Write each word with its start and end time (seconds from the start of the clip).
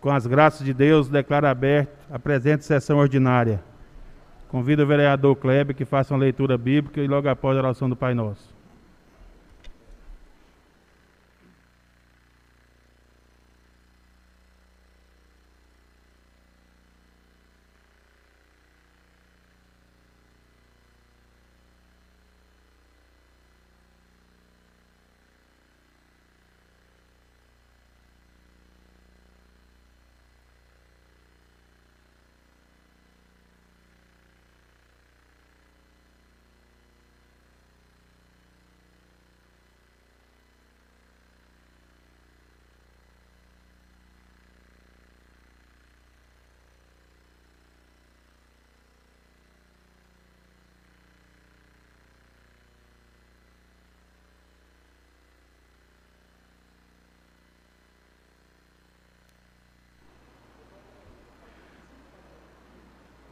com 0.00 0.10
as 0.10 0.26
graças 0.26 0.64
de 0.64 0.72
Deus, 0.72 1.08
declaro 1.08 1.46
aberta 1.46 1.92
a 2.10 2.18
presente 2.18 2.64
sessão 2.64 2.98
ordinária. 2.98 3.62
Convido 4.48 4.82
o 4.82 4.86
vereador 4.86 5.36
Kleber 5.36 5.76
que 5.76 5.84
faça 5.84 6.12
uma 6.12 6.20
leitura 6.20 6.58
bíblica 6.58 7.00
e 7.00 7.06
logo 7.06 7.28
após 7.28 7.56
a 7.56 7.60
oração 7.60 7.88
do 7.88 7.94
Pai 7.94 8.14
Nosso. 8.14 8.59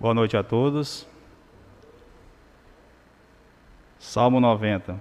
Boa 0.09 0.15
noite 0.15 0.39
a 0.39 0.43
todos. 0.43 1.07
Salmo 3.99 4.41
90. 4.41 4.99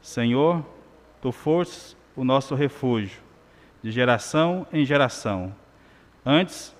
Senhor, 0.00 0.64
tu 1.20 1.32
fostes 1.32 1.96
o 2.14 2.22
nosso 2.22 2.54
refúgio, 2.54 3.20
de 3.82 3.90
geração 3.90 4.64
em 4.72 4.84
geração. 4.84 5.52
Antes 6.24 6.72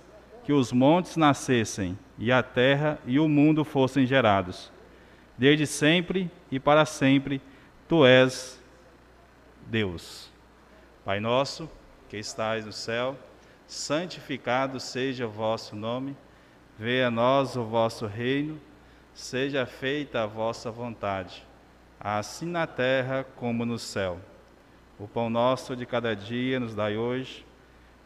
que 0.44 0.52
os 0.52 0.70
montes 0.70 1.16
nascessem, 1.16 1.98
e 2.16 2.30
a 2.30 2.41
terra 2.41 3.00
e 3.05 3.19
o 3.19 3.28
mundo 3.28 3.64
fossem 3.64 4.06
gerados. 4.06 4.70
Desde 5.36 5.66
sempre 5.66 6.30
e 6.53 6.60
para 6.60 6.84
sempre, 6.84 7.42
tu 7.88 8.06
és 8.06 8.62
Deus. 9.66 10.30
Pai 11.05 11.19
nosso, 11.19 11.69
que 12.08 12.16
estais 12.16 12.64
no 12.64 12.72
céu, 12.72 13.19
santificado 13.66 14.78
seja 14.78 15.27
o 15.27 15.30
vosso 15.30 15.75
nome. 15.75 16.16
Venha 16.79 17.09
a 17.09 17.11
nós 17.11 17.57
o 17.57 17.65
vosso 17.65 18.07
reino, 18.07 18.61
seja 19.12 19.67
feita 19.67 20.23
a 20.23 20.27
vossa 20.27 20.71
vontade, 20.71 21.45
assim 21.98 22.47
na 22.47 22.69
terra 22.69 23.27
como 23.34 23.65
no 23.65 23.81
céu. 23.81 24.21
O 24.97 25.09
pão 25.09 25.29
nosso 25.29 25.75
de 25.75 25.84
cada 25.84 26.15
dia 26.15 26.61
nos 26.61 26.77
dai 26.77 26.97
hoje, 26.97 27.45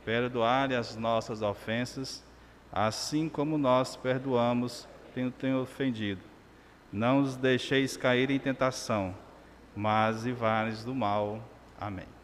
perdoai 0.06 0.75
as 0.75 0.97
nossas 0.97 1.43
ofensas, 1.43 2.25
assim 2.73 3.28
como 3.28 3.59
nós 3.59 3.95
perdoamos 3.95 4.89
quem 5.12 5.31
tem 5.31 5.55
ofendido. 5.55 6.23
Não 6.91 7.20
os 7.20 7.37
deixeis 7.37 7.95
cair 7.95 8.31
em 8.31 8.39
tentação, 8.39 9.15
mas 9.77 10.25
livrai-nos 10.25 10.83
do 10.83 10.95
mal. 10.95 11.43
Amém. 11.78 12.22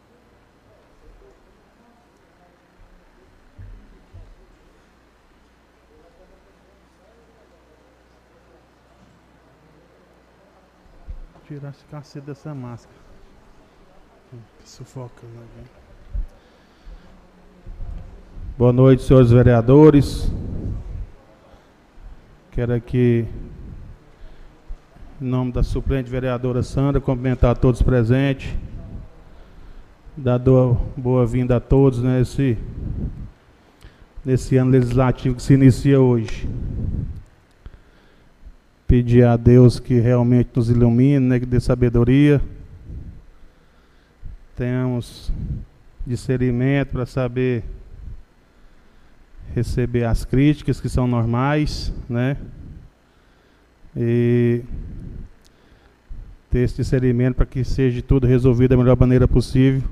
Tirar 11.49 11.71
esse 11.71 11.83
cacete 11.89 12.27
dessa 12.27 12.53
máscara. 12.53 12.95
Sufocando 14.63 15.33
alguém. 15.33 15.65
Boa 18.55 18.71
noite, 18.71 19.01
senhores 19.01 19.31
vereadores. 19.31 20.31
Quero 22.51 22.75
aqui, 22.75 23.25
em 25.19 25.25
nome 25.25 25.51
da 25.51 25.63
suplente 25.63 26.07
vereadora 26.07 26.61
Sandra, 26.61 27.01
cumprimentar 27.01 27.51
a 27.51 27.55
todos 27.55 27.81
presentes. 27.81 28.55
Dar 30.15 30.39
boa-vinda 30.95 31.55
a 31.55 31.59
todos 31.59 32.03
nesse, 32.03 32.59
nesse 34.23 34.55
ano 34.55 34.69
legislativo 34.69 35.35
que 35.35 35.41
se 35.41 35.53
inicia 35.55 35.99
hoje 35.99 36.47
pedir 38.89 39.23
a 39.23 39.37
Deus 39.37 39.79
que 39.79 39.99
realmente 39.99 40.49
nos 40.55 40.67
ilumine, 40.67 41.19
né, 41.19 41.39
que 41.39 41.45
dê 41.45 41.59
sabedoria. 41.59 42.41
Tenhamos 44.55 45.31
discernimento 46.07 46.93
para 46.93 47.05
saber 47.05 47.63
receber 49.53 50.05
as 50.05 50.25
críticas 50.25 50.81
que 50.81 50.89
são 50.89 51.07
normais, 51.07 51.93
né? 52.09 52.35
E 53.95 54.63
ter 56.49 56.59
esse 56.61 56.77
discernimento 56.77 57.35
para 57.35 57.45
que 57.45 57.63
seja 57.63 58.01
tudo 58.01 58.25
resolvido 58.25 58.71
da 58.71 58.77
melhor 58.77 58.97
maneira 58.97 59.27
possível 59.27 59.87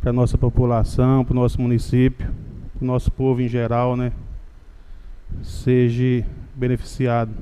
para 0.00 0.10
a 0.10 0.12
nossa 0.12 0.38
população, 0.38 1.24
para 1.24 1.32
o 1.32 1.36
nosso 1.36 1.60
município, 1.60 2.32
para 2.74 2.84
o 2.84 2.86
nosso 2.86 3.10
povo 3.10 3.40
em 3.40 3.48
geral, 3.48 3.96
né? 3.96 4.12
Seja 5.42 6.24
beneficiado. 6.56 7.32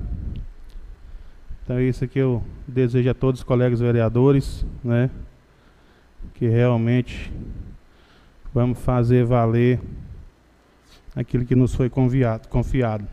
Então 1.62 1.76
é 1.78 1.84
isso 1.84 2.06
que 2.06 2.19
eu 2.19 2.42
desejo 2.66 3.08
a 3.08 3.14
todos 3.14 3.41
os 3.41 3.44
colegas 3.44 3.80
vereadores, 3.80 4.66
né? 4.82 5.08
Que 6.34 6.48
realmente 6.48 7.32
vamos 8.52 8.78
fazer 8.80 9.25
valer 9.25 9.80
aquilo 11.14 11.44
que 11.44 11.54
nos 11.54 11.75
foi 11.75 11.88
conviado, 11.88 12.48
confiado. 12.48 13.06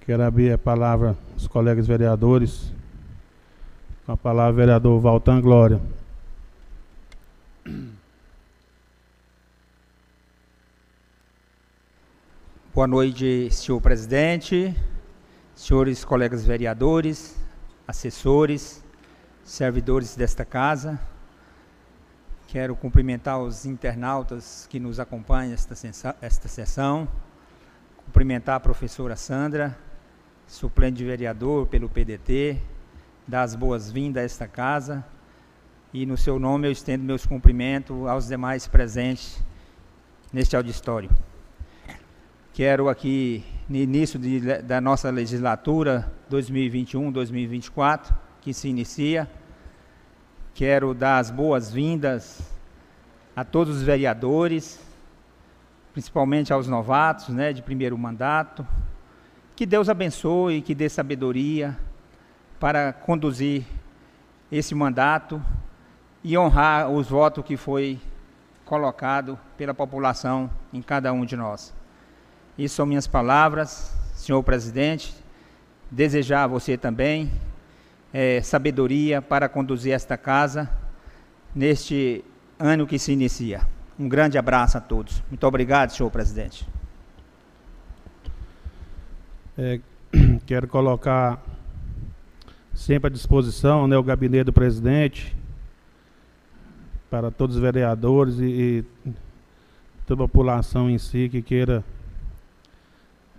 Quero 0.00 0.22
abrir 0.22 0.52
a 0.52 0.58
palavra 0.58 1.16
aos 1.32 1.48
colegas 1.48 1.86
vereadores, 1.86 2.72
com 4.06 4.12
a 4.12 4.16
palavra 4.16 4.52
vereador 4.52 5.00
Valtan 5.00 5.40
Glória. 5.40 5.80
Boa 12.76 12.86
noite, 12.86 13.48
senhor 13.52 13.80
presidente, 13.80 14.76
senhores 15.54 16.04
colegas 16.04 16.44
vereadores, 16.44 17.34
assessores, 17.88 18.84
servidores 19.42 20.14
desta 20.14 20.44
casa. 20.44 21.00
Quero 22.46 22.76
cumprimentar 22.76 23.40
os 23.40 23.64
internautas 23.64 24.66
que 24.68 24.78
nos 24.78 25.00
acompanham 25.00 25.54
esta, 25.54 25.74
esta 26.20 26.48
sessão. 26.48 27.08
Cumprimentar 28.04 28.56
a 28.56 28.60
professora 28.60 29.16
Sandra, 29.16 29.74
suplente 30.46 30.98
de 30.98 31.04
vereador 31.06 31.66
pelo 31.68 31.88
PDT, 31.88 32.60
dar 33.26 33.44
as 33.44 33.54
boas-vindas 33.54 34.20
a 34.20 34.26
esta 34.26 34.46
casa. 34.46 35.02
E 35.94 36.04
no 36.04 36.18
seu 36.18 36.38
nome 36.38 36.68
eu 36.68 36.72
estendo 36.72 37.04
meus 37.04 37.24
cumprimentos 37.24 38.06
aos 38.06 38.26
demais 38.26 38.68
presentes 38.68 39.42
neste 40.30 40.54
auditório. 40.54 41.08
Quero 42.56 42.88
aqui, 42.88 43.44
no 43.68 43.76
início 43.76 44.18
de, 44.18 44.62
da 44.62 44.80
nossa 44.80 45.10
legislatura 45.10 46.10
2021-2024, 46.30 48.14
que 48.40 48.54
se 48.54 48.66
inicia, 48.66 49.30
quero 50.54 50.94
dar 50.94 51.18
as 51.18 51.30
boas-vindas 51.30 52.40
a 53.36 53.44
todos 53.44 53.76
os 53.76 53.82
vereadores, 53.82 54.80
principalmente 55.92 56.50
aos 56.50 56.66
novatos, 56.66 57.28
né, 57.28 57.52
de 57.52 57.60
primeiro 57.60 57.98
mandato. 57.98 58.66
Que 59.54 59.66
Deus 59.66 59.90
abençoe 59.90 60.62
que 60.62 60.74
dê 60.74 60.88
sabedoria 60.88 61.76
para 62.58 62.90
conduzir 62.90 63.66
esse 64.50 64.74
mandato 64.74 65.42
e 66.24 66.38
honrar 66.38 66.88
os 66.88 67.06
votos 67.06 67.44
que 67.44 67.58
foi 67.58 68.00
colocado 68.64 69.38
pela 69.58 69.74
população 69.74 70.50
em 70.72 70.80
cada 70.80 71.12
um 71.12 71.26
de 71.26 71.36
nós. 71.36 71.75
Isso 72.58 72.76
são 72.76 72.86
minhas 72.86 73.06
palavras, 73.06 73.94
senhor 74.14 74.42
presidente. 74.42 75.14
Desejar 75.90 76.44
a 76.44 76.46
você 76.46 76.76
também 76.76 77.30
é, 78.12 78.40
sabedoria 78.40 79.20
para 79.20 79.46
conduzir 79.46 79.92
esta 79.92 80.16
casa 80.16 80.70
neste 81.54 82.24
ano 82.58 82.86
que 82.86 82.98
se 82.98 83.12
inicia. 83.12 83.60
Um 83.98 84.08
grande 84.08 84.38
abraço 84.38 84.78
a 84.78 84.80
todos. 84.80 85.22
Muito 85.28 85.46
obrigado, 85.46 85.90
senhor 85.90 86.10
presidente. 86.10 86.66
É, 89.58 89.80
quero 90.46 90.66
colocar 90.66 91.42
sempre 92.74 93.08
à 93.08 93.10
disposição 93.10 93.86
né, 93.86 93.98
o 93.98 94.02
gabinete 94.02 94.44
do 94.44 94.52
presidente 94.52 95.36
para 97.10 97.30
todos 97.30 97.56
os 97.56 97.62
vereadores 97.62 98.38
e, 98.38 98.84
e 99.04 99.12
toda 100.06 100.24
a 100.24 100.28
população 100.28 100.88
em 100.88 100.98
si 100.98 101.28
que 101.28 101.42
queira 101.42 101.84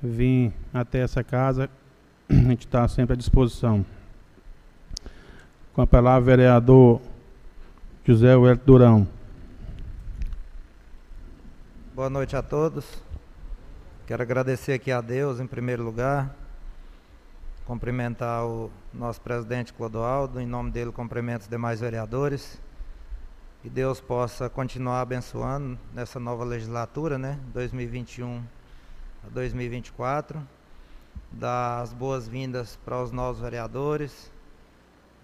vir 0.01 0.53
até 0.73 0.99
essa 0.99 1.23
casa, 1.23 1.69
a 2.29 2.33
gente 2.33 2.65
está 2.65 2.87
sempre 2.87 3.13
à 3.13 3.15
disposição. 3.15 3.85
Com 5.73 5.81
a 5.81 5.87
palavra, 5.87 6.35
vereador 6.35 7.01
José 8.05 8.35
Huerto 8.35 8.65
Durão. 8.65 9.07
Boa 11.93 12.09
noite 12.09 12.35
a 12.35 12.41
todos. 12.41 13.01
Quero 14.05 14.21
agradecer 14.21 14.73
aqui 14.73 14.91
a 14.91 15.01
Deus, 15.01 15.39
em 15.39 15.47
primeiro 15.47 15.83
lugar. 15.83 16.33
Cumprimentar 17.65 18.45
o 18.45 18.71
nosso 18.93 19.19
presidente 19.19 19.73
Clodoaldo. 19.73 20.39
Em 20.39 20.47
nome 20.47 20.71
dele, 20.71 20.91
cumprimento 20.91 21.41
os 21.41 21.47
demais 21.47 21.81
vereadores. 21.81 22.59
Que 23.61 23.69
Deus 23.69 23.99
possa 23.99 24.49
continuar 24.49 25.01
abençoando 25.01 25.77
nessa 25.93 26.19
nova 26.19 26.45
legislatura, 26.45 27.17
né? 27.17 27.37
2021 27.53 28.37
a 28.37 28.56
2024. 29.31 30.41
Dar 31.31 31.81
as 31.81 31.93
boas-vindas 31.93 32.77
para 32.83 33.01
os 33.01 33.11
novos 33.11 33.41
vereadores. 33.41 34.31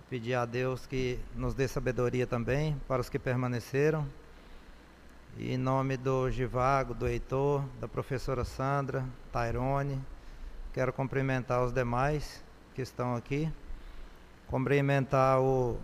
Pedir 0.10 0.36
a 0.36 0.46
Deus 0.46 0.86
que 0.86 1.20
nos 1.36 1.54
dê 1.54 1.68
sabedoria 1.68 2.28
também 2.28 2.80
para 2.88 3.02
os 3.02 3.10
que 3.10 3.18
permaneceram. 3.18 4.08
E 5.38 5.54
em 5.54 5.58
nome 5.58 5.98
do 5.98 6.30
Givago, 6.30 6.94
do 6.94 7.08
Heitor, 7.08 7.64
da 7.80 7.88
professora 7.88 8.44
Sandra, 8.44 9.04
Tairone, 9.32 10.00
quero 10.72 10.94
cumprimentar 10.94 11.64
os 11.64 11.74
demais 11.74 12.44
que 12.76 12.82
estão 12.82 13.16
aqui. 13.16 13.52
Cumprimentar 14.48 15.42
o 15.42 15.80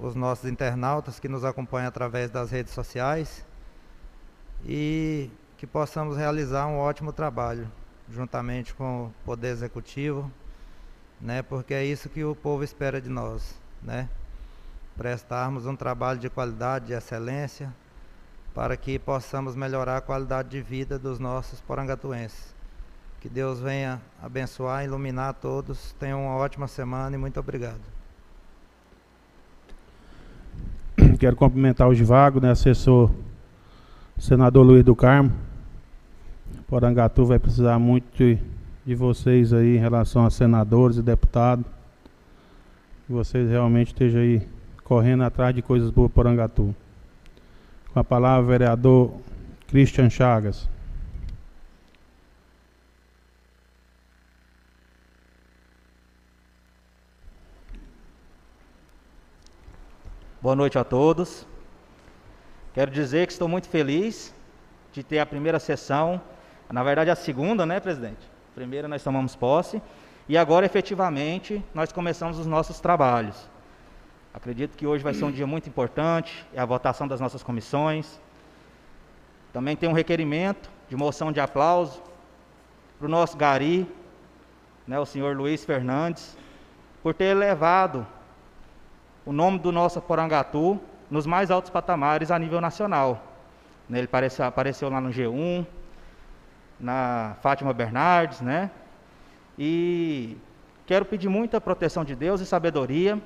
os 0.00 0.14
nossos 0.14 0.48
internautas 0.48 1.18
que 1.18 1.28
nos 1.28 1.44
acompanham 1.44 1.88
através 1.88 2.30
das 2.30 2.50
redes 2.50 2.72
sociais 2.72 3.44
e 4.64 5.30
que 5.58 5.66
possamos 5.66 6.16
realizar 6.16 6.68
um 6.68 6.78
ótimo 6.78 7.12
trabalho 7.12 7.68
juntamente 8.08 8.72
com 8.72 9.06
o 9.06 9.12
Poder 9.24 9.48
Executivo, 9.48 10.30
né? 11.20 11.42
Porque 11.42 11.74
é 11.74 11.84
isso 11.84 12.08
que 12.08 12.24
o 12.24 12.34
povo 12.34 12.62
espera 12.62 13.00
de 13.00 13.10
nós, 13.10 13.60
né? 13.82 14.08
Prestarmos 14.96 15.66
um 15.66 15.74
trabalho 15.74 16.20
de 16.20 16.30
qualidade, 16.30 16.86
de 16.86 16.92
excelência, 16.92 17.74
para 18.54 18.76
que 18.76 19.00
possamos 19.00 19.56
melhorar 19.56 19.96
a 19.96 20.00
qualidade 20.00 20.48
de 20.48 20.62
vida 20.62 20.96
dos 20.96 21.18
nossos 21.18 21.60
porangatuenses. 21.60 22.54
Que 23.20 23.28
Deus 23.28 23.58
venha 23.60 24.00
abençoar, 24.22 24.84
iluminar 24.84 25.34
todos. 25.34 25.92
Tenham 25.98 26.24
uma 26.24 26.36
ótima 26.36 26.68
semana 26.68 27.16
e 27.16 27.18
muito 27.18 27.38
obrigado. 27.40 27.80
Quero 31.18 31.34
cumprimentar 31.34 31.88
o 31.88 31.94
Givago, 31.94 32.40
né, 32.40 32.52
assessor 32.52 33.10
senador 34.16 34.64
Luiz 34.64 34.84
do 34.84 34.94
Carmo. 34.94 35.47
Porangatu 36.68 37.24
vai 37.24 37.38
precisar 37.38 37.78
muito 37.78 38.14
de, 38.14 38.38
de 38.84 38.94
vocês 38.94 39.54
aí 39.54 39.78
em 39.78 39.80
relação 39.80 40.26
a 40.26 40.30
senadores 40.30 40.98
e 40.98 41.02
deputados. 41.02 41.64
Que 43.06 43.12
vocês 43.12 43.48
realmente 43.48 43.86
estejam 43.86 44.20
aí 44.20 44.46
correndo 44.84 45.22
atrás 45.24 45.54
de 45.54 45.62
coisas 45.62 45.90
boas 45.90 46.10
por 46.10 46.16
Porangatu. 46.16 46.76
Com 47.90 47.98
a 47.98 48.04
palavra, 48.04 48.46
vereador 48.46 49.14
Christian 49.68 50.10
Chagas. 50.10 50.68
Boa 60.42 60.54
noite 60.54 60.78
a 60.78 60.84
todos. 60.84 61.46
Quero 62.74 62.90
dizer 62.90 63.26
que 63.26 63.32
estou 63.32 63.48
muito 63.48 63.70
feliz 63.70 64.34
de 64.92 65.02
ter 65.02 65.18
a 65.18 65.24
primeira 65.24 65.58
sessão, 65.58 66.20
na 66.72 66.82
verdade 66.82 67.10
a 67.10 67.14
segunda, 67.14 67.64
né, 67.64 67.80
presidente? 67.80 68.28
Primeira 68.54 68.88
nós 68.88 69.02
tomamos 69.02 69.34
posse 69.34 69.80
e 70.28 70.36
agora 70.36 70.66
efetivamente 70.66 71.64
nós 71.74 71.92
começamos 71.92 72.38
os 72.38 72.46
nossos 72.46 72.80
trabalhos. 72.80 73.48
Acredito 74.32 74.76
que 74.76 74.86
hoje 74.86 75.02
vai 75.02 75.14
ser 75.14 75.24
um 75.24 75.32
dia 75.32 75.46
muito 75.46 75.68
importante, 75.68 76.46
é 76.52 76.60
a 76.60 76.64
votação 76.64 77.08
das 77.08 77.20
nossas 77.20 77.42
comissões. 77.42 78.20
Também 79.52 79.74
tem 79.74 79.88
um 79.88 79.94
requerimento 79.94 80.70
de 80.88 80.96
moção 80.96 81.32
de 81.32 81.40
aplauso 81.40 82.02
para 82.98 83.06
o 83.06 83.10
nosso 83.10 83.36
Gari, 83.36 83.86
né, 84.86 84.98
o 84.98 85.06
senhor 85.06 85.36
Luiz 85.36 85.64
Fernandes, 85.64 86.36
por 87.02 87.14
ter 87.14 87.34
levado 87.34 88.06
o 89.24 89.32
nome 89.32 89.58
do 89.58 89.72
nosso 89.72 90.00
Porangatu 90.00 90.80
nos 91.10 91.26
mais 91.26 91.50
altos 91.50 91.70
patamares 91.70 92.30
a 92.30 92.38
nível 92.38 92.60
nacional. 92.60 93.22
Né, 93.88 93.98
ele 93.98 94.06
apareceu, 94.06 94.44
apareceu 94.44 94.90
lá 94.90 95.00
no 95.00 95.10
G1, 95.10 95.66
na 96.78 97.36
Fátima 97.40 97.72
Bernardes, 97.72 98.40
né? 98.40 98.70
E 99.58 100.36
quero 100.86 101.04
pedir 101.04 101.28
muita 101.28 101.60
proteção 101.60 102.04
de 102.04 102.14
Deus 102.14 102.40
e 102.40 102.46
sabedoria 102.46 103.20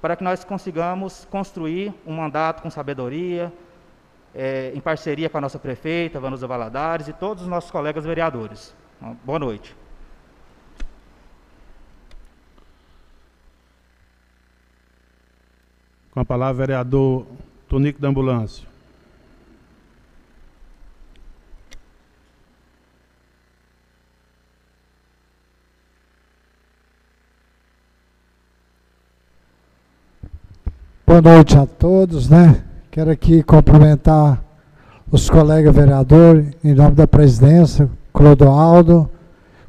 para 0.00 0.16
que 0.16 0.24
nós 0.24 0.44
consigamos 0.44 1.26
construir 1.30 1.94
um 2.06 2.14
mandato 2.14 2.62
com 2.62 2.70
sabedoria, 2.70 3.52
é, 4.34 4.72
em 4.74 4.80
parceria 4.80 5.28
com 5.28 5.38
a 5.38 5.40
nossa 5.40 5.58
prefeita, 5.58 6.18
Vanusa 6.18 6.46
Valadares, 6.46 7.08
e 7.08 7.12
todos 7.12 7.42
os 7.42 7.48
nossos 7.48 7.70
colegas 7.70 8.04
vereadores. 8.04 8.74
Boa 9.24 9.38
noite. 9.38 9.76
Com 16.12 16.20
a 16.20 16.24
palavra, 16.24 16.66
vereador 16.66 17.26
Tonico 17.68 18.00
da 18.00 18.08
Ambulância. 18.08 18.69
Boa 31.10 31.20
noite 31.20 31.58
a 31.58 31.66
todos, 31.66 32.28
né? 32.28 32.58
Quero 32.88 33.10
aqui 33.10 33.42
cumprimentar 33.42 34.40
os 35.10 35.28
colegas 35.28 35.74
vereadores, 35.74 36.46
em 36.62 36.72
nome 36.72 36.92
da 36.92 37.04
presidência, 37.04 37.90
Clodoaldo, 38.12 39.10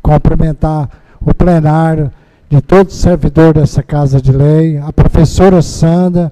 cumprimentar 0.03 0.87
o 1.19 1.33
plenário, 1.33 2.11
de 2.47 2.61
todo 2.61 2.91
servidor 2.91 3.55
dessa 3.55 3.81
Casa 3.81 4.21
de 4.21 4.31
Lei, 4.31 4.77
a 4.77 4.93
professora 4.93 5.63
Sandra, 5.63 6.31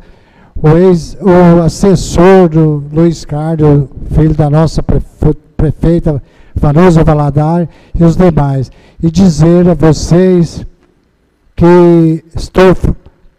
o, 0.56 0.78
ex, 0.78 1.18
o 1.20 1.60
assessor 1.64 2.48
do 2.48 2.84
Luiz 2.94 3.26
Carlos, 3.26 3.88
filho 4.12 4.36
da 4.36 4.48
nossa 4.48 4.84
prefeita 5.58 6.22
Vanusa 6.54 7.04
Valadar 7.04 7.68
e 7.96 8.04
os 8.04 8.16
demais. 8.16 8.72
E 9.02 9.10
dizer 9.10 9.68
a 9.70 9.74
vocês 9.74 10.64
que 11.56 12.24
estou 12.36 12.76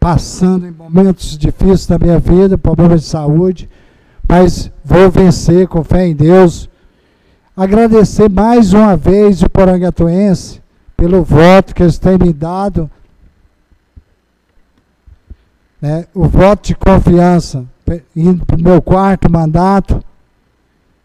passando 0.01 0.67
em 0.67 0.71
momentos 0.71 1.37
difíceis 1.37 1.87
da 1.87 1.99
minha 1.99 2.19
vida, 2.19 2.57
problemas 2.57 3.03
de 3.03 3.07
saúde, 3.07 3.69
mas 4.27 4.73
vou 4.83 5.11
vencer 5.11 5.69
com 5.69 5.85
fé 5.85 6.07
em 6.07 6.17
Deus. 6.17 6.71
Agradecer 7.55 8.31
mais 8.31 8.73
uma 8.73 8.97
vez 8.97 9.43
o 9.43 9.51
Porangatuense 9.51 10.63
pelo 10.97 11.23
voto 11.23 11.75
que 11.75 11.83
eles 11.83 11.99
têm 11.99 12.17
me 12.17 12.33
dado, 12.33 12.91
né, 15.81 16.07
o 16.15 16.25
voto 16.27 16.69
de 16.69 16.75
confiança, 16.75 17.65
indo 18.17 18.45
para 18.47 18.57
o 18.57 18.63
meu 18.63 18.81
quarto 18.81 19.31
mandato, 19.31 20.03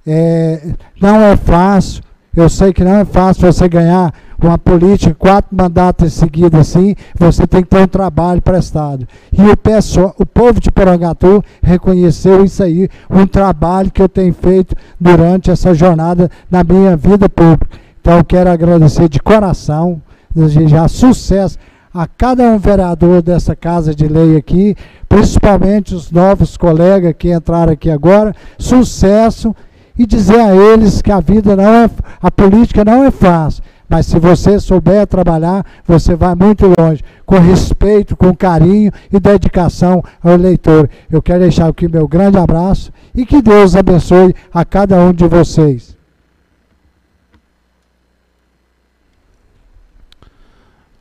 é, 0.07 0.73
não 1.01 1.21
é 1.21 1.35
fácil, 1.35 2.03
eu 2.35 2.47
sei 2.47 2.71
que 2.71 2.83
não 2.83 2.95
é 2.95 3.05
fácil 3.05 3.51
você 3.51 3.67
ganhar 3.67 4.13
uma 4.41 4.57
política, 4.57 5.15
quatro 5.15 5.55
mandatos 5.55 6.07
em 6.07 6.09
seguida 6.09 6.59
assim, 6.59 6.95
você 7.17 7.47
tem 7.47 7.63
que 7.63 7.69
ter 7.69 7.81
um 7.81 7.87
trabalho 7.87 8.41
prestado. 8.41 9.07
E 9.31 9.41
o, 9.41 9.57
pessoal, 9.57 10.13
o 10.17 10.25
povo 10.25 10.59
de 10.59 10.71
Porangatu 10.71 11.43
reconheceu 11.61 12.43
isso 12.43 12.63
aí, 12.63 12.89
um 13.09 13.25
trabalho 13.25 13.91
que 13.91 14.01
eu 14.01 14.09
tenho 14.09 14.33
feito 14.33 14.75
durante 14.99 15.49
essa 15.51 15.73
jornada 15.73 16.29
na 16.49 16.63
minha 16.63 16.95
vida 16.95 17.29
pública. 17.29 17.77
Então, 18.01 18.17
eu 18.17 18.23
quero 18.23 18.49
agradecer 18.49 19.09
de 19.09 19.19
coração, 19.19 20.01
desejar 20.33 20.87
sucesso 20.89 21.57
a 21.93 22.05
cada 22.05 22.43
um 22.43 22.57
vereador 22.57 23.21
dessa 23.21 23.55
casa 23.55 23.95
de 23.95 24.05
lei 24.05 24.35
aqui, 24.35 24.75
principalmente 25.07 25.95
os 25.95 26.11
novos 26.11 26.57
colegas 26.57 27.15
que 27.17 27.33
entraram 27.33 27.71
aqui 27.71 27.89
agora, 27.89 28.35
sucesso 28.59 29.55
e 29.97 30.05
dizer 30.05 30.41
a 30.41 30.53
eles 30.53 31.01
que 31.01 31.11
a 31.11 31.21
vida 31.21 31.55
não 31.55 31.63
é, 31.63 31.89
a 32.21 32.29
política 32.29 32.83
não 32.83 33.05
é 33.05 33.11
fácil, 33.11 33.63
mas 33.87 34.07
se 34.07 34.19
você 34.19 34.59
souber 34.59 35.05
trabalhar, 35.05 35.65
você 35.85 36.15
vai 36.15 36.33
muito 36.35 36.65
longe, 36.77 37.03
com 37.25 37.37
respeito, 37.37 38.15
com 38.15 38.35
carinho 38.35 38.91
e 39.11 39.19
dedicação 39.19 40.03
ao 40.23 40.33
eleitor. 40.33 40.89
Eu 41.11 41.21
quero 41.21 41.41
deixar 41.41 41.67
aqui 41.67 41.87
meu 41.87 42.07
grande 42.07 42.37
abraço 42.37 42.91
e 43.13 43.25
que 43.25 43.41
Deus 43.41 43.75
abençoe 43.75 44.35
a 44.53 44.65
cada 44.65 44.97
um 44.97 45.13
de 45.13 45.27
vocês. 45.27 45.95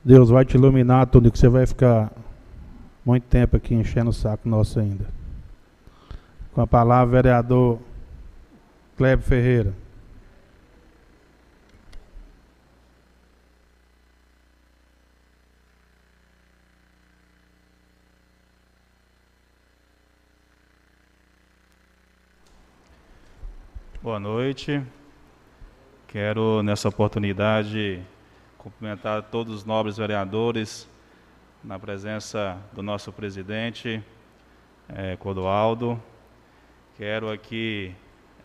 Deus 0.04 0.28
vai 0.28 0.44
te 0.44 0.56
iluminar, 0.56 1.06
Tony, 1.06 1.30
que 1.30 1.38
você 1.38 1.48
vai 1.48 1.66
ficar 1.66 2.12
muito 3.04 3.24
tempo 3.24 3.56
aqui 3.56 3.74
enchendo 3.74 4.10
o 4.10 4.12
saco 4.12 4.46
nosso 4.46 4.78
ainda. 4.78 5.06
Com 6.52 6.60
a 6.60 6.66
palavra, 6.66 7.22
vereador 7.22 7.78
Kleber 8.98 9.24
Ferreira. 9.24 9.83
Boa 24.04 24.20
noite. 24.20 24.82
Quero, 26.08 26.62
nessa 26.62 26.90
oportunidade, 26.90 28.02
cumprimentar 28.58 29.22
todos 29.22 29.54
os 29.54 29.64
nobres 29.64 29.96
vereadores, 29.96 30.86
na 31.64 31.78
presença 31.78 32.58
do 32.74 32.82
nosso 32.82 33.10
presidente, 33.10 34.04
é, 34.90 35.16
Clodoaldo. 35.16 35.98
Quero 36.98 37.32
aqui 37.32 37.94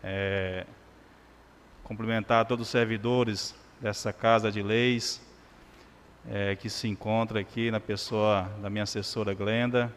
é, 0.01 0.65
cumprimentar 1.83 2.45
todos 2.45 2.67
os 2.67 2.71
servidores 2.71 3.53
dessa 3.81 4.13
Casa 4.13 4.49
de 4.49 4.63
Leis, 4.63 5.21
é, 6.25 6.55
que 6.55 6.69
se 6.69 6.87
encontra 6.87 7.37
aqui 7.41 7.69
na 7.69 7.81
pessoa 7.81 8.43
da 8.61 8.69
minha 8.69 8.83
assessora 8.83 9.33
Glenda. 9.33 9.93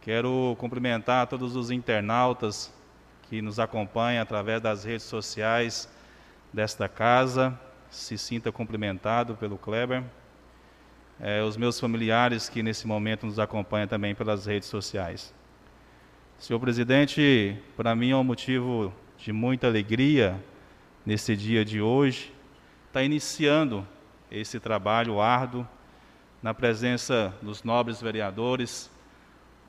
Quero 0.00 0.56
cumprimentar 0.58 1.28
todos 1.28 1.54
os 1.54 1.70
internautas 1.70 2.79
que 3.30 3.40
nos 3.40 3.60
acompanham 3.60 4.20
através 4.20 4.60
das 4.60 4.82
redes 4.82 5.04
sociais 5.04 5.88
desta 6.52 6.88
casa. 6.88 7.56
Se 7.88 8.18
sinta 8.18 8.50
cumprimentado 8.50 9.36
pelo 9.36 9.56
Kleber. 9.56 10.02
É, 11.20 11.40
os 11.40 11.56
meus 11.56 11.78
familiares 11.78 12.48
que 12.48 12.60
nesse 12.60 12.88
momento 12.88 13.26
nos 13.26 13.38
acompanham 13.38 13.86
também 13.86 14.16
pelas 14.16 14.46
redes 14.46 14.68
sociais. 14.68 15.32
Senhor 16.40 16.58
presidente, 16.58 17.56
para 17.76 17.94
mim 17.94 18.10
é 18.10 18.16
um 18.16 18.24
motivo 18.24 18.92
de 19.16 19.32
muita 19.32 19.68
alegria 19.68 20.42
nesse 21.06 21.36
dia 21.36 21.64
de 21.64 21.80
hoje, 21.80 22.32
estar 22.88 23.00
tá 23.00 23.02
iniciando 23.04 23.86
esse 24.30 24.58
trabalho 24.58 25.20
árduo 25.20 25.68
na 26.42 26.54
presença 26.54 27.32
dos 27.42 27.62
nobres 27.62 28.00
vereadores, 28.00 28.90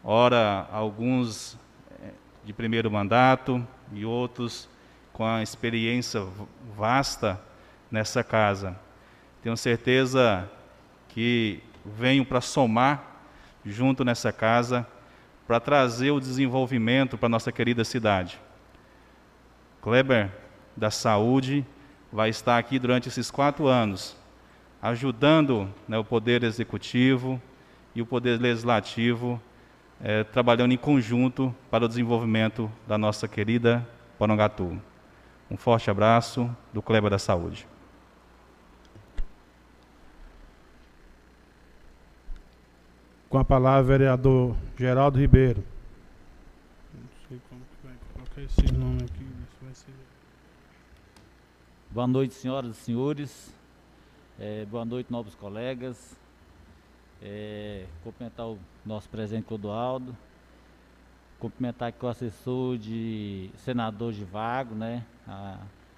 ora 0.03 0.68
alguns 0.72 1.58
de 2.43 2.53
primeiro 2.53 2.89
mandato 2.89 3.65
e 3.93 4.05
outros 4.05 4.69
com 5.13 5.25
a 5.25 5.43
experiência 5.43 6.25
vasta 6.75 7.39
nessa 7.89 8.24
casa. 8.24 8.75
Tenho 9.41 9.57
certeza 9.57 10.50
que 11.10 11.62
venho 11.86 12.25
para 12.25 12.41
somar 12.41 13.21
junto 13.65 14.03
nessa 14.03 14.31
casa 14.31 14.88
para 15.48 15.60
trazer 15.60 16.12
o 16.12 16.19
desenvolvimento 16.19 17.17
para 17.17 17.27
nossa 17.27 17.51
querida 17.51 17.83
cidade. 17.83 18.39
Kleber, 19.81 20.31
da 20.77 20.89
Saúde, 20.89 21.65
vai 22.12 22.29
estar 22.29 22.57
aqui 22.57 22.79
durante 22.79 23.10
esses 23.10 23.29
quatro 23.29 23.67
anos, 23.67 24.15
ajudando 24.81 25.69
né, 25.88 25.98
o 25.98 26.03
Poder 26.03 26.43
Executivo 26.43 27.41
e 27.93 28.01
o 28.01 28.05
Poder 28.05 28.39
Legislativo, 28.39 29.41
é, 30.03 30.24
trabalhando 30.24 30.74
em 30.74 30.77
conjunto 30.77 31.53
para 31.70 31.86
o 31.86 31.88
desenvolvimento 31.88 32.72
da 32.88 32.98
nossa 32.98 33.27
querida 33.27 33.88
Porangatu. 34.17 34.81
Um 35.50 35.58
forte 35.58 35.91
abraço 35.91 36.50
do 36.74 36.81
Kleber 36.81 37.10
da 37.10 37.20
Saúde. 37.20 37.67
Com 43.29 43.38
a 43.38 43.46
palavra, 43.46 43.84
vereador 43.84 44.55
Geraldo 44.77 45.20
Ribeiro. 45.20 45.63
Não 46.93 47.10
sei 47.29 47.39
como 47.50 47.62
que 47.62 47.88
vai 47.88 47.96
colocar 48.13 48.41
esse 48.41 48.74
nome 48.74 49.03
aqui. 49.03 49.25
Vai 49.62 49.74
ser... 49.74 49.91
Boa 51.91 52.08
noite, 52.08 52.34
senhoras 52.34 52.72
e 52.72 52.79
senhores. 52.79 53.53
É, 54.39 54.65
boa 54.65 54.84
noite, 54.84 55.12
novos 55.12 55.36
colegas. 55.36 56.17
É, 57.22 57.86
cumprimentar 58.03 58.48
o 58.48 58.60
nosso 58.85 59.09
presidente 59.09 59.45
Clodoaldo. 59.45 60.15
Cumprimentar 61.39 61.89
aqui 61.89 62.05
o 62.05 62.07
assessor 62.07 62.77
de 62.77 63.50
senador 63.57 64.13
de 64.13 64.23
Vago, 64.23 64.75
né? 64.75 65.03
A 65.27 65.57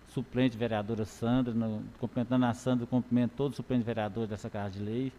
suplente 0.09 0.57
vereadora 0.57 1.05
Sandra. 1.05 1.53
No, 1.53 1.83
cumprimentando 1.99 2.45
a 2.45 2.53
Sandra, 2.53 2.85
cumprimento 2.85 3.33
todos 3.35 3.53
os 3.53 3.57
suplentes 3.57 3.85
vereadores 3.85 4.29
dessa 4.29 4.49
Casa 4.49 4.71
de 4.71 4.79
Lei 4.79 5.11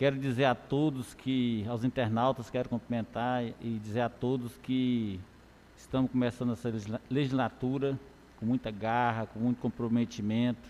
Quero 0.00 0.18
dizer 0.18 0.46
a 0.46 0.54
todos 0.54 1.12
que, 1.12 1.62
aos 1.68 1.84
internautas, 1.84 2.48
quero 2.48 2.70
cumprimentar 2.70 3.44
e 3.60 3.78
dizer 3.84 4.00
a 4.00 4.08
todos 4.08 4.56
que 4.62 5.20
estamos 5.76 6.10
começando 6.10 6.54
essa 6.54 6.72
legislatura 7.10 8.00
com 8.38 8.46
muita 8.46 8.70
garra, 8.70 9.26
com 9.26 9.38
muito 9.38 9.60
comprometimento, 9.60 10.66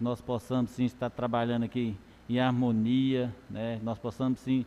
nós 0.00 0.20
possamos 0.20 0.72
sim 0.72 0.84
estar 0.84 1.08
trabalhando 1.10 1.62
aqui 1.62 1.96
em 2.28 2.40
harmonia, 2.40 3.32
né? 3.48 3.78
nós 3.84 4.00
possamos 4.00 4.40
sim 4.40 4.66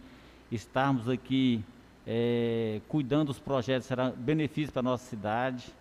estarmos 0.51 1.07
aqui 1.07 1.63
é, 2.05 2.81
cuidando 2.87 3.27
dos 3.27 3.39
projetos, 3.39 3.87
será 3.87 4.09
benefício 4.09 4.71
para 4.71 4.79
a 4.79 4.83
nossa 4.83 5.05
cidade. 5.05 5.73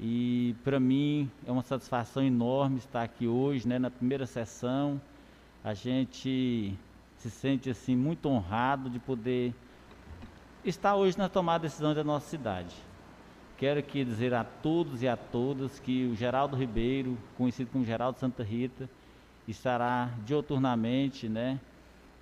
E 0.00 0.54
para 0.64 0.80
mim 0.80 1.30
é 1.46 1.52
uma 1.52 1.62
satisfação 1.62 2.22
enorme 2.22 2.78
estar 2.78 3.02
aqui 3.02 3.26
hoje, 3.26 3.68
né, 3.68 3.78
na 3.78 3.90
primeira 3.90 4.26
sessão. 4.26 5.00
A 5.62 5.74
gente 5.74 6.74
se 7.18 7.30
sente 7.30 7.68
assim 7.68 7.94
muito 7.94 8.26
honrado 8.28 8.88
de 8.88 8.98
poder 8.98 9.54
estar 10.64 10.96
hoje 10.96 11.18
na 11.18 11.28
tomada 11.28 11.60
de 11.60 11.68
decisão 11.68 11.94
da 11.94 12.02
nossa 12.02 12.26
cidade. 12.28 12.74
Quero 13.58 13.78
aqui 13.78 14.02
dizer 14.02 14.32
a 14.32 14.42
todos 14.42 15.02
e 15.02 15.08
a 15.08 15.18
todas 15.18 15.78
que 15.78 16.06
o 16.06 16.16
Geraldo 16.16 16.56
Ribeiro, 16.56 17.18
conhecido 17.36 17.70
como 17.70 17.84
Geraldo 17.84 18.18
Santa 18.18 18.42
Rita, 18.42 18.88
estará 19.46 20.10
dioturnamente, 20.24 21.28
né, 21.28 21.60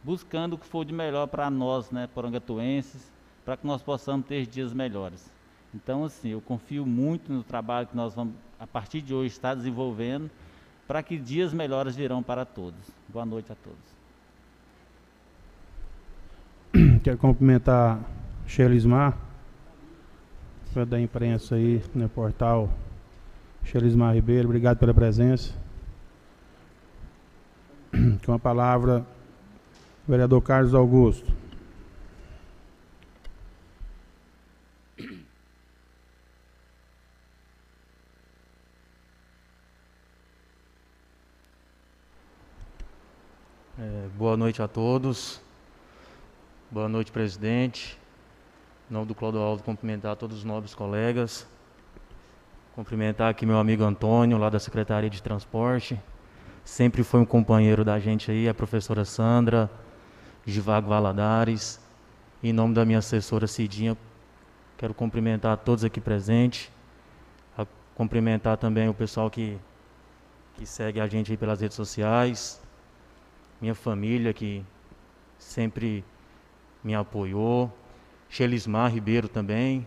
buscando 0.08 0.54
o 0.54 0.58
que 0.58 0.64
for 0.64 0.86
de 0.86 0.92
melhor 0.94 1.26
para 1.26 1.50
nós, 1.50 1.90
né, 1.90 2.08
porangatuenses, 2.14 3.12
para 3.44 3.58
que 3.58 3.66
nós 3.66 3.82
possamos 3.82 4.24
ter 4.26 4.46
dias 4.46 4.72
melhores. 4.72 5.30
Então, 5.74 6.02
assim, 6.02 6.30
eu 6.30 6.40
confio 6.40 6.86
muito 6.86 7.30
no 7.30 7.42
trabalho 7.42 7.88
que 7.88 7.94
nós 7.94 8.14
vamos, 8.14 8.32
a 8.58 8.66
partir 8.66 9.02
de 9.02 9.12
hoje, 9.12 9.26
estar 9.26 9.54
desenvolvendo, 9.54 10.30
para 10.86 11.02
que 11.02 11.18
dias 11.18 11.52
melhores 11.52 11.94
virão 11.94 12.22
para 12.22 12.46
todos. 12.46 12.80
Boa 13.06 13.26
noite 13.26 13.52
a 13.52 13.54
todos. 13.54 13.78
Quero 17.04 17.18
cumprimentar 17.18 18.00
Shelismar, 18.46 19.14
da 20.88 20.98
imprensa 20.98 21.56
aí 21.56 21.82
no 21.94 22.08
portal 22.08 22.70
Shelismar 23.62 24.14
Ribeiro, 24.14 24.48
obrigado 24.48 24.78
pela 24.78 24.94
presença. 24.94 25.52
Com 28.24 28.32
a 28.32 28.38
palavra, 28.38 29.04
vereador 30.08 30.40
Carlos 30.40 30.74
Augusto. 30.74 31.30
É, 43.78 44.08
boa 44.16 44.34
noite 44.34 44.62
a 44.62 44.66
todos. 44.66 45.42
Boa 46.70 46.88
noite, 46.88 47.12
presidente. 47.12 47.98
Em 48.90 48.94
nome 48.94 49.06
do 49.06 49.14
Clodoaldo, 49.14 49.62
cumprimentar 49.62 50.16
todos 50.16 50.38
os 50.38 50.44
nobres 50.44 50.74
colegas. 50.74 51.46
Cumprimentar 52.74 53.30
aqui 53.30 53.44
meu 53.44 53.58
amigo 53.58 53.84
Antônio, 53.84 54.38
lá 54.38 54.48
da 54.48 54.58
Secretaria 54.58 55.10
de 55.10 55.22
Transporte. 55.22 56.00
Sempre 56.64 57.04
foi 57.04 57.20
um 57.20 57.26
companheiro 57.26 57.84
da 57.84 57.98
gente 57.98 58.30
aí, 58.30 58.48
a 58.48 58.54
professora 58.54 59.04
Sandra, 59.04 59.70
Givago 60.50 60.88
Valadares. 60.88 61.78
Em 62.42 62.52
nome 62.52 62.74
da 62.74 62.84
minha 62.84 63.00
assessora 63.00 63.46
Cidinha, 63.46 63.96
quero 64.78 64.94
cumprimentar 64.94 65.58
todos 65.58 65.84
aqui 65.84 66.00
presentes. 66.00 66.70
Cumprimentar 67.94 68.56
também 68.56 68.88
o 68.88 68.94
pessoal 68.94 69.28
que, 69.28 69.58
que 70.54 70.64
segue 70.64 71.00
a 71.00 71.06
gente 71.08 71.36
pelas 71.36 71.60
redes 71.60 71.76
sociais. 71.76 72.60
Minha 73.60 73.74
família 73.74 74.32
que 74.32 74.64
sempre 75.36 76.04
me 76.82 76.94
apoiou. 76.94 77.76
Shelismar 78.30 78.92
Ribeiro 78.92 79.28
também. 79.28 79.86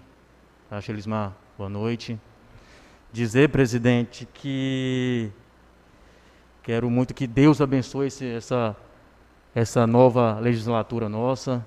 Tá, 0.70 0.82
Shelismar, 0.82 1.34
boa 1.58 1.70
noite. 1.70 2.20
Dizer, 3.14 3.50
presidente, 3.50 4.28
que 4.34 5.32
quero 6.62 6.90
muito 6.90 7.14
que 7.14 7.26
Deus 7.26 7.62
abençoe 7.62 8.08
esse, 8.08 8.26
essa, 8.26 8.76
essa 9.54 9.86
nova 9.86 10.40
legislatura 10.40 11.10
nossa, 11.10 11.66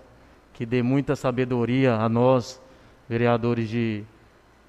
que 0.53 0.65
dê 0.65 0.83
muita 0.83 1.15
sabedoria 1.15 1.95
a 1.95 2.09
nós, 2.09 2.61
vereadores 3.09 3.69
de, 3.69 4.05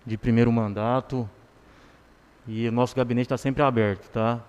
de 0.06 0.18
primeiro 0.18 0.52
mandato. 0.52 1.30
E 2.48 2.68
o 2.68 2.72
nosso 2.72 2.96
gabinete 2.96 3.26
está 3.26 3.38
sempre 3.38 3.64
aberto, 3.64 4.10
tá? 4.12 4.40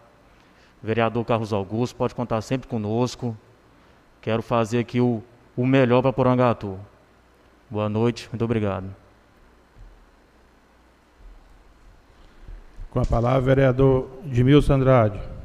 Vereador 0.83 1.25
Carlos 1.25 1.53
Augusto, 1.53 1.97
pode 1.97 2.15
contar 2.15 2.41
sempre 2.41 2.69
conosco. 2.69 3.37
Quero 4.21 4.43
fazer 4.43 4.81
aqui 4.81 5.01
o, 5.01 5.23
o 5.57 5.67
melhor 5.67 6.03
para 6.03 6.13
Porangatu. 6.13 6.79
Boa 7.71 7.89
noite, 7.89 8.29
muito 8.31 8.45
obrigado. 8.45 8.95
Com 12.91 13.01
a 13.01 13.05
palavra, 13.05 13.41
vereador 13.41 14.09
Edmilson 14.25 14.75
Andrade. 14.75 15.36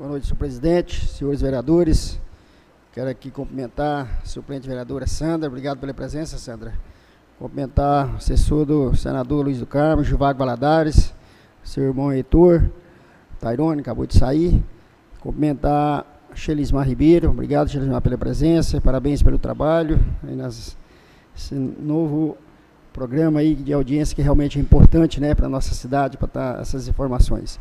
Boa 0.00 0.12
noite, 0.12 0.28
senhor 0.28 0.38
presidente, 0.38 1.06
senhores 1.08 1.42
vereadores. 1.42 2.18
Quero 2.90 3.10
aqui 3.10 3.30
cumprimentar 3.30 4.22
a 4.22 4.24
suplente 4.24 4.66
vereadora 4.66 5.06
Sandra. 5.06 5.46
Obrigado 5.46 5.78
pela 5.78 5.92
presença, 5.92 6.38
Sandra. 6.38 6.72
Cumprimentar 7.38 8.10
o 8.14 8.16
assessor 8.16 8.64
do 8.64 8.96
senador 8.96 9.44
Luiz 9.44 9.58
do 9.58 9.66
Carmo, 9.66 10.02
Givago 10.02 10.38
Valadares, 10.38 11.12
seu 11.62 11.84
irmão 11.84 12.10
Heitor, 12.10 12.70
Tairone, 13.38 13.82
acabou 13.82 14.06
de 14.06 14.16
sair. 14.16 14.64
Cumprimentar 15.20 16.06
a 16.32 16.34
Shelismar 16.34 16.88
Ribeiro. 16.88 17.28
Obrigado, 17.28 17.68
Shelismar, 17.68 18.00
pela 18.00 18.16
presença. 18.16 18.80
Parabéns 18.80 19.22
pelo 19.22 19.38
trabalho. 19.38 20.00
Aí 20.26 20.34
nas, 20.34 20.78
esse 21.36 21.54
novo 21.54 22.38
programa 22.90 23.40
aí 23.40 23.54
de 23.54 23.70
audiência 23.74 24.16
que 24.16 24.22
realmente 24.22 24.58
é 24.58 24.62
importante 24.62 25.20
né, 25.20 25.34
para 25.34 25.44
a 25.44 25.50
nossa 25.50 25.74
cidade, 25.74 26.16
para 26.16 26.26
estar 26.26 26.58
essas 26.58 26.88
informações. 26.88 27.60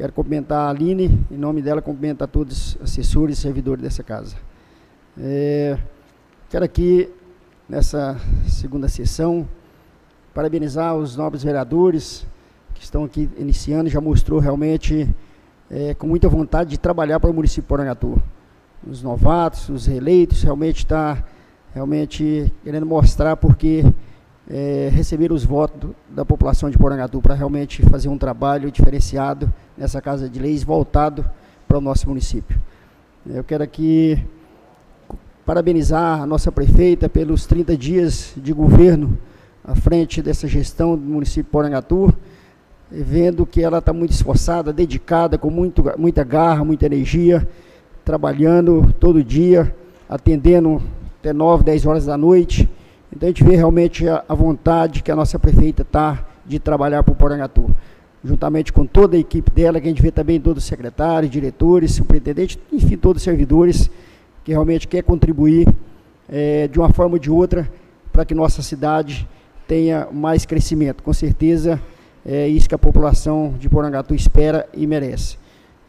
Quero 0.00 0.14
cumprimentar 0.14 0.60
a 0.60 0.70
Aline, 0.70 1.26
em 1.30 1.36
nome 1.36 1.60
dela, 1.60 1.82
cumprimentar 1.82 2.26
todos 2.26 2.74
os 2.76 2.82
assessores 2.84 3.36
e 3.36 3.42
servidores 3.42 3.82
dessa 3.82 4.02
casa. 4.02 4.34
É, 5.20 5.76
quero 6.48 6.64
aqui, 6.64 7.06
nessa 7.68 8.18
segunda 8.48 8.88
sessão, 8.88 9.46
parabenizar 10.32 10.96
os 10.96 11.16
nobres 11.18 11.42
vereadores 11.42 12.26
que 12.72 12.82
estão 12.82 13.04
aqui 13.04 13.28
iniciando, 13.36 13.90
já 13.90 14.00
mostrou 14.00 14.40
realmente 14.40 15.06
é, 15.70 15.92
com 15.92 16.06
muita 16.06 16.30
vontade 16.30 16.70
de 16.70 16.78
trabalhar 16.78 17.20
para 17.20 17.28
o 17.28 17.34
município 17.34 17.64
de 17.64 17.68
Porangatu. 17.68 18.22
Os 18.88 19.02
novatos, 19.02 19.68
os 19.68 19.84
reeleitos, 19.84 20.42
realmente 20.42 20.78
está 20.78 21.22
realmente 21.74 22.50
querendo 22.64 22.86
mostrar 22.86 23.36
porque 23.36 23.84
é, 24.52 24.90
receber 24.92 25.30
os 25.30 25.44
votos 25.44 25.92
da 26.08 26.24
população 26.24 26.68
de 26.68 26.76
Porangatu 26.76 27.22
para 27.22 27.34
realmente 27.34 27.82
fazer 27.82 28.08
um 28.08 28.18
trabalho 28.18 28.70
diferenciado 28.70 29.52
nessa 29.78 30.02
Casa 30.02 30.28
de 30.28 30.40
Leis 30.40 30.64
voltado 30.64 31.24
para 31.68 31.78
o 31.78 31.80
nosso 31.80 32.08
município. 32.08 32.60
Eu 33.24 33.44
quero 33.44 33.62
aqui 33.62 34.20
parabenizar 35.46 36.20
a 36.20 36.26
nossa 36.26 36.50
prefeita 36.50 37.08
pelos 37.08 37.46
30 37.46 37.76
dias 37.76 38.32
de 38.36 38.52
governo 38.52 39.16
à 39.64 39.76
frente 39.76 40.20
dessa 40.20 40.48
gestão 40.48 40.96
do 40.96 41.02
município 41.02 41.44
de 41.44 41.50
Porangatu, 41.50 42.12
vendo 42.90 43.46
que 43.46 43.62
ela 43.62 43.78
está 43.78 43.92
muito 43.92 44.10
esforçada, 44.10 44.72
dedicada, 44.72 45.38
com 45.38 45.48
muito, 45.48 45.84
muita 45.96 46.24
garra, 46.24 46.64
muita 46.64 46.86
energia, 46.86 47.48
trabalhando 48.04 48.92
todo 48.98 49.22
dia, 49.22 49.72
atendendo 50.08 50.82
até 51.20 51.32
9, 51.32 51.62
10 51.62 51.86
horas 51.86 52.06
da 52.06 52.16
noite, 52.16 52.68
então 53.14 53.28
a 53.28 53.30
gente 53.30 53.44
vê 53.44 53.56
realmente 53.56 54.08
a, 54.08 54.24
a 54.28 54.34
vontade 54.34 55.02
que 55.02 55.10
a 55.10 55.16
nossa 55.16 55.38
prefeita 55.38 55.82
está 55.82 56.24
de 56.46 56.58
trabalhar 56.58 57.02
para 57.02 57.12
o 57.12 57.16
Porangatu. 57.16 57.74
Juntamente 58.22 58.72
com 58.72 58.84
toda 58.86 59.16
a 59.16 59.20
equipe 59.20 59.50
dela, 59.50 59.80
que 59.80 59.86
a 59.86 59.90
gente 59.90 60.02
vê 60.02 60.10
também 60.10 60.40
todos 60.40 60.62
os 60.62 60.68
secretários, 60.68 61.30
diretores, 61.30 61.94
superintendentes, 61.94 62.58
enfim, 62.72 62.96
todos 62.96 63.20
os 63.20 63.24
servidores 63.24 63.90
que 64.44 64.52
realmente 64.52 64.86
quer 64.86 65.02
contribuir 65.02 65.66
é, 66.28 66.68
de 66.68 66.78
uma 66.78 66.90
forma 66.90 67.14
ou 67.14 67.18
de 67.18 67.30
outra 67.30 67.70
para 68.12 68.24
que 68.24 68.34
nossa 68.34 68.62
cidade 68.62 69.26
tenha 69.66 70.08
mais 70.12 70.44
crescimento. 70.44 71.02
Com 71.02 71.12
certeza 71.12 71.80
é 72.24 72.46
isso 72.46 72.68
que 72.68 72.74
a 72.74 72.78
população 72.78 73.54
de 73.58 73.68
Porangatu 73.68 74.14
espera 74.14 74.68
e 74.74 74.86
merece. 74.86 75.38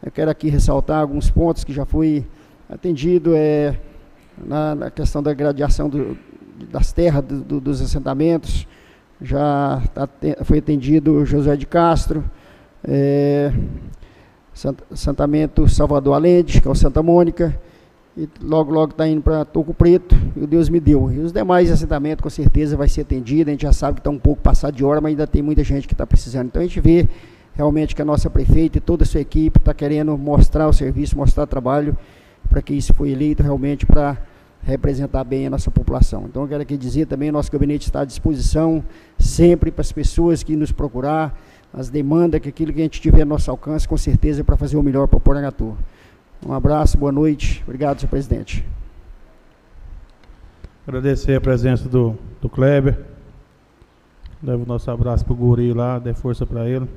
Eu 0.02 0.10
quero 0.10 0.30
aqui 0.30 0.48
ressaltar 0.48 1.00
alguns 1.00 1.30
pontos 1.30 1.64
que 1.64 1.72
já 1.72 1.84
foi 1.84 2.24
atendido 2.68 3.34
é, 3.34 3.76
na, 4.38 4.74
na 4.74 4.90
questão 4.90 5.22
da 5.22 5.34
gradiação 5.34 5.88
do, 5.88 6.16
das 6.70 6.92
terras 6.92 7.24
do, 7.24 7.40
do, 7.40 7.60
dos 7.60 7.80
assentamentos, 7.80 8.66
já 9.20 9.82
tá, 9.94 10.08
foi 10.44 10.58
atendido 10.58 11.24
José 11.24 11.56
de 11.56 11.66
Castro, 11.66 12.24
é, 12.84 13.52
assentamento 14.90 15.68
Salvador 15.68 16.14
Alende, 16.14 16.60
que 16.60 16.68
é 16.68 16.70
o 16.70 16.74
Santa 16.74 17.02
Mônica, 17.02 17.58
e 18.16 18.28
logo, 18.42 18.70
logo 18.70 18.92
está 18.92 19.08
indo 19.08 19.22
para 19.22 19.44
Toco 19.44 19.72
Preto, 19.72 20.14
e 20.36 20.40
o 20.40 20.46
Deus 20.46 20.68
me 20.68 20.78
deu. 20.78 21.10
E 21.10 21.18
os 21.18 21.32
demais 21.32 21.70
assentamentos, 21.70 22.22
com 22.22 22.28
certeza, 22.28 22.76
vai 22.76 22.88
ser 22.88 23.02
atendido, 23.02 23.48
a 23.48 23.52
gente 23.52 23.62
já 23.62 23.72
sabe 23.72 23.94
que 23.94 24.00
está 24.00 24.10
um 24.10 24.18
pouco 24.18 24.42
passado 24.42 24.74
de 24.74 24.84
hora, 24.84 25.00
mas 25.00 25.10
ainda 25.10 25.26
tem 25.26 25.40
muita 25.40 25.64
gente 25.64 25.86
que 25.86 25.94
está 25.94 26.06
precisando. 26.06 26.46
Então 26.46 26.60
a 26.60 26.64
gente 26.64 26.80
vê 26.80 27.08
realmente 27.54 27.94
que 27.94 28.02
a 28.02 28.04
nossa 28.04 28.28
prefeita 28.28 28.78
e 28.78 28.80
toda 28.80 29.04
a 29.04 29.06
sua 29.06 29.20
equipe 29.20 29.58
está 29.58 29.72
querendo 29.72 30.16
mostrar 30.18 30.68
o 30.68 30.72
serviço, 30.72 31.16
mostrar 31.16 31.44
o 31.44 31.46
trabalho, 31.46 31.96
para 32.50 32.60
que 32.60 32.74
isso 32.74 32.92
foi 32.92 33.10
eleito 33.10 33.42
realmente 33.42 33.86
para 33.86 34.18
representar 34.62 35.24
bem 35.24 35.46
a 35.46 35.50
nossa 35.50 35.70
população. 35.70 36.26
Então, 36.28 36.42
eu 36.42 36.48
quero 36.48 36.62
aqui 36.62 36.76
dizer 36.76 37.06
também, 37.06 37.30
o 37.30 37.32
nosso 37.32 37.50
gabinete 37.50 37.86
está 37.86 38.02
à 38.02 38.04
disposição 38.04 38.82
sempre 39.18 39.70
para 39.70 39.82
as 39.82 39.92
pessoas 39.92 40.42
que 40.42 40.54
nos 40.54 40.70
procurar, 40.72 41.36
as 41.72 41.88
demandas, 41.88 42.40
que 42.40 42.48
aquilo 42.48 42.72
que 42.72 42.80
a 42.80 42.82
gente 42.84 43.00
tiver 43.00 43.22
a 43.22 43.24
nosso 43.24 43.50
alcance, 43.50 43.88
com 43.88 43.96
certeza, 43.96 44.44
para 44.44 44.56
fazer 44.56 44.76
o 44.76 44.82
melhor 44.82 45.08
para 45.08 45.18
Porangatu. 45.18 45.76
Um 46.46 46.52
abraço, 46.52 46.98
boa 46.98 47.12
noite. 47.12 47.62
Obrigado, 47.64 47.98
senhor 47.98 48.10
presidente. 48.10 48.64
Agradecer 50.86 51.36
a 51.36 51.40
presença 51.40 51.88
do, 51.88 52.16
do 52.40 52.48
Kleber. 52.48 52.98
Leva 54.42 54.62
o 54.62 54.66
nosso 54.66 54.90
abraço 54.90 55.24
para 55.24 55.32
o 55.32 55.36
Guri 55.36 55.72
lá, 55.72 55.98
dê 55.98 56.12
força 56.12 56.44
para 56.44 56.68
ele. 56.68 56.88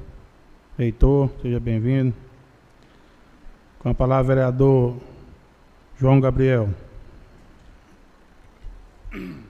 Heitor, 0.77 1.29
seja 1.41 1.59
bem-vindo. 1.59 2.13
Com 3.79 3.89
a 3.89 3.93
palavra, 3.93 4.35
vereador 4.35 4.95
João 5.97 6.19
Gabriel. 6.19 6.69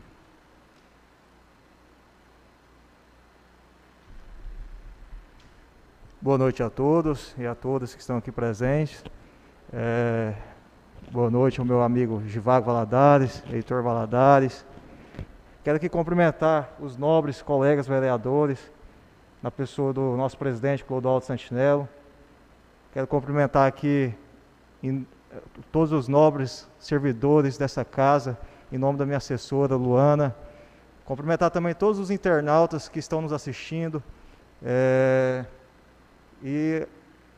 Boa 6.22 6.38
noite 6.38 6.62
a 6.62 6.70
todos 6.70 7.34
e 7.38 7.46
a 7.46 7.56
todas 7.56 7.94
que 7.96 8.02
estão 8.02 8.18
aqui 8.18 8.32
presentes. 8.32 9.04
É, 9.74 10.34
boa 11.12 11.30
noite 11.30 11.60
ao 11.60 11.66
meu 11.66 11.82
amigo 11.82 12.22
Givago 12.28 12.66
Valadares, 12.68 13.44
Heitor 13.52 13.84
Valadares. 13.84 14.66
Quero 15.64 15.78
aqui 15.78 15.90
cumprimentar 15.90 16.76
os 16.80 16.98
nobres 16.98 17.42
colegas 17.42 17.88
vereadores, 17.88 18.72
na 19.42 19.50
pessoa 19.52 19.92
do 19.94 20.16
nosso 20.16 20.38
presidente 20.38 20.84
Clodoaldo 20.84 21.26
Santinello. 21.26 21.90
Quero 22.94 23.08
cumprimentar 23.08 23.68
aqui 23.68 24.14
em, 24.82 25.08
todos 25.72 25.92
os 25.92 26.08
nobres 26.08 26.68
servidores 26.80 27.58
dessa 27.58 27.84
casa, 27.84 28.38
em 28.72 28.78
nome 28.78 28.98
da 28.98 29.06
minha 29.06 29.18
assessora 29.18 29.76
Luana. 29.76 30.36
Cumprimentar 31.06 31.52
também 31.52 31.74
todos 31.74 32.00
os 32.00 32.10
internautas 32.10 32.90
que 32.90 33.00
estão 33.00 33.22
nos 33.22 33.32
assistindo. 33.32 34.02
É, 34.64 35.46
e 36.44 36.88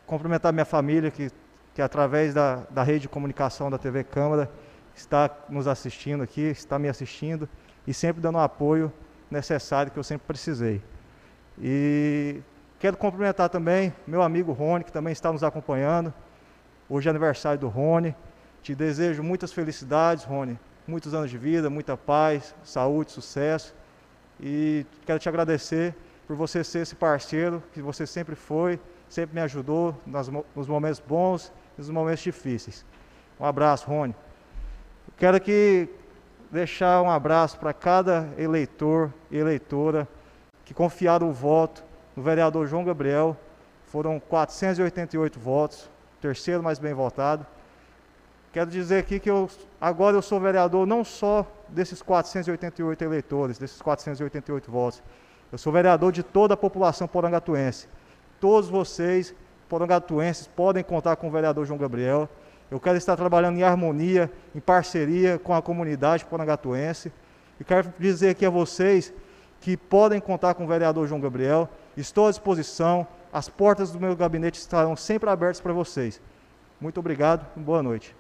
cumprimentar 0.06 0.54
minha 0.54 0.66
família 0.66 1.12
que, 1.12 1.30
que 1.76 1.82
através 1.82 2.34
da, 2.34 2.64
da 2.70 2.84
rede 2.84 3.02
de 3.02 3.10
comunicação 3.10 3.70
da 3.70 3.78
TV 3.78 4.04
Câmara 4.04 4.50
está 4.96 5.30
nos 5.50 5.68
assistindo 5.68 6.24
aqui, 6.24 6.42
está 6.42 6.80
me 6.80 6.88
assistindo 6.90 7.48
e 7.86 7.94
sempre 7.94 8.22
dando 8.22 8.36
o 8.36 8.42
apoio 8.42 8.92
necessário 9.30 9.92
que 9.92 10.00
eu 10.00 10.04
sempre 10.04 10.26
precisei. 10.26 10.82
E 11.60 12.42
quero 12.80 12.98
cumprimentar 12.98 13.50
também 13.50 13.94
meu 14.06 14.22
amigo 14.22 14.52
Rony, 14.54 14.84
que 14.84 14.92
também 14.92 15.12
está 15.12 15.32
nos 15.32 15.44
acompanhando. 15.44 16.14
Hoje 16.90 17.08
é 17.08 17.12
aniversário 17.12 17.60
do 17.60 17.68
Rony. 17.68 18.16
Te 18.62 18.74
desejo 18.74 19.24
muitas 19.24 19.52
felicidades, 19.52 20.24
Rony, 20.24 20.60
muitos 20.88 21.14
anos 21.14 21.30
de 21.30 21.38
vida, 21.38 21.70
muita 21.70 21.98
paz, 21.98 22.56
saúde, 22.64 23.12
sucesso. 23.12 23.76
E 24.40 24.86
quero 25.06 25.20
te 25.20 25.28
agradecer 25.28 25.94
por 26.26 26.36
você 26.36 26.64
ser 26.64 26.80
esse 26.80 26.96
parceiro 26.96 27.62
que 27.74 27.82
você 27.82 28.06
sempre 28.06 28.36
foi, 28.36 28.80
sempre 29.10 29.36
me 29.36 29.42
ajudou 29.42 29.96
nas, 30.06 30.30
nos 30.56 30.68
momentos 30.68 31.02
bons 31.06 31.52
e 31.78 31.82
nos 31.82 31.90
momentos 31.90 32.24
difíceis. 32.24 32.86
Um 33.40 33.46
abraço, 33.46 33.88
Rony. 33.88 34.16
Quero 35.18 35.38
aqui 35.38 35.90
deixar 36.52 37.02
um 37.02 37.10
abraço 37.10 37.60
para 37.60 37.74
cada 37.74 38.30
eleitor 38.38 39.14
e 39.30 39.38
eleitora 39.38 40.08
que 40.64 40.74
confiaram 40.74 41.30
o 41.30 41.34
voto 41.34 41.84
no 42.16 42.24
vereador 42.24 42.68
João 42.68 42.84
Gabriel. 42.84 43.38
Foram 43.86 44.20
488 44.20 45.40
votos, 45.40 45.90
terceiro 46.20 46.62
mais 46.62 46.78
bem 46.78 46.94
votado. 46.94 47.46
Quero 48.58 48.72
dizer 48.72 48.98
aqui 48.98 49.20
que 49.20 49.30
eu, 49.30 49.48
agora 49.80 50.18
eu 50.18 50.22
sou 50.24 50.40
vereador 50.40 50.88
não 50.88 51.04
só 51.04 51.46
desses 51.70 52.02
488 52.02 53.04
eleitores, 53.04 53.60
desses 53.60 53.80
488 53.80 54.72
votos. 54.72 55.04
Eu 55.52 55.60
sou 55.60 55.72
vereador 55.72 56.12
de 56.12 56.24
toda 56.24 56.56
a 56.56 56.58
população 56.58 57.08
porangatuense. 57.08 57.88
Todos 58.40 58.68
vocês, 58.68 59.36
porangatuenses, 59.70 60.48
podem 60.48 60.84
contar 60.84 61.18
com 61.18 61.28
o 61.28 61.32
vereador 61.32 61.68
João 61.68 61.78
Gabriel. 61.78 62.28
Eu 62.72 62.80
quero 62.80 62.98
estar 62.98 63.16
trabalhando 63.16 63.60
em 63.60 63.62
harmonia, 63.62 64.28
em 64.56 64.60
parceria 64.60 65.38
com 65.38 65.54
a 65.54 65.62
comunidade 65.62 66.26
porangatuense. 66.26 67.14
E 67.60 67.64
quero 67.64 67.94
dizer 68.00 68.30
aqui 68.30 68.44
a 68.44 68.50
vocês 68.50 69.14
que 69.62 69.78
podem 69.78 70.20
contar 70.20 70.56
com 70.56 70.64
o 70.64 70.68
vereador 70.68 71.08
João 71.08 71.22
Gabriel. 71.22 71.70
Estou 71.96 72.26
à 72.26 72.32
disposição. 72.32 73.06
As 73.32 73.48
portas 73.48 73.92
do 73.92 74.00
meu 74.00 74.16
gabinete 74.16 74.58
estarão 74.58 74.96
sempre 74.96 75.30
abertas 75.30 75.62
para 75.62 75.74
vocês. 75.74 76.20
Muito 76.82 77.00
obrigado 77.00 77.46
boa 77.56 77.84
noite. 77.84 78.16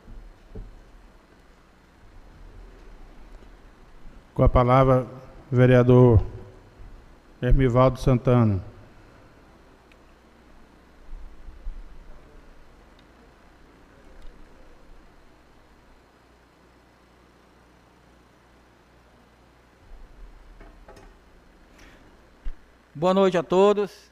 Com 4.37 4.43
a 4.43 4.49
palavra, 4.49 5.07
vereador 5.51 6.23
Hermivaldo 7.41 7.99
Santana. 7.99 8.61
Boa 22.93 23.15
noite 23.15 23.39
a 23.39 23.41
todos. 23.41 24.11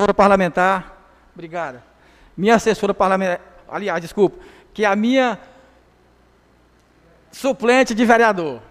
Assessora 0.00 0.14
parlamentar, 0.14 0.96
obrigada. 1.34 1.84
Minha 2.34 2.54
assessora 2.54 2.94
parlamentar, 2.94 3.38
aliás, 3.68 4.00
desculpa, 4.00 4.38
que 4.72 4.82
é 4.82 4.86
a 4.86 4.96
minha 4.96 5.38
suplente 7.30 7.94
de 7.94 8.02
vereador. 8.06 8.62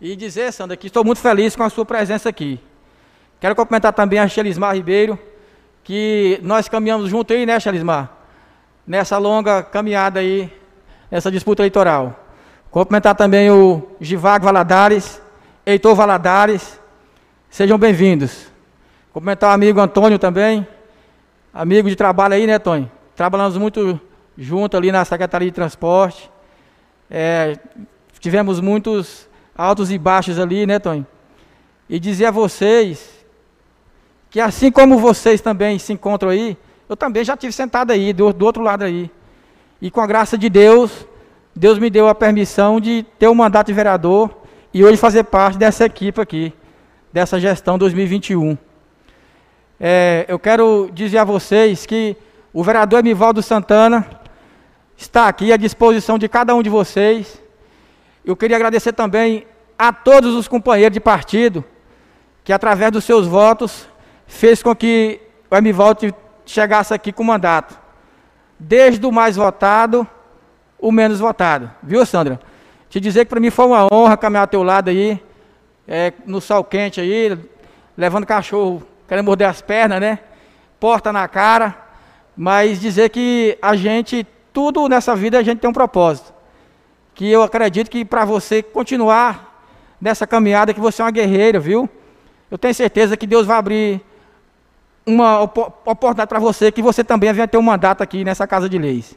E 0.00 0.16
dizer, 0.16 0.52
Sandra, 0.52 0.76
que 0.76 0.88
estou 0.88 1.04
muito 1.04 1.20
feliz 1.20 1.54
com 1.54 1.62
a 1.62 1.70
sua 1.70 1.84
presença 1.84 2.28
aqui. 2.28 2.60
Quero 3.38 3.54
cumprimentar 3.54 3.92
também 3.92 4.18
a 4.18 4.26
Xelismar 4.26 4.74
Ribeiro, 4.74 5.16
que 5.84 6.40
nós 6.42 6.68
caminhamos 6.68 7.08
junto 7.08 7.32
aí, 7.32 7.46
né, 7.46 7.60
Xelismar? 7.60 8.10
Nessa 8.84 9.18
longa 9.18 9.62
caminhada 9.62 10.18
aí, 10.18 10.52
nessa 11.12 11.30
disputa 11.30 11.62
eleitoral. 11.62 12.26
Cumprimentar 12.72 13.14
também 13.14 13.52
o 13.52 13.88
Givago 14.00 14.46
Valadares, 14.46 15.22
Heitor 15.64 15.94
Valadares, 15.94 16.80
sejam 17.48 17.78
bem-vindos. 17.78 18.52
Cumprimentar 19.14 19.50
o 19.50 19.54
amigo 19.54 19.80
Antônio 19.80 20.18
também, 20.18 20.66
amigo 21.52 21.88
de 21.88 21.94
trabalho 21.94 22.34
aí, 22.34 22.48
né, 22.48 22.58
Tony? 22.58 22.90
Trabalhamos 23.14 23.56
muito 23.56 24.00
junto 24.36 24.76
ali 24.76 24.90
na 24.90 25.04
Secretaria 25.04 25.48
de 25.48 25.54
Transporte. 25.54 26.28
É, 27.08 27.56
tivemos 28.18 28.58
muitos 28.58 29.28
altos 29.56 29.92
e 29.92 29.98
baixos 29.98 30.36
ali, 30.36 30.66
né, 30.66 30.80
Tony? 30.80 31.06
E 31.88 32.00
dizer 32.00 32.26
a 32.26 32.30
vocês 32.32 33.24
que 34.30 34.40
assim 34.40 34.72
como 34.72 34.98
vocês 34.98 35.40
também 35.40 35.78
se 35.78 35.92
encontram 35.92 36.30
aí, 36.30 36.58
eu 36.88 36.96
também 36.96 37.22
já 37.22 37.36
tive 37.36 37.52
sentado 37.52 37.92
aí, 37.92 38.12
do, 38.12 38.32
do 38.32 38.44
outro 38.44 38.64
lado 38.64 38.82
aí. 38.82 39.08
E 39.80 39.92
com 39.92 40.00
a 40.00 40.08
graça 40.08 40.36
de 40.36 40.48
Deus, 40.48 41.06
Deus 41.54 41.78
me 41.78 41.88
deu 41.88 42.08
a 42.08 42.16
permissão 42.16 42.80
de 42.80 43.06
ter 43.16 43.28
o 43.28 43.30
um 43.30 43.36
mandato 43.36 43.68
de 43.68 43.74
vereador 43.74 44.28
e 44.72 44.84
hoje 44.84 44.96
fazer 44.96 45.22
parte 45.22 45.56
dessa 45.56 45.84
equipe 45.84 46.20
aqui, 46.20 46.52
dessa 47.12 47.38
gestão 47.38 47.78
2021. 47.78 48.58
É, 49.78 50.24
eu 50.28 50.38
quero 50.38 50.88
dizer 50.92 51.18
a 51.18 51.24
vocês 51.24 51.84
que 51.84 52.16
o 52.52 52.62
vereador 52.62 53.00
Emivaldo 53.00 53.42
Santana 53.42 54.08
está 54.96 55.26
aqui 55.26 55.52
à 55.52 55.56
disposição 55.56 56.18
de 56.18 56.28
cada 56.28 56.54
um 56.54 56.62
de 56.62 56.70
vocês. 56.70 57.42
Eu 58.24 58.36
queria 58.36 58.56
agradecer 58.56 58.92
também 58.92 59.46
a 59.76 59.92
todos 59.92 60.34
os 60.34 60.46
companheiros 60.46 60.94
de 60.94 61.00
partido 61.00 61.64
que, 62.44 62.52
através 62.52 62.92
dos 62.92 63.04
seus 63.04 63.26
votos, 63.26 63.88
fez 64.26 64.62
com 64.62 64.74
que 64.74 65.20
o 65.50 65.56
Emivaldo 65.56 66.14
chegasse 66.46 66.94
aqui 66.94 67.12
com 67.12 67.24
mandato. 67.24 67.76
Desde 68.58 69.04
o 69.04 69.10
mais 69.10 69.34
votado, 69.34 70.06
o 70.78 70.92
menos 70.92 71.18
votado. 71.18 71.70
Viu, 71.82 72.06
Sandra? 72.06 72.38
Te 72.88 73.00
dizer 73.00 73.24
que 73.24 73.30
para 73.30 73.40
mim 73.40 73.50
foi 73.50 73.66
uma 73.66 73.88
honra 73.92 74.16
caminhar 74.16 74.42
ao 74.42 74.48
teu 74.48 74.62
lado 74.62 74.90
aí, 74.90 75.20
é, 75.88 76.12
no 76.24 76.40
sol 76.40 76.62
quente 76.62 77.00
aí, 77.00 77.36
levando 77.96 78.24
cachorro, 78.24 78.86
querendo 79.06 79.26
morder 79.26 79.48
as 79.48 79.60
pernas, 79.60 80.00
né? 80.00 80.18
Porta 80.80 81.12
na 81.12 81.26
cara. 81.28 81.76
Mas 82.36 82.80
dizer 82.80 83.10
que 83.10 83.58
a 83.62 83.76
gente, 83.76 84.26
tudo 84.52 84.88
nessa 84.88 85.14
vida, 85.14 85.38
a 85.38 85.42
gente 85.42 85.60
tem 85.60 85.70
um 85.70 85.72
propósito. 85.72 86.32
Que 87.14 87.30
eu 87.30 87.42
acredito 87.42 87.90
que 87.90 88.04
para 88.04 88.24
você 88.24 88.62
continuar 88.62 89.64
nessa 90.00 90.26
caminhada, 90.26 90.74
que 90.74 90.80
você 90.80 91.00
é 91.00 91.04
uma 91.04 91.10
guerreira, 91.10 91.60
viu? 91.60 91.88
Eu 92.50 92.58
tenho 92.58 92.74
certeza 92.74 93.16
que 93.16 93.26
Deus 93.26 93.46
vai 93.46 93.56
abrir 93.56 94.00
uma 95.06 95.42
oportunidade 95.42 96.28
para 96.28 96.38
você 96.38 96.72
que 96.72 96.82
você 96.82 97.04
também 97.04 97.32
venha 97.32 97.46
ter 97.46 97.58
um 97.58 97.62
mandato 97.62 98.02
aqui 98.02 98.24
nessa 98.24 98.46
Casa 98.46 98.68
de 98.68 98.78
Leis. 98.78 99.16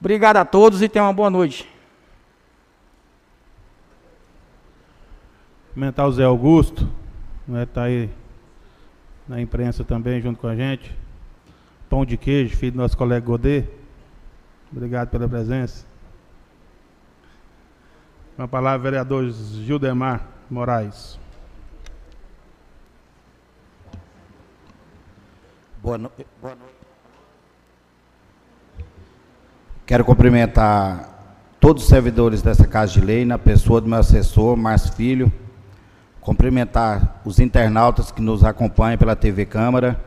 Obrigado 0.00 0.36
a 0.36 0.44
todos 0.44 0.82
e 0.82 0.88
tenham 0.88 1.06
uma 1.06 1.12
boa 1.12 1.30
noite. 1.30 1.68
Comentar 5.72 6.06
o 6.06 6.12
Zé 6.12 6.24
Augusto, 6.24 6.88
né, 7.46 7.66
tá 7.66 7.84
aí 7.84 8.10
na 9.28 9.40
imprensa 9.40 9.84
também 9.84 10.20
junto 10.20 10.40
com 10.40 10.46
a 10.46 10.54
gente. 10.54 10.94
Pão 11.88 12.04
de 12.04 12.16
queijo, 12.16 12.56
filho 12.56 12.72
do 12.72 12.78
nosso 12.78 12.96
colega 12.96 13.24
Godet. 13.24 13.68
Obrigado 14.72 15.08
pela 15.08 15.28
presença. 15.28 15.84
Com 18.36 18.42
a 18.42 18.48
palavra, 18.48 18.90
vereador 18.90 19.30
Gildemar 19.30 20.26
Moraes. 20.50 21.18
Boa, 25.82 25.96
no... 25.96 26.10
Boa 26.40 26.54
noite. 26.54 26.76
Quero 29.86 30.04
cumprimentar 30.04 31.16
todos 31.60 31.84
os 31.84 31.88
servidores 31.88 32.42
dessa 32.42 32.66
Casa 32.66 32.92
de 32.92 33.00
Lei, 33.00 33.24
na 33.24 33.38
pessoa 33.38 33.80
do 33.80 33.88
meu 33.88 33.98
assessor, 33.98 34.56
Márcio 34.56 34.92
Filho. 34.94 35.32
Cumprimentar 36.26 37.20
os 37.24 37.38
internautas 37.38 38.10
que 38.10 38.20
nos 38.20 38.42
acompanham 38.42 38.98
pela 38.98 39.14
TV 39.14 39.46
Câmara 39.46 40.02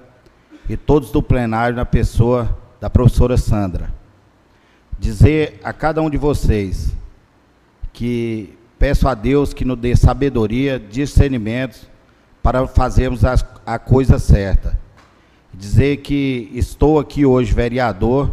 e 0.67 0.75
todos 0.75 1.11
do 1.11 1.23
plenário, 1.23 1.77
na 1.77 1.85
pessoa 1.85 2.59
da 2.81 2.89
professora 2.89 3.37
Sandra. 3.37 3.89
Dizer 4.99 5.61
a 5.63 5.71
cada 5.71 6.01
um 6.01 6.09
de 6.09 6.17
vocês 6.17 6.93
que 7.93 8.57
peço 8.77 9.07
a 9.07 9.15
Deus 9.15 9.53
que 9.53 9.63
nos 9.63 9.77
dê 9.77 9.95
sabedoria, 9.95 10.77
discernimento 10.77 11.89
para 12.43 12.67
fazermos 12.67 13.23
a, 13.23 13.35
a 13.65 13.79
coisa 13.79 14.19
certa 14.19 14.77
dizer 15.53 15.97
que 15.97 16.51
estou 16.53 16.99
aqui 16.99 17.25
hoje 17.25 17.53
vereador 17.53 18.29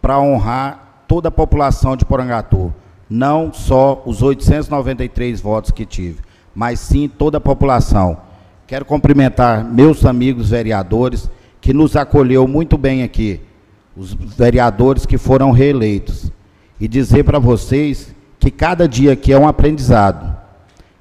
para 0.00 0.20
honrar 0.20 1.04
toda 1.06 1.28
a 1.28 1.32
população 1.32 1.96
de 1.96 2.04
Porangatu, 2.04 2.72
não 3.08 3.52
só 3.52 4.00
os 4.06 4.22
893 4.22 5.40
votos 5.40 5.70
que 5.70 5.84
tive, 5.84 6.20
mas 6.54 6.80
sim 6.80 7.08
toda 7.08 7.38
a 7.38 7.40
população. 7.40 8.18
Quero 8.66 8.84
cumprimentar 8.84 9.64
meus 9.64 10.04
amigos 10.04 10.50
vereadores 10.50 11.30
que 11.60 11.72
nos 11.72 11.96
acolheu 11.96 12.46
muito 12.46 12.78
bem 12.78 13.02
aqui, 13.02 13.40
os 13.96 14.14
vereadores 14.14 15.04
que 15.04 15.18
foram 15.18 15.50
reeleitos, 15.50 16.30
e 16.80 16.88
dizer 16.88 17.24
para 17.24 17.38
vocês 17.38 18.14
que 18.38 18.50
cada 18.50 18.88
dia 18.88 19.12
aqui 19.12 19.32
é 19.32 19.38
um 19.38 19.48
aprendizado. 19.48 20.36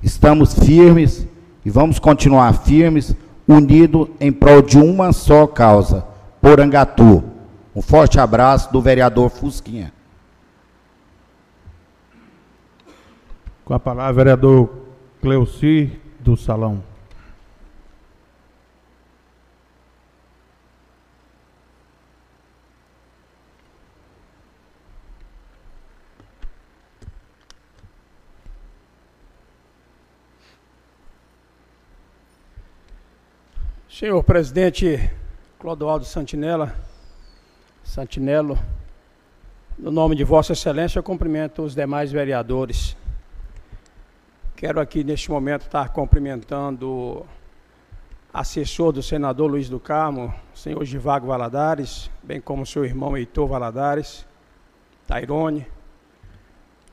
Estamos 0.02 0.54
firmes 0.54 1.26
e 1.66 1.70
vamos 1.70 2.00
continuar 2.00 2.54
firmes 2.54 3.16
unido 3.48 4.10
em 4.20 4.32
prol 4.32 4.62
de 4.62 4.78
uma 4.78 5.12
só 5.14 5.48
causa, 5.48 6.06
Porangatu. 6.42 7.24
Um 7.76 7.82
forte 7.82 8.20
abraço 8.20 8.72
do 8.72 8.82
vereador 8.82 9.30
Fusquinha. 9.30 9.94
Com 13.64 13.74
a 13.74 13.80
palavra, 13.80 14.14
vereador 14.14 14.79
Cleuci 15.22 16.00
do 16.22 16.38
Salão. 16.38 16.82
Senhor 33.90 34.24
presidente 34.24 35.12
Clodoaldo 35.60 36.06
Santinella, 36.06 36.74
Santinello, 37.84 38.58
no 39.78 39.92
nome 39.92 40.16
de 40.16 40.24
Vossa 40.24 40.54
Excelência, 40.54 40.98
eu 40.98 41.04
cumprimento 41.04 41.62
os 41.62 41.76
demais 41.76 42.10
vereadores. 42.10 42.96
Quero 44.60 44.82
aqui 44.82 45.06
neste 45.06 45.32
momento 45.32 45.62
estar 45.62 45.88
cumprimentando 45.88 47.26
assessor 48.34 48.92
do 48.92 49.02
senador 49.02 49.50
Luiz 49.50 49.70
do 49.70 49.80
Carmo, 49.80 50.36
senhor 50.54 50.84
Givago 50.84 51.28
Valadares, 51.28 52.12
bem 52.22 52.42
como 52.42 52.66
seu 52.66 52.84
irmão 52.84 53.16
Heitor 53.16 53.48
Valadares, 53.48 54.28
Tairone. 55.08 55.66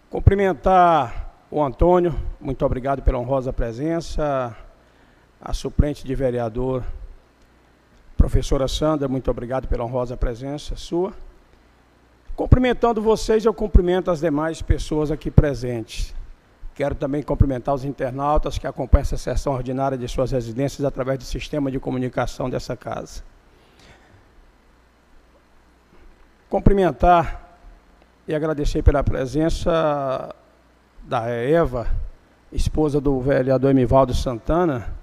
Cumprimentar 0.08 1.44
o 1.50 1.60
Antônio, 1.60 2.14
muito 2.40 2.64
obrigado 2.64 3.02
pela 3.02 3.18
honrosa 3.18 3.52
presença, 3.52 4.56
a 5.40 5.52
suplente 5.52 6.06
de 6.06 6.14
vereador, 6.14 6.84
professora 8.16 8.68
Sandra, 8.68 9.08
muito 9.08 9.28
obrigado 9.28 9.66
pela 9.66 9.82
honrosa 9.82 10.16
presença 10.16 10.76
sua. 10.76 11.12
Cumprimentando 12.36 13.02
vocês, 13.02 13.44
eu 13.44 13.52
cumprimento 13.52 14.08
as 14.08 14.20
demais 14.20 14.62
pessoas 14.62 15.10
aqui 15.10 15.32
presentes. 15.32 16.15
Quero 16.76 16.94
também 16.94 17.22
cumprimentar 17.22 17.74
os 17.74 17.86
internautas 17.86 18.58
que 18.58 18.66
acompanham 18.66 19.00
essa 19.00 19.16
sessão 19.16 19.54
ordinária 19.54 19.96
de 19.96 20.06
suas 20.06 20.30
residências 20.30 20.84
através 20.84 21.18
do 21.18 21.24
sistema 21.24 21.70
de 21.70 21.80
comunicação 21.80 22.50
dessa 22.50 22.76
casa. 22.76 23.22
Cumprimentar 26.50 27.58
e 28.28 28.34
agradecer 28.34 28.82
pela 28.82 29.02
presença 29.02 30.34
da 31.02 31.26
Eva, 31.28 31.86
esposa 32.52 33.00
do 33.00 33.18
vereador 33.22 33.70
Emivaldo 33.70 34.12
Santana. 34.12 34.94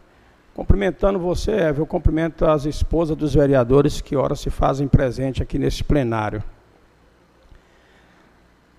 Cumprimentando 0.53 1.17
você, 1.17 1.53
Eva, 1.53 1.81
eu 1.81 1.87
cumprimento 1.87 2.45
as 2.45 2.65
esposas 2.65 3.17
dos 3.17 3.33
vereadores 3.33 3.99
que 3.99 4.15
ora 4.15 4.35
se 4.35 4.51
fazem 4.51 4.87
presente 4.87 5.41
aqui 5.41 5.57
nesse 5.57 5.83
plenário. 5.83 6.43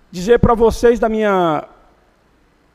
Dizer 0.09 0.39
para 0.39 0.53
vocês 0.53 0.97
da 0.97 1.09
minha 1.09 1.67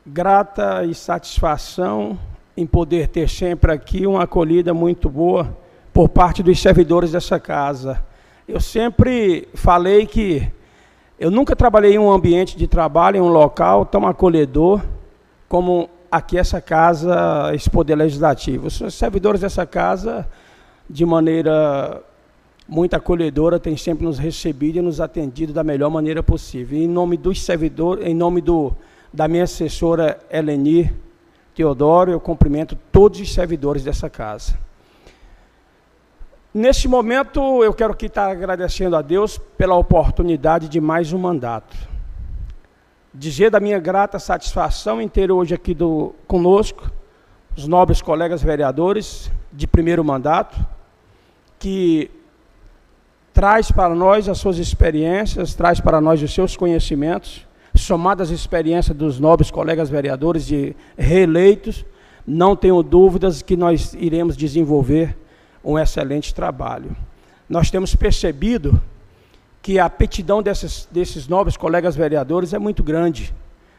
grata 0.05 0.83
e 0.83 0.95
satisfação 0.95 2.17
em 2.57 2.65
poder 2.65 3.07
ter 3.07 3.29
sempre 3.29 3.71
aqui 3.71 4.05
uma 4.07 4.23
acolhida 4.23 4.73
muito 4.73 5.09
boa 5.09 5.55
por 5.93 6.09
parte 6.09 6.41
dos 6.41 6.59
servidores 6.59 7.11
dessa 7.11 7.39
casa. 7.39 8.03
Eu 8.47 8.59
sempre 8.59 9.47
falei 9.53 10.05
que 10.05 10.51
eu 11.19 11.29
nunca 11.29 11.55
trabalhei 11.55 11.93
em 11.93 11.99
um 11.99 12.11
ambiente 12.11 12.57
de 12.57 12.67
trabalho, 12.67 13.17
em 13.17 13.21
um 13.21 13.27
local 13.27 13.85
tão 13.85 14.07
acolhedor 14.07 14.81
como 15.47 15.89
aqui 16.11 16.37
essa 16.37 16.59
casa, 16.59 17.51
esse 17.53 17.69
poder 17.69 17.95
legislativo. 17.95 18.67
Os 18.67 18.93
servidores 18.93 19.41
dessa 19.41 19.65
casa, 19.65 20.27
de 20.89 21.05
maneira 21.05 22.01
muito 22.67 22.95
acolhedora, 22.95 23.59
têm 23.59 23.77
sempre 23.77 24.03
nos 24.03 24.17
recebido 24.17 24.77
e 24.77 24.81
nos 24.81 24.99
atendido 24.99 25.53
da 25.53 25.63
melhor 25.63 25.89
maneira 25.89 26.23
possível. 26.23 26.79
Em 26.79 26.87
nome 26.87 27.17
dos 27.17 27.41
servidores, 27.43 28.05
em 28.05 28.15
nome 28.15 28.41
do 28.41 28.73
da 29.11 29.27
minha 29.27 29.43
assessora 29.43 30.19
Eleni 30.29 30.91
Teodoro, 31.53 32.11
eu 32.11 32.19
cumprimento 32.19 32.77
todos 32.91 33.19
os 33.19 33.33
servidores 33.33 33.83
dessa 33.83 34.09
casa. 34.09 34.57
Neste 36.53 36.87
momento, 36.87 37.63
eu 37.63 37.73
quero 37.73 37.93
aqui 37.93 38.07
estar 38.07 38.29
agradecendo 38.29 38.95
a 38.95 39.01
Deus 39.01 39.37
pela 39.57 39.75
oportunidade 39.75 40.67
de 40.67 40.81
mais 40.81 41.13
um 41.13 41.17
mandato. 41.17 41.77
Dizer 43.13 43.49
da 43.49 43.59
minha 43.59 43.79
grata 43.79 44.19
satisfação 44.19 45.01
em 45.01 45.07
ter 45.07 45.31
hoje 45.31 45.53
aqui 45.53 45.73
do, 45.73 46.15
conosco 46.27 46.91
os 47.55 47.67
nobres 47.67 48.01
colegas 48.01 48.41
vereadores 48.41 49.31
de 49.51 49.67
primeiro 49.67 50.03
mandato, 50.03 50.57
que 51.59 52.09
traz 53.33 53.71
para 53.71 53.93
nós 53.93 54.27
as 54.27 54.37
suas 54.37 54.57
experiências, 54.57 55.53
traz 55.53 55.79
para 55.79 55.99
nós 55.99 56.21
os 56.21 56.33
seus 56.33 56.55
conhecimentos, 56.55 57.45
somadas 57.75 58.29
às 58.29 58.39
experiências 58.39 58.95
dos 58.95 59.19
nobres 59.19 59.49
colegas 59.49 59.89
vereadores 59.89 60.45
de 60.45 60.75
reeleitos, 60.97 61.85
não 62.25 62.55
tenho 62.55 62.81
dúvidas 62.83 63.41
que 63.41 63.55
nós 63.55 63.93
iremos 63.93 64.37
desenvolver 64.37 65.17
um 65.63 65.77
excelente 65.77 66.33
trabalho. 66.33 66.95
Nós 67.49 67.69
temos 67.69 67.95
percebido 67.95 68.81
que 69.61 69.77
a 69.79 69.85
aptidão 69.85 70.41
desses, 70.41 70.87
desses 70.91 71.27
nobres 71.27 71.55
colegas 71.55 71.95
vereadores 71.95 72.53
é 72.53 72.59
muito 72.59 72.83
grande. 72.83 73.33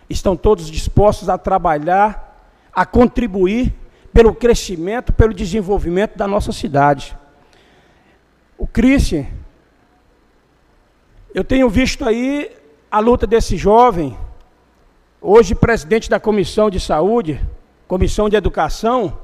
Estão 0.09 0.37
todos 0.37 0.70
dispostos 0.70 1.28
a 1.28 1.37
trabalhar, 1.37 2.50
a 2.72 2.87
contribuir 2.87 3.74
pelo 4.12 4.35
crescimento, 4.35 5.12
pelo 5.12 5.33
desenvolvimento 5.33 6.16
da 6.16 6.28
nossa 6.28 6.52
cidade. 6.52 7.16
O 8.59 8.66
Christian, 8.66 9.26
eu 11.35 11.42
tenho 11.42 11.68
visto 11.68 12.05
aí 12.05 12.50
a 12.92 12.98
luta 12.98 13.26
desse 13.26 13.57
jovem, 13.57 14.14
hoje 15.18 15.55
presidente 15.55 16.11
da 16.11 16.20
Comissão 16.20 16.68
de 16.68 16.78
Saúde, 16.78 17.40
Comissão 17.88 18.28
de 18.28 18.37
Educação, 18.37 19.16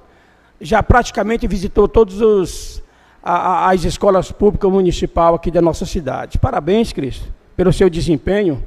já 0.58 0.82
praticamente 0.82 1.46
visitou 1.46 1.86
todas 1.86 2.82
as 3.22 3.84
escolas 3.84 4.32
públicas 4.32 4.72
municipais 4.72 5.34
aqui 5.34 5.50
da 5.50 5.60
nossa 5.60 5.84
cidade. 5.84 6.38
Parabéns, 6.38 6.94
Cristo, 6.94 7.30
pelo 7.54 7.70
seu 7.70 7.90
desempenho. 7.90 8.64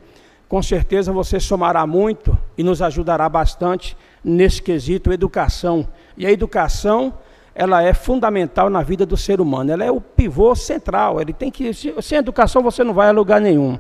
Com 0.47 0.61
certeza 0.61 1.11
você 1.11 1.39
somará 1.39 1.87
muito 1.87 2.37
e 2.55 2.61
nos 2.61 2.79
ajudará 2.79 3.27
bastante 3.27 3.97
nesse 4.23 4.61
quesito 4.61 5.11
educação. 5.11 5.87
E 6.15 6.27
a 6.27 6.31
educação, 6.31 7.11
ela 7.55 7.81
é 7.81 7.91
fundamental 7.91 8.69
na 8.69 8.83
vida 8.83 9.03
do 9.03 9.17
ser 9.17 9.41
humano. 9.41 9.71
Ela 9.71 9.83
é 9.83 9.91
o 9.91 9.99
pivô 9.99 10.53
central. 10.53 11.19
Ele 11.19 11.33
tem 11.33 11.49
que 11.49 11.73
sem 11.73 12.19
educação 12.19 12.61
você 12.61 12.83
não 12.83 12.93
vai 12.93 13.09
a 13.09 13.11
lugar 13.11 13.41
nenhum 13.41 13.79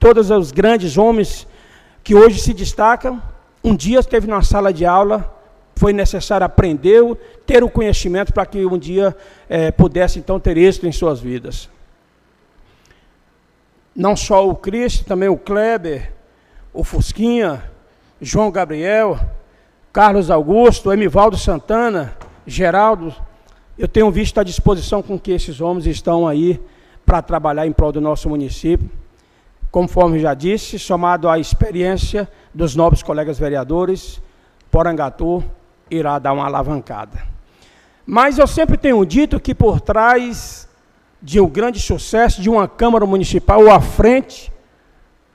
todos 0.00 0.30
os 0.30 0.50
grandes 0.50 0.96
homens 0.96 1.46
que 2.02 2.14
hoje 2.14 2.40
se 2.40 2.54
destacam, 2.54 3.22
um 3.62 3.76
dia 3.76 4.00
esteve 4.00 4.26
na 4.26 4.40
sala 4.40 4.72
de 4.72 4.86
aula, 4.86 5.38
foi 5.76 5.92
necessário 5.92 6.44
aprender, 6.44 7.02
ter 7.46 7.62
o 7.62 7.68
conhecimento 7.68 8.32
para 8.32 8.46
que 8.46 8.64
um 8.64 8.78
dia 8.78 9.14
é, 9.48 9.70
pudesse 9.70 10.18
então 10.18 10.40
ter 10.40 10.56
êxito 10.56 10.86
em 10.86 10.92
suas 10.92 11.20
vidas. 11.20 11.68
Não 13.94 14.16
só 14.16 14.48
o 14.48 14.54
Cristo, 14.54 15.04
também 15.04 15.28
o 15.28 15.36
Kleber, 15.36 16.10
o 16.72 16.82
Fusquinha, 16.82 17.62
João 18.20 18.50
Gabriel, 18.50 19.20
Carlos 19.92 20.30
Augusto, 20.30 20.92
Emivaldo 20.92 21.36
Santana, 21.36 22.16
Geraldo, 22.46 23.14
eu 23.78 23.86
tenho 23.86 24.10
visto 24.10 24.40
a 24.40 24.44
disposição 24.44 25.02
com 25.02 25.18
que 25.18 25.32
esses 25.32 25.60
homens 25.60 25.86
estão 25.86 26.26
aí 26.26 26.58
para 27.04 27.20
trabalhar 27.20 27.66
em 27.66 27.72
prol 27.72 27.92
do 27.92 28.00
nosso 28.00 28.28
município 28.28 28.99
conforme 29.70 30.18
já 30.18 30.34
disse, 30.34 30.78
somado 30.78 31.28
à 31.28 31.38
experiência 31.38 32.28
dos 32.52 32.74
nobres 32.74 33.02
colegas 33.02 33.38
vereadores, 33.38 34.20
Porangatu 34.70 35.44
irá 35.90 36.18
dar 36.18 36.32
uma 36.32 36.46
alavancada. 36.46 37.22
Mas 38.04 38.38
eu 38.38 38.46
sempre 38.46 38.76
tenho 38.76 39.04
dito 39.04 39.38
que 39.38 39.54
por 39.54 39.80
trás 39.80 40.68
de 41.22 41.38
um 41.40 41.48
grande 41.48 41.78
sucesso 41.78 42.40
de 42.40 42.48
uma 42.48 42.66
Câmara 42.66 43.06
Municipal, 43.06 43.60
ou 43.60 43.70
à 43.70 43.80
frente 43.80 44.52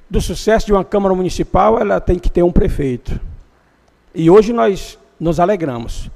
do 0.10 0.20
sucesso 0.20 0.66
de 0.66 0.74
uma 0.74 0.84
Câmara 0.84 1.14
Municipal, 1.14 1.80
ela 1.80 2.02
tem 2.02 2.18
que 2.18 2.30
ter 2.30 2.44
um 2.44 2.52
prefeito. 2.52 3.20
E 4.14 4.30
hoje 4.30 4.52
nós 4.52 4.98
nos 5.20 5.40
alegramos 5.40 6.10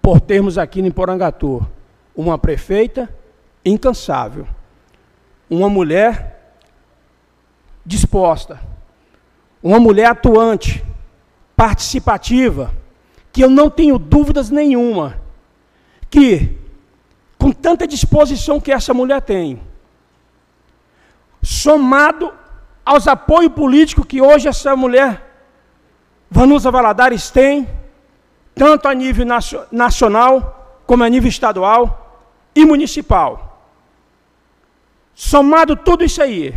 por 0.00 0.20
termos 0.20 0.58
aqui 0.58 0.80
em 0.80 0.90
Porangatu 0.90 1.66
uma 2.14 2.38
prefeita 2.38 3.08
incansável, 3.64 4.46
uma 5.48 5.68
mulher 5.68 6.33
disposta, 7.84 8.60
uma 9.62 9.78
mulher 9.78 10.06
atuante, 10.06 10.84
participativa, 11.56 12.74
que 13.32 13.42
eu 13.42 13.50
não 13.50 13.68
tenho 13.70 13.98
dúvidas 13.98 14.50
nenhuma 14.50 15.20
que, 16.10 16.56
com 17.38 17.50
tanta 17.50 17.86
disposição 17.86 18.60
que 18.60 18.70
essa 18.70 18.94
mulher 18.94 19.20
tem, 19.20 19.60
somado 21.42 22.32
aos 22.84 23.08
apoios 23.08 23.52
políticos 23.52 24.06
que 24.06 24.20
hoje 24.20 24.48
essa 24.48 24.76
mulher, 24.76 25.22
Vanusa 26.30 26.70
Valadares, 26.70 27.30
tem, 27.30 27.68
tanto 28.54 28.86
a 28.86 28.94
nível 28.94 29.26
nacional, 29.72 30.80
como 30.86 31.02
a 31.02 31.08
nível 31.08 31.28
estadual 31.28 32.22
e 32.54 32.64
municipal. 32.64 33.68
Somado 35.14 35.76
tudo 35.76 36.04
isso 36.04 36.22
aí, 36.22 36.54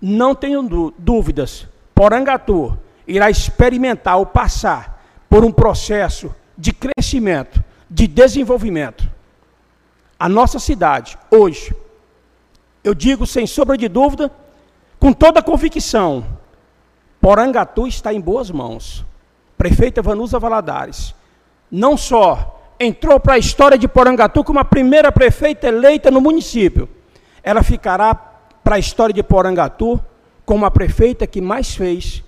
não 0.00 0.34
tenho 0.34 0.92
dúvidas, 0.98 1.66
Porangatu 1.94 2.78
irá 3.06 3.30
experimentar 3.30 4.16
ou 4.16 4.26
passar 4.26 5.02
por 5.28 5.44
um 5.44 5.50
processo 5.50 6.34
de 6.56 6.72
crescimento, 6.72 7.62
de 7.90 8.06
desenvolvimento. 8.06 9.08
A 10.18 10.28
nossa 10.28 10.58
cidade, 10.58 11.18
hoje, 11.30 11.74
eu 12.82 12.94
digo 12.94 13.26
sem 13.26 13.46
sombra 13.46 13.76
de 13.76 13.88
dúvida, 13.88 14.30
com 14.98 15.12
toda 15.12 15.42
convicção, 15.42 16.24
Porangatu 17.20 17.86
está 17.86 18.12
em 18.12 18.20
boas 18.20 18.50
mãos. 18.50 19.04
Prefeita 19.56 20.00
Vanusa 20.00 20.38
Valadares, 20.38 21.14
não 21.70 21.96
só 21.96 22.60
entrou 22.78 23.18
para 23.18 23.34
a 23.34 23.38
história 23.38 23.76
de 23.76 23.88
Porangatu 23.88 24.44
como 24.44 24.60
a 24.60 24.64
primeira 24.64 25.10
prefeita 25.10 25.66
eleita 25.66 26.10
no 26.10 26.20
município, 26.20 26.88
ela 27.42 27.62
ficará 27.62 28.14
para 28.68 28.76
a 28.76 28.78
história 28.78 29.14
de 29.14 29.22
Porangatu 29.22 29.98
como 30.44 30.66
a 30.66 30.70
prefeita 30.70 31.26
que 31.26 31.40
mais 31.40 31.74
fez 31.74 32.22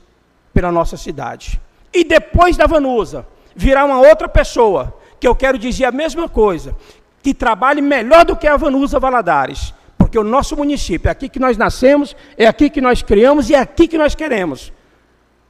pela 0.54 0.72
nossa 0.72 0.96
cidade. 0.96 1.60
E 1.92 2.02
depois 2.02 2.56
da 2.56 2.66
Vanusa, 2.66 3.26
virá 3.54 3.84
uma 3.84 4.00
outra 4.00 4.26
pessoa, 4.26 4.98
que 5.20 5.28
eu 5.28 5.36
quero 5.36 5.58
dizer 5.58 5.84
a 5.84 5.92
mesma 5.92 6.30
coisa, 6.30 6.74
que 7.22 7.34
trabalhe 7.34 7.82
melhor 7.82 8.24
do 8.24 8.34
que 8.34 8.46
a 8.46 8.56
Vanusa 8.56 8.98
Valadares, 8.98 9.74
porque 9.98 10.18
o 10.18 10.24
nosso 10.24 10.56
município, 10.56 11.08
é 11.08 11.12
aqui 11.12 11.28
que 11.28 11.38
nós 11.38 11.58
nascemos, 11.58 12.16
é 12.38 12.46
aqui 12.46 12.70
que 12.70 12.80
nós 12.80 13.02
criamos 13.02 13.50
e 13.50 13.54
é 13.54 13.58
aqui 13.58 13.86
que 13.86 13.98
nós 13.98 14.14
queremos 14.14 14.72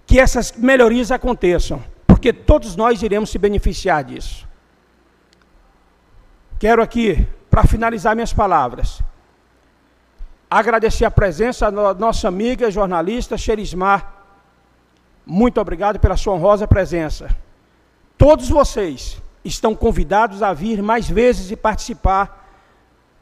que 0.05 0.19
essas 0.19 0.51
melhorias 0.51 1.13
aconteçam, 1.13 1.81
porque 2.05 2.33
todos 2.33 2.75
nós 2.75 3.01
iremos 3.01 3.31
se 3.31 3.39
beneficiar 3.39 4.03
disso. 4.03 4.45
Quero 6.59 6.83
aqui, 6.83 7.29
para 7.49 7.63
finalizar 7.63 8.17
minhas 8.17 8.33
palavras, 8.33 9.01
agradecer 10.51 11.05
a 11.05 11.11
presença 11.11 11.71
da 11.71 11.95
nossa 11.95 12.27
amiga 12.27 12.71
jornalista 12.71 13.39
Xerismar, 13.39 14.15
muito 15.25 15.61
obrigado 15.61 16.01
pela 16.01 16.17
sua 16.17 16.35
honrosa 16.35 16.67
presença. 16.67 17.31
Todos 18.19 18.49
vocês 18.49 19.23
estão 19.45 19.77
convidados 19.77 20.43
a 20.43 20.53
vir 20.53 20.83
mais 20.83 21.09
vezes 21.09 21.53
e 21.53 21.57
participar 21.57 22.49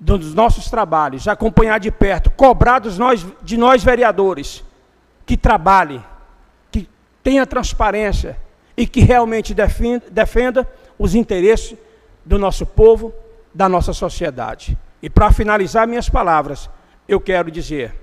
dos 0.00 0.32
nossos 0.32 0.70
trabalhos, 0.70 1.28
acompanhar 1.28 1.78
de 1.78 1.90
perto, 1.90 2.30
cobrar 2.30 2.78
dos 2.78 2.96
nós, 2.96 3.26
de 3.42 3.56
nós 3.56 3.84
vereadores 3.84 4.64
que 5.26 5.36
trabalhe, 5.36 6.02
que 6.70 6.88
tenha 7.22 7.46
transparência 7.46 8.38
e 8.76 8.86
que 8.86 9.00
realmente 9.00 9.52
defenda, 9.52 10.04
defenda 10.10 10.68
os 10.98 11.14
interesses 11.14 11.76
do 12.24 12.38
nosso 12.38 12.64
povo, 12.64 13.12
da 13.52 13.68
nossa 13.68 13.92
sociedade. 13.92 14.78
E 15.02 15.10
para 15.10 15.32
finalizar 15.32 15.86
minhas 15.86 16.08
palavras, 16.08 16.70
eu 17.08 17.18
quero 17.18 17.50
dizer, 17.50 17.94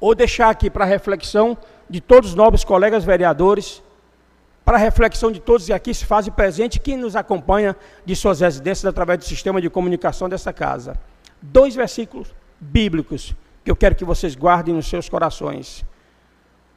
ou 0.00 0.14
deixar 0.14 0.50
aqui 0.50 0.68
para 0.68 0.84
reflexão 0.84 1.56
de 1.88 2.00
todos 2.00 2.30
os 2.30 2.34
nobres 2.34 2.64
colegas 2.64 3.04
vereadores, 3.04 3.82
para 4.64 4.76
reflexão 4.78 5.30
de 5.30 5.40
todos 5.40 5.66
que 5.66 5.72
aqui 5.72 5.94
se 5.94 6.04
fazem 6.04 6.32
presente, 6.32 6.80
que 6.80 6.96
nos 6.96 7.14
acompanha 7.14 7.76
de 8.04 8.16
suas 8.16 8.40
residências 8.40 8.86
através 8.86 9.18
do 9.18 9.24
sistema 9.24 9.60
de 9.60 9.68
comunicação 9.70 10.28
dessa 10.28 10.52
casa. 10.52 10.98
Dois 11.40 11.74
versículos 11.74 12.34
bíblicos 12.58 13.34
que 13.62 13.70
eu 13.70 13.76
quero 13.76 13.94
que 13.94 14.04
vocês 14.04 14.34
guardem 14.34 14.74
nos 14.74 14.86
seus 14.86 15.08
corações. 15.08 15.84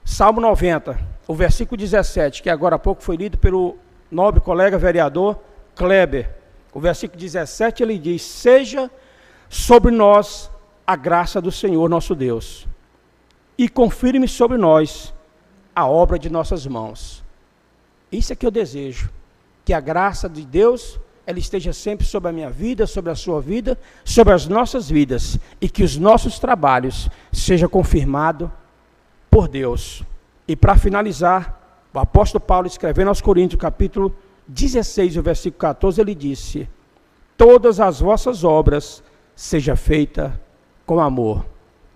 Salmo 0.03 0.39
90, 0.39 0.97
o 1.27 1.33
versículo 1.33 1.77
17, 1.77 2.43
que 2.43 2.49
agora 2.49 2.75
há 2.75 2.79
pouco 2.79 3.01
foi 3.01 3.17
lido 3.17 3.37
pelo 3.37 3.77
nobre 4.11 4.39
colega 4.39 4.77
vereador 4.77 5.39
Kleber. 5.75 6.29
O 6.73 6.79
versículo 6.79 7.19
17 7.19 7.83
ele 7.83 7.97
diz: 7.97 8.21
Seja 8.21 8.89
sobre 9.49 9.91
nós 9.91 10.49
a 10.87 10.95
graça 10.95 11.41
do 11.41 11.51
Senhor 11.51 11.89
nosso 11.89 12.15
Deus, 12.15 12.65
e 13.57 13.67
confirme 13.67 14.25
sobre 14.25 14.57
nós 14.57 15.13
a 15.75 15.85
obra 15.85 16.17
de 16.17 16.29
nossas 16.29 16.65
mãos. 16.65 17.21
Isso 18.09 18.31
é 18.31 18.35
que 18.37 18.45
eu 18.45 18.51
desejo, 18.51 19.09
que 19.65 19.73
a 19.73 19.81
graça 19.81 20.29
de 20.29 20.45
Deus 20.45 20.97
ela 21.25 21.39
esteja 21.39 21.73
sempre 21.73 22.07
sobre 22.07 22.29
a 22.29 22.31
minha 22.31 22.49
vida, 22.49 22.87
sobre 22.87 23.11
a 23.11 23.15
sua 23.15 23.41
vida, 23.41 23.77
sobre 24.05 24.33
as 24.33 24.47
nossas 24.47 24.89
vidas, 24.89 25.37
e 25.59 25.67
que 25.67 25.83
os 25.83 25.97
nossos 25.97 26.39
trabalhos 26.39 27.09
sejam 27.33 27.67
confirmados 27.67 28.49
por 29.29 29.49
Deus. 29.49 30.03
E 30.47 30.55
para 30.55 30.77
finalizar, 30.77 31.85
o 31.93 31.99
apóstolo 31.99 32.39
Paulo 32.41 32.65
escrevendo 32.65 33.09
aos 33.09 33.19
Coríntios, 33.19 33.59
capítulo 33.59 34.15
16, 34.47 35.17
o 35.17 35.21
versículo 35.21 35.59
14, 35.59 35.99
ele 35.99 36.15
disse: 36.15 36.69
Todas 37.35 37.81
as 37.81 37.99
vossas 37.99 38.45
obras 38.45 39.03
seja 39.35 39.75
feita 39.75 40.39
com 40.87 40.99
amor. 40.99 41.45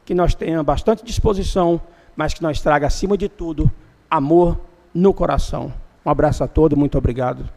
Que 0.06 0.14
nós 0.14 0.36
tenhamos 0.36 0.66
bastante 0.66 1.04
disposição, 1.04 1.82
mas 2.16 2.36
que 2.36 2.44
nós 2.44 2.62
traga 2.62 2.86
acima 2.86 3.18
de 3.18 3.28
tudo 3.28 3.72
amor 4.10 4.60
no 4.94 5.14
coração. 5.14 5.74
Um 6.06 6.10
abraço 6.10 6.44
a 6.44 6.48
todos, 6.48 6.78
muito 6.78 6.98
obrigado. 6.98 7.50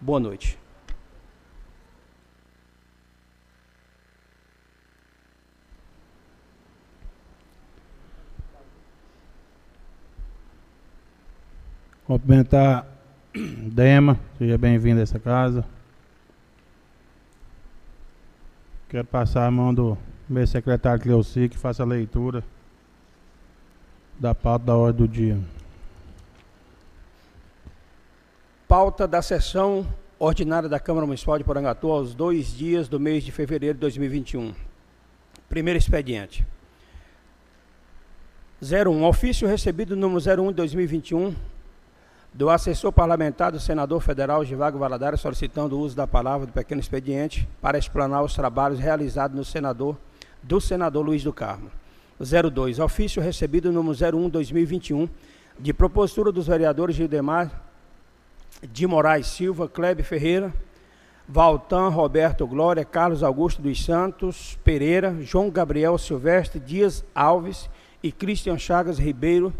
Boa 0.00 0.18
noite. 0.18 0.58
Cumprimentar 12.06 12.86
Dema, 13.36 14.18
seja 14.38 14.56
bem-vindo 14.56 15.00
a 15.00 15.02
essa 15.02 15.18
casa. 15.18 15.62
Quero 18.88 19.04
passar 19.04 19.46
a 19.46 19.50
mão 19.50 19.74
do 19.74 19.98
meu 20.28 20.46
secretário 20.46 21.02
Cleuci, 21.02 21.48
que 21.48 21.56
faça 21.56 21.82
a 21.82 21.86
leitura 21.86 22.44
da 24.18 24.34
pauta 24.34 24.66
da 24.66 24.76
ordem 24.76 25.06
do 25.06 25.10
dia. 25.10 25.38
Pauta 28.66 29.08
da 29.08 29.22
sessão 29.22 29.86
ordinária 30.18 30.68
da 30.68 30.78
Câmara 30.78 31.06
Municipal 31.06 31.38
de 31.38 31.44
Porangatu 31.44 31.90
aos 31.90 32.14
dois 32.14 32.54
dias 32.54 32.88
do 32.88 33.00
mês 33.00 33.24
de 33.24 33.32
fevereiro 33.32 33.74
de 33.74 33.80
2021. 33.80 34.52
Primeiro 35.48 35.78
expediente. 35.78 36.46
01. 38.60 39.04
Ofício 39.04 39.48
recebido 39.48 39.96
número 39.96 40.20
01 40.20 40.48
de 40.48 40.54
2021 40.54 41.34
do 42.34 42.50
assessor 42.50 42.92
parlamentar 42.92 43.50
do 43.50 43.58
senador 43.58 44.02
federal 44.02 44.44
Givago 44.44 44.78
Valadares 44.78 45.20
solicitando 45.20 45.78
o 45.78 45.80
uso 45.80 45.96
da 45.96 46.06
palavra 46.06 46.46
do 46.46 46.52
pequeno 46.52 46.80
expediente 46.80 47.48
para 47.62 47.78
explanar 47.78 48.22
os 48.22 48.34
trabalhos 48.34 48.78
realizados 48.78 49.34
no 49.34 49.44
senador 49.44 49.96
do 50.42 50.60
senador 50.60 51.04
Luiz 51.04 51.22
do 51.22 51.32
Carmo. 51.32 51.70
02. 52.20 52.78
Ofício 52.78 53.22
recebido 53.22 53.70
número 53.70 53.94
01/2021 53.94 55.08
de 55.58 55.72
propositura 55.72 56.32
dos 56.32 56.46
vereadores 56.46 56.96
Gildemar 56.96 57.62
de 58.62 58.86
Moraes 58.86 59.26
Silva, 59.28 59.68
Klebe 59.68 60.02
Ferreira, 60.02 60.52
Valtan 61.28 61.88
Roberto 61.88 62.46
Glória, 62.46 62.84
Carlos 62.84 63.22
Augusto 63.22 63.62
dos 63.62 63.84
Santos 63.84 64.58
Pereira, 64.64 65.16
João 65.20 65.50
Gabriel 65.50 65.98
Silvestre 65.98 66.58
Dias 66.58 67.04
Alves 67.14 67.68
e 68.02 68.10
Cristian 68.10 68.58
Chagas 68.58 68.98
Ribeiro 68.98 69.52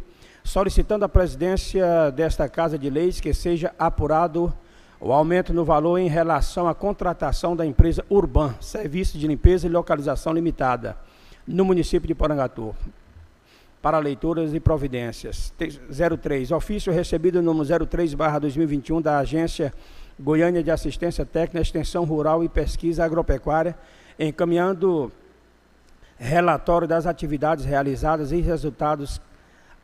solicitando 0.42 1.04
à 1.04 1.08
presidência 1.08 2.10
desta 2.10 2.48
Casa 2.48 2.78
de 2.78 2.88
Leis 2.88 3.20
que 3.20 3.34
seja 3.34 3.74
apurado 3.78 4.52
o 5.00 5.12
aumento 5.12 5.52
no 5.52 5.64
valor 5.64 5.98
em 5.98 6.08
relação 6.08 6.68
à 6.68 6.74
contratação 6.74 7.54
da 7.54 7.64
empresa 7.64 8.04
Urban, 8.10 8.54
Serviço 8.60 9.16
de 9.16 9.26
Limpeza 9.26 9.66
e 9.66 9.70
Localização 9.70 10.32
Limitada, 10.32 10.96
no 11.46 11.64
município 11.64 12.06
de 12.06 12.14
Porangatu. 12.14 12.74
Para 13.80 13.98
leituras 13.98 14.52
e 14.52 14.58
providências. 14.58 15.54
03. 16.20 16.50
Ofício 16.50 16.92
recebido 16.92 17.40
número 17.40 17.64
03-2021 17.64 19.00
da 19.00 19.18
Agência 19.18 19.72
Goiânia 20.18 20.64
de 20.64 20.70
Assistência 20.70 21.24
Técnica, 21.24 21.60
Extensão 21.60 22.04
Rural 22.04 22.42
e 22.42 22.48
Pesquisa 22.48 23.04
Agropecuária, 23.04 23.78
encaminhando 24.18 25.12
relatório 26.18 26.88
das 26.88 27.06
atividades 27.06 27.64
realizadas 27.64 28.32
e 28.32 28.40
resultados 28.40 29.20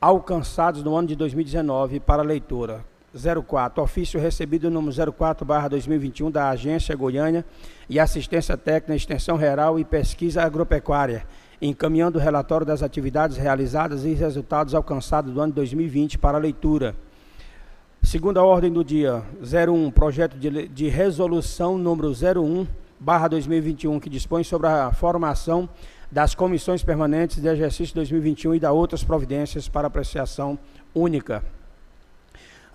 alcançados 0.00 0.82
no 0.82 0.96
ano 0.96 1.06
de 1.06 1.14
2019 1.14 2.00
para 2.00 2.22
leitura. 2.22 2.84
04, 3.14 3.82
ofício 3.82 4.20
recebido 4.20 4.70
número 4.70 4.92
04/2021 4.92 6.30
da 6.30 6.48
Agência 6.50 6.96
Goiânia 6.96 7.44
e 7.88 8.00
Assistência 8.00 8.56
Técnica, 8.56 8.96
Extensão 8.96 9.36
Rural 9.36 9.78
e 9.78 9.84
Pesquisa 9.84 10.42
Agropecuária, 10.42 11.24
encaminhando 11.62 12.18
o 12.18 12.20
relatório 12.20 12.66
das 12.66 12.82
atividades 12.82 13.36
realizadas 13.36 14.04
e 14.04 14.12
resultados 14.14 14.74
alcançados 14.74 15.32
do 15.32 15.40
ano 15.40 15.52
de 15.52 15.56
2020 15.56 16.18
para 16.18 16.38
leitura. 16.38 16.94
Segunda 18.02 18.42
ordem 18.42 18.70
do 18.70 18.84
dia, 18.84 19.22
01, 19.40 19.90
projeto 19.90 20.36
de, 20.36 20.68
de 20.68 20.88
resolução 20.88 21.78
número 21.78 22.10
01 22.10 22.66
2021, 23.28 24.00
que 24.00 24.10
dispõe 24.10 24.42
sobre 24.42 24.66
a 24.66 24.92
formação 24.92 25.68
das 26.10 26.34
comissões 26.34 26.82
permanentes 26.82 27.40
de 27.40 27.48
exercício 27.48 27.94
2021 27.94 28.54
e 28.54 28.60
da 28.60 28.72
outras 28.72 29.02
providências 29.02 29.68
para 29.68 29.88
apreciação 29.88 30.58
única. 30.94 31.42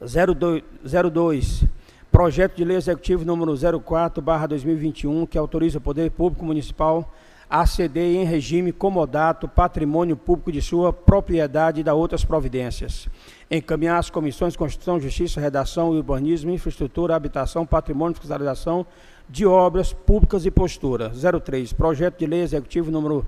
02, 0.02 0.64
02 1.12 1.66
projeto 2.12 2.56
de 2.56 2.64
lei 2.64 2.78
executivo 2.78 3.24
número 3.24 3.54
04/2021 3.54 5.28
que 5.28 5.38
autoriza 5.38 5.78
o 5.78 5.82
Poder 5.82 6.10
Público 6.12 6.44
Municipal 6.46 7.14
a 7.50 7.66
ceder 7.66 8.16
em 8.16 8.24
regime 8.24 8.72
comodato 8.72 9.48
patrimônio 9.48 10.16
público 10.16 10.52
de 10.52 10.62
sua 10.62 10.94
propriedade 10.94 11.82
e 11.82 11.84
da 11.84 11.96
outras 11.96 12.24
providências. 12.24 13.08
Encaminhar 13.50 13.98
as 13.98 14.10
comissões 14.10 14.56
Constituição, 14.56 15.00
Justiça, 15.00 15.42
Redação, 15.42 15.90
Urbanismo, 15.90 16.52
Infraestrutura, 16.52 17.16
Habitação, 17.16 17.66
Patrimônio, 17.66 18.16
Fiscalização, 18.16 18.86
de 19.28 19.48
obras 19.48 19.94
públicas 19.94 20.46
e 20.46 20.52
postura. 20.52 21.12
03. 21.12 21.74
Projeto 21.74 22.20
de 22.20 22.28
lei 22.28 22.42
executivo 22.42 22.92
número 22.92 23.26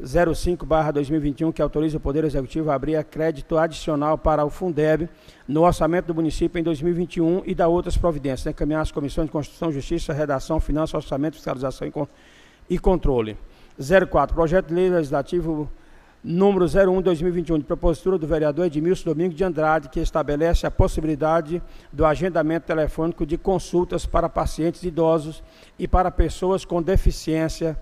05/2021 0.00 1.52
que 1.52 1.62
autoriza 1.62 1.96
o 1.96 2.00
Poder 2.00 2.24
Executivo 2.24 2.70
a 2.70 2.74
abrir 2.74 3.02
crédito 3.04 3.56
adicional 3.56 4.18
para 4.18 4.44
o 4.44 4.50
Fundeb 4.50 5.08
no 5.48 5.62
orçamento 5.62 6.06
do 6.06 6.14
município 6.14 6.58
em 6.58 6.62
2021 6.62 7.42
e 7.46 7.54
da 7.54 7.68
outras 7.68 7.96
providências. 7.96 8.46
Encaminhar 8.46 8.82
as 8.82 8.92
comissões 8.92 9.26
de 9.26 9.32
Constituição, 9.32 9.72
Justiça, 9.72 10.12
Redação, 10.12 10.60
Finanças, 10.60 10.94
Orçamento, 10.94 11.36
Fiscalização 11.36 11.90
e 12.68 12.78
Controle. 12.78 13.36
04. 14.10 14.34
Projeto 14.34 14.68
de 14.68 14.74
lei 14.74 14.90
legislativo 14.90 15.70
número 16.22 16.64
01-2021, 16.64 17.58
de 17.58 17.64
propositura 17.64 18.18
do 18.18 18.26
vereador 18.26 18.66
Edmilson 18.66 19.04
Domingos 19.04 19.36
de 19.36 19.44
Andrade, 19.44 19.88
que 19.88 20.00
estabelece 20.00 20.66
a 20.66 20.70
possibilidade 20.70 21.62
do 21.92 22.04
agendamento 22.04 22.66
telefônico 22.66 23.24
de 23.24 23.38
consultas 23.38 24.04
para 24.04 24.28
pacientes 24.28 24.82
idosos 24.82 25.42
e 25.78 25.86
para 25.86 26.10
pessoas 26.10 26.64
com 26.64 26.82
deficiência 26.82 27.78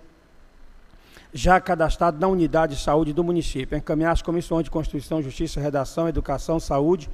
já 1.36 1.60
cadastrado 1.60 2.20
na 2.20 2.28
unidade 2.28 2.76
de 2.76 2.80
saúde 2.80 3.12
do 3.12 3.24
município. 3.24 3.76
Encaminhar 3.76 4.12
as 4.12 4.22
comissões 4.22 4.62
de 4.62 4.70
Constituição, 4.70 5.20
Justiça, 5.20 5.60
Redação, 5.60 6.08
Educação, 6.08 6.60
Saúde, 6.60 7.10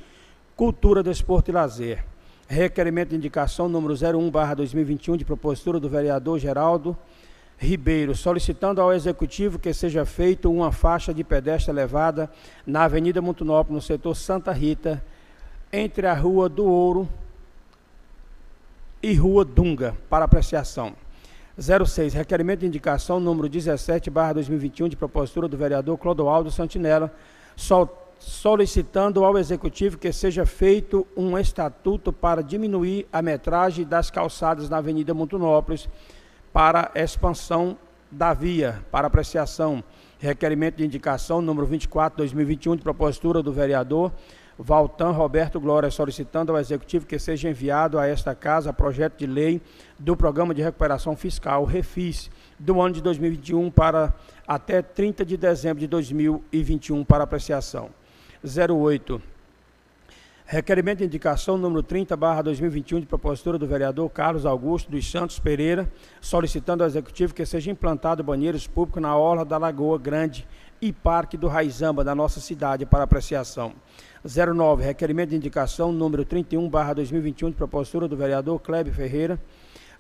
Cultura, 0.54 1.02
Desporto 1.02 1.50
e 1.50 1.54
Lazer. 1.54 2.04
Requerimento 2.46 3.10
de 3.10 3.16
indicação 3.16 3.66
número 3.66 3.94
01/2021 3.94 5.16
de 5.16 5.24
propositura 5.24 5.80
do 5.80 5.88
vereador 5.88 6.38
Geraldo 6.38 6.94
Ribeiro, 7.56 8.14
solicitando 8.14 8.80
ao 8.80 8.92
Executivo 8.92 9.58
que 9.58 9.72
seja 9.72 10.04
feita 10.04 10.50
uma 10.50 10.70
faixa 10.70 11.14
de 11.14 11.24
pedestre 11.24 11.72
elevada 11.72 12.30
na 12.66 12.84
Avenida 12.84 13.22
Montunópolis, 13.22 13.74
no 13.74 13.80
setor 13.80 14.14
Santa 14.14 14.52
Rita, 14.52 15.02
entre 15.72 16.06
a 16.06 16.12
Rua 16.14 16.48
do 16.48 16.66
Ouro 16.66 17.08
e 19.02 19.14
Rua 19.14 19.44
Dunga, 19.46 19.96
para 20.10 20.26
apreciação. 20.26 20.94
06, 21.60 22.14
requerimento 22.14 22.60
de 22.60 22.66
indicação 22.66 23.20
número 23.20 23.46
17, 23.46 24.08
barra 24.08 24.32
2021, 24.32 24.88
de 24.88 24.96
propositura 24.96 25.46
do 25.46 25.58
vereador 25.58 25.98
Clodoaldo 25.98 26.50
Santinella, 26.50 27.12
sol, 27.54 28.14
solicitando 28.18 29.22
ao 29.24 29.36
Executivo 29.36 29.98
que 29.98 30.10
seja 30.10 30.46
feito 30.46 31.06
um 31.14 31.36
estatuto 31.36 32.14
para 32.14 32.42
diminuir 32.42 33.06
a 33.12 33.20
metragem 33.20 33.84
das 33.84 34.10
calçadas 34.10 34.70
na 34.70 34.78
Avenida 34.78 35.12
Montunópolis, 35.12 35.86
para 36.50 36.90
expansão 36.94 37.76
da 38.10 38.32
via, 38.32 38.82
para 38.90 39.06
apreciação. 39.06 39.84
Requerimento 40.18 40.76
de 40.76 40.84
indicação 40.84 41.42
número 41.42 41.66
24, 41.66 42.16
2021, 42.18 42.76
de 42.76 42.82
propositura 42.82 43.42
do 43.42 43.52
vereador 43.52 44.12
Valtan 44.62 45.10
Roberto 45.10 45.58
Glória, 45.58 45.90
solicitando 45.90 46.52
ao 46.52 46.58
Executivo 46.58 47.06
que 47.06 47.18
seja 47.18 47.48
enviado 47.48 47.98
a 47.98 48.06
esta 48.06 48.34
casa 48.34 48.72
projeto 48.74 49.18
de 49.18 49.26
lei 49.26 49.62
do 50.00 50.16
Programa 50.16 50.54
de 50.54 50.62
Recuperação 50.62 51.14
Fiscal, 51.14 51.64
REFIS, 51.64 52.30
do 52.58 52.80
ano 52.80 52.94
de 52.94 53.02
2021 53.02 53.70
para 53.70 54.14
até 54.48 54.80
30 54.80 55.24
de 55.26 55.36
dezembro 55.36 55.78
de 55.78 55.86
2021 55.86 57.04
para 57.04 57.24
apreciação. 57.24 57.90
08. 58.42 59.20
Requerimento 60.46 60.98
de 60.98 61.04
indicação 61.04 61.56
número 61.56 61.82
30, 61.82 62.16
barra 62.16 62.42
2021, 62.42 63.00
de 63.00 63.06
propositura 63.06 63.56
do 63.56 63.68
vereador 63.68 64.08
Carlos 64.10 64.44
Augusto 64.44 64.90
dos 64.90 65.08
Santos 65.08 65.38
Pereira, 65.38 65.88
solicitando 66.20 66.82
ao 66.82 66.88
Executivo 66.88 67.34
que 67.34 67.44
seja 67.46 67.70
implantado 67.70 68.24
banheiros 68.24 68.66
públicos 68.66 69.00
na 69.00 69.14
Orla 69.14 69.44
da 69.44 69.58
Lagoa 69.58 69.96
Grande 69.96 70.48
e 70.82 70.92
Parque 70.92 71.36
do 71.36 71.46
Raizamba, 71.46 72.02
da 72.02 72.14
nossa 72.14 72.40
cidade, 72.40 72.86
para 72.86 73.04
apreciação. 73.04 73.74
09, 74.24 74.82
requerimento 74.82 75.30
de 75.30 75.36
indicação 75.36 75.92
número 75.92 76.24
31, 76.24 76.68
barra 76.68 76.94
2021, 76.94 77.50
de 77.50 77.56
propositura 77.56 78.08
do 78.08 78.16
vereador 78.16 78.58
Kleber 78.58 78.92
Ferreira, 78.92 79.38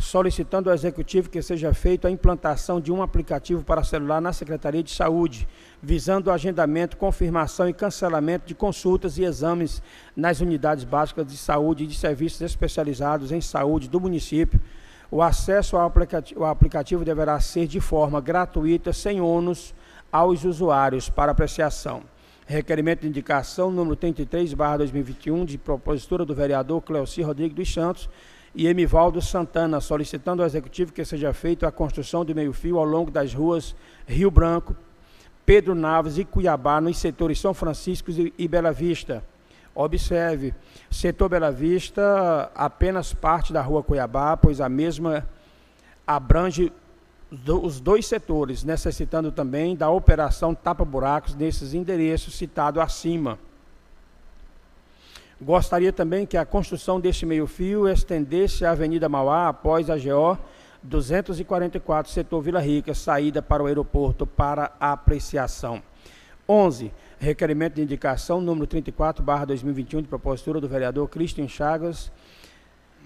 solicitando 0.00 0.70
ao 0.70 0.74
Executivo 0.74 1.28
que 1.28 1.42
seja 1.42 1.74
feita 1.74 2.08
a 2.08 2.10
implantação 2.10 2.80
de 2.80 2.90
um 2.90 3.02
aplicativo 3.02 3.62
para 3.62 3.84
celular 3.84 4.18
na 4.20 4.32
Secretaria 4.32 4.82
de 4.82 4.90
Saúde, 4.90 5.46
visando 5.82 6.30
o 6.30 6.32
agendamento, 6.32 6.96
confirmação 6.96 7.68
e 7.68 7.74
cancelamento 7.74 8.46
de 8.46 8.54
consultas 8.54 9.18
e 9.18 9.24
exames 9.24 9.82
nas 10.16 10.40
unidades 10.40 10.84
básicas 10.84 11.26
de 11.26 11.36
saúde 11.36 11.84
e 11.84 11.86
de 11.86 11.94
serviços 11.94 12.40
especializados 12.40 13.30
em 13.30 13.42
saúde 13.42 13.90
do 13.90 14.00
município. 14.00 14.58
O 15.10 15.22
acesso 15.22 15.76
ao 15.76 15.92
aplicativo, 16.46 17.04
deverá 17.04 17.38
ser 17.38 17.66
de 17.66 17.78
forma 17.78 18.22
gratuita, 18.22 18.94
sem 18.94 19.20
ônus 19.20 19.74
aos 20.10 20.44
usuários 20.44 21.10
para 21.10 21.32
apreciação. 21.32 22.02
Requerimento 22.46 23.02
de 23.02 23.08
indicação 23.08 23.70
número 23.70 23.96
33, 23.96 24.54
barra 24.54 24.78
2021, 24.78 25.44
de 25.44 25.58
propositura 25.58 26.24
do 26.24 26.34
vereador 26.34 26.80
Cleoci 26.80 27.20
Rodrigues 27.22 27.54
dos 27.54 27.72
Santos, 27.72 28.08
e 28.54 28.66
Emivaldo 28.66 29.20
Santana, 29.22 29.80
solicitando 29.80 30.42
ao 30.42 30.46
Executivo 30.46 30.92
que 30.92 31.04
seja 31.04 31.32
feita 31.32 31.68
a 31.68 31.72
construção 31.72 32.24
de 32.24 32.34
meio-fio 32.34 32.78
ao 32.78 32.84
longo 32.84 33.10
das 33.10 33.32
ruas 33.32 33.74
Rio 34.06 34.30
Branco, 34.30 34.74
Pedro 35.46 35.74
Naves 35.74 36.18
e 36.18 36.24
Cuiabá, 36.24 36.80
nos 36.80 36.98
setores 36.98 37.40
São 37.40 37.54
Francisco 37.54 38.10
e 38.36 38.48
Bela 38.48 38.72
Vista. 38.72 39.24
Observe, 39.74 40.52
setor 40.90 41.28
Bela 41.28 41.50
Vista, 41.50 42.50
apenas 42.54 43.14
parte 43.14 43.52
da 43.52 43.62
rua 43.62 43.82
Cuiabá, 43.82 44.36
pois 44.36 44.60
a 44.60 44.68
mesma 44.68 45.26
abrange 46.06 46.72
os 47.62 47.80
dois 47.80 48.06
setores, 48.06 48.64
necessitando 48.64 49.30
também 49.30 49.76
da 49.76 49.88
operação 49.88 50.52
tapa-buracos 50.54 51.36
nesses 51.36 51.72
endereços 51.72 52.34
citados 52.34 52.82
acima. 52.82 53.38
Gostaria 55.42 55.90
também 55.90 56.26
que 56.26 56.36
a 56.36 56.44
construção 56.44 57.00
deste 57.00 57.24
meio-fio 57.24 57.88
estendesse 57.88 58.62
a 58.62 58.72
Avenida 58.72 59.08
Mauá 59.08 59.48
após 59.48 59.88
a 59.88 59.96
GO 59.96 60.38
244, 60.82 62.12
setor 62.12 62.42
Vila 62.42 62.60
Rica, 62.60 62.92
saída 62.92 63.40
para 63.40 63.62
o 63.62 63.66
aeroporto 63.66 64.26
para 64.26 64.72
apreciação. 64.78 65.82
11. 66.46 66.92
Requerimento 67.18 67.74
de 67.74 67.82
indicação 67.82 68.38
número 68.38 68.66
34, 68.66 69.24
barra 69.24 69.46
2021, 69.46 70.02
de 70.02 70.08
propositura 70.08 70.60
do 70.60 70.68
vereador 70.68 71.08
Cristian 71.08 71.48
Chagas 71.48 72.12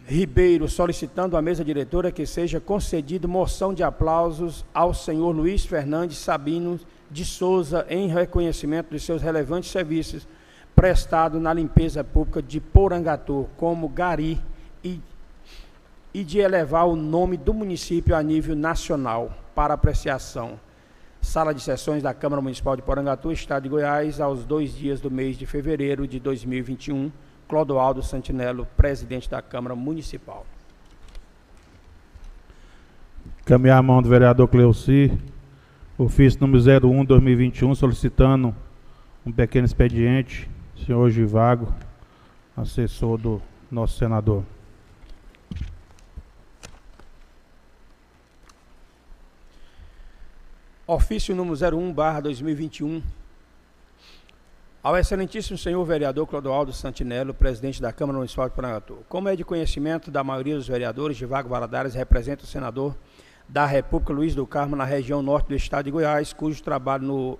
Ribeiro, 0.05 0.69
solicitando 0.69 1.37
à 1.37 1.41
mesa 1.41 1.65
diretora 1.65 2.11
que 2.11 2.27
seja 2.27 2.61
concedido 2.61 3.29
moção 3.29 3.73
de 3.73 3.85
aplausos 3.85 4.65
ao 4.75 4.93
senhor 4.93 5.31
Luiz 5.31 5.65
Fernandes 5.65 6.19
Sabino 6.19 6.81
de 7.11 7.25
Souza 7.25 7.87
em 7.89 8.09
reconhecimento 8.09 8.91
de 8.91 8.99
seus 8.99 9.23
relevantes 9.23 9.71
serviços 9.71 10.27
prestado 10.75 11.39
na 11.41 11.53
limpeza 11.53 12.03
pública 12.03 12.43
de 12.43 12.61
Porangatu 12.61 13.49
como 13.57 13.89
Gari 13.89 14.41
e, 14.83 15.01
e 16.13 16.25
de 16.25 16.39
elevar 16.39 16.87
o 16.87 16.97
nome 16.97 17.37
do 17.37 17.55
município 17.55 18.15
a 18.15 18.23
nível 18.23 18.57
nacional 18.57 19.33
para 19.55 19.75
apreciação. 19.75 20.59
Sala 21.23 21.55
de 21.55 21.63
sessões 21.63 22.03
da 22.03 22.13
Câmara 22.13 22.43
Municipal 22.43 22.77
de 22.77 22.83
Porangatu, 22.83 23.33
Estado 23.33 23.63
de 23.63 23.69
Goiás, 23.71 24.21
aos 24.21 24.45
dois 24.45 24.75
dias 24.75 25.01
do 25.01 25.11
mês 25.11 25.39
de 25.39 25.47
fevereiro 25.47 26.07
de 26.07 26.21
2021. 26.21 27.11
Clodoaldo 27.49 28.03
Santinello, 28.03 28.67
presidente 28.77 29.31
da 29.31 29.41
Câmara 29.41 29.75
Municipal. 29.75 30.45
Caminhar 33.45 33.79
a 33.79 33.83
mão 33.83 34.03
do 34.03 34.09
vereador 34.09 34.49
Cleuci, 34.49 35.13
ofício 35.97 36.41
número 36.41 36.63
01 36.87 37.05
2021, 37.05 37.75
solicitando 37.75 38.55
um 39.25 39.33
pequeno 39.33 39.67
expediente 39.67 40.49
senhor 40.77 41.11
Givago, 41.11 41.73
assessor 42.57 43.19
do 43.19 43.43
nosso 43.71 43.99
senador. 43.99 44.45
Ofício 50.87 51.35
número 51.35 51.57
01, 51.57 51.93
barra 51.93 52.21
2021. 52.21 53.03
Ao 54.83 54.99
excelentíssimo 54.99 55.57
senhor 55.57 55.83
vereador 55.83 56.27
Clodoaldo 56.27 56.71
Santinello, 56.75 57.33
presidente 57.33 57.81
da 57.81 57.91
Câmara 57.91 58.19
Municipal 58.19 58.51
de 58.51 58.55
Parangatu. 58.55 58.99
Como 59.09 59.31
é 59.31 59.35
de 59.35 59.43
conhecimento 59.43 60.11
da 60.11 60.23
maioria 60.23 60.57
dos 60.57 60.69
vereadores, 60.69 61.17
Givago 61.17 61.49
Valadares 61.49 61.95
representa 61.95 62.45
o 62.45 62.47
senador 62.47 62.95
da 63.49 63.65
República 63.65 64.13
Luiz 64.13 64.35
do 64.35 64.47
Carmo 64.47 64.77
na 64.77 64.85
região 64.85 65.23
norte 65.23 65.49
do 65.49 65.55
estado 65.55 65.87
de 65.87 65.91
Goiás, 65.91 66.35
cujo 66.35 66.63
trabalho 66.63 67.05
no 67.05 67.39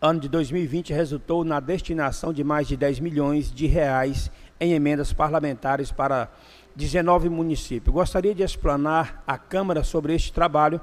ano 0.00 0.18
de 0.18 0.28
2020 0.28 0.94
resultou 0.94 1.44
na 1.44 1.60
destinação 1.60 2.32
de 2.32 2.42
mais 2.42 2.66
de 2.66 2.76
10 2.76 3.00
milhões 3.00 3.52
de 3.52 3.66
reais 3.66 4.30
em 4.58 4.72
emendas 4.72 5.12
parlamentares 5.12 5.92
para 5.92 6.30
19 6.74 7.28
municípios. 7.28 7.92
Gostaria 7.92 8.34
de 8.34 8.42
explanar 8.42 9.22
à 9.26 9.36
Câmara 9.36 9.84
sobre 9.84 10.14
este 10.14 10.32
trabalho, 10.32 10.80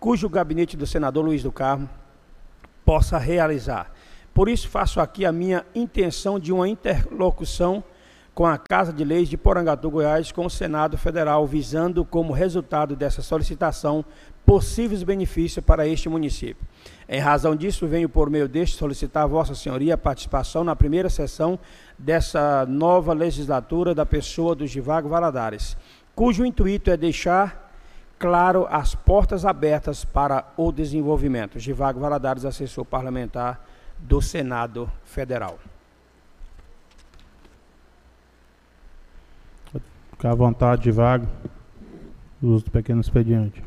cujo 0.00 0.28
gabinete 0.28 0.76
do 0.76 0.86
senador 0.86 1.24
Luiz 1.24 1.44
do 1.44 1.52
Carmo 1.52 1.88
possa 2.84 3.18
realizar. 3.18 3.92
Por 4.34 4.48
isso 4.48 4.68
faço 4.68 5.00
aqui 5.00 5.24
a 5.24 5.32
minha 5.32 5.64
intenção 5.74 6.38
de 6.38 6.52
uma 6.52 6.68
interlocução 6.68 7.84
com 8.34 8.44
a 8.44 8.58
Casa 8.58 8.92
de 8.92 9.02
Leis 9.02 9.28
de 9.28 9.36
Porangatu, 9.36 9.90
Goiás, 9.90 10.30
com 10.30 10.44
o 10.44 10.50
Senado 10.50 10.98
Federal, 10.98 11.46
visando 11.46 12.04
como 12.04 12.34
resultado 12.34 12.94
dessa 12.94 13.22
solicitação 13.22 14.04
possíveis 14.44 15.02
benefícios 15.02 15.64
para 15.64 15.86
este 15.86 16.08
município. 16.08 16.66
Em 17.08 17.20
razão 17.20 17.54
disso, 17.54 17.86
venho 17.86 18.08
por 18.08 18.28
meio 18.28 18.48
deste 18.48 18.76
solicitar 18.76 19.22
a 19.22 19.26
Vossa 19.26 19.54
Senhoria 19.54 19.94
a 19.94 19.98
participação 19.98 20.64
na 20.64 20.74
primeira 20.74 21.08
sessão 21.08 21.58
dessa 21.96 22.66
nova 22.66 23.12
legislatura 23.12 23.94
da 23.94 24.04
pessoa 24.04 24.56
do 24.56 24.66
Givago 24.66 25.08
Valadares, 25.08 25.76
cujo 26.16 26.44
intuito 26.44 26.90
é 26.90 26.96
deixar 26.96 27.72
claro 28.18 28.66
as 28.70 28.94
portas 28.94 29.44
abertas 29.44 30.04
para 30.04 30.44
o 30.56 30.72
desenvolvimento. 30.72 31.60
Givago 31.60 32.00
Valadares, 32.00 32.44
assessor 32.44 32.84
parlamentar 32.84 33.64
do 33.98 34.20
Senado 34.20 34.90
Federal. 35.04 35.58
Ficar 40.10 40.30
à 40.30 40.34
vontade, 40.34 40.90
vago. 40.90 41.26
Uso 42.42 42.64
do 42.64 42.70
pequeno 42.70 43.00
expediente. 43.00 43.65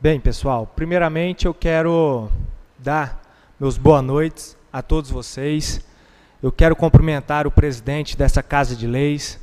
Bem, 0.00 0.20
pessoal, 0.20 0.64
primeiramente 0.76 1.44
eu 1.44 1.52
quero 1.52 2.28
dar 2.78 3.20
meus 3.58 3.76
boas 3.76 4.00
noites 4.00 4.56
a 4.72 4.80
todos 4.80 5.10
vocês. 5.10 5.84
Eu 6.40 6.52
quero 6.52 6.76
cumprimentar 6.76 7.48
o 7.48 7.50
presidente 7.50 8.16
dessa 8.16 8.40
Casa 8.40 8.76
de 8.76 8.86
Leis, 8.86 9.40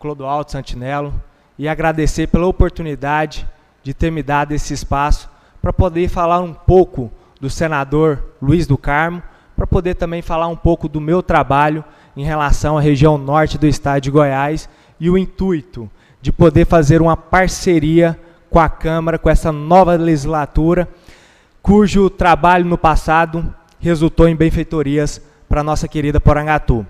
Clodoaldo 0.00 0.50
Santinello, 0.50 1.14
e 1.56 1.68
agradecer 1.68 2.26
pela 2.26 2.48
oportunidade 2.48 3.48
de 3.84 3.94
ter 3.94 4.10
me 4.10 4.20
dado 4.20 4.50
esse 4.50 4.74
espaço 4.74 5.30
para 5.62 5.72
poder 5.72 6.08
falar 6.08 6.40
um 6.40 6.52
pouco 6.52 7.08
do 7.40 7.48
senador 7.48 8.34
Luiz 8.42 8.66
do 8.66 8.76
Carmo, 8.76 9.22
para 9.54 9.64
poder 9.64 9.94
também 9.94 10.22
falar 10.22 10.48
um 10.48 10.56
pouco 10.56 10.88
do 10.88 11.00
meu 11.00 11.22
trabalho 11.22 11.84
em 12.16 12.24
relação 12.24 12.76
à 12.76 12.80
região 12.80 13.16
norte 13.16 13.56
do 13.56 13.66
estado 13.68 14.00
de 14.00 14.10
Goiás 14.10 14.68
e 14.98 15.08
o 15.08 15.16
intuito 15.16 15.88
de 16.20 16.32
poder 16.32 16.66
fazer 16.66 17.00
uma 17.00 17.16
parceria 17.16 18.18
com 18.54 18.60
a 18.60 18.68
Câmara, 18.68 19.18
com 19.18 19.28
essa 19.28 19.50
nova 19.50 19.96
legislatura, 19.96 20.88
cujo 21.60 22.08
trabalho 22.08 22.64
no 22.64 22.78
passado 22.78 23.52
resultou 23.80 24.28
em 24.28 24.36
benfeitorias 24.36 25.20
para 25.48 25.64
nossa 25.64 25.88
querida 25.88 26.20
Porangatu. 26.20 26.86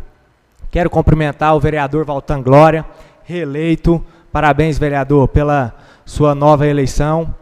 Quero 0.71 0.91
cumprimentar 0.91 1.57
o 1.57 1.61
vereador 1.61 2.05
Valtan 2.05 2.43
Glória, 2.43 2.85
reeleito. 3.25 4.05
Parabéns, 4.31 4.77
vereador, 4.77 5.27
pela 5.29 5.75
sua 6.05 6.35
nova 6.35 6.67
eleição. 6.67 7.35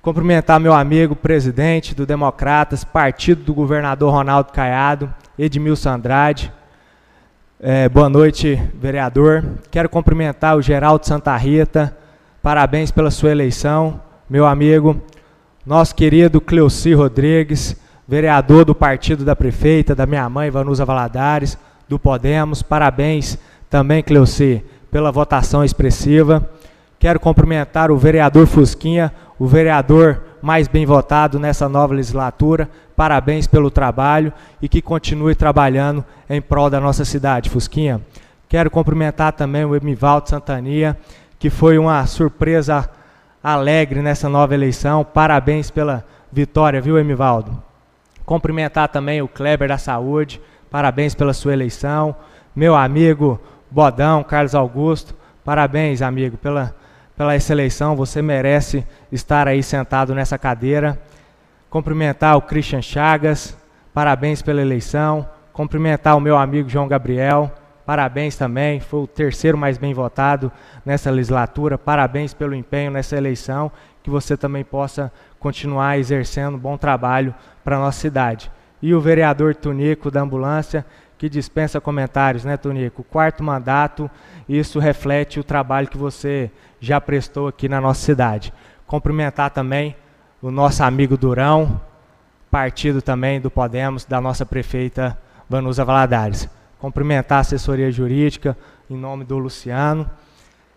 Cumprimentar 0.00 0.58
meu 0.58 0.72
amigo 0.72 1.14
presidente 1.14 1.94
do 1.94 2.06
Democratas, 2.06 2.84
partido 2.84 3.44
do 3.44 3.52
governador 3.52 4.14
Ronaldo 4.14 4.50
Caiado, 4.50 5.12
Edmilson 5.38 5.90
Andrade. 5.90 6.50
É, 7.60 7.86
boa 7.86 8.08
noite, 8.08 8.58
vereador. 8.72 9.44
Quero 9.70 9.90
cumprimentar 9.90 10.56
o 10.56 10.62
Geraldo 10.62 11.06
Santa 11.06 11.36
Rita, 11.36 11.94
Parabéns 12.46 12.92
pela 12.92 13.10
sua 13.10 13.32
eleição, 13.32 14.00
meu 14.30 14.46
amigo, 14.46 15.02
nosso 15.66 15.92
querido 15.92 16.40
Cleuci 16.40 16.94
Rodrigues, 16.94 17.74
vereador 18.06 18.64
do 18.64 18.72
partido 18.72 19.24
da 19.24 19.34
prefeita, 19.34 19.96
da 19.96 20.06
minha 20.06 20.30
mãe, 20.30 20.48
Vanusa 20.48 20.84
Valadares, 20.84 21.58
do 21.88 21.98
Podemos. 21.98 22.62
Parabéns 22.62 23.36
também, 23.68 24.00
Cleuci, 24.00 24.64
pela 24.92 25.10
votação 25.10 25.64
expressiva. 25.64 26.48
Quero 27.00 27.18
cumprimentar 27.18 27.90
o 27.90 27.98
vereador 27.98 28.46
Fusquinha, 28.46 29.12
o 29.40 29.46
vereador 29.48 30.22
mais 30.40 30.68
bem 30.68 30.86
votado 30.86 31.40
nessa 31.40 31.68
nova 31.68 31.94
legislatura. 31.94 32.70
Parabéns 32.94 33.48
pelo 33.48 33.72
trabalho 33.72 34.32
e 34.62 34.68
que 34.68 34.80
continue 34.80 35.34
trabalhando 35.34 36.04
em 36.30 36.40
prol 36.40 36.70
da 36.70 36.78
nossa 36.78 37.04
cidade, 37.04 37.50
Fusquinha. 37.50 38.00
Quero 38.48 38.70
cumprimentar 38.70 39.32
também 39.32 39.64
o 39.64 39.74
Emivaldo 39.74 40.28
Santania, 40.28 40.96
que 41.38 41.50
foi 41.50 41.78
uma 41.78 42.04
surpresa 42.06 42.88
alegre 43.42 44.02
nessa 44.02 44.28
nova 44.28 44.54
eleição. 44.54 45.04
Parabéns 45.04 45.70
pela 45.70 46.04
vitória, 46.32 46.80
viu, 46.80 46.98
Emivaldo? 46.98 47.62
Cumprimentar 48.24 48.88
também 48.88 49.22
o 49.22 49.28
Kleber 49.28 49.68
da 49.68 49.78
Saúde, 49.78 50.40
parabéns 50.70 51.14
pela 51.14 51.32
sua 51.32 51.52
eleição. 51.52 52.16
Meu 52.54 52.74
amigo 52.74 53.40
Bodão, 53.70 54.24
Carlos 54.24 54.54
Augusto, 54.54 55.14
parabéns, 55.44 56.02
amigo, 56.02 56.36
pela, 56.36 56.74
pela 57.16 57.34
essa 57.34 57.52
eleição. 57.52 57.94
Você 57.94 58.20
merece 58.20 58.84
estar 59.12 59.46
aí 59.46 59.62
sentado 59.62 60.14
nessa 60.14 60.36
cadeira. 60.36 60.98
Cumprimentar 61.70 62.36
o 62.36 62.42
Christian 62.42 62.82
Chagas, 62.82 63.56
parabéns 63.94 64.42
pela 64.42 64.60
eleição. 64.60 65.28
Cumprimentar 65.52 66.16
o 66.16 66.20
meu 66.20 66.36
amigo 66.36 66.68
João 66.68 66.88
Gabriel, 66.88 67.52
Parabéns 67.86 68.36
também, 68.36 68.80
foi 68.80 69.00
o 69.04 69.06
terceiro 69.06 69.56
mais 69.56 69.78
bem 69.78 69.94
votado 69.94 70.50
nessa 70.84 71.08
legislatura. 71.08 71.78
Parabéns 71.78 72.34
pelo 72.34 72.52
empenho 72.52 72.90
nessa 72.90 73.16
eleição, 73.16 73.70
que 74.02 74.10
você 74.10 74.36
também 74.36 74.64
possa 74.64 75.12
continuar 75.38 75.96
exercendo 75.96 76.58
bom 76.58 76.76
trabalho 76.76 77.32
para 77.64 77.76
a 77.76 77.78
nossa 77.78 78.00
cidade. 78.00 78.50
E 78.82 78.92
o 78.92 79.00
vereador 79.00 79.54
Tunico 79.54 80.10
da 80.10 80.20
ambulância, 80.20 80.84
que 81.16 81.28
dispensa 81.28 81.80
comentários, 81.80 82.44
né, 82.44 82.56
Tunico? 82.56 83.04
Quarto 83.04 83.44
mandato, 83.44 84.10
isso 84.48 84.80
reflete 84.80 85.38
o 85.38 85.44
trabalho 85.44 85.86
que 85.86 85.96
você 85.96 86.50
já 86.80 87.00
prestou 87.00 87.46
aqui 87.46 87.68
na 87.68 87.80
nossa 87.80 88.04
cidade. 88.04 88.52
Cumprimentar 88.84 89.50
também 89.50 89.94
o 90.42 90.50
nosso 90.50 90.82
amigo 90.82 91.16
Durão, 91.16 91.80
partido 92.50 93.00
também 93.00 93.40
do 93.40 93.50
Podemos, 93.50 94.04
da 94.04 94.20
nossa 94.20 94.44
prefeita 94.44 95.16
Vanusa 95.48 95.84
Valadares 95.84 96.48
cumprimentar 96.86 97.38
a 97.38 97.40
assessoria 97.40 97.90
jurídica 97.90 98.56
em 98.88 98.96
nome 98.96 99.24
do 99.24 99.36
Luciano. 99.38 100.08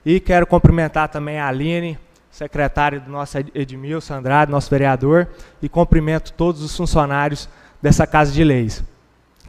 E 0.04 0.20
quero 0.20 0.48
cumprimentar 0.48 1.08
também 1.08 1.40
a 1.40 1.48
Aline, 1.48 2.00
secretária 2.32 3.00
do 3.00 3.12
nosso 3.12 3.38
Edmilson 3.54 4.16
Andrade, 4.16 4.52
nosso 4.52 4.72
vereador, 4.72 5.28
e 5.62 5.70
cumprimento 5.70 6.34
todos 6.34 6.64
os 6.64 6.76
funcionários 6.76 7.48
dessa 7.80 8.08
Casa 8.08 8.32
de 8.32 8.44
Leis. 8.44 8.84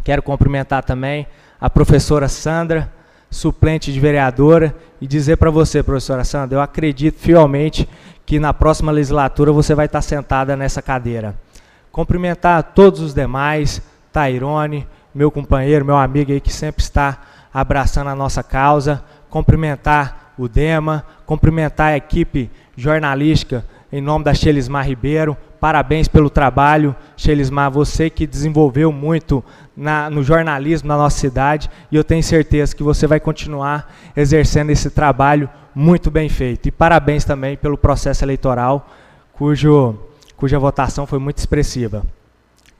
Quero 0.05 0.23
cumprimentar 0.23 0.85
também 0.85 1.27
a 1.59 1.71
professora 1.71 2.29
Sandra, 2.29 2.93
suplente 3.31 3.91
de 3.91 3.99
vereadora, 3.99 4.75
e 5.01 5.07
dizer 5.07 5.39
para 5.39 5.51
você, 5.51 5.83
professora 5.83 6.25
Sandra, 6.25 6.59
eu 6.59 6.61
acredito 6.61 7.19
fielmente 7.19 7.89
que 8.27 8.39
na 8.39 8.53
próxima 8.53 8.93
legislatura 8.93 9.51
você 9.51 9.75
vai 9.75 9.87
estar 9.87 10.03
sentada 10.03 10.55
nessa 10.55 10.83
cadeira. 10.83 11.35
Cumprimentar 11.91 12.63
todos 12.75 13.01
os 13.01 13.15
demais, 13.15 13.81
Tairone, 14.13 14.87
meu 15.15 15.31
companheiro, 15.31 15.85
meu 15.85 15.97
amigo 15.97 16.33
aí 16.33 16.41
que 16.41 16.53
sempre 16.53 16.83
está 16.83 17.19
abraçando 17.53 18.09
a 18.09 18.15
nossa 18.15 18.43
causa, 18.43 19.03
cumprimentar 19.29 20.33
o 20.39 20.49
Dema, 20.49 21.05
cumprimentar 21.27 21.89
a 21.89 21.97
equipe 21.97 22.51
jornalística 22.77 23.65
em 23.93 24.01
nome 24.01 24.25
da 24.25 24.33
Shelismar 24.33 24.87
Ribeiro. 24.87 25.37
Parabéns 25.61 26.09
pelo 26.09 26.31
trabalho, 26.31 26.97
Shelismar, 27.17 27.71
você 27.71 28.09
que 28.09 28.27
desenvolveu 28.27 28.91
muito 28.91 29.45
na, 29.77 30.09
no 30.09 30.23
jornalismo 30.23 30.89
na 30.89 30.97
nossa 30.97 31.19
cidade 31.19 31.69
e 31.91 31.97
eu 31.97 32.05
tenho 32.05 32.23
certeza 32.23 32.75
que 32.75 32.83
você 32.83 33.07
vai 33.07 33.21
continuar 33.21 33.93
exercendo 34.17 34.71
esse 34.71 34.91
trabalho 34.91 35.51
muito 35.75 36.11
bem 36.11 36.29
feito. 36.29 36.67
E 36.67 36.71
parabéns 36.71 37.25
também 37.25 37.57
pelo 37.57 37.77
processo 37.77 38.25
eleitoral, 38.25 38.89
cujo, 39.33 39.99
cuja 40.37 40.59
votação 40.59 41.07
foi 41.07 41.19
muito 41.19 41.39
expressiva. 41.39 42.03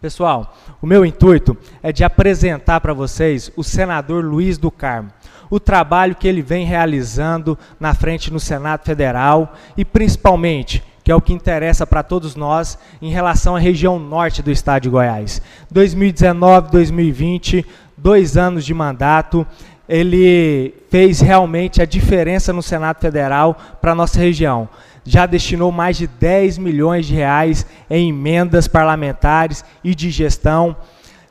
Pessoal, 0.01 0.57
o 0.81 0.87
meu 0.87 1.05
intuito 1.05 1.55
é 1.83 1.93
de 1.93 2.03
apresentar 2.03 2.81
para 2.81 2.95
vocês 2.95 3.53
o 3.55 3.63
senador 3.63 4.25
Luiz 4.25 4.57
do 4.57 4.71
Carmo, 4.71 5.11
o 5.51 5.61
trabalho 5.61 6.15
que 6.15 6.27
ele 6.27 6.41
vem 6.41 6.65
realizando 6.65 7.59
na 7.79 7.93
frente 7.93 8.33
no 8.33 8.41
Senado 8.41 8.83
Federal 8.83 9.55
e 9.77 9.85
principalmente, 9.85 10.83
que 11.05 11.13
é 11.13 11.15
o 11.15 11.21
que 11.21 11.35
interessa 11.35 11.87
para 11.87 12.03
todos 12.03 12.35
nós, 12.35 12.79
em 13.03 13.11
relação 13.11 13.55
à 13.55 13.59
região 13.59 13.99
norte 13.99 14.41
do 14.41 14.51
estado 14.51 14.85
de 14.85 14.89
Goiás. 14.89 15.43
2019, 15.71 16.71
2020, 16.71 17.67
dois 17.95 18.39
anos 18.39 18.65
de 18.65 18.73
mandato, 18.73 19.47
ele 19.87 20.73
fez 20.89 21.21
realmente 21.21 21.83
a 21.83 21.85
diferença 21.85 22.55
no 22.55 22.63
Senado 22.63 23.01
Federal 23.01 23.55
para 23.83 23.93
a 23.93 23.95
nossa 23.95 24.19
região 24.19 24.67
já 25.05 25.27
destinou 25.27 25.73
mais 25.73 25.97
de 25.97 26.07
10 26.07 26.59
milhões 26.59 27.07
de 27.07 27.15
reais 27.15 27.67
em 27.89 28.11
emendas 28.11 28.69
parlamentares 28.69 29.65
e 29.83 29.95
de 29.95 30.11
gestão, 30.11 30.77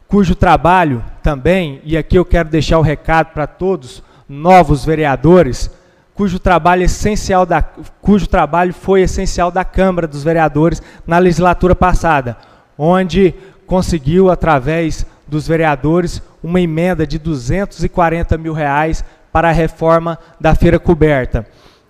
cujo 0.07 0.35
trabalho 0.35 1.03
também, 1.21 1.81
e 1.83 1.97
aqui 1.97 2.17
eu 2.17 2.25
quero 2.25 2.49
deixar 2.49 2.79
o 2.79 2.83
recado 2.83 3.27
para 3.27 3.45
todos 3.45 4.03
novos 4.27 4.83
vereadores, 4.83 5.69
cujo 6.13 6.39
trabalho 6.39 6.83
essencial 6.83 7.45
da, 7.45 7.61
cujo 7.61 8.27
trabalho 8.27 8.73
foi 8.73 9.01
essencial 9.01 9.51
da 9.51 9.63
Câmara 9.63 10.07
dos 10.07 10.23
Vereadores 10.23 10.81
na 11.05 11.17
legislatura 11.17 11.75
passada, 11.75 12.37
onde 12.77 13.33
conseguiu 13.65 14.29
através 14.29 15.05
dos 15.27 15.47
vereadores 15.47 16.21
uma 16.43 16.59
emenda 16.59 17.05
de 17.05 17.19
240 17.19 18.37
mil 18.37 18.53
reais 18.53 19.05
para 19.31 19.49
a 19.49 19.53
reforma 19.53 20.17
da 20.39 20.55
feira 20.55 20.79
coberta 20.79 21.45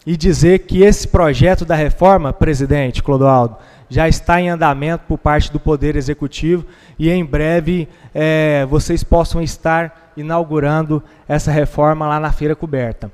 e 0.09 0.17
dizer 0.17 0.65
que 0.65 0.81
esse 0.81 1.07
projeto 1.07 1.63
da 1.63 1.75
reforma, 1.75 2.33
presidente 2.33 3.03
Clodoaldo, 3.03 3.57
já 3.87 4.07
está 4.07 4.41
em 4.41 4.49
andamento 4.49 5.03
por 5.07 5.19
parte 5.19 5.53
do 5.53 5.59
Poder 5.59 5.95
Executivo 5.95 6.65
e 6.97 7.11
em 7.11 7.23
breve 7.23 7.87
é, 8.11 8.65
vocês 8.65 9.03
possam 9.03 9.39
estar 9.39 10.11
inaugurando 10.17 11.03
essa 11.27 11.51
reforma 11.51 12.07
lá 12.07 12.19
na 12.19 12.31
Feira 12.31 12.55
Coberta. 12.55 13.11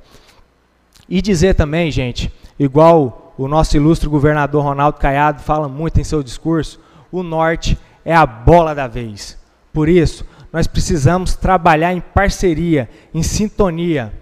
E 1.10 1.22
dizer 1.22 1.54
também, 1.56 1.91
gente, 1.91 2.32
igual 2.58 3.34
o 3.38 3.46
nosso 3.50 3.76
ilustre 3.76 4.08
governador 4.08 4.64
Ronaldo 4.64 4.98
Caiado 4.98 5.41
fala 5.41 5.68
muito 5.68 6.00
em 6.00 6.04
seu 6.06 6.24
discurso, 6.24 6.80
o 7.12 7.22
Norte 7.22 7.78
é 8.06 8.16
a 8.16 8.26
bola 8.26 8.74
da 8.74 8.88
vez. 8.88 9.38
Por 9.74 9.89
isso, 9.89 10.26
nós 10.54 10.66
precisamos 10.66 11.36
trabalhar 11.36 11.91
em 11.91 12.00
parceria, 12.00 12.89
em 13.14 13.22
sintonia. 13.22 14.14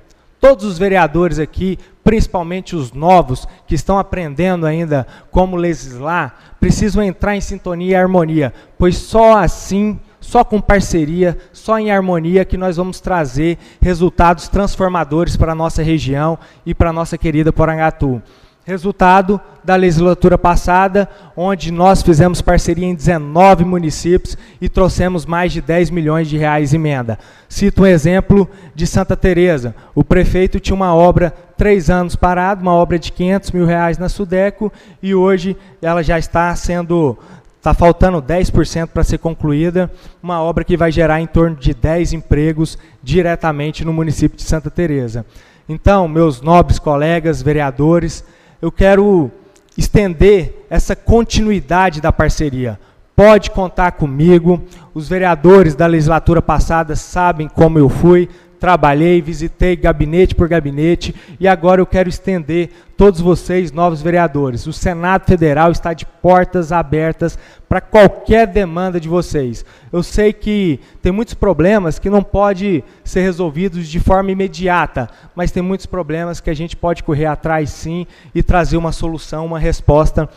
Todos 0.44 0.66
os 0.66 0.78
vereadores 0.78 1.40
aqui 1.40 1.80
principalmente 2.04 2.76
os 2.76 2.92
novos 2.92 3.48
que 3.66 3.74
estão 3.74 3.98
aprendendo 3.98 4.66
ainda 4.66 5.08
como 5.32 5.56
legislar, 5.56 6.56
precisam 6.60 7.02
entrar 7.02 7.36
em 7.36 7.42
sintonia 7.42 7.92
e 7.92 7.96
harmonia, 7.96 8.54
pois 8.78 8.98
só 8.98 9.38
assim, 9.38 9.98
só 10.20 10.44
com 10.44 10.60
parceria, 10.60 11.38
só 11.54 11.80
em 11.80 11.92
harmonia 11.92 12.44
que 12.44 12.58
nós 12.58 12.76
vamos 12.76 13.00
trazer 13.00 13.58
resultados 13.82 14.50
transformadores 14.50 15.38
para 15.38 15.54
a 15.54 15.56
nossa 15.56 15.82
região 15.82 16.38
e 16.66 16.76
para 16.76 16.90
a 16.90 16.94
nossa 16.94 17.18
querida 17.18 17.54
Porangatu. 17.54 18.22
Resultado 18.66 19.40
da 19.64 19.76
legislatura 19.76 20.38
passada, 20.38 21.10
onde 21.36 21.72
nós 21.72 22.02
fizemos 22.02 22.42
parceria 22.42 22.86
em 22.86 22.96
19 22.96 23.66
municípios 23.66 24.38
e 24.62 24.70
trouxemos 24.70 25.26
mais 25.26 25.52
de 25.52 25.62
10 25.62 25.90
milhões 25.90 26.28
de 26.28 26.38
reais 26.38 26.74
em 26.74 26.78
emenda. 26.78 27.20
Cito 27.50 27.84
um 27.84 27.86
exemplo 27.86 28.50
de 28.74 28.88
Santa 28.88 29.16
Teresa. 29.16 29.76
O 29.94 30.04
prefeito 30.04 30.60
tinha 30.60 30.76
uma 30.76 30.94
obra 30.94 31.34
três 31.58 31.90
anos 31.90 32.16
parada, 32.16 32.62
uma 32.62 32.74
obra 32.74 32.98
de 32.98 33.12
500 33.12 33.52
mil 33.52 33.66
reais 33.66 33.98
na 33.98 34.10
Sudeco, 34.10 34.72
e 35.02 35.14
hoje 35.14 35.56
ela 35.82 36.04
já 36.04 36.18
está 36.18 36.56
sendo 36.56 37.18
Está 37.64 37.74
faltando 37.74 38.22
10% 38.22 38.88
para 38.88 39.06
ser 39.06 39.20
concluída, 39.20 39.90
uma 40.22 40.42
obra 40.42 40.66
que 40.66 40.76
vai 40.76 40.92
gerar 40.92 41.22
em 41.22 41.26
torno 41.26 41.56
de 41.56 41.74
10 41.74 42.12
empregos 42.12 42.78
diretamente 43.02 43.86
no 43.86 43.94
município 43.94 44.36
de 44.36 44.44
Santa 44.44 44.70
Teresa. 44.70 45.26
Então, 45.70 46.06
meus 46.06 46.42
nobres 46.42 46.78
colegas 46.78 47.42
vereadores, 47.42 48.22
eu 48.64 48.72
quero 48.72 49.30
estender 49.78 50.66
essa 50.70 50.96
continuidade 50.96 52.00
da 52.00 52.14
parceria. 52.14 52.80
Pode 53.14 53.52
contar 53.52 53.92
comigo. 53.92 54.64
Os 54.94 55.10
vereadores 55.10 55.76
da 55.76 55.86
legislatura 55.86 56.42
passada 56.42 56.96
sabem 56.96 57.50
como 57.50 57.78
eu 57.78 57.90
fui, 57.90 58.30
trabalhei, 58.64 59.22
visitei 59.22 59.76
gabinete 59.76 60.34
por 60.34 60.48
gabinete 60.48 61.14
e 61.38 61.50
agora 61.50 61.82
eu 61.82 61.86
quero 61.86 62.08
estender 62.08 62.70
todos 62.96 63.20
vocês, 63.20 63.74
novos 63.74 64.02
vereadores. 64.02 64.66
O 64.66 64.72
Senado 64.72 65.26
Federal 65.26 65.70
está 65.70 65.92
de 65.92 66.06
portas 66.06 66.72
abertas 66.72 67.38
para 67.68 67.82
qualquer 67.82 68.48
demanda 68.48 69.02
de 69.02 69.10
vocês. 69.10 69.66
Eu 69.92 70.02
sei 70.02 70.32
que 70.32 70.80
tem 71.02 71.12
muitos 71.12 71.34
problemas 71.34 72.00
que 72.00 72.10
não 72.10 72.24
podem 72.24 72.86
ser 73.04 73.24
resolvidos 73.24 73.86
de 73.86 74.00
forma 74.00 74.32
imediata, 74.32 75.10
mas 75.36 75.52
tem 75.52 75.62
muitos 75.62 75.86
problemas 75.86 76.40
que 76.40 76.50
a 76.50 76.56
gente 76.56 76.78
pode 76.78 77.04
correr 77.04 77.26
atrás 77.26 77.70
sim 77.70 78.08
e 78.34 78.42
trazer 78.42 78.78
uma 78.78 78.94
solução, 78.94 79.46
uma 79.46 79.60
resposta 79.60 80.30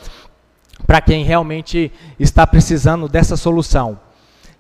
para 0.85 1.01
quem 1.01 1.23
realmente 1.23 1.93
está 2.19 2.45
precisando 2.45 3.09
dessa 3.09 3.37
solução. 3.37 4.01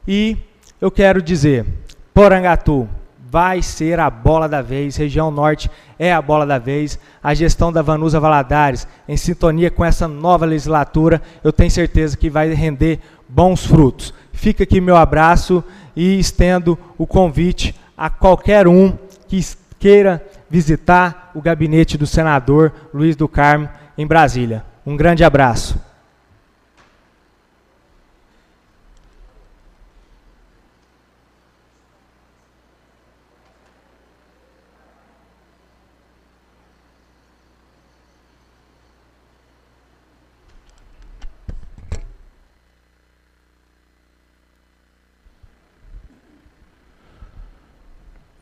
E 0.06 0.36
eu 0.80 0.88
quero 0.88 1.20
dizer, 1.20 1.66
Porangatu, 2.14 2.88
vai 3.30 3.62
ser 3.62 3.98
a 3.98 4.08
bola 4.08 4.48
da 4.48 4.62
vez. 4.62 4.96
Região 4.96 5.30
Norte 5.30 5.70
é 5.98 6.12
a 6.12 6.22
bola 6.22 6.46
da 6.46 6.58
vez. 6.58 6.98
A 7.22 7.34
gestão 7.34 7.72
da 7.72 7.82
Vanusa 7.82 8.20
Valadares, 8.20 8.86
em 9.08 9.16
sintonia 9.16 9.70
com 9.70 9.84
essa 9.84 10.06
nova 10.06 10.44
legislatura, 10.44 11.20
eu 11.42 11.52
tenho 11.52 11.70
certeza 11.70 12.16
que 12.16 12.30
vai 12.30 12.52
render 12.52 13.00
bons 13.28 13.66
frutos. 13.66 14.12
Fica 14.32 14.64
aqui 14.64 14.80
meu 14.80 14.96
abraço 14.96 15.64
e 15.94 16.18
estendo 16.18 16.78
o 16.98 17.06
convite 17.06 17.74
a 17.96 18.10
qualquer 18.10 18.68
um 18.68 18.96
que 19.26 19.40
queira 19.78 20.24
visitar 20.48 21.30
o 21.34 21.40
gabinete 21.40 21.98
do 21.98 22.06
senador 22.06 22.72
Luiz 22.92 23.16
do 23.16 23.26
Carmo 23.26 23.68
em 23.96 24.06
Brasília. 24.06 24.64
Um 24.86 24.96
grande 24.96 25.24
abraço. 25.24 25.85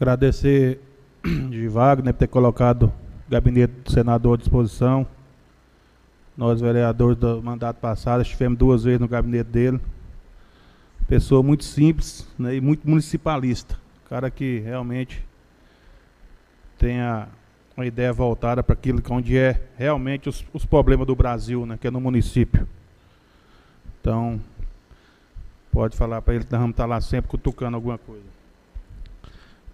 Agradecer 0.05 0.81
de 1.25 1.67
Wagner 1.67 2.13
por 2.13 2.19
ter 2.19 2.27
colocado 2.27 2.93
o 3.27 3.31
gabinete 3.31 3.73
do 3.83 3.91
senador 3.91 4.35
à 4.35 4.37
disposição. 4.37 5.07
Nós, 6.37 6.61
vereadores 6.61 7.17
do 7.17 7.43
mandato 7.43 7.79
passado, 7.79 8.21
estivemos 8.21 8.59
duas 8.59 8.85
vezes 8.85 9.01
no 9.01 9.09
gabinete 9.09 9.47
dele. 9.47 9.81
Pessoa 11.09 11.43
muito 11.43 11.65
simples 11.65 12.29
né, 12.39 12.55
e 12.55 12.61
muito 12.61 12.87
municipalista. 12.87 13.79
Cara 14.07 14.31
que 14.31 14.59
realmente 14.59 15.25
tem 16.77 17.01
a, 17.01 17.27
uma 17.75 17.87
ideia 17.87 18.13
voltada 18.13 18.63
para 18.63 18.75
aquilo 18.75 19.01
que 19.01 19.11
onde 19.11 19.39
é 19.39 19.63
realmente 19.75 20.29
os, 20.29 20.45
os 20.53 20.67
problemas 20.67 21.07
do 21.07 21.17
Brasil, 21.17 21.65
né, 21.65 21.79
que 21.81 21.87
é 21.87 21.91
no 21.91 21.99
município. 21.99 22.69
Então, 24.03 24.39
pode 25.73 25.97
falar 25.97 26.21
para 26.21 26.35
ele 26.35 26.45
que 26.45 26.53
nós 26.53 26.61
vamos 26.61 26.75
estar 26.75 26.85
lá 26.85 27.01
sempre 27.01 27.31
cutucando 27.31 27.75
alguma 27.75 27.97
coisa. 27.97 28.34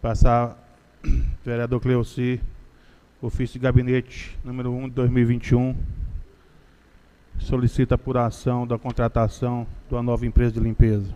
Passar, 0.00 0.56
vereador 1.44 1.78
Cleuci, 1.78 2.40
ofício 3.20 3.60
de 3.60 3.62
gabinete 3.62 4.34
número 4.42 4.72
1 4.72 4.88
de 4.88 4.94
2021, 4.94 5.76
solicita 7.38 7.96
apuração 7.96 8.66
da 8.66 8.78
contratação 8.78 9.66
de 9.86 9.94
uma 9.94 10.02
nova 10.02 10.24
empresa 10.24 10.52
de 10.52 10.60
limpeza. 10.60 11.14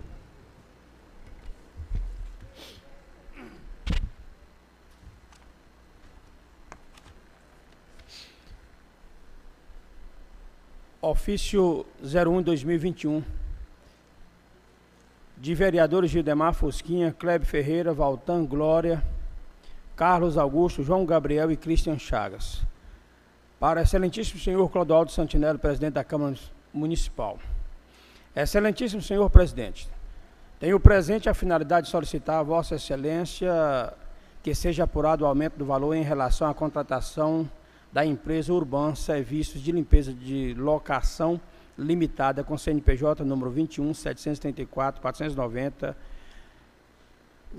Ofício 11.01 11.87
01 12.03 12.43
2021 12.43 13.23
de 15.45 15.55
vereadores 15.55 16.11
Gildemar 16.11 16.55
Fosquinha, 16.55 17.13
Kleber 17.13 17.47
Ferreira, 17.47 17.93
Valtan 17.93 18.47
Glória, 18.47 19.05
Carlos 19.95 20.39
Augusto, 20.39 20.83
João 20.83 21.05
Gabriel 21.05 21.53
e 21.53 21.57
Cristian 21.57 21.99
Chagas. 21.99 22.63
Para 23.61 23.83
excelentíssimo 23.83 24.41
senhor 24.41 24.67
Clodoaldo 24.71 25.13
Santinello, 25.13 25.59
presidente 25.59 25.93
da 25.93 26.03
Câmara 26.03 26.35
Municipal. 26.73 27.39
Excelentíssimo 28.35 29.03
senhor 29.03 29.29
presidente, 29.29 29.87
tenho 30.59 30.81
presente 30.81 31.29
a 31.29 31.35
finalidade 31.35 31.89
de 31.89 31.91
solicitar 31.91 32.39
a 32.39 32.43
vossa 32.43 32.77
excelência 32.77 33.93
que 34.43 34.55
seja 34.55 34.85
apurado 34.85 35.25
o 35.25 35.27
aumento 35.27 35.59
do 35.59 35.67
valor 35.67 35.93
em 35.95 36.03
relação 36.03 36.49
à 36.49 36.55
contratação 36.55 37.47
da 37.93 38.03
empresa 38.03 38.51
Urban 38.51 38.95
Serviços 38.95 39.61
de 39.61 39.73
Limpeza 39.73 40.11
de 40.11 40.55
Locação 40.55 41.39
limitada 41.79 42.45
com 42.45 42.57
CNPJ 42.57 43.25
número 43.25 43.51
21 43.51 43.93
734 43.93 45.01
490 45.01 45.97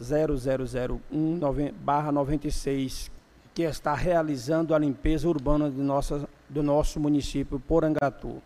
0001 0.02 1.40
barra 1.82 2.12
96, 2.12 3.10
que 3.54 3.62
está 3.64 3.94
realizando 3.94 4.76
a 4.76 4.80
limpeza 4.80 5.26
urbana 5.28 5.70
de 5.70 5.78
nossa, 5.78 6.28
do 6.50 6.62
nosso 6.62 7.00
município 7.00 7.58
Porangatu. 7.60 8.44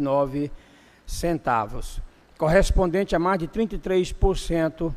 nove 0.01 0.51
centavos, 1.05 2.01
correspondente 2.37 3.15
a 3.15 3.19
mais 3.19 3.39
de 3.39 3.47
33% 3.47 4.93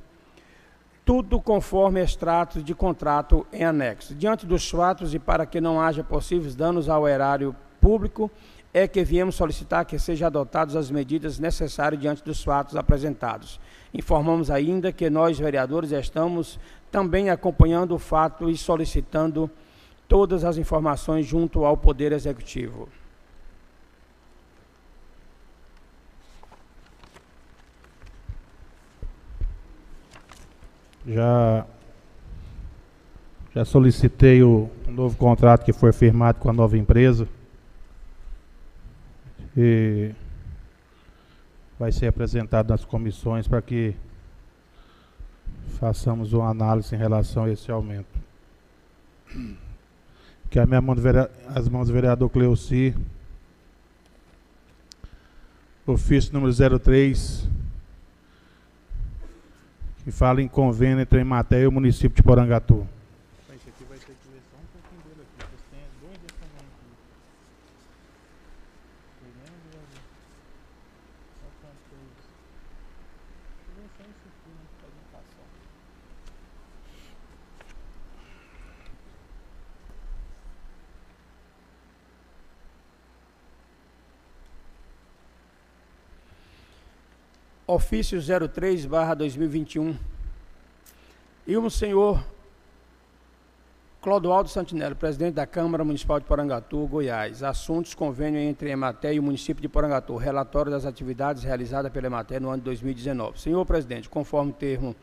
tudo 1.11 1.40
conforme 1.40 2.00
extratos 2.00 2.62
de 2.62 2.72
contrato 2.72 3.44
em 3.52 3.64
anexo. 3.64 4.14
Diante 4.14 4.46
dos 4.46 4.70
fatos 4.70 5.12
e 5.12 5.18
para 5.18 5.44
que 5.44 5.61
não 5.61 5.80
haja 5.80 6.04
possíveis 6.04 6.54
danos 6.54 6.88
ao 6.88 7.08
erário 7.08 7.52
público, 7.80 8.30
é 8.72 8.86
que 8.86 9.02
viemos 9.02 9.34
solicitar 9.34 9.84
que 9.84 9.98
sejam 9.98 10.28
adotadas 10.28 10.76
as 10.76 10.88
medidas 10.88 11.40
necessárias 11.40 12.00
diante 12.00 12.22
dos 12.22 12.44
fatos 12.44 12.76
apresentados. 12.76 13.58
Informamos 13.92 14.52
ainda 14.52 14.92
que 14.92 15.11
nós, 15.11 15.36
vereadores, 15.36 15.90
estamos 15.90 16.61
também 16.92 17.28
acompanhando 17.28 17.96
o 17.96 17.98
fato 17.98 18.48
e 18.48 18.56
solicitando 18.56 19.50
todas 20.06 20.44
as 20.44 20.58
informações 20.58 21.26
junto 21.26 21.64
ao 21.64 21.76
Poder 21.76 22.12
Executivo. 22.12 22.88
Já, 31.07 31.66
já 33.55 33.64
solicitei 33.64 34.42
o 34.42 34.70
novo 34.86 35.16
contrato 35.16 35.64
que 35.64 35.72
foi 35.72 35.92
firmado 35.92 36.38
com 36.38 36.51
a 36.51 36.53
nova 36.53 36.76
empresa. 36.76 37.26
E 39.57 40.12
vai 41.78 41.90
ser 41.90 42.07
apresentado 42.07 42.68
nas 42.68 42.84
comissões 42.84 43.48
para 43.48 43.62
que 43.62 43.94
façamos 45.78 46.34
uma 46.34 46.48
análise 46.51 46.94
em 46.94 46.98
relação 46.98 47.44
a 47.44 47.51
esse 47.51 47.70
aumento. 47.70 48.20
Que 50.51 50.59
a 50.59 50.66
minha 50.66 50.80
mão 50.80 50.94
as 51.55 51.68
mãos 51.68 51.88
do 51.88 51.94
vereador 51.94 52.28
Cleuci. 52.28 52.94
Ofício 55.86 56.32
número 56.32 56.53
03, 56.78 57.48
que 60.05 60.11
fala 60.11 60.42
em 60.42 60.48
convênio 60.48 61.01
entre 61.01 61.18
a 61.18 61.22
e 61.62 61.66
o 61.66 61.72
município 61.72 62.16
de 62.16 62.22
Porangatu. 62.22 62.86
Ofício 87.80 88.20
03, 88.20 88.84
barra 88.84 89.14
2021. 89.14 89.96
E 91.46 91.56
o 91.56 91.70
senhor 91.70 92.22
Clodoaldo 94.02 94.50
Santinello, 94.50 94.94
presidente 94.94 95.34
da 95.34 95.46
Câmara 95.46 95.82
Municipal 95.82 96.20
de 96.20 96.26
Porangatu, 96.26 96.86
Goiás. 96.86 97.42
Assuntos, 97.42 97.94
convênio 97.94 98.38
entre 98.38 98.68
a 98.68 98.72
Emater 98.72 99.14
e 99.14 99.18
o 99.18 99.22
município 99.22 99.62
de 99.62 99.68
Porangatu. 99.68 100.14
Relatório 100.16 100.70
das 100.70 100.84
atividades 100.84 101.42
realizadas 101.42 101.90
pela 101.90 102.06
Emater 102.06 102.38
no 102.38 102.50
ano 102.50 102.58
de 102.58 102.64
2019. 102.64 103.40
Senhor 103.40 103.64
presidente, 103.64 104.10
conforme 104.10 104.50
o 104.50 104.54
termo 104.54 104.94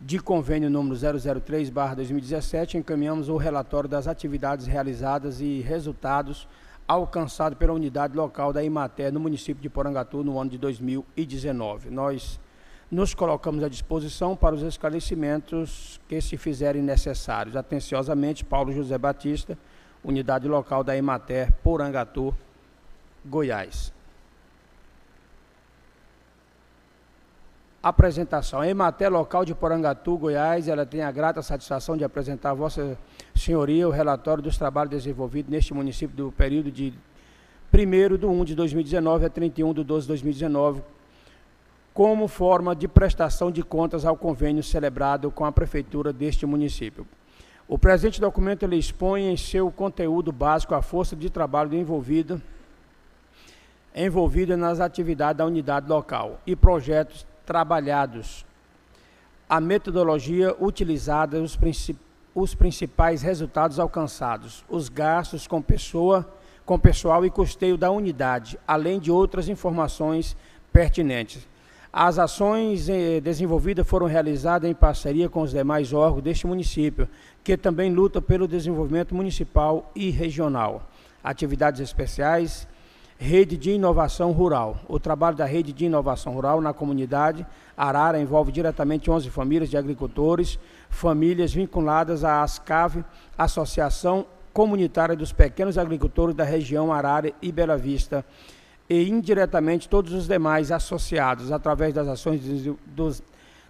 de 0.00 0.18
convênio 0.18 0.68
número 0.68 0.96
003, 1.40 1.70
barra 1.70 1.94
2017, 1.94 2.76
encaminhamos 2.76 3.28
o 3.28 3.36
relatório 3.36 3.88
das 3.88 4.08
atividades 4.08 4.66
realizadas 4.66 5.40
e 5.40 5.60
resultados 5.60 6.48
alcançado 6.90 7.54
pela 7.54 7.72
unidade 7.72 8.16
local 8.16 8.52
da 8.52 8.64
Imater 8.64 9.12
no 9.12 9.20
município 9.20 9.62
de 9.62 9.68
Porangatu 9.68 10.24
no 10.24 10.40
ano 10.40 10.50
de 10.50 10.58
2019. 10.58 11.88
Nós 11.88 12.40
nos 12.90 13.14
colocamos 13.14 13.62
à 13.62 13.68
disposição 13.68 14.34
para 14.34 14.56
os 14.56 14.62
esclarecimentos 14.62 16.00
que 16.08 16.20
se 16.20 16.36
fizerem 16.36 16.82
necessários. 16.82 17.54
Atenciosamente, 17.54 18.44
Paulo 18.44 18.72
José 18.72 18.98
Batista, 18.98 19.56
unidade 20.02 20.48
local 20.48 20.82
da 20.82 20.96
Imater, 20.96 21.52
Porangatu, 21.62 22.34
Goiás. 23.24 23.92
Apresentação. 27.82 28.60
A 28.60 28.68
Emater 28.68 29.10
local 29.10 29.42
de 29.42 29.54
Porangatu, 29.54 30.18
Goiás, 30.18 30.68
ela 30.68 30.84
tem 30.84 31.02
a 31.02 31.10
grata 31.10 31.40
satisfação 31.40 31.96
de 31.96 32.04
apresentar 32.04 32.50
a 32.50 32.54
Vossa 32.54 32.98
Senhoria 33.34 33.88
o 33.88 33.90
relatório 33.90 34.42
dos 34.42 34.58
trabalhos 34.58 34.90
desenvolvidos 34.90 35.50
neste 35.50 35.72
município 35.72 36.14
do 36.14 36.30
período 36.30 36.70
de 36.70 36.92
1 37.72 38.18
de 38.18 38.26
1 38.26 38.44
de 38.44 38.54
2019 38.54 39.24
a 39.24 39.30
31 39.30 39.72
de 39.72 39.82
12 39.82 40.02
de 40.02 40.08
2019, 40.08 40.82
como 41.94 42.28
forma 42.28 42.76
de 42.76 42.86
prestação 42.86 43.50
de 43.50 43.62
contas 43.62 44.04
ao 44.04 44.14
convênio 44.14 44.62
celebrado 44.62 45.30
com 45.30 45.46
a 45.46 45.52
prefeitura 45.52 46.12
deste 46.12 46.44
município. 46.44 47.06
O 47.66 47.78
presente 47.78 48.20
documento 48.20 48.62
ele 48.62 48.76
expõe 48.76 49.32
em 49.32 49.38
seu 49.38 49.70
conteúdo 49.70 50.30
básico 50.30 50.74
a 50.74 50.82
força 50.82 51.16
de 51.16 51.30
trabalho 51.30 51.72
envolvida 51.72 52.42
envolvida 53.94 54.56
nas 54.56 54.80
atividades 54.80 55.38
da 55.38 55.46
unidade 55.46 55.88
local 55.88 56.40
e 56.46 56.54
projetos 56.54 57.26
trabalhados, 57.50 58.46
a 59.48 59.60
metodologia 59.60 60.54
utilizada, 60.60 61.42
os, 61.42 61.58
os 62.32 62.54
principais 62.54 63.22
resultados 63.22 63.80
alcançados, 63.80 64.64
os 64.68 64.88
gastos 64.88 65.48
com 65.48 65.60
pessoa, 65.60 66.32
com 66.64 66.78
pessoal 66.78 67.26
e 67.26 67.30
custeio 67.30 67.76
da 67.76 67.90
unidade, 67.90 68.56
além 68.68 69.00
de 69.00 69.10
outras 69.10 69.48
informações 69.48 70.36
pertinentes. 70.72 71.48
As 71.92 72.20
ações 72.20 72.88
eh, 72.88 73.20
desenvolvidas 73.20 73.84
foram 73.84 74.06
realizadas 74.06 74.70
em 74.70 74.74
parceria 74.74 75.28
com 75.28 75.42
os 75.42 75.50
demais 75.50 75.92
órgãos 75.92 76.22
deste 76.22 76.46
município, 76.46 77.08
que 77.42 77.56
também 77.56 77.92
lutam 77.92 78.22
pelo 78.22 78.46
desenvolvimento 78.46 79.12
municipal 79.12 79.90
e 79.92 80.08
regional. 80.10 80.88
Atividades 81.20 81.80
especiais 81.80 82.68
Rede 83.22 83.58
de 83.58 83.72
Inovação 83.72 84.32
Rural. 84.32 84.80
O 84.88 84.98
trabalho 84.98 85.36
da 85.36 85.44
Rede 85.44 85.74
de 85.74 85.84
Inovação 85.84 86.32
Rural 86.32 86.58
na 86.62 86.72
comunidade 86.72 87.46
Arara 87.76 88.18
envolve 88.18 88.50
diretamente 88.50 89.10
11 89.10 89.28
famílias 89.28 89.68
de 89.68 89.76
agricultores, 89.76 90.58
famílias 90.88 91.52
vinculadas 91.52 92.24
à 92.24 92.42
ASCAV, 92.42 93.04
Associação 93.36 94.24
Comunitária 94.54 95.14
dos 95.14 95.34
Pequenos 95.34 95.76
Agricultores 95.76 96.34
da 96.34 96.44
região 96.44 96.90
Arara 96.90 97.30
e 97.42 97.52
Bela 97.52 97.76
Vista, 97.76 98.24
e 98.88 99.06
indiretamente 99.06 99.86
todos 99.86 100.14
os 100.14 100.26
demais 100.26 100.72
associados 100.72 101.52
através 101.52 101.92
das 101.92 102.08
ações 102.08 102.40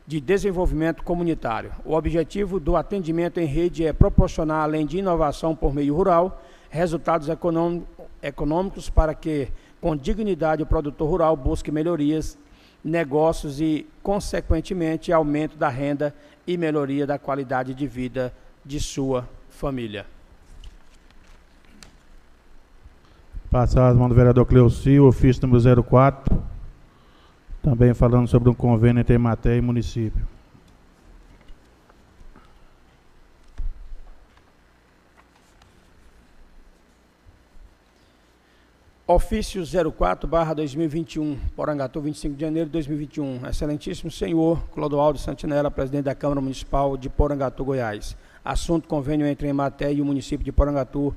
de, 0.06 0.20
desenvolvimento 0.20 1.02
comunitário. 1.02 1.72
O 1.84 1.94
objetivo 1.94 2.60
do 2.60 2.76
atendimento 2.76 3.40
em 3.40 3.46
rede 3.46 3.84
é 3.84 3.92
proporcionar, 3.92 4.62
além 4.62 4.86
de 4.86 4.98
inovação 4.98 5.56
por 5.56 5.74
meio 5.74 5.96
rural, 5.96 6.40
resultados 6.70 7.28
econômicos 7.28 7.99
econômicos 8.22 8.90
para 8.90 9.14
que, 9.14 9.48
com 9.80 9.96
dignidade, 9.96 10.62
o 10.62 10.66
produtor 10.66 11.08
rural 11.08 11.36
busque 11.36 11.70
melhorias, 11.70 12.38
negócios 12.84 13.60
e, 13.60 13.86
consequentemente, 14.02 15.12
aumento 15.12 15.56
da 15.56 15.68
renda 15.68 16.14
e 16.46 16.56
melhoria 16.56 17.06
da 17.06 17.18
qualidade 17.18 17.74
de 17.74 17.86
vida 17.86 18.32
de 18.64 18.80
sua 18.80 19.28
família. 19.48 20.06
Passar 23.50 23.88
as 23.88 23.96
mãos 23.96 24.08
do 24.08 24.14
vereador 24.14 24.46
Cleuci, 24.46 25.00
ofício 25.00 25.46
número 25.46 25.82
04, 25.82 26.40
também 27.62 27.92
falando 27.92 28.28
sobre 28.28 28.48
um 28.48 28.54
convênio 28.54 29.00
entre 29.00 29.14
Ematé 29.14 29.56
e 29.56 29.60
município. 29.60 30.24
Ofício 39.12 39.64
04, 39.92 40.28
barra 40.28 40.54
2021, 40.54 41.36
Porangatu, 41.56 42.00
25 42.00 42.36
de 42.36 42.42
janeiro 42.42 42.68
de 42.68 42.74
2021. 42.74 43.44
Excelentíssimo 43.44 44.08
senhor 44.08 44.62
Clodoaldo 44.72 45.18
Santinella, 45.18 45.68
presidente 45.68 46.04
da 46.04 46.14
Câmara 46.14 46.40
Municipal 46.40 46.96
de 46.96 47.08
Porangatu, 47.08 47.64
Goiás. 47.64 48.16
Assunto 48.44 48.86
convênio 48.86 49.26
entre 49.26 49.48
a 49.48 49.50
Ematé 49.50 49.92
e 49.92 50.00
o 50.00 50.04
município 50.04 50.44
de 50.44 50.52
Porangatu. 50.52 51.12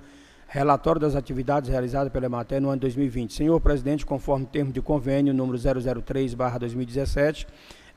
Relatório 0.47 0.99
das 0.99 1.15
atividades 1.15 1.69
realizadas 1.69 2.11
pela 2.11 2.25
Ematé 2.25 2.59
no 2.59 2.69
ano 2.69 2.81
2020. 2.81 3.31
Senhor 3.31 3.61
presidente, 3.61 4.07
conforme 4.07 4.47
termo 4.47 4.71
de 4.71 4.81
convênio 4.81 5.31
número 5.31 5.59
003, 5.59 6.33
barra 6.33 6.57
2017, 6.57 7.45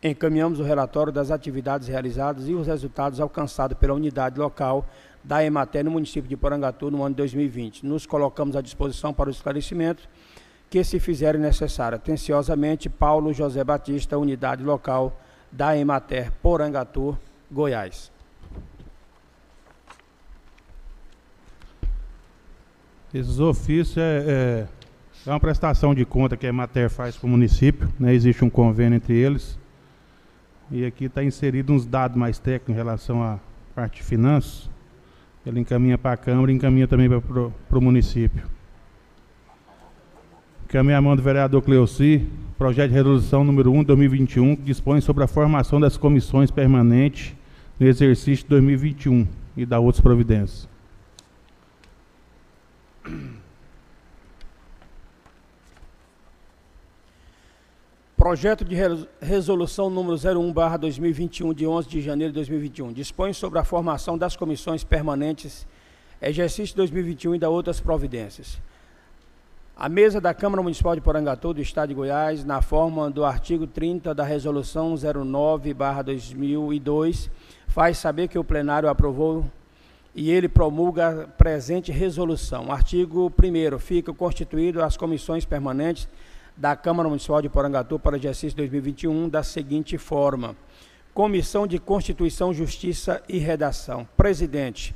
encaminhamos 0.03 0.61
o 0.61 0.62
relatório 0.62 1.11
das 1.11 1.30
atividades 1.30 1.88
realizadas 1.88 2.47
e 2.47 2.53
os 2.53 2.66
resultados 2.66 3.18
alcançados 3.18 3.78
pela 3.78 3.94
unidade 3.94 4.38
local 4.38 4.86
da 5.26 5.44
Emater 5.44 5.84
no 5.84 5.90
município 5.90 6.28
de 6.28 6.36
Porangatu 6.36 6.88
no 6.88 7.02
ano 7.02 7.14
de 7.14 7.16
2020. 7.16 7.84
Nos 7.84 8.06
colocamos 8.06 8.54
à 8.54 8.60
disposição 8.60 9.12
para 9.12 9.28
o 9.28 9.32
esclarecimento 9.32 10.08
que 10.70 10.82
se 10.84 11.00
fizerem 11.00 11.40
necessário. 11.40 11.96
Atenciosamente, 11.96 12.88
Paulo 12.88 13.32
José 13.32 13.64
Batista, 13.64 14.16
unidade 14.16 14.62
local 14.62 15.20
da 15.50 15.76
Emater 15.76 16.30
Porangatu, 16.40 17.18
Goiás. 17.50 18.12
Esses 23.12 23.40
ofícios 23.40 23.96
é, 23.96 24.00
é, 24.00 24.66
é, 25.26 25.30
uma 25.30 25.40
prestação 25.40 25.92
de 25.92 26.04
conta 26.04 26.36
que 26.36 26.46
a 26.46 26.50
Emater 26.50 26.88
faz 26.88 27.16
com 27.16 27.26
o 27.26 27.30
município, 27.30 27.92
né? 27.98 28.14
existe 28.14 28.44
um 28.44 28.50
convênio 28.50 28.96
entre 28.96 29.14
eles. 29.14 29.58
E 30.70 30.84
aqui 30.84 31.06
está 31.06 31.24
inserido 31.24 31.72
uns 31.72 31.84
dados 31.84 32.16
mais 32.16 32.38
técnicos 32.38 32.74
em 32.74 32.76
relação 32.76 33.22
à 33.22 33.40
parte 33.74 33.96
de 33.96 34.02
finanças. 34.04 34.75
Ele 35.47 35.61
encaminha 35.61 35.97
para 35.97 36.12
a 36.12 36.16
Câmara 36.16 36.51
e 36.51 36.55
encaminha 36.57 36.88
também 36.88 37.09
para 37.09 37.78
o 37.78 37.80
município. 37.80 38.42
Encaminha 40.64 40.99
a 40.99 41.01
mão 41.01 41.14
do 41.14 41.22
vereador 41.22 41.62
Cleuci, 41.62 42.26
projeto 42.59 42.88
de 42.88 42.94
resolução 42.94 43.44
número 43.44 43.70
1 43.70 43.80
de 43.80 43.86
2021, 43.86 44.57
que 44.57 44.62
dispõe 44.62 45.01
sobre 45.01 45.22
a 45.22 45.28
formação 45.28 45.78
das 45.78 45.97
comissões 45.97 46.51
permanentes 46.51 47.32
no 47.78 47.86
exercício 47.86 48.42
de 48.44 48.51
2021 48.51 49.24
e 49.57 49.64
da 49.64 49.78
outras 49.78 50.01
providências. 50.01 50.68
Projeto 58.26 58.64
de 58.64 58.74
Resolução 59.20 59.88
número 59.88 60.16
01/2021 60.16 61.54
de 61.54 61.64
11 61.64 61.88
de 61.88 62.02
janeiro 62.02 62.32
de 62.32 62.34
2021 62.34 62.92
dispõe 62.92 63.32
sobre 63.32 63.60
a 63.60 63.64
formação 63.64 64.18
das 64.18 64.34
comissões 64.34 64.82
permanentes 64.82 65.64
exercício 66.20 66.74
2021 66.74 67.36
e 67.36 67.38
da 67.38 67.48
outras 67.48 67.78
providências. 67.78 68.60
A 69.76 69.88
mesa 69.88 70.20
da 70.20 70.34
Câmara 70.34 70.60
Municipal 70.60 70.96
de 70.96 71.00
Porangatu, 71.00 71.54
do 71.54 71.60
Estado 71.60 71.90
de 71.90 71.94
Goiás, 71.94 72.44
na 72.44 72.60
forma 72.60 73.08
do 73.08 73.24
artigo 73.24 73.64
30 73.64 74.12
da 74.12 74.24
Resolução 74.24 74.94
09-2002, 74.94 77.30
faz 77.68 77.96
saber 77.96 78.26
que 78.26 78.40
o 78.40 78.42
plenário 78.42 78.88
aprovou 78.88 79.44
e 80.16 80.32
ele 80.32 80.48
promulga 80.48 81.22
a 81.22 81.28
presente 81.28 81.92
resolução. 81.92 82.72
Artigo 82.72 83.32
1 83.40 83.78
fica 83.78 84.12
constituído 84.12 84.82
as 84.82 84.96
comissões 84.96 85.44
permanentes 85.44 86.08
da 86.57 86.74
Câmara 86.74 87.09
Municipal 87.09 87.42
de 87.42 87.48
Porangatu 87.48 87.98
para 87.98 88.14
o 88.14 88.18
exercício 88.18 88.57
2021 88.57 89.28
da 89.28 89.42
seguinte 89.42 89.98
forma: 89.98 90.57
Comissão 91.12 91.66
de 91.66 91.78
Constituição, 91.78 92.52
Justiça 92.54 93.22
e 93.28 93.38
Redação. 93.38 94.09
Presidente: 94.16 94.94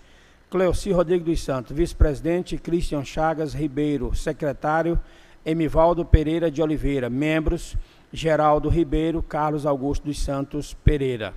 Cleoci 0.51 0.91
Rodrigues 0.91 1.27
dos 1.27 1.45
Santos. 1.45 1.77
Vice-presidente: 1.77 2.57
Cristian 2.57 3.05
Chagas 3.05 3.53
Ribeiro. 3.53 4.15
Secretário: 4.15 4.99
Emivaldo 5.45 6.05
Pereira 6.05 6.51
de 6.51 6.63
Oliveira. 6.63 7.11
Membros: 7.11 7.77
Geraldo 8.13 8.69
Ribeiro, 8.69 9.23
Carlos 9.23 9.67
Augusto 9.67 10.07
dos 10.07 10.19
Santos 10.19 10.73
Pereira. 10.73 11.35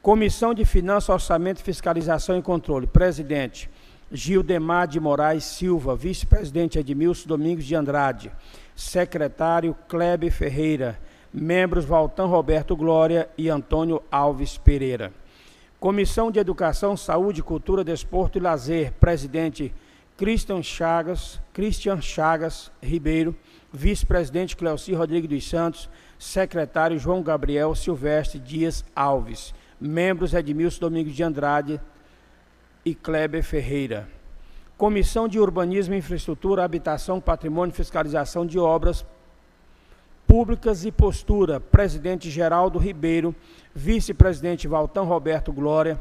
Comissão 0.00 0.52
de 0.52 0.64
Finanças, 0.64 1.10
Orçamento, 1.10 1.62
Fiscalização 1.62 2.38
e 2.38 2.42
Controle. 2.42 2.86
Presidente: 2.86 3.70
Gildemar 4.10 4.88
de 4.88 4.98
Moraes 4.98 5.44
Silva. 5.44 5.94
Vice-presidente: 5.94 6.78
Edmilson 6.78 7.28
Domingos 7.28 7.66
de 7.66 7.74
Andrade. 7.74 8.32
Secretário: 8.82 9.76
Kleber 9.88 10.30
Ferreira. 10.30 10.98
Membros: 11.32 11.84
Valtan 11.84 12.26
Roberto 12.26 12.76
Glória 12.76 13.28
e 13.36 13.48
Antônio 13.48 14.02
Alves 14.10 14.58
Pereira. 14.58 15.12
Comissão 15.80 16.30
de 16.30 16.38
Educação, 16.38 16.96
Saúde, 16.96 17.42
Cultura, 17.42 17.82
Desporto 17.82 18.38
e 18.38 18.40
Lazer. 18.40 18.92
Presidente: 19.00 19.72
Christian 20.16 20.62
Chagas, 20.62 21.40
Christian 21.52 22.00
Chagas 22.00 22.70
Ribeiro. 22.82 23.34
Vice-presidente: 23.72 24.56
Cleoci 24.56 24.92
Rodrigues 24.92 25.30
dos 25.30 25.48
Santos. 25.48 25.88
Secretário: 26.18 26.98
João 26.98 27.22
Gabriel 27.22 27.74
Silvestre 27.74 28.38
Dias 28.38 28.84
Alves 28.94 29.54
membros 29.82 30.32
Edmilson 30.32 30.78
Domingos 30.78 31.14
de 31.14 31.24
Andrade 31.24 31.80
e 32.84 32.94
Kleber 32.94 33.42
Ferreira. 33.42 34.08
Comissão 34.82 35.28
de 35.28 35.38
Urbanismo, 35.38 35.94
Infraestrutura, 35.94 36.64
Habitação, 36.64 37.20
Patrimônio 37.20 37.72
Fiscalização 37.72 38.44
de 38.44 38.58
Obras 38.58 39.06
Públicas 40.26 40.84
e 40.84 40.90
Postura, 40.90 41.60
presidente 41.60 42.28
Geraldo 42.28 42.80
Ribeiro, 42.80 43.32
vice-presidente 43.72 44.66
Valtão 44.66 45.04
Roberto 45.04 45.52
Glória, 45.52 46.00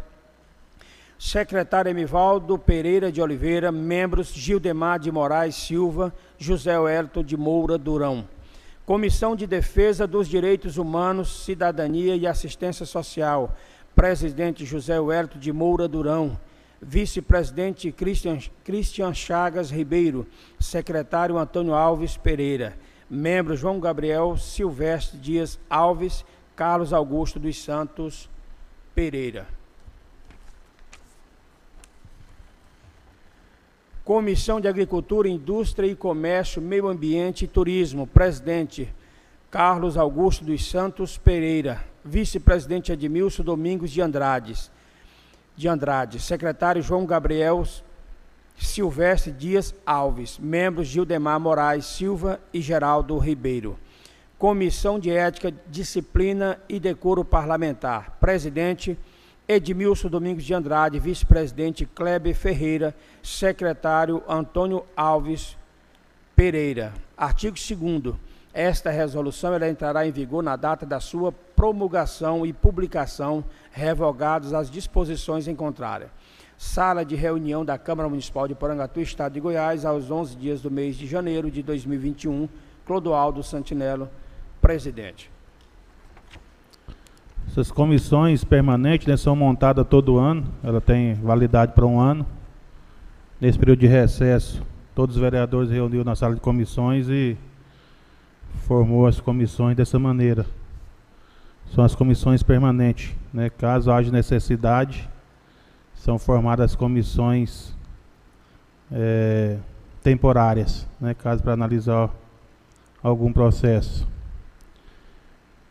secretário 1.19 1.91
Emivaldo 1.91 2.57
Pereira 2.57 3.11
de 3.11 3.21
Oliveira, 3.21 3.71
membros 3.71 4.33
Gildemar 4.33 4.97
de 4.97 5.11
Moraes 5.11 5.53
Silva, 5.53 6.11
José 6.39 6.79
Wellington 6.79 7.23
de 7.23 7.37
Moura 7.37 7.77
Durão. 7.77 8.27
Comissão 8.83 9.35
de 9.35 9.45
Defesa 9.45 10.07
dos 10.07 10.27
Direitos 10.27 10.77
Humanos, 10.79 11.45
Cidadania 11.45 12.15
e 12.15 12.25
Assistência 12.25 12.87
Social, 12.87 13.55
presidente 13.95 14.65
José 14.65 14.99
Huerto 14.99 15.37
de 15.37 15.53
Moura 15.53 15.87
Durão, 15.87 16.35
vice-presidente 16.81 17.91
Christian, 17.91 18.39
Christian 18.63 19.13
Chagas 19.13 19.69
Ribeiro, 19.69 20.25
secretário 20.59 21.37
Antônio 21.37 21.73
Alves 21.73 22.17
Pereira, 22.17 22.75
membro 23.09 23.55
João 23.55 23.79
Gabriel 23.79 24.35
Silvestre 24.35 25.19
Dias 25.19 25.59
Alves, 25.69 26.25
Carlos 26.55 26.91
Augusto 26.91 27.39
dos 27.39 27.61
Santos 27.61 28.29
Pereira. 28.95 29.47
Comissão 34.03 34.59
de 34.59 34.67
Agricultura, 34.67 35.29
Indústria 35.29 35.87
e 35.87 35.95
Comércio, 35.95 36.61
Meio 36.61 36.87
Ambiente 36.87 37.45
e 37.45 37.47
Turismo, 37.47 38.07
presidente 38.07 38.91
Carlos 39.51 39.95
Augusto 39.95 40.43
dos 40.43 40.67
Santos 40.67 41.17
Pereira, 41.17 41.83
vice-presidente 42.03 42.91
Edmilson 42.91 43.43
Domingos 43.43 43.91
de 43.91 44.01
Andrade, 44.01 44.71
de 45.55 45.67
Andrade, 45.67 46.19
secretário 46.19 46.81
João 46.81 47.05
Gabriel 47.05 47.63
Silvestre 48.57 49.31
Dias 49.31 49.73
Alves, 49.85 50.37
membros 50.37 50.87
Gildemar 50.87 51.39
Moraes 51.39 51.85
Silva 51.85 52.39
e 52.53 52.61
Geraldo 52.61 53.17
Ribeiro. 53.17 53.77
Comissão 54.37 54.99
de 54.99 55.11
Ética, 55.11 55.53
Disciplina 55.67 56.59
e 56.67 56.79
Decoro 56.79 57.23
Parlamentar, 57.23 58.17
presidente 58.19 58.97
Edmilson 59.47 60.09
Domingos 60.09 60.43
de 60.43 60.53
Andrade, 60.53 60.99
vice-presidente 60.99 61.85
Kleber 61.85 62.35
Ferreira, 62.35 62.95
secretário 63.21 64.23
Antônio 64.27 64.85
Alves 64.95 65.57
Pereira. 66.35 66.93
Artigo 67.17 67.55
2 67.55 68.31
esta 68.53 68.89
resolução 68.89 69.53
ela 69.53 69.69
entrará 69.69 70.05
em 70.05 70.11
vigor 70.11 70.43
na 70.43 70.55
data 70.55 70.85
da 70.85 70.99
sua 70.99 71.31
promulgação 71.61 72.43
e 72.43 72.51
publicação, 72.51 73.43
revogadas 73.71 74.51
as 74.51 74.67
disposições 74.67 75.47
em 75.47 75.55
contrário. 75.55 76.07
Sala 76.57 77.05
de 77.05 77.15
reunião 77.15 77.63
da 77.63 77.77
Câmara 77.77 78.09
Municipal 78.09 78.47
de 78.47 78.55
Porangatu, 78.55 78.99
Estado 78.99 79.33
de 79.33 79.39
Goiás, 79.39 79.85
aos 79.85 80.09
11 80.09 80.35
dias 80.37 80.59
do 80.59 80.71
mês 80.71 80.95
de 80.95 81.05
janeiro 81.05 81.51
de 81.51 81.61
2021. 81.61 82.49
Clodoaldo 82.83 83.43
Santinello, 83.43 84.09
presidente. 84.59 85.29
Essas 87.47 87.71
comissões 87.71 88.43
permanentes 88.43 89.05
né, 89.05 89.15
são 89.15 89.35
montadas 89.35 89.85
todo 89.87 90.17
ano, 90.17 90.51
ela 90.63 90.81
tem 90.81 91.13
validade 91.13 91.73
para 91.73 91.85
um 91.85 91.99
ano. 91.99 92.25
Nesse 93.39 93.59
período 93.59 93.81
de 93.81 93.87
recesso, 93.87 94.63
todos 94.95 95.15
os 95.15 95.21
vereadores 95.21 95.69
reuniram 95.69 96.05
na 96.05 96.15
sala 96.15 96.33
de 96.33 96.41
comissões 96.41 97.07
e 97.07 97.37
formou 98.65 99.05
as 99.05 99.19
comissões 99.19 99.77
dessa 99.77 99.99
maneira. 99.99 100.43
São 101.73 101.83
as 101.83 101.95
comissões 101.95 102.43
permanentes. 102.43 103.15
Né? 103.33 103.49
Caso 103.49 103.91
haja 103.91 104.11
necessidade, 104.11 105.09
são 105.95 106.19
formadas 106.19 106.75
comissões 106.75 107.73
é, 108.91 109.57
temporárias, 110.03 110.87
né? 110.99 111.13
caso 111.13 111.41
para 111.41 111.53
analisar 111.53 112.09
algum 113.01 113.31
processo. 113.31 114.07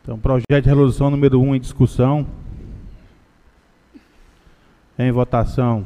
Então, 0.03 0.18
projeto 0.18 0.62
de 0.62 0.68
resolução 0.68 1.11
número 1.11 1.40
1 1.40 1.48
um 1.48 1.55
em 1.55 1.61
discussão. 1.61 2.26
Em 4.98 5.12
votação. 5.12 5.84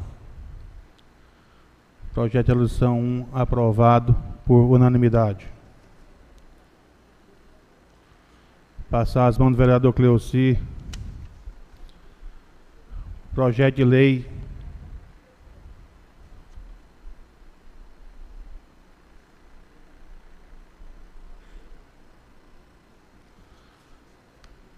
Projeto 2.13 2.45
de 2.45 2.51
resolução 2.53 2.99
1 2.99 3.25
aprovado 3.33 4.15
por 4.45 4.71
unanimidade. 4.71 5.54
Passar 8.89 9.25
as 9.25 9.37
mãos 9.37 9.49
do 9.49 9.57
vereador 9.57 9.91
Cleoci. 9.93 10.59
Projeto 13.33 13.77
de 13.77 13.83
lei. 13.83 14.25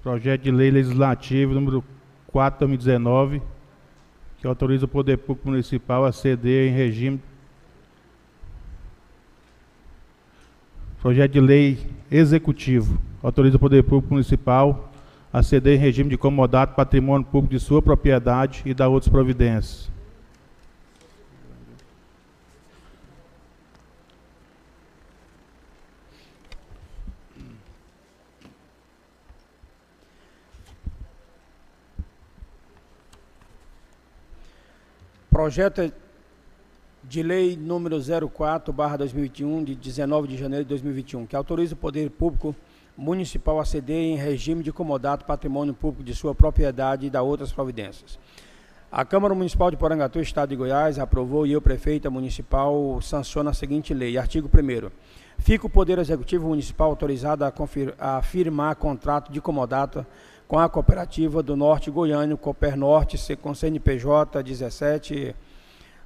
Projeto 0.02 0.42
de 0.42 0.52
lei 0.52 0.72
legislativo 0.72 1.54
número 1.54 1.84
4 2.28 2.62
2019, 2.62 3.42
que 4.40 4.48
autoriza 4.48 4.86
o 4.86 4.88
Poder 4.88 5.18
Público 5.18 5.50
Municipal 5.50 6.06
a 6.06 6.14
ceder 6.14 6.72
em 6.72 6.74
regime. 6.74 7.22
Projeto 11.02 11.34
de 11.34 11.42
lei 11.42 11.92
executivo 12.10 12.98
autoriza 13.28 13.58
o 13.58 13.60
Poder 13.60 13.84
Público 13.84 14.14
Municipal 14.14 14.90
a 15.34 15.44
ceder 15.44 15.78
em 15.78 15.82
regime 15.82 16.10
de 16.10 16.18
comodato 16.18 16.76
patrimônio 16.76 17.28
público 17.28 17.54
de 17.54 17.60
sua 17.60 17.82
propriedade 17.82 18.62
e 18.66 18.74
dar 18.74 18.88
outras 18.88 19.12
providências. 19.12 19.92
Projeto 35.30 35.92
de 37.04 37.22
lei 37.22 37.58
número 37.58 37.98
04, 38.30 38.72
barra 38.72 38.98
2021, 38.98 39.66
de 39.66 39.76
19 39.76 40.30
de 40.30 40.38
janeiro 40.38 40.64
de 40.64 40.70
2021, 40.70 41.26
que 41.26 41.36
autoriza 41.36 41.74
o 41.74 41.78
Poder 41.78 42.10
Público 42.10 42.56
municipal 42.98 43.60
a 43.60 43.66
ceder 43.66 43.96
em 43.96 44.16
regime 44.16 44.64
de 44.64 44.72
comodato 44.72 45.24
patrimônio 45.24 45.74
público 45.74 46.04
de 46.04 46.16
sua 46.16 46.34
propriedade 46.34 47.06
e 47.06 47.10
da 47.10 47.22
outras 47.22 47.52
providências. 47.52 48.18
A 48.92 49.06
Câmara 49.06 49.36
Municipal 49.36 49.70
de 49.70 49.78
Porangatu, 49.78 50.20
Estado 50.20 50.50
de 50.50 50.56
Goiás, 50.56 50.98
aprovou 50.98 51.46
e 51.46 51.56
o 51.56 51.62
prefeito 51.62 52.10
municipal 52.10 53.00
sanciona 53.02 53.52
a 53.52 53.54
seguinte 53.54 53.94
lei. 53.94 54.18
Artigo 54.18 54.50
1 54.50 54.90
Fica 55.38 55.68
o 55.68 55.70
Poder 55.70 56.00
Executivo 56.00 56.48
Municipal 56.48 56.90
autorizado 56.90 57.44
a, 57.44 57.54
a 58.00 58.22
firmar 58.22 58.76
contrato 58.78 59.32
de 59.32 59.40
comodato 59.42 60.06
com 60.48 60.58
a 60.58 60.70
Cooperativa 60.70 61.44
do 61.44 61.56
Norte 61.56 61.92
Goiano, 61.92 62.38
Cooper 62.38 62.78
Norte, 62.78 63.36
com 63.36 63.54
CNPJ 63.54 64.42
17 64.42 65.36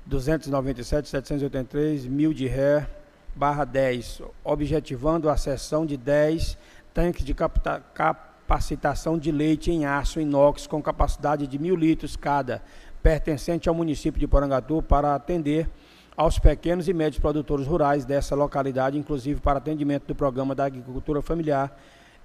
297 0.06 1.08
783 1.08 2.08
mil 2.08 2.34
de 2.34 2.48
ré 2.48 2.88
barra 3.36 3.64
10, 3.64 4.24
objetivando 4.44 5.30
a 5.30 5.38
cessão 5.38 5.86
de 5.86 5.96
10 5.96 6.58
tanques 6.94 7.24
de 7.24 7.34
capacitação 7.34 9.18
de 9.18 9.32
leite 9.32 9.72
em 9.72 9.86
aço 9.86 10.20
inox 10.20 10.68
com 10.68 10.82
capacidade 10.82 11.48
de 11.48 11.58
mil 11.58 11.76
litros 11.76 12.16
cada, 12.16 12.62
pertencente 13.02 13.70
ao 13.70 13.76
município 13.76 14.20
de 14.20 14.28
Porangatu, 14.28 14.82
para 14.82 15.16
atender 15.16 15.70
aos 16.16 16.38
pequenos 16.38 16.88
e 16.88 16.94
médios 16.94 17.20
produtores 17.20 17.66
rurais 17.66 18.06
dessa 18.06 18.36
localidade, 18.36 18.98
inclusive 18.98 19.40
para 19.40 19.58
atendimento 19.58 20.08
do 20.08 20.16
programa 20.16 20.54
da 20.54 20.66
agricultura 20.66 21.22
familiar 21.22 21.76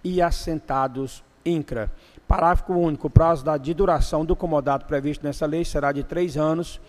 e 0.03 0.21
assentados 0.21 1.25
INCRA. 1.45 1.91
Parágrafo 2.27 2.73
único. 2.73 3.07
O 3.07 3.11
prazo 3.11 3.45
da, 3.45 3.57
de 3.57 3.73
duração 3.73 4.25
do 4.25 4.35
comodato 4.35 4.87
previsto 4.87 5.25
nessa 5.25 5.47
lei 5.47 5.65
será 5.65 5.93
de 5.93 6.03
três 6.03 6.37
anos 6.37 6.81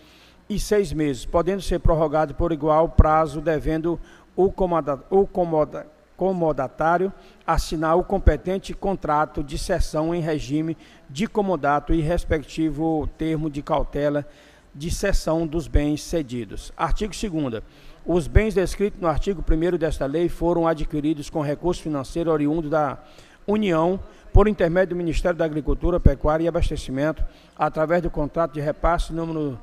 e 0.48 0.58
seis 0.58 0.92
meses, 0.92 1.24
podendo 1.24 1.62
ser 1.62 1.78
prorrogado 1.78 2.34
por 2.34 2.52
igual 2.52 2.88
prazo, 2.88 3.40
devendo 3.40 4.00
o, 4.34 4.50
comoda, 4.50 5.02
o 5.10 5.26
comoda, 5.26 5.86
comodatário 6.18 7.12
assinar 7.46 7.96
o 7.96 8.02
competente 8.02 8.74
contrato 8.74 9.42
de 9.42 9.56
cessão 9.56 10.12
em 10.12 10.20
regime 10.20 10.76
de 11.08 11.28
comodato 11.28 11.94
e 11.94 12.00
respectivo 12.00 13.08
termo 13.16 13.48
de 13.48 13.62
cautela 13.62 14.26
de 14.74 14.90
cessão 14.90 15.46
dos 15.46 15.68
bens 15.68 16.02
cedidos. 16.02 16.72
Artigo 16.76 17.12
2 17.12 17.62
Os 18.04 18.26
bens 18.26 18.52
descritos 18.52 19.00
no 19.00 19.06
artigo 19.06 19.44
1 19.48 19.78
desta 19.78 20.06
lei 20.06 20.28
foram 20.28 20.66
adquiridos 20.66 21.30
com 21.30 21.40
recurso 21.40 21.82
financeiro 21.82 22.32
oriundo 22.32 22.68
da 22.68 22.98
União 23.46 24.00
por 24.32 24.48
intermédio 24.48 24.96
do 24.96 24.98
Ministério 24.98 25.38
da 25.38 25.44
Agricultura, 25.44 26.00
Pecuária 26.00 26.44
e 26.44 26.48
Abastecimento, 26.48 27.24
através 27.56 28.02
do 28.02 28.10
contrato 28.10 28.54
de 28.54 28.60
repasse 28.60 29.12
número 29.12 29.58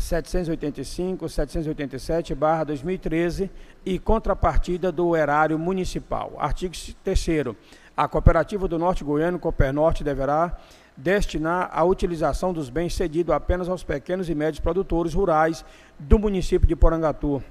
785, 0.00 1.28
787, 1.28 2.34
barra 2.34 2.64
2013 2.64 3.50
e 3.84 3.98
contrapartida 3.98 4.90
do 4.90 5.14
erário 5.14 5.58
municipal. 5.58 6.32
Artigo 6.38 6.74
3 7.04 7.54
A 7.96 8.08
cooperativa 8.08 8.66
do 8.66 8.78
Norte 8.78 9.04
Goiano, 9.04 9.38
Copernorte, 9.38 10.02
deverá 10.02 10.56
destinar 10.96 11.70
a 11.72 11.84
utilização 11.84 12.52
dos 12.52 12.68
bens 12.68 12.94
cedidos 12.94 13.34
apenas 13.34 13.68
aos 13.68 13.82
pequenos 13.82 14.28
e 14.28 14.34
médios 14.34 14.60
produtores 14.60 15.14
rurais 15.14 15.64
do 15.98 16.18
município 16.18 16.66
de 16.66 16.76
Porangatu, 16.76 17.42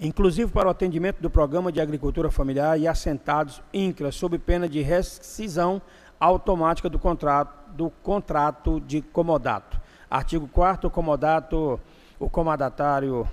inclusive 0.00 0.50
para 0.50 0.68
o 0.68 0.70
atendimento 0.70 1.20
do 1.20 1.30
programa 1.30 1.70
de 1.70 1.80
agricultura 1.80 2.30
familiar 2.30 2.78
e 2.78 2.88
assentados 2.88 3.62
INCRA, 3.72 4.10
sob 4.10 4.38
pena 4.38 4.68
de 4.68 4.82
rescisão 4.82 5.80
automática 6.18 6.88
do 6.88 6.98
contrato, 6.98 7.70
do 7.70 7.90
contrato 8.02 8.80
de 8.80 9.00
comodato. 9.00 9.83
Artigo 10.14 10.46
4 10.46 10.86
o 10.86 10.90
comodato, 10.92 11.80
o 12.20 12.30
comodatário 12.30 13.26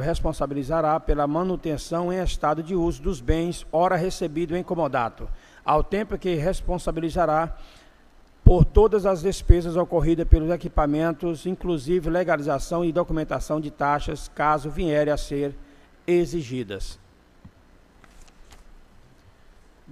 responsabilizará 0.00 1.00
pela 1.00 1.26
manutenção 1.26 2.12
em 2.12 2.22
estado 2.22 2.62
de 2.62 2.76
uso 2.76 3.02
dos 3.02 3.20
bens 3.20 3.66
ora 3.72 3.96
recebido 3.96 4.56
em 4.56 4.62
comodato, 4.62 5.28
ao 5.64 5.82
tempo 5.82 6.16
que 6.16 6.36
responsabilizará 6.36 7.56
por 8.44 8.64
todas 8.64 9.04
as 9.04 9.20
despesas 9.20 9.74
ocorridas 9.74 10.28
pelos 10.28 10.48
equipamentos, 10.48 11.44
inclusive 11.44 12.08
legalização 12.08 12.84
e 12.84 12.92
documentação 12.92 13.60
de 13.60 13.72
taxas, 13.72 14.30
caso 14.32 14.70
vierem 14.70 15.12
a 15.12 15.16
ser 15.16 15.56
exigidas. 16.06 17.01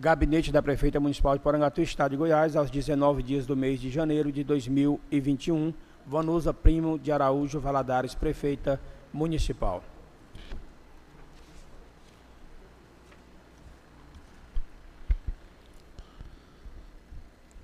Gabinete 0.01 0.51
da 0.51 0.63
Prefeita 0.63 0.99
Municipal 0.99 1.37
de 1.37 1.43
Porangatu, 1.43 1.83
Estado 1.83 2.13
de 2.13 2.17
Goiás, 2.17 2.57
aos 2.57 2.71
19 2.71 3.23
dias 3.23 3.45
do 3.45 3.55
mês 3.55 3.79
de 3.79 3.91
janeiro 3.91 4.33
de 4.33 4.43
2021. 4.43 5.75
Vanusa 6.07 6.55
Primo 6.55 6.99
de 6.99 7.13
Araújo 7.13 7.61
Valadares, 7.61 8.15
Prefeita 8.15 8.81
Municipal. 9.13 9.85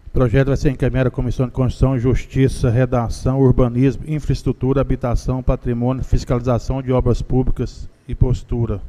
O 0.09 0.11
projeto 0.11 0.49
vai 0.49 0.59
ser 0.59 0.69
encaminhado 0.69 1.09
à 1.09 1.11
Comissão 1.11 1.47
de 1.47 1.53
Constituição, 1.53 1.99
Justiça, 1.99 2.69
Redação, 2.69 3.41
Urbanismo, 3.41 4.05
Infraestrutura, 4.07 4.83
Habitação, 4.83 5.43
Patrimônio, 5.43 6.05
Fiscalização 6.05 6.83
de 6.83 6.93
Obras 6.93 7.23
Públicas 7.23 7.89
e 8.07 8.15
Postura. 8.15 8.83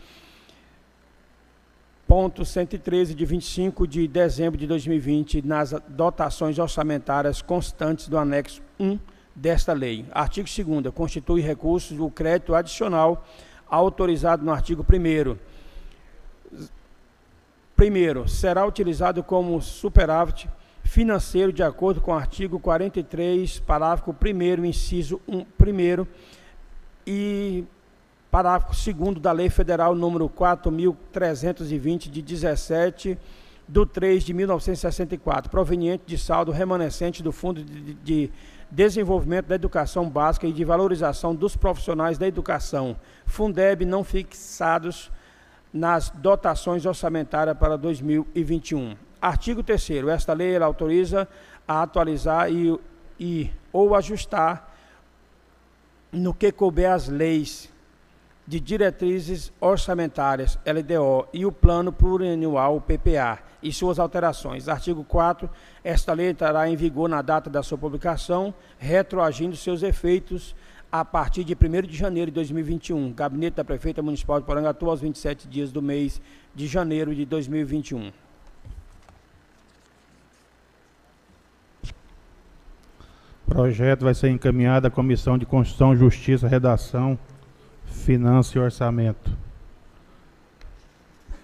ponto 2.10 2.44
113 2.44 3.14
de 3.14 3.24
25 3.24 3.86
de 3.86 4.08
dezembro 4.08 4.58
de 4.58 4.66
2020 4.66 5.46
nas 5.46 5.70
dotações 5.86 6.58
orçamentárias 6.58 7.40
constantes 7.40 8.08
do 8.08 8.18
anexo 8.18 8.60
1 8.80 8.98
desta 9.32 9.72
lei. 9.72 10.04
Artigo 10.10 10.48
2 10.82 10.92
constitui 10.92 11.40
recursos 11.40 11.96
do 11.96 12.10
crédito 12.10 12.52
adicional 12.52 13.24
autorizado 13.64 14.44
no 14.44 14.50
artigo 14.50 14.84
1 14.84 15.36
Primeiro, 17.76 18.28
será 18.28 18.66
utilizado 18.66 19.22
como 19.22 19.62
superávit 19.62 20.50
financeiro 20.82 21.52
de 21.52 21.62
acordo 21.62 22.00
com 22.00 22.10
o 22.10 22.14
artigo 22.14 22.58
43, 22.58 23.60
parágrafo 23.60 24.12
1 24.12 24.64
inciso 24.64 25.20
1, 25.28 25.44
primeiro 25.56 26.08
e 27.06 27.64
parágrafo 28.30 28.74
2 28.92 29.18
da 29.18 29.32
Lei 29.32 29.50
Federal 29.50 29.94
número 29.94 30.28
4.320, 30.28 32.08
de 32.08 32.22
17 32.22 33.18
de 33.68 33.86
3 33.86 34.24
de 34.24 34.34
1964, 34.34 35.50
proveniente 35.50 36.04
de 36.06 36.18
saldo 36.18 36.50
remanescente 36.50 37.22
do 37.22 37.32
Fundo 37.32 37.62
de, 37.62 37.94
de 37.94 38.32
Desenvolvimento 38.70 39.46
da 39.46 39.54
Educação 39.54 40.08
Básica 40.08 40.46
e 40.46 40.52
de 40.52 40.64
Valorização 40.64 41.34
dos 41.34 41.56
Profissionais 41.56 42.18
da 42.18 42.26
Educação, 42.26 42.96
Fundeb, 43.26 43.84
não 43.84 44.04
fixados 44.04 45.10
nas 45.72 46.10
dotações 46.10 46.84
orçamentárias 46.84 47.56
para 47.56 47.76
2021. 47.76 48.96
Artigo 49.20 49.62
3 49.62 49.90
Esta 50.08 50.32
lei 50.32 50.56
autoriza 50.56 51.28
a 51.66 51.82
atualizar 51.82 52.50
e, 52.50 52.78
e 53.18 53.50
ou 53.72 53.94
ajustar 53.94 54.68
no 56.10 56.34
que 56.34 56.50
couber 56.50 56.90
as 56.90 57.08
leis 57.08 57.69
de 58.46 58.58
diretrizes 58.58 59.52
orçamentárias, 59.60 60.58
LDO, 60.66 61.28
e 61.32 61.46
o 61.46 61.52
Plano 61.52 61.92
Plurianual, 61.92 62.80
PPA, 62.80 63.38
e 63.62 63.72
suas 63.72 63.98
alterações. 63.98 64.68
Artigo 64.68 65.04
4 65.04 65.48
esta 65.82 66.12
lei 66.12 66.30
entrará 66.30 66.68
em 66.68 66.76
vigor 66.76 67.08
na 67.08 67.22
data 67.22 67.48
da 67.48 67.62
sua 67.62 67.78
publicação, 67.78 68.52
retroagindo 68.78 69.56
seus 69.56 69.82
efeitos 69.82 70.54
a 70.92 71.04
partir 71.04 71.44
de 71.44 71.54
1 71.54 71.86
de 71.86 71.96
janeiro 71.96 72.30
de 72.30 72.34
2021. 72.34 73.12
Gabinete 73.12 73.54
da 73.54 73.64
Prefeita 73.64 74.02
Municipal 74.02 74.40
de 74.40 74.46
Porangatu, 74.46 74.90
aos 74.90 75.00
27 75.00 75.48
dias 75.48 75.72
do 75.72 75.80
mês 75.80 76.20
de 76.54 76.66
janeiro 76.66 77.14
de 77.14 77.24
2021. 77.24 78.12
Projeto 83.46 84.04
vai 84.04 84.14
ser 84.14 84.28
encaminhado 84.30 84.86
à 84.86 84.90
Comissão 84.90 85.36
de 85.36 85.46
Constituição, 85.46 85.96
Justiça, 85.96 86.46
Redação, 86.46 87.18
Finanças 87.90 88.54
e 88.54 88.58
Orçamento. 88.58 89.36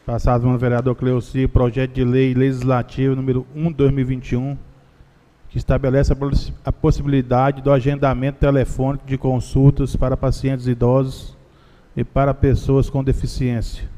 Passado 0.04 0.42
pelo 0.42 0.56
vereador 0.56 0.94
Cleuci, 0.94 1.48
projeto 1.48 1.92
de 1.92 2.04
lei 2.04 2.32
legislativo 2.32 3.16
número 3.16 3.46
1 3.54 3.72
2021, 3.72 4.56
que 5.48 5.58
estabelece 5.58 6.12
a 6.64 6.72
possibilidade 6.72 7.60
do 7.60 7.72
agendamento 7.72 8.38
telefônico 8.38 9.06
de 9.06 9.18
consultas 9.18 9.96
para 9.96 10.16
pacientes 10.16 10.66
idosos 10.66 11.36
e 11.96 12.04
para 12.04 12.32
pessoas 12.32 12.88
com 12.88 13.02
deficiência. 13.02 13.95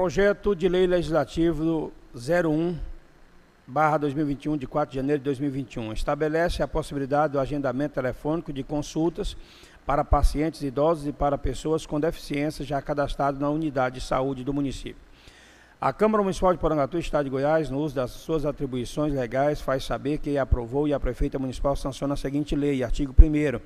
Projeto 0.00 0.56
de 0.56 0.66
Lei 0.66 0.86
Legislativo 0.86 1.92
01 2.14 2.74
barra 3.66 3.98
2021 3.98 4.56
de 4.56 4.66
4 4.66 4.92
de 4.92 4.96
janeiro 4.96 5.18
de 5.18 5.24
2021 5.24 5.92
estabelece 5.92 6.62
a 6.62 6.66
possibilidade 6.66 7.34
do 7.34 7.38
agendamento 7.38 7.96
telefônico 7.96 8.50
de 8.50 8.62
consultas 8.62 9.36
para 9.84 10.02
pacientes 10.02 10.62
idosos 10.62 11.06
e 11.06 11.12
para 11.12 11.36
pessoas 11.36 11.84
com 11.84 12.00
deficiência 12.00 12.64
já 12.64 12.80
cadastrados 12.80 13.38
na 13.38 13.50
unidade 13.50 13.96
de 13.96 14.00
saúde 14.00 14.42
do 14.42 14.54
município. 14.54 15.02
A 15.78 15.92
Câmara 15.92 16.22
Municipal 16.22 16.54
de 16.54 16.58
Porangatu, 16.58 16.96
Estado 16.96 17.24
de 17.24 17.30
Goiás, 17.30 17.68
no 17.68 17.78
uso 17.78 17.94
das 17.94 18.12
suas 18.12 18.46
atribuições 18.46 19.12
legais, 19.12 19.60
faz 19.60 19.84
saber 19.84 20.16
que 20.16 20.38
aprovou 20.38 20.88
e 20.88 20.94
a 20.94 20.98
Prefeita 20.98 21.38
Municipal 21.38 21.76
sanciona 21.76 22.14
a 22.14 22.16
seguinte 22.16 22.56
lei, 22.56 22.82
artigo 22.82 23.12
1 23.12 23.60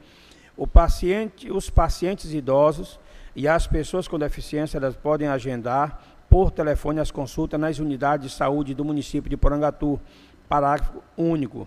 o 0.56 0.66
paciente, 0.66 1.50
os 1.50 1.68
pacientes 1.68 2.32
idosos 2.32 2.98
e 3.34 3.48
as 3.48 3.66
pessoas 3.66 4.06
com 4.06 4.18
deficiência 4.18 4.78
elas 4.78 4.96
podem 4.96 5.26
agendar 5.28 6.00
por 6.34 6.50
telefone 6.50 6.98
as 6.98 7.12
consultas 7.12 7.60
nas 7.60 7.78
unidades 7.78 8.28
de 8.28 8.36
saúde 8.36 8.74
do 8.74 8.84
município 8.84 9.30
de 9.30 9.36
Porangatu. 9.36 10.00
Parágrafo 10.48 11.00
único. 11.16 11.64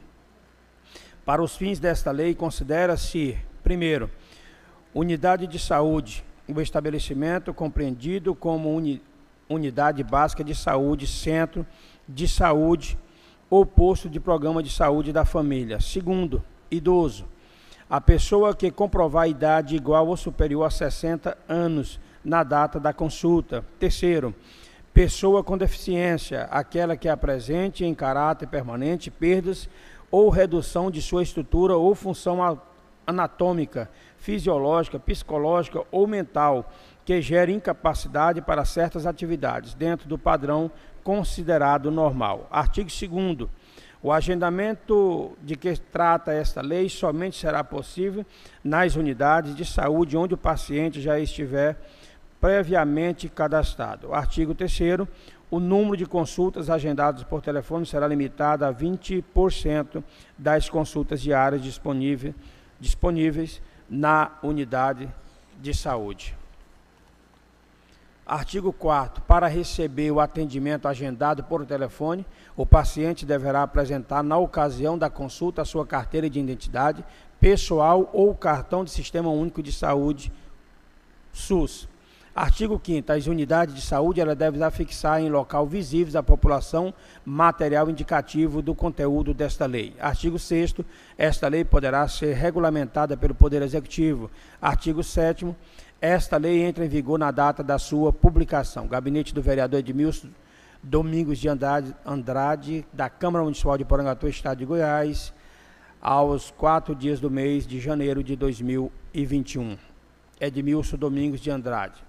Para 1.26 1.41
os 1.41 1.55
fins 1.55 1.80
desta 1.80 2.11
lei, 2.11 2.36
considera-se, 2.36 3.38
primeiro, 3.63 4.11
unidade 4.93 5.47
de 5.47 5.57
saúde, 5.57 6.22
o 6.53 6.59
estabelecimento 6.59 7.53
compreendido 7.53 8.36
como 8.36 8.76
uni, 8.76 9.01
unidade 9.47 10.03
básica 10.03 10.43
de 10.43 10.53
saúde, 10.53 11.07
centro 11.07 11.65
de 12.05 12.28
saúde 12.28 12.99
ou 13.49 13.65
posto 13.65 14.09
de 14.09 14.20
programa 14.20 14.61
de 14.61 14.70
saúde 14.70 15.13
da 15.13 15.24
família. 15.24 15.80
Segundo, 15.80 16.43
idoso, 16.70 17.26
a 17.89 18.01
pessoa 18.01 18.53
que 18.53 18.70
comprovar 18.70 19.30
idade 19.30 19.78
igual 19.78 20.09
ou 20.09 20.18
superior 20.18 20.65
a 20.65 20.70
60 20.70 21.38
anos 21.47 22.01
na 22.28 22.43
data 22.43 22.78
da 22.78 22.91
consulta. 22.91 23.63
Terceiro, 23.80 24.36
pessoa 24.93 25.41
com 25.41 25.57
deficiência, 25.57 26.43
aquela 26.51 26.97
que 26.97 27.07
apresente 27.07 27.86
em 27.86 27.95
caráter 27.95 28.47
permanente 28.47 29.09
perdas 29.09 29.69
ou 30.11 30.30
redução 30.30 30.91
de 30.91 31.01
sua 31.01 31.23
estrutura 31.23 31.78
ou 31.78 31.95
função 31.95 32.59
anatômica, 33.05 33.89
fisiológica, 34.17 34.99
psicológica 34.99 35.82
ou 35.89 36.05
mental, 36.05 36.69
que 37.05 37.21
gere 37.21 37.53
incapacidade 37.53 38.41
para 38.41 38.65
certas 38.65 39.05
atividades, 39.05 39.73
dentro 39.73 40.09
do 40.09 40.17
padrão 40.17 40.69
considerado 41.05 41.89
normal. 41.89 42.45
Artigo 42.51 42.89
2 42.89 43.49
o 44.01 44.11
agendamento 44.11 45.36
de 45.41 45.55
que 45.55 45.75
trata 45.75 46.32
esta 46.32 46.61
lei 46.61 46.88
somente 46.88 47.36
será 47.36 47.63
possível 47.63 48.25
nas 48.63 48.95
unidades 48.95 49.55
de 49.55 49.65
saúde 49.65 50.15
onde 50.15 50.36
o 50.36 50.38
paciente 50.38 51.01
já 51.01 51.19
estiver 51.19 51.78
previamente 52.39 53.29
cadastrado. 53.29 54.13
Artigo 54.13 54.53
3 54.53 55.07
o 55.49 55.59
número 55.59 55.95
de 55.95 56.05
consultas 56.05 56.69
agendadas 56.69 57.23
por 57.23 57.41
telefone 57.41 57.85
será 57.85 58.05
limitado 58.05 58.65
a 58.65 58.73
20% 58.73 60.03
das 60.38 60.69
consultas 60.69 61.21
diárias 61.21 61.61
disponíveis, 61.61 62.35
disponíveis 62.79 63.61
na 63.89 64.31
unidade 64.43 65.09
de 65.61 65.73
saúde. 65.73 66.35
Artigo 68.25 68.73
4 68.73 69.23
Para 69.23 69.47
receber 69.47 70.11
o 70.11 70.19
atendimento 70.19 70.85
agendado 70.85 71.45
por 71.45 71.65
telefone, 71.65 72.25
o 72.57 72.65
paciente 72.65 73.25
deverá 73.25 73.63
apresentar, 73.63 74.21
na 74.21 74.38
ocasião 74.38 74.97
da 74.97 75.09
consulta, 75.09 75.61
a 75.61 75.65
sua 75.65 75.88
carteira 75.88 76.29
de 76.29 76.39
identidade 76.39 77.05
pessoal 77.39 78.09
ou 78.11 78.35
cartão 78.35 78.83
de 78.83 78.91
Sistema 78.91 79.29
Único 79.29 79.63
de 79.63 79.71
Saúde, 79.71 80.31
SUS. 81.31 81.88
Artigo 82.39 82.79
5 82.85 83.11
As 83.11 83.25
unidades 83.25 83.73
de 83.73 83.81
saúde 83.81 84.21
ela 84.21 84.35
devem 84.35 84.61
afixar 84.61 85.19
em 85.19 85.27
local 85.27 85.65
visível 85.65 86.19
à 86.19 86.21
população 86.21 86.93
material 87.25 87.89
indicativo 87.89 88.61
do 88.61 88.75
conteúdo 88.75 89.33
desta 89.33 89.65
lei. 89.65 89.95
Artigo 89.99 90.38
6 90.38 90.75
Esta 91.17 91.47
lei 91.47 91.65
poderá 91.65 92.07
ser 92.07 92.35
regulamentada 92.35 93.17
pelo 93.17 93.33
Poder 93.33 93.63
Executivo. 93.63 94.29
Artigo 94.61 95.03
7 95.03 95.47
esta 95.99 96.38
lei 96.38 96.61
entra 96.61 96.85
em 96.85 96.88
vigor 96.88 97.17
na 97.17 97.31
data 97.31 97.63
da 97.63 97.79
sua 97.79 98.13
publicação. 98.13 98.88
Gabinete 98.88 99.33
do 99.33 99.41
vereador 99.41 99.79
Edmilson 99.79 100.29
Domingos 100.83 101.39
de 101.39 101.49
Andrade, 101.49 101.95
Andrade, 102.05 102.85
da 102.93 103.09
Câmara 103.09 103.43
Municipal 103.43 103.79
de 103.79 103.83
Porangatu, 103.83 104.27
Estado 104.27 104.59
de 104.59 104.65
Goiás, 104.65 105.33
aos 105.99 106.51
quatro 106.51 106.93
dias 106.93 107.19
do 107.19 107.31
mês 107.31 107.65
de 107.65 107.79
janeiro 107.79 108.23
de 108.23 108.35
2021. 108.35 109.75
Edmilson 110.39 110.97
Domingos 110.97 111.41
de 111.41 111.49
Andrade. 111.49 112.06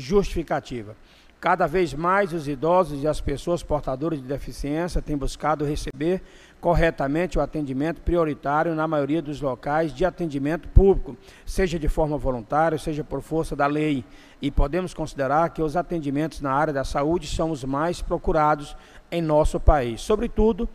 Justificativa. 0.00 0.96
Cada 1.40 1.66
vez 1.66 1.94
mais 1.94 2.34
os 2.34 2.46
idosos 2.46 3.02
e 3.02 3.08
as 3.08 3.18
pessoas 3.18 3.62
portadoras 3.62 4.20
de 4.20 4.28
deficiência 4.28 5.00
têm 5.00 5.16
buscado 5.16 5.64
receber 5.64 6.20
corretamente 6.60 7.38
o 7.38 7.40
atendimento 7.40 8.02
prioritário 8.02 8.74
na 8.74 8.86
maioria 8.86 9.22
dos 9.22 9.40
locais 9.40 9.94
de 9.94 10.04
atendimento 10.04 10.68
público, 10.68 11.16
seja 11.46 11.78
de 11.78 11.88
forma 11.88 12.18
voluntária, 12.18 12.76
seja 12.76 13.02
por 13.02 13.22
força 13.22 13.56
da 13.56 13.66
lei. 13.66 14.04
E 14.42 14.50
podemos 14.50 14.92
considerar 14.92 15.48
que 15.48 15.62
os 15.62 15.78
atendimentos 15.78 16.42
na 16.42 16.52
área 16.52 16.74
da 16.74 16.84
saúde 16.84 17.26
são 17.26 17.50
os 17.50 17.64
mais 17.64 18.02
procurados 18.02 18.76
em 19.10 19.22
nosso 19.22 19.58
país, 19.58 20.02
sobretudo 20.02 20.68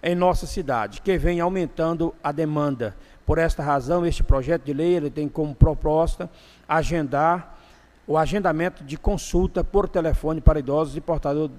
em 0.00 0.14
nossa 0.14 0.46
cidade, 0.46 1.02
que 1.02 1.18
vem 1.18 1.40
aumentando 1.40 2.14
a 2.22 2.30
demanda. 2.30 2.94
Por 3.26 3.38
esta 3.38 3.60
razão, 3.60 4.06
este 4.06 4.22
projeto 4.22 4.64
de 4.64 4.72
lei 4.72 4.94
ele 4.94 5.10
tem 5.10 5.28
como 5.28 5.52
proposta 5.52 6.30
agendar 6.68 7.58
o 8.06 8.18
agendamento 8.18 8.82
de 8.84 8.96
consulta 8.96 9.62
por 9.62 9.88
telefone 9.88 10.40
para 10.40 10.58
idosos 10.58 10.96
e 10.96 11.00
portador, 11.00 11.50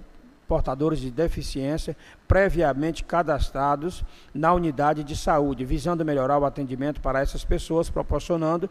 portadores 0.47 0.99
de 0.99 1.09
deficiência 1.09 1.95
previamente 2.27 3.03
cadastrados 3.03 4.03
na 4.33 4.53
unidade 4.53 5.03
de 5.03 5.15
saúde, 5.15 5.65
visando 5.65 6.03
melhorar 6.03 6.37
o 6.37 6.45
atendimento 6.45 7.01
para 7.01 7.21
essas 7.21 7.45
pessoas, 7.45 7.89
proporcionando 7.89 8.69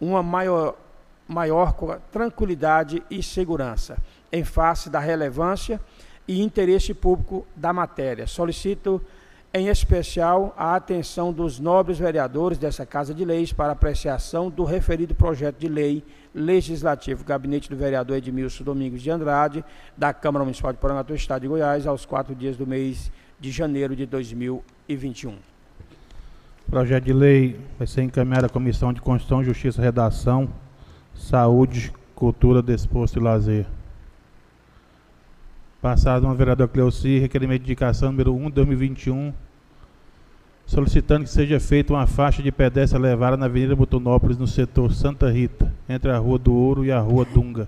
uma 0.00 0.22
maior, 0.22 0.76
maior 1.26 1.74
tranquilidade 2.10 3.02
e 3.10 3.22
segurança, 3.22 3.98
em 4.32 4.44
face 4.44 4.88
da 4.88 5.00
relevância 5.00 5.80
e 6.26 6.40
interesse 6.40 6.94
público 6.94 7.46
da 7.56 7.72
matéria. 7.72 8.26
Solicito 8.26 9.02
em 9.52 9.66
especial 9.66 10.54
a 10.56 10.76
atenção 10.76 11.32
dos 11.32 11.58
nobres 11.58 11.98
vereadores 11.98 12.56
dessa 12.56 12.86
Casa 12.86 13.12
de 13.12 13.24
Leis 13.24 13.52
para 13.52 13.72
apreciação 13.72 14.48
do 14.48 14.64
referido 14.64 15.14
projeto 15.14 15.58
de 15.58 15.68
lei 15.68 16.04
legislativo, 16.32 17.24
gabinete 17.24 17.68
do 17.68 17.76
vereador 17.76 18.16
Edmilson 18.16 18.62
Domingos 18.62 19.02
de 19.02 19.10
Andrade, 19.10 19.64
da 19.96 20.12
Câmara 20.12 20.44
Municipal 20.44 20.72
de 20.72 20.78
Porangatu, 20.78 21.14
Estado 21.14 21.42
de 21.42 21.48
Goiás, 21.48 21.86
aos 21.86 22.06
quatro 22.06 22.34
dias 22.34 22.56
do 22.56 22.64
mês 22.66 23.10
de 23.40 23.50
janeiro 23.50 23.96
de 23.96 24.06
2021. 24.06 25.34
Projeto 26.70 27.04
de 27.04 27.12
lei 27.12 27.58
vai 27.76 27.88
ser 27.88 28.02
encaminhado 28.02 28.46
à 28.46 28.48
Comissão 28.48 28.92
de 28.92 29.00
Constituição, 29.00 29.42
Justiça, 29.42 29.82
Redação, 29.82 30.48
Saúde, 31.12 31.92
Cultura, 32.14 32.62
Desporto 32.62 33.18
e 33.18 33.22
Lazer. 33.22 33.66
Passado 35.80 36.26
ao 36.26 36.34
vereador 36.34 36.68
Cleuci, 36.68 37.18
requerimento 37.20 37.62
de 37.62 37.68
indicação 37.68 38.10
número 38.10 38.34
1 38.34 38.48
de 38.48 38.50
2021, 38.56 39.32
solicitando 40.66 41.24
que 41.24 41.30
seja 41.30 41.58
feita 41.58 41.94
uma 41.94 42.06
faixa 42.06 42.42
de 42.42 42.52
pedestre 42.52 42.98
elevada 42.98 43.34
na 43.34 43.46
Avenida 43.46 43.74
Butonópolis, 43.74 44.36
no 44.36 44.46
setor 44.46 44.92
Santa 44.92 45.30
Rita, 45.30 45.72
entre 45.88 46.10
a 46.10 46.18
Rua 46.18 46.38
do 46.38 46.52
Ouro 46.52 46.84
e 46.84 46.92
a 46.92 47.00
Rua 47.00 47.24
Dunga. 47.24 47.66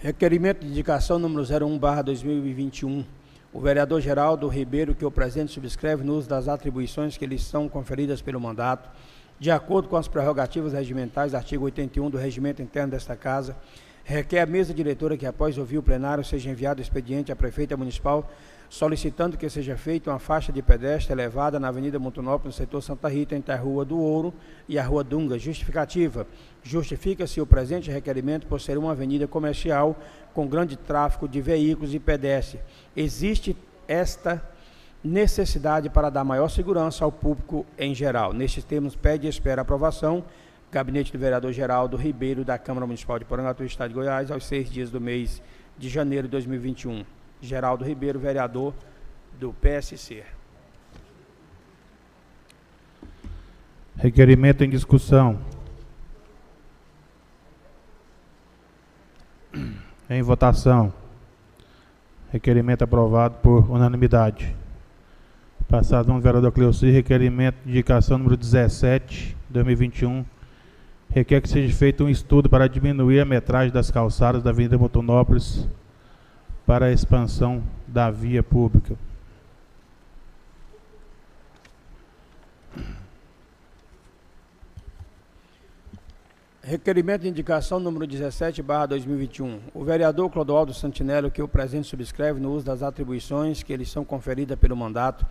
Requerimento 0.00 0.60
de 0.60 0.66
indicação 0.66 1.18
número 1.18 1.42
01/2021. 1.44 3.06
O 3.54 3.60
vereador 3.60 4.02
Geraldo 4.02 4.46
Ribeiro, 4.46 4.94
que 4.94 5.06
o 5.06 5.10
presidente 5.10 5.52
subscreve 5.52 6.04
no 6.04 6.14
uso 6.14 6.28
das 6.28 6.46
atribuições 6.46 7.16
que 7.16 7.24
lhes 7.24 7.42
são 7.42 7.70
conferidas 7.70 8.20
pelo 8.20 8.38
mandato, 8.38 8.90
de 9.38 9.50
acordo 9.50 9.88
com 9.88 9.96
as 9.96 10.08
prerrogativas 10.08 10.72
regimentais, 10.72 11.34
artigo 11.34 11.64
81 11.64 12.10
do 12.10 12.18
regimento 12.18 12.60
interno 12.62 12.92
desta 12.92 13.16
casa, 13.16 13.56
requer 14.04 14.40
a 14.40 14.46
mesa 14.46 14.74
diretora 14.74 15.16
que, 15.16 15.26
após 15.26 15.58
ouvir 15.58 15.78
o 15.78 15.82
plenário, 15.82 16.24
seja 16.24 16.50
enviado 16.50 16.80
expediente 16.80 17.30
à 17.30 17.36
prefeita 17.36 17.76
municipal 17.76 18.28
solicitando 18.68 19.36
que 19.36 19.48
seja 19.48 19.76
feita 19.76 20.10
uma 20.10 20.18
faixa 20.18 20.52
de 20.52 20.62
pedestre 20.62 21.12
elevada 21.12 21.58
na 21.58 21.68
Avenida 21.68 21.98
Montonópolis, 21.98 22.54
no 22.54 22.64
setor 22.64 22.82
Santa 22.82 23.08
Rita, 23.08 23.34
entre 23.34 23.52
a 23.52 23.56
Rua 23.56 23.84
do 23.84 23.98
Ouro 23.98 24.34
e 24.68 24.78
a 24.78 24.82
Rua 24.82 25.02
Dunga. 25.02 25.38
Justificativa. 25.38 26.26
Justifica-se 26.62 27.40
o 27.40 27.46
presente 27.46 27.90
requerimento 27.90 28.46
por 28.46 28.60
ser 28.60 28.76
uma 28.76 28.92
avenida 28.92 29.26
comercial 29.26 29.96
com 30.34 30.46
grande 30.46 30.76
tráfego 30.76 31.26
de 31.26 31.40
veículos 31.40 31.94
e 31.94 31.98
pedestres. 31.98 32.62
Existe 32.94 33.56
esta 33.86 34.42
necessidade 35.02 35.88
para 35.88 36.10
dar 36.10 36.24
maior 36.24 36.48
segurança 36.48 37.04
ao 37.04 37.12
público 37.12 37.64
em 37.78 37.94
geral. 37.94 38.32
Nestes 38.32 38.64
termos, 38.64 38.96
pede 38.96 39.26
e 39.26 39.30
espera 39.30 39.62
aprovação. 39.62 40.24
Gabinete 40.70 41.12
do 41.12 41.18
Vereador 41.18 41.52
Geraldo 41.52 41.96
Ribeiro, 41.96 42.44
da 42.44 42.58
Câmara 42.58 42.86
Municipal 42.86 43.18
de 43.18 43.24
Porangatu, 43.24 43.64
Estado 43.64 43.88
de 43.88 43.94
Goiás, 43.94 44.30
aos 44.30 44.44
seis 44.44 44.70
dias 44.70 44.90
do 44.90 45.00
mês 45.00 45.40
de 45.78 45.88
janeiro 45.88 46.26
de 46.26 46.32
2021. 46.32 47.04
Geraldo 47.40 47.84
Ribeiro, 47.84 48.18
vereador 48.18 48.74
do 49.38 49.52
PSC. 49.54 50.24
Requerimento 53.96 54.62
em 54.62 54.68
discussão. 54.68 55.38
Em 60.10 60.22
votação. 60.22 60.92
Requerimento 62.30 62.82
aprovado 62.82 63.36
por 63.36 63.70
unanimidade. 63.70 64.57
Passado 65.68 66.10
um 66.10 66.18
vereador 66.18 66.50
Cleuci, 66.50 66.88
requerimento 66.90 67.56
de 67.62 67.68
indicação 67.68 68.16
número 68.16 68.38
17, 68.38 69.36
2021. 69.50 70.24
Requer 71.10 71.42
que 71.42 71.48
seja 71.50 71.76
feito 71.76 72.02
um 72.04 72.08
estudo 72.08 72.48
para 72.48 72.66
diminuir 72.66 73.20
a 73.20 73.24
metragem 73.26 73.70
das 73.70 73.90
calçadas 73.90 74.42
da 74.42 74.48
Avenida 74.48 74.78
Motonópolis 74.78 75.68
para 76.64 76.86
a 76.86 76.90
expansão 76.90 77.62
da 77.86 78.10
via 78.10 78.42
pública. 78.42 78.96
Requerimento 86.62 87.22
de 87.22 87.28
indicação 87.28 87.80
número 87.80 88.06
17, 88.06 88.62
barra 88.62 88.86
2021. 88.86 89.58
O 89.72 89.84
vereador 89.84 90.28
Clodoaldo 90.28 90.74
Santinello, 90.74 91.30
que 91.30 91.40
o 91.40 91.48
presente 91.48 91.88
subscreve 91.88 92.38
no 92.40 92.52
uso 92.52 92.66
das 92.66 92.82
atribuições 92.82 93.62
que 93.62 93.74
lhes 93.74 93.90
são 93.90 94.04
conferidas 94.04 94.58
pelo 94.58 94.76
mandato, 94.76 95.26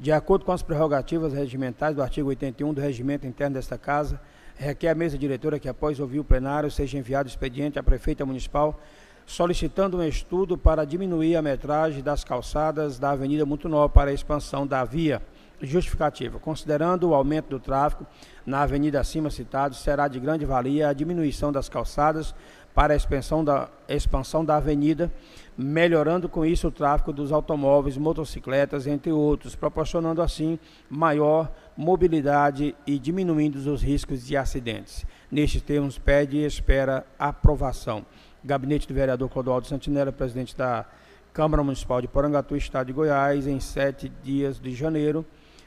de 0.00 0.12
acordo 0.12 0.44
com 0.44 0.52
as 0.52 0.62
prerrogativas 0.62 1.32
regimentais 1.32 1.94
do 1.94 2.02
artigo 2.02 2.28
81 2.28 2.72
do 2.72 2.80
Regimento 2.80 3.26
Interno 3.26 3.54
desta 3.54 3.76
Casa, 3.76 4.20
requer 4.56 4.90
a 4.90 4.94
mesa 4.94 5.18
diretora 5.18 5.58
que, 5.58 5.68
após 5.68 5.98
ouvir 5.98 6.20
o 6.20 6.24
plenário, 6.24 6.70
seja 6.70 6.96
enviado 6.96 7.28
expediente 7.28 7.78
à 7.78 7.82
prefeita 7.82 8.24
municipal 8.24 8.80
solicitando 9.28 9.98
um 9.98 10.02
estudo 10.02 10.56
para 10.56 10.86
diminuir 10.86 11.36
a 11.36 11.42
metragem 11.42 12.02
das 12.02 12.24
calçadas 12.24 12.98
da 12.98 13.10
Avenida 13.10 13.44
Mutunó 13.44 13.86
para 13.86 14.10
a 14.10 14.14
expansão 14.14 14.66
da 14.66 14.82
via. 14.84 15.20
Justificativa. 15.60 16.38
Considerando 16.38 17.08
o 17.08 17.14
aumento 17.14 17.48
do 17.50 17.58
tráfego 17.58 18.06
na 18.46 18.62
avenida 18.62 19.00
acima 19.00 19.28
citada, 19.28 19.74
será 19.74 20.06
de 20.06 20.18
grande 20.18 20.46
valia 20.46 20.88
a 20.88 20.92
diminuição 20.92 21.50
das 21.52 21.68
calçadas 21.68 22.32
para 22.72 22.94
a 22.94 22.96
expansão 22.96 23.44
da, 23.44 23.68
expansão 23.88 24.44
da 24.44 24.56
avenida, 24.56 25.12
melhorando 25.58 26.28
com 26.28 26.46
isso 26.46 26.68
o 26.68 26.70
tráfego 26.70 27.12
dos 27.12 27.32
automóveis, 27.32 27.96
motocicletas, 27.96 28.86
entre 28.86 29.10
outros, 29.10 29.56
proporcionando 29.56 30.22
assim 30.22 30.56
maior 30.88 31.52
mobilidade 31.76 32.76
e 32.86 32.96
diminuindo 32.96 33.56
os 33.56 33.82
riscos 33.82 34.24
de 34.24 34.36
acidentes. 34.36 35.04
Nestes 35.28 35.60
termos, 35.60 35.98
pede 35.98 36.36
e 36.36 36.46
espera 36.46 37.04
aprovação. 37.18 38.06
Gabinete 38.44 38.86
do 38.86 38.94
vereador 38.94 39.28
Clodoaldo 39.28 39.66
Santinella, 39.66 40.12
presidente 40.12 40.56
da 40.56 40.86
Câmara 41.32 41.62
Municipal 41.64 42.00
de 42.00 42.06
Porangatu, 42.06 42.54
Estado 42.56 42.86
de 42.86 42.92
Goiás, 42.92 43.48
em 43.48 43.58
7 43.58 44.12
dias 44.22 44.60
de 44.60 44.72
janeiro 44.72 45.26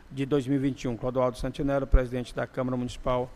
de 0.10 0.26
2021. 0.26 0.96
Clodoaldo 0.96 1.38
Santinella, 1.38 1.86
presidente 1.86 2.34
da 2.34 2.48
Câmara 2.48 2.78
Municipal. 2.78 3.30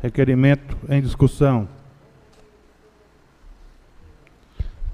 Requerimento 0.00 0.78
em 0.88 1.02
discussão. 1.02 1.68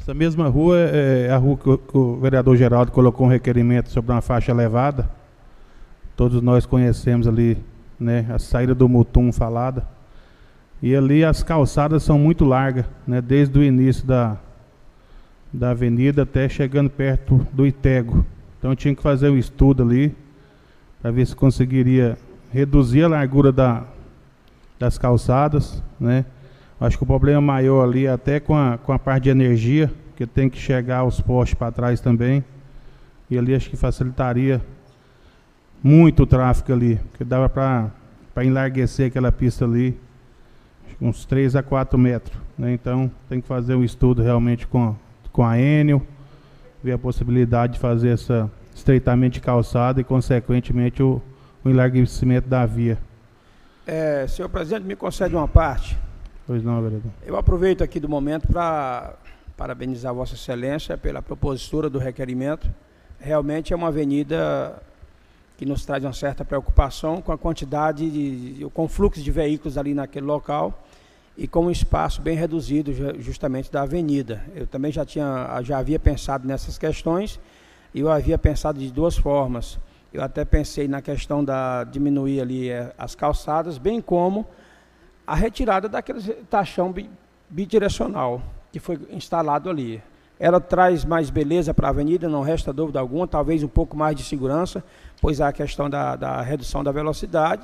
Essa 0.05 0.13
mesma 0.13 0.49
rua 0.49 0.77
é 0.81 1.31
a 1.31 1.39
rua 1.39 1.57
que 1.57 1.97
o, 1.97 2.19
vereador 2.21 2.59
Geraldo 2.59 2.93
colocou 2.93 3.27
um 3.27 3.31
requerimento 3.31 3.89
sobre 3.89 4.13
uma 4.13 4.21
faixa 4.21 4.53
elevada. 4.53 5.09
Todos 6.15 6.43
nós 6.43 6.67
conhecemos 6.67 7.27
ali 7.27 7.57
né, 7.99 8.27
a 8.29 8.39
saída 8.39 8.75
do 8.75 8.87
Mutum 8.87 9.33
falada. 9.33 9.89
E 10.83 10.95
ali 10.95 11.25
as 11.25 11.43
calçadas 11.43 12.03
são 12.03 12.19
muito 12.19 12.45
largas, 12.45 12.85
né, 13.07 13.23
desde 13.23 13.59
o 13.59 13.65
início 13.65 14.07
da, 14.07 14.37
da 15.51 15.71
avenida 15.71 16.25
até 16.25 16.51
chegando 16.51 16.91
perto 16.91 17.39
do 17.51 17.67
Itego. 17.67 18.27
Então 18.59 18.77
tinha 18.77 18.95
que 18.95 19.01
fazer 19.01 19.31
um 19.31 19.39
estudo 19.39 19.83
ali 19.83 20.15
para 21.01 21.13
ver 21.13 21.27
se 21.27 21.35
conseguiria 21.35 22.19
reduzir 22.53 23.05
a 23.05 23.09
largura 23.09 23.51
da, 23.51 23.85
das 24.79 24.99
calçadas, 24.99 25.83
né? 25.99 26.27
Acho 26.85 26.98
que 26.98 27.02
o 27.02 27.06
problema 27.06 27.40
maior 27.40 27.82
ali 27.82 28.06
até 28.06 28.39
com 28.39 28.55
a, 28.55 28.77
com 28.77 28.93
a 28.93 28.98
parte 28.98 29.24
de 29.24 29.31
energia, 29.31 29.90
que 30.15 30.27
tem 30.27 30.51
que 30.51 30.59
chegar 30.59 31.02
os 31.05 31.19
postes 31.19 31.55
para 31.55 31.73
trás 31.73 31.98
também. 31.98 32.44
E 33.31 33.39
ali 33.39 33.55
acho 33.55 33.70
que 33.70 33.77
facilitaria 33.77 34.61
muito 35.82 36.24
o 36.24 36.27
tráfego 36.27 36.74
ali, 36.74 36.97
porque 37.11 37.24
dava 37.24 37.48
para 37.48 38.44
enlarguecer 38.44 39.06
aquela 39.06 39.32
pista 39.32 39.65
ali 39.65 39.98
uns 41.01 41.24
3 41.24 41.56
a 41.56 41.62
4 41.62 41.98
metros. 41.98 42.36
Né? 42.59 42.74
Então 42.74 43.11
tem 43.31 43.40
que 43.40 43.48
fazer 43.48 43.74
um 43.74 43.82
estudo 43.82 44.23
realmente 44.23 44.66
com, 44.66 44.94
com 45.32 45.43
a 45.43 45.59
Enel, 45.59 46.02
ver 46.82 46.93
a 46.93 46.98
possibilidade 46.98 47.74
de 47.74 47.78
fazer 47.78 48.11
esse 48.11 48.44
estreitamento 48.74 49.35
de 49.35 49.40
calçada 49.40 50.02
e, 50.02 50.05
consequentemente, 50.05 51.02
o, 51.02 51.23
o 51.65 51.70
enlarguecimento 51.70 52.47
da 52.47 52.66
via. 52.66 52.98
É, 53.86 54.27
senhor 54.28 54.51
presidente, 54.51 54.85
me 54.85 54.94
concede 54.94 55.35
uma 55.35 55.48
parte. 55.48 56.04
Pois 56.47 56.62
não, 56.62 56.83
vereador. 56.83 57.11
Eu 57.25 57.37
aproveito 57.37 57.83
aqui 57.83 57.99
do 57.99 58.09
momento 58.09 58.49
para 58.49 59.15
parabenizar 59.57 60.12
Vossa 60.12 60.35
Excelência 60.35 60.99
pela 60.99 61.23
propositura 61.23 61.89
do 61.89 61.99
requerimento. 61.99 62.69
Realmente 63.19 63.73
é 63.73 63.77
uma 63.77 63.89
avenida 63.89 64.83
que 65.57 65.65
nos 65.65 65.87
traz 65.87 66.05
uma 66.05 66.12
certa 66.12 66.45
preocupação 66.45 67.23
com 67.23 67.33
a 67.33 67.39
quantidade, 67.39 68.11
de, 68.11 68.66
com 68.75 68.85
o 68.85 68.89
fluxo 68.89 69.23
de 69.23 69.31
veículos 69.31 69.79
ali 69.79 69.95
naquele 69.95 70.27
local 70.27 70.85
e 71.37 71.49
com 71.49 71.66
um 71.66 71.71
espaço 71.71 72.21
bem 72.21 72.37
reduzido 72.37 72.93
justamente 73.21 73.71
da 73.71 73.83
avenida. 73.83 74.45
Eu 74.55 74.66
também 74.66 74.93
já 74.93 75.05
tinha, 75.05 75.61
já 75.62 75.79
havia 75.79 75.99
pensado 75.99 76.47
nessas 76.47 76.77
questões 76.77 77.41
e 77.95 78.01
eu 78.01 78.11
havia 78.11 78.37
pensado 78.37 78.79
de 78.79 78.91
duas 78.91 79.16
formas. 79.16 79.79
Eu 80.12 80.23
até 80.23 80.45
pensei 80.45 80.87
na 80.87 81.01
questão 81.01 81.45
da 81.45 81.85
diminuir 81.85 82.41
ali 82.41 82.69
é, 82.69 82.93
as 82.99 83.15
calçadas, 83.15 83.79
bem 83.79 84.01
como 84.01 84.47
a 85.27 85.35
retirada 85.35 85.89
daquele 85.89 86.21
taxão 86.51 86.95
bidirecional 87.49 88.43
que 88.73 88.81
foi 88.81 88.99
instalado 89.11 89.71
ali. 89.71 90.03
Ela 90.39 90.61
traz 90.61 91.05
mais 91.05 91.31
beleza 91.31 91.73
para 91.73 91.87
a 91.87 91.91
avenida, 91.91 92.29
não 92.29 92.43
resta 92.43 92.73
dúvida 92.73 92.99
alguma, 92.99 93.27
talvez 93.27 93.63
um 93.63 93.69
pouco 93.69 93.97
mais 93.97 94.17
de 94.17 94.25
segurança, 94.25 94.83
pois 95.21 95.41
há 95.41 95.49
a 95.49 95.53
questão 95.53 95.89
da, 95.89 96.17
da 96.17 96.43
redução 96.43 96.83
da 96.83 96.91
velocidade, 96.91 97.63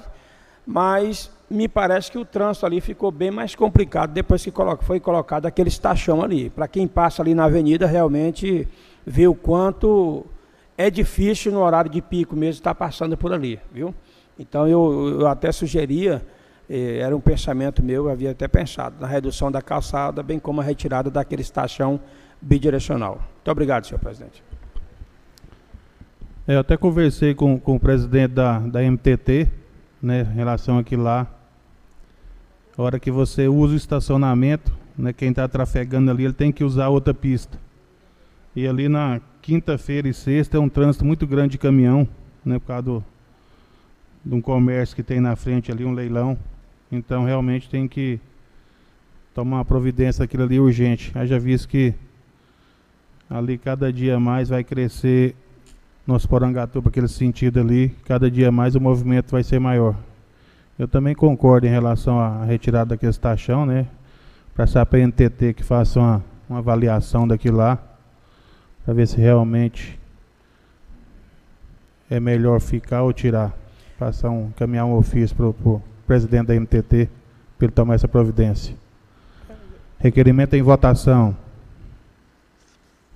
mas 0.65 1.31
me 1.51 1.67
parece 1.67 2.13
que 2.13 2.19
o 2.19 2.25
trânsito 2.25 2.65
ali 2.65 2.81
ficou 2.81 3.11
bem 3.11 3.31
mais 3.31 3.57
complicado 3.57 4.13
depois 4.13 4.45
que 4.45 4.53
foi 4.83 5.01
colocado 5.01 5.47
aquele 5.47 5.69
estachão 5.69 6.23
ali. 6.23 6.49
Para 6.49 6.69
quem 6.69 6.87
passa 6.87 7.23
ali 7.23 7.35
na 7.35 7.47
avenida, 7.47 7.87
realmente 7.87 8.69
vê 9.05 9.27
o 9.27 9.35
quanto 9.35 10.25
é 10.79 10.89
difícil 10.89 11.51
no 11.51 11.61
horário 11.61 11.91
de 11.91 12.01
pico 12.01 12.37
mesmo 12.37 12.61
estar 12.61 12.75
passando 12.75 13.17
por 13.17 13.33
ali, 13.33 13.59
viu? 13.73 13.93
Então 14.39 14.69
eu, 14.69 15.19
eu 15.21 15.27
até 15.27 15.51
sugeria, 15.51 16.25
era 16.71 17.17
um 17.17 17.21
pensamento 17.21 17.83
meu, 17.83 18.05
eu 18.05 18.11
havia 18.11 18.31
até 18.31 18.47
pensado, 18.47 18.97
na 19.01 19.07
redução 19.07 19.51
da 19.51 19.61
calçada, 19.61 20.23
bem 20.23 20.39
como 20.39 20.61
a 20.61 20.65
retirada 20.65 21.11
daquele 21.11 21.43
estachão 21.43 21.99
bidirecional. 22.41 23.17
Muito 23.35 23.51
obrigado, 23.51 23.87
senhor 23.87 23.99
presidente. 23.99 24.43
É, 26.47 26.55
eu 26.55 26.61
até 26.61 26.77
conversei 26.77 27.35
com, 27.35 27.59
com 27.59 27.77
o 27.77 27.81
presidente 27.81 28.35
da, 28.35 28.61
da 28.61 28.83
MTT, 28.83 29.49
né, 30.01 30.23
em 30.23 30.35
relação 30.35 30.79
àquilo 30.79 31.03
lá. 31.03 31.27
A 32.79 32.83
hora 32.83 33.01
que 33.01 33.11
você 33.11 33.49
usa 33.49 33.75
o 33.75 33.77
estacionamento, 33.77 34.73
né, 34.97 35.13
quem 35.13 35.31
está 35.31 35.47
trafegando 35.49 36.11
ali, 36.11 36.25
ele 36.25 36.33
tem 36.33 36.53
que 36.53 36.65
usar 36.65 36.89
outra 36.89 37.13
pista. 37.13 37.59
E 38.55 38.67
ali 38.67 38.89
na 38.89 39.21
quinta-feira 39.43 40.09
e 40.09 40.15
sexta 40.15 40.57
é 40.57 40.61
um 40.61 40.69
trânsito 40.69 41.05
muito 41.05 41.27
grande 41.27 41.53
de 41.53 41.59
caminhão, 41.59 42.09
né, 42.45 42.59
por 42.59 42.67
causa 42.67 42.83
do, 42.83 43.05
de 44.25 44.35
um 44.35 44.41
comércio 44.41 44.95
que 44.95 45.03
tem 45.03 45.21
na 45.21 45.37
frente 45.37 45.71
ali, 45.71 45.85
um 45.85 45.93
leilão. 45.93 46.39
Então 46.91 47.25
realmente 47.25 47.69
tem 47.69 47.87
que 47.87 48.21
tomar 49.35 49.59
uma 49.59 49.65
providência 49.65 50.25
aquilo 50.25 50.43
ali 50.43 50.59
urgente. 50.59 51.13
Haja 51.17 51.39
visto 51.39 51.69
que 51.69 51.95
ali 53.29 53.57
cada 53.57 53.93
dia 53.93 54.19
mais 54.19 54.49
vai 54.49 54.65
crescer 54.65 55.35
nosso 56.07 56.29
Porangatu 56.29 56.83
para 56.83 56.91
aquele 56.91 57.09
sentido 57.09 57.61
ali, 57.61 57.91
cada 58.05 58.31
dia 58.31 58.51
mais 58.51 58.75
o 58.75 58.81
movimento 58.81 59.31
vai 59.31 59.45
ser 59.45 59.61
maior. 59.61 59.95
Eu 60.79 60.89
também 60.89 61.15
concordo 61.15 61.67
em 61.67 61.71
relação 61.71 62.19
à 62.19 62.45
retirada 62.45 62.91
daquele 62.91 63.13
taxão, 63.13 63.65
né? 63.65 63.87
Para 64.55 64.65
essa 64.65 64.85
PNTT 64.85 65.55
que 65.55 65.63
faça 65.63 66.01
uma, 66.01 66.25
uma 66.49 66.59
avaliação 66.59 67.29
daquilo 67.29 67.59
lá, 67.59 67.79
para 68.85 68.95
ver 68.95 69.07
se 69.07 69.17
realmente 69.19 70.01
é 72.11 72.19
melhor 72.19 72.61
ficar 72.61 73.03
ou 73.03 73.13
tirar. 73.13 73.55
Passar 73.99 74.31
um, 74.31 74.47
encaminhar 74.49 74.87
um 74.87 74.97
ofício 74.97 75.37
para 75.37 75.47
o 75.47 75.83
presidente 76.11 76.49
da 76.49 76.55
MTT 76.55 77.09
para 77.57 77.67
ele 77.67 77.73
tomar 77.73 77.95
essa 77.95 78.09
providência. 78.09 78.75
Requerimento 79.97 80.55
em 80.55 80.63
votação. 80.63 81.37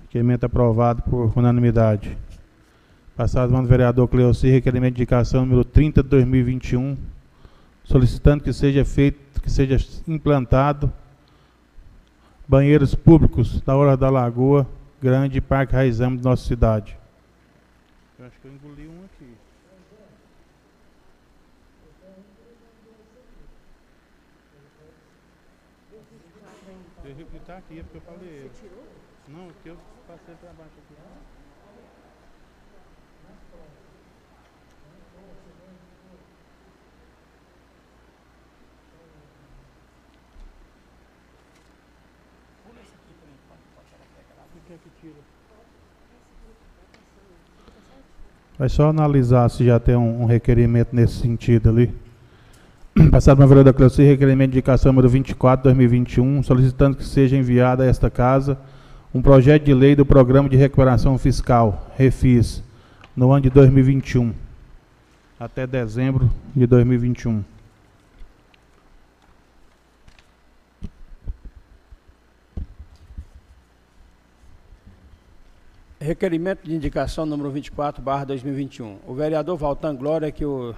Requerimento 0.03 0.45
aprovado 0.45 1.01
por 1.01 1.37
unanimidade. 1.37 2.17
Passado 3.13 3.51
mano 3.51 3.67
vereador 3.67 4.07
Cleoci, 4.07 4.47
requerimento 4.47 4.93
de 4.93 5.01
indicação 5.01 5.41
número 5.41 5.65
30 5.65 6.03
de 6.03 6.07
2021, 6.07 6.95
solicitando 7.83 8.41
que 8.41 8.53
seja 8.53 8.85
feito, 8.85 9.41
que 9.41 9.51
seja 9.51 9.75
implantado 10.07 10.89
banheiros 12.47 12.95
públicos 12.95 13.61
na 13.67 13.75
hora 13.75 13.97
da 13.97 14.09
Lagoa 14.09 14.65
Grande 15.01 15.41
Parque 15.41 15.73
Raizamo 15.73 16.15
de 16.15 16.23
nossa 16.23 16.45
cidade. 16.47 16.97
Eu 18.17 18.25
acho 18.25 18.39
que 18.39 18.47
eu 18.47 18.53
engoli 18.53 18.87
um 18.87 19.03
aqui. 19.03 19.35
Ele 27.05 27.23
está 27.37 27.57
aqui, 27.57 27.79
é 27.79 27.83
porque 27.83 27.97
eu 27.97 28.01
falei. 28.01 28.49
Você 28.49 28.67
tirou? 28.67 28.83
Não, 29.27 29.45
porque 29.53 29.69
eu 29.69 29.77
passei 30.07 30.33
para 30.35 30.53
baixo 30.53 30.73
aqui. 30.83 30.95
Vai 48.57 48.69
só 48.69 48.89
analisar 48.89 49.49
se 49.49 49.65
já 49.65 49.79
tem 49.79 49.97
um, 49.97 50.21
um 50.21 50.25
requerimento 50.25 50.95
nesse 50.95 51.15
sentido 51.15 51.69
ali. 51.69 51.93
Passado 53.11 53.37
na 53.37 53.45
vereadora 53.45 53.75
Cleuci, 53.75 54.01
requerimento 54.01 54.51
de 54.51 54.57
indicação 54.57 54.93
número 54.93 55.09
24, 55.09 55.63
2021, 55.65 56.41
solicitando 56.41 56.95
que 56.95 57.03
seja 57.03 57.35
enviado 57.35 57.81
a 57.81 57.85
esta 57.85 58.09
casa 58.09 58.57
um 59.13 59.21
projeto 59.21 59.63
de 59.63 59.73
lei 59.73 59.95
do 59.95 60.05
Programa 60.05 60.47
de 60.47 60.55
Recuperação 60.55 61.17
Fiscal, 61.17 61.89
REFIS, 61.97 62.63
no 63.15 63.31
ano 63.31 63.43
de 63.43 63.49
2021, 63.49 64.33
até 65.39 65.65
dezembro 65.65 66.29
de 66.53 66.65
2021. 66.65 67.43
Requerimento 75.99 76.65
de 76.65 76.75
indicação 76.75 77.25
número 77.25 77.49
24, 77.49 78.03
barra 78.03 78.25
2021. 78.25 78.97
O 79.07 79.13
vereador 79.13 79.55
Valtan 79.55 79.95
Glória, 79.95 80.29
que 80.29 80.43
o, 80.43 80.75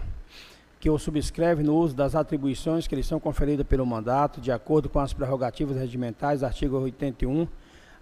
que 0.80 0.92
o 0.92 1.00
subscreve 1.00 1.64
no 1.64 1.76
uso 1.76 1.96
das 1.96 2.14
atribuições 2.14 2.86
que 2.86 2.96
lhe 2.96 3.02
são 3.02 3.20
conferidas 3.20 3.66
pelo 3.66 3.84
mandato, 3.84 4.40
de 4.40 4.52
acordo 4.52 4.88
com 4.88 5.00
as 5.00 5.14
prerrogativas 5.14 5.76
regimentais, 5.76 6.44
artigo 6.44 6.78
81 6.78 7.48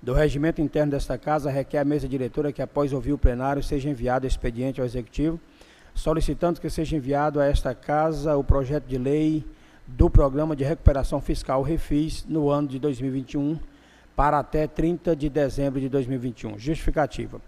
do 0.01 0.11
regimento 0.11 0.61
interno 0.61 0.91
desta 0.91 1.17
casa, 1.17 1.49
requer 1.49 1.77
à 1.77 1.85
mesa 1.85 2.05
diretora 2.05 2.51
que, 2.51 2.61
após 2.61 2.91
ouvir 2.91 3.13
o 3.13 3.17
plenário, 3.17 3.63
seja 3.63 3.89
enviado 3.89 4.27
expediente 4.27 4.81
ao 4.81 4.85
Executivo, 4.85 5.39
solicitando 5.95 6.59
que 6.59 6.69
seja 6.69 6.97
enviado 6.97 7.39
a 7.39 7.45
esta 7.45 7.73
casa 7.73 8.35
o 8.35 8.43
projeto 8.43 8.87
de 8.87 8.97
lei 8.97 9.45
do 9.87 10.09
Programa 10.09 10.53
de 10.53 10.65
Recuperação 10.65 11.21
Fiscal 11.21 11.61
REFIS 11.61 12.25
no 12.27 12.49
ano 12.49 12.67
de 12.67 12.77
2021 12.77 13.57
para 14.15 14.39
até 14.39 14.67
30 14.67 15.15
de 15.15 15.29
dezembro 15.29 15.79
de 15.79 15.89
2021. 15.89 16.57
Justificativa. 16.57 17.41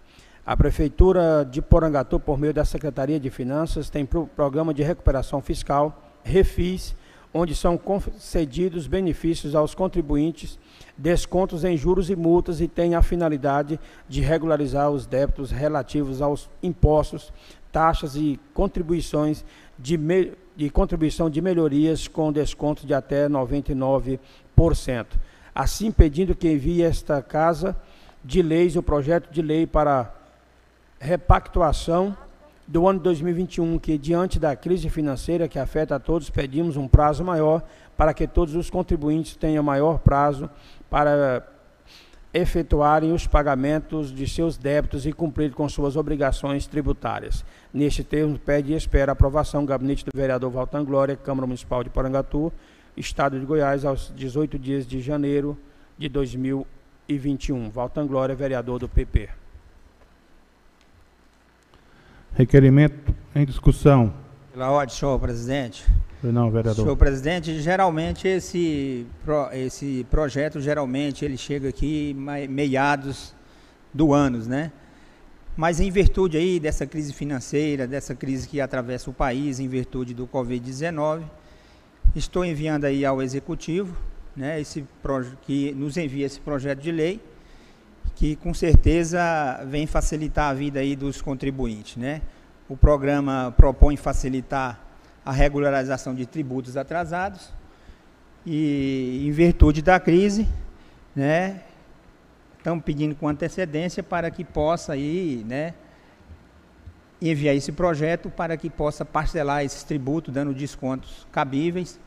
A 0.46 0.56
Prefeitura 0.56 1.48
de 1.50 1.62
Porangatu, 1.62 2.20
por 2.20 2.38
meio 2.38 2.54
da 2.54 2.64
Secretaria 2.64 3.20
de 3.20 3.30
Finanças, 3.30 3.90
tem 3.90 4.06
pro 4.06 4.28
programa 4.28 4.74
de 4.74 4.82
recuperação 4.82 5.42
fiscal, 5.42 6.02
REFIS, 6.24 6.96
onde 7.34 7.54
são 7.54 7.78
concedidos 7.78 8.88
benefícios 8.88 9.56
aos 9.56 9.76
contribuintes, 9.76 10.58
descontos 10.98 11.64
em 11.64 11.76
juros 11.76 12.10
e 12.10 12.16
multas 12.16 12.62
e 12.62 12.68
tem 12.68 12.96
a 12.96 13.02
finalidade 13.02 13.80
de 14.08 14.22
regularizar 14.22 14.90
os 14.90 15.06
débitos 15.06 15.52
relativos 15.52 16.22
aos 16.22 16.50
impostos, 16.64 17.32
taxas 17.72 18.16
e 18.16 18.40
contribuições 18.54 19.44
de, 19.78 20.00
de 20.56 20.70
contribuição 20.70 21.30
de 21.30 21.42
melhorias 21.42 22.08
com 22.08 22.32
desconto 22.32 22.88
de 22.88 22.94
até 22.94 23.28
99% 23.28 25.06
assim 25.58 25.92
pedindo 25.92 26.36
que 26.36 26.52
envie 26.52 26.84
esta 26.84 27.20
casa 27.20 27.76
de 28.24 28.44
leis 28.44 28.76
o 28.76 28.84
projeto 28.84 29.32
de 29.32 29.42
lei 29.42 29.66
para 29.66 30.14
repactuação 31.00 32.16
do 32.68 32.88
ano 32.88 33.00
2021, 33.00 33.80
que 33.80 33.98
diante 33.98 34.38
da 34.38 34.56
crise 34.56 34.88
financeira 34.88 35.48
que 35.48 35.58
afeta 35.58 35.96
a 35.96 36.00
todos, 36.00 36.30
pedimos 36.30 36.78
um 36.78 36.88
prazo 36.88 37.24
maior 37.24 37.64
para 37.98 38.14
que 38.14 38.28
todos 38.28 38.54
os 38.54 38.70
contribuintes 38.70 39.36
tenham 39.36 39.64
maior 39.64 39.98
prazo 39.98 40.48
para 40.92 41.44
efetuarem 42.32 43.12
os 43.12 43.26
pagamentos 43.26 44.14
de 44.14 44.28
seus 44.28 44.58
débitos 44.58 45.08
e 45.08 45.12
cumprir 45.12 45.54
com 45.54 45.68
suas 45.68 45.96
obrigações 45.96 46.68
tributárias. 46.68 47.44
Neste 47.74 48.04
termo, 48.04 48.38
pede 48.38 48.74
e 48.74 48.76
espera 48.76 49.12
a 49.12 49.14
aprovação 49.14 49.62
do 49.62 49.68
gabinete 49.68 50.06
do 50.06 50.12
vereador 50.14 50.52
Valtan 50.52 50.86
Glória, 50.86 51.16
Câmara 51.16 51.48
Municipal 51.48 51.84
de 51.84 51.90
Porangatu, 51.90 52.54
Estado 52.98 53.40
de 53.40 53.46
Goiás, 53.46 53.86
aos 53.86 54.12
18 54.16 54.58
dias 54.58 54.88
de 54.88 55.00
janeiro 55.00 55.56
de 55.98 56.10
2021. 56.10 57.70
Valtan 57.70 58.08
Glória, 58.08 58.36
vereador 58.36 58.80
do 58.80 58.90
PP. 58.90 59.30
Requerimento 62.34 63.16
em 63.36 63.46
discussão. 63.46 64.14
Pela 64.52 64.72
ordem, 64.72 64.96
senhor 64.96 65.20
presidente. 65.20 65.86
Não, 66.24 66.50
vereador. 66.50 66.84
Senhor 66.84 66.98
presidente, 66.98 67.60
geralmente 67.62 68.28
esse, 68.28 69.06
esse 69.54 70.06
projeto, 70.10 70.60
geralmente, 70.60 71.24
ele 71.24 71.38
chega 71.38 71.70
aqui 71.70 72.16
meados 72.50 73.36
do 73.94 74.14
ano, 74.14 74.44
né? 74.46 74.72
Mas 75.56 75.80
em 75.80 75.90
virtude 75.90 76.38
aí 76.38 76.60
dessa 76.60 76.86
crise 76.86 77.14
financeira, 77.14 77.88
dessa 77.88 78.16
crise 78.16 78.48
que 78.48 78.60
atravessa 78.60 79.10
o 79.10 79.14
país, 79.14 79.60
em 79.60 79.68
virtude 79.68 80.14
do 80.14 80.28
Covid-19, 80.28 81.24
Estou 82.18 82.44
enviando 82.44 82.86
aí 82.86 83.06
ao 83.06 83.22
executivo, 83.22 83.96
né, 84.36 84.60
esse 84.60 84.84
que 85.44 85.72
nos 85.74 85.98
envia 85.98 86.26
esse 86.26 86.40
projeto 86.40 86.80
de 86.80 86.92
lei, 86.92 87.24
que 88.16 88.36
com 88.38 88.56
certeza 88.56 89.64
vem 89.68 89.86
facilitar 89.86 90.50
a 90.50 90.54
vida 90.56 90.80
aí 90.80 90.96
dos 90.96 91.22
contribuintes, 91.22 91.96
né? 91.98 92.24
O 92.68 92.76
programa 92.76 93.54
propõe 93.56 93.96
facilitar 93.96 94.84
a 95.24 95.32
regularização 95.32 96.16
de 96.16 96.26
tributos 96.26 96.76
atrasados 96.76 97.54
e 98.44 99.24
em 99.28 99.32
virtude 99.32 99.84
da 99.84 100.00
crise, 100.00 100.48
né, 101.16 101.62
estamos 102.58 102.84
pedindo 102.84 103.14
com 103.14 103.28
antecedência 103.28 104.02
para 104.02 104.32
que 104.32 104.44
possa 104.44 104.94
aí, 104.94 105.46
né, 105.48 105.76
enviar 107.22 107.56
esse 107.56 107.72
projeto 107.72 108.28
para 108.32 108.58
que 108.58 108.72
possa 108.72 109.06
parcelar 109.06 109.64
esses 109.64 109.84
tributos, 109.84 110.34
dando 110.34 110.52
descontos 110.52 111.28
cabíveis 111.32 112.00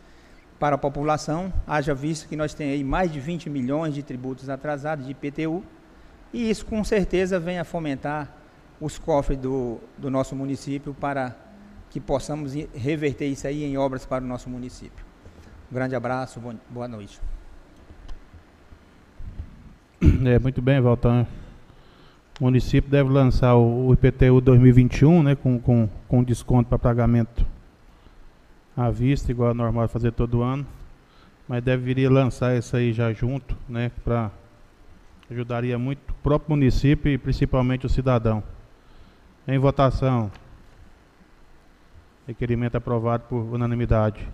para 0.60 0.74
a 0.74 0.78
população, 0.78 1.50
haja 1.66 1.94
visto 1.94 2.28
que 2.28 2.36
nós 2.36 2.52
temos 2.52 2.74
aí 2.74 2.84
mais 2.84 3.10
de 3.10 3.18
20 3.18 3.48
milhões 3.48 3.94
de 3.94 4.02
tributos 4.02 4.50
atrasados 4.50 5.06
de 5.06 5.12
IPTU, 5.12 5.64
e 6.34 6.50
isso 6.50 6.66
com 6.66 6.84
certeza 6.84 7.40
vem 7.40 7.58
a 7.58 7.64
fomentar 7.64 8.30
os 8.78 8.98
cofres 8.98 9.38
do, 9.38 9.78
do 9.96 10.10
nosso 10.10 10.36
município 10.36 10.94
para 10.94 11.34
que 11.88 11.98
possamos 11.98 12.52
reverter 12.74 13.26
isso 13.26 13.46
aí 13.46 13.64
em 13.64 13.78
obras 13.78 14.04
para 14.04 14.22
o 14.22 14.26
nosso 14.26 14.50
município. 14.50 15.04
Um 15.72 15.74
grande 15.74 15.96
abraço, 15.96 16.38
boa 16.68 16.86
noite. 16.86 17.18
É, 20.24 20.38
muito 20.38 20.60
bem, 20.60 20.80
Valtan. 20.80 21.26
O 22.38 22.44
município 22.44 22.90
deve 22.90 23.08
lançar 23.08 23.56
o 23.56 23.92
IPTU 23.94 24.40
2021, 24.40 25.22
né, 25.22 25.34
com, 25.34 25.58
com, 25.58 25.88
com 26.06 26.22
desconto 26.22 26.68
para 26.68 26.78
pagamento 26.78 27.46
à 28.76 28.90
vista, 28.90 29.30
igual 29.30 29.50
é 29.50 29.54
normal 29.54 29.88
fazer 29.88 30.12
todo 30.12 30.42
ano. 30.42 30.66
Mas 31.48 31.62
deveria 31.62 32.10
lançar 32.10 32.56
isso 32.56 32.76
aí 32.76 32.92
já 32.92 33.12
junto, 33.12 33.56
né? 33.68 33.90
Para 34.04 34.30
ajudaria 35.30 35.78
muito 35.78 35.98
o 36.10 36.14
próprio 36.22 36.50
município 36.50 37.10
e 37.10 37.18
principalmente 37.18 37.86
o 37.86 37.88
cidadão. 37.88 38.42
Em 39.46 39.58
votação. 39.58 40.30
Requerimento 42.26 42.76
aprovado 42.76 43.24
por 43.28 43.38
unanimidade. 43.54 44.26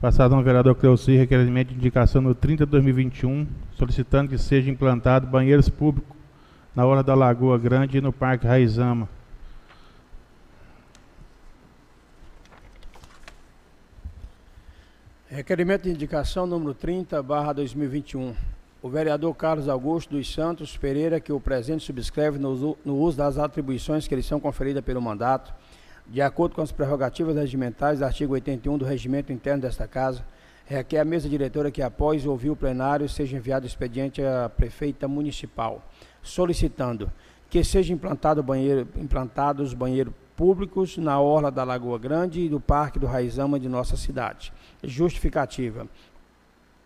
Passado 0.00 0.34
ao 0.34 0.42
vereador 0.42 0.74
Cleuci, 0.74 1.16
requerimento 1.16 1.68
de 1.68 1.76
indicação 1.76 2.20
no 2.20 2.34
30 2.34 2.66
de 2.66 2.72
2021, 2.72 3.46
solicitando 3.72 4.28
que 4.28 4.38
seja 4.38 4.70
implantado 4.70 5.26
banheiros 5.26 5.68
públicos 5.68 6.14
na 6.74 6.84
hora 6.84 7.02
da 7.02 7.14
Lagoa 7.14 7.56
Grande 7.56 7.98
e 7.98 8.00
no 8.00 8.12
Parque 8.12 8.46
Raizama. 8.46 9.08
Requerimento 15.34 15.82
de 15.82 15.90
indicação 15.90 16.46
número 16.46 16.72
30, 16.72 17.20
barra 17.20 17.52
2021. 17.54 18.36
o 18.80 18.88
vereador 18.88 19.34
Carlos 19.34 19.68
Augusto 19.68 20.14
dos 20.14 20.32
Santos 20.32 20.76
Pereira, 20.76 21.18
que 21.18 21.32
o 21.32 21.40
presente 21.40 21.82
subscreve 21.82 22.38
no 22.38 22.52
uso, 22.86 23.16
das 23.16 23.36
atribuições 23.36 24.06
que 24.06 24.14
lhe 24.14 24.22
são 24.22 24.38
conferidas 24.38 24.84
pelo 24.84 25.02
mandato, 25.02 25.52
de 26.06 26.22
acordo 26.22 26.54
com 26.54 26.62
as 26.62 26.70
prerrogativas 26.70 27.34
regimentais 27.34 27.98
do 27.98 28.04
artigo 28.04 28.34
81 28.34 28.78
do 28.78 28.84
Regimento 28.84 29.32
Interno 29.32 29.62
desta 29.62 29.88
Casa, 29.88 30.24
requer 30.66 31.00
à 31.00 31.04
mesa 31.04 31.28
diretora 31.28 31.68
que, 31.68 31.82
após 31.82 32.24
ouvir 32.24 32.50
o 32.50 32.56
plenário, 32.56 33.08
seja 33.08 33.36
enviado 33.36 33.66
expediente 33.66 34.22
à 34.22 34.48
prefeita 34.48 35.08
municipal, 35.08 35.82
solicitando 36.22 37.10
que 37.54 37.62
sejam 37.62 37.94
implantado 37.94 38.42
banheiro, 38.42 38.88
implantados 38.96 39.74
banheiros 39.74 40.12
públicos 40.34 40.98
na 40.98 41.20
orla 41.20 41.52
da 41.52 41.62
Lagoa 41.62 41.96
Grande 42.00 42.40
e 42.40 42.48
do 42.48 42.58
Parque 42.58 42.98
do 42.98 43.06
Raizama 43.06 43.60
de 43.60 43.68
nossa 43.68 43.96
cidade. 43.96 44.52
Justificativa. 44.82 45.86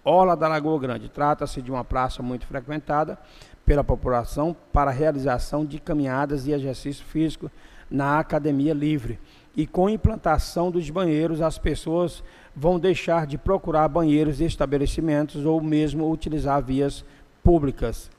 Orla 0.05 0.37
da 0.37 0.47
Lagoa 0.47 0.79
Grande. 0.79 1.09
Trata-se 1.09 1.63
de 1.63 1.71
uma 1.71 1.83
praça 1.85 2.23
muito 2.23 2.47
frequentada 2.47 3.19
pela 3.65 3.83
população 3.83 4.55
para 4.71 4.91
realização 4.91 5.65
de 5.65 5.79
caminhadas 5.79 6.47
e 6.47 6.53
exercício 6.53 7.03
físico 7.03 7.51
na 7.91 8.19
academia 8.19 8.75
livre. 8.75 9.19
E 9.57 9.67
com 9.67 9.89
implantação 9.89 10.71
dos 10.71 10.91
banheiros, 10.91 11.41
as 11.41 11.57
pessoas 11.57 12.23
vão 12.55 12.79
deixar 12.79 13.27
de 13.27 13.39
procurar 13.39 13.89
banheiros 13.89 14.37
de 14.37 14.45
estabelecimentos 14.45 15.47
ou 15.47 15.63
mesmo 15.63 16.13
utilizar 16.13 16.63
vias 16.63 17.07
públicas. 17.43 18.11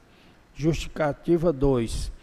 Justificativa 0.56 1.54
2. 1.54 2.18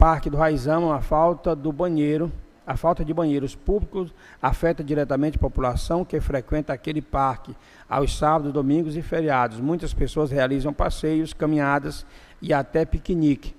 Parque 0.00 0.30
do 0.30 0.38
Raizama, 0.38 0.96
a 0.96 1.02
falta 1.02 1.54
do 1.54 1.70
banheiro, 1.70 2.32
a 2.66 2.74
falta 2.74 3.04
de 3.04 3.12
banheiros 3.12 3.54
públicos 3.54 4.14
afeta 4.40 4.82
diretamente 4.82 5.36
a 5.36 5.40
população 5.40 6.06
que 6.06 6.18
frequenta 6.20 6.72
aquele 6.72 7.02
parque 7.02 7.54
aos 7.86 8.16
sábados, 8.16 8.50
domingos 8.50 8.96
e 8.96 9.02
feriados. 9.02 9.60
Muitas 9.60 9.92
pessoas 9.92 10.30
realizam 10.30 10.72
passeios, 10.72 11.34
caminhadas 11.34 12.06
e 12.40 12.50
até 12.50 12.86
piquenique 12.86 13.54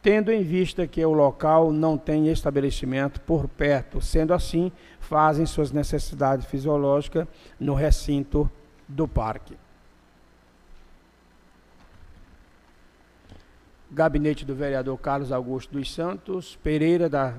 tendo 0.00 0.30
em 0.30 0.42
vista 0.42 0.86
que 0.86 1.02
o 1.02 1.14
local 1.14 1.72
não 1.72 1.96
tem 1.96 2.28
estabelecimento 2.28 3.22
por 3.22 3.48
perto. 3.48 4.02
Sendo 4.02 4.34
assim, 4.34 4.70
fazem 5.00 5.46
suas 5.46 5.72
necessidades 5.72 6.44
fisiológicas 6.44 7.26
no 7.58 7.72
recinto 7.72 8.50
do 8.86 9.08
parque. 9.08 9.56
Gabinete 13.94 14.44
do 14.44 14.56
vereador 14.56 14.98
Carlos 14.98 15.30
Augusto 15.30 15.72
dos 15.72 15.94
Santos 15.94 16.56
Pereira, 16.56 17.08
da 17.08 17.34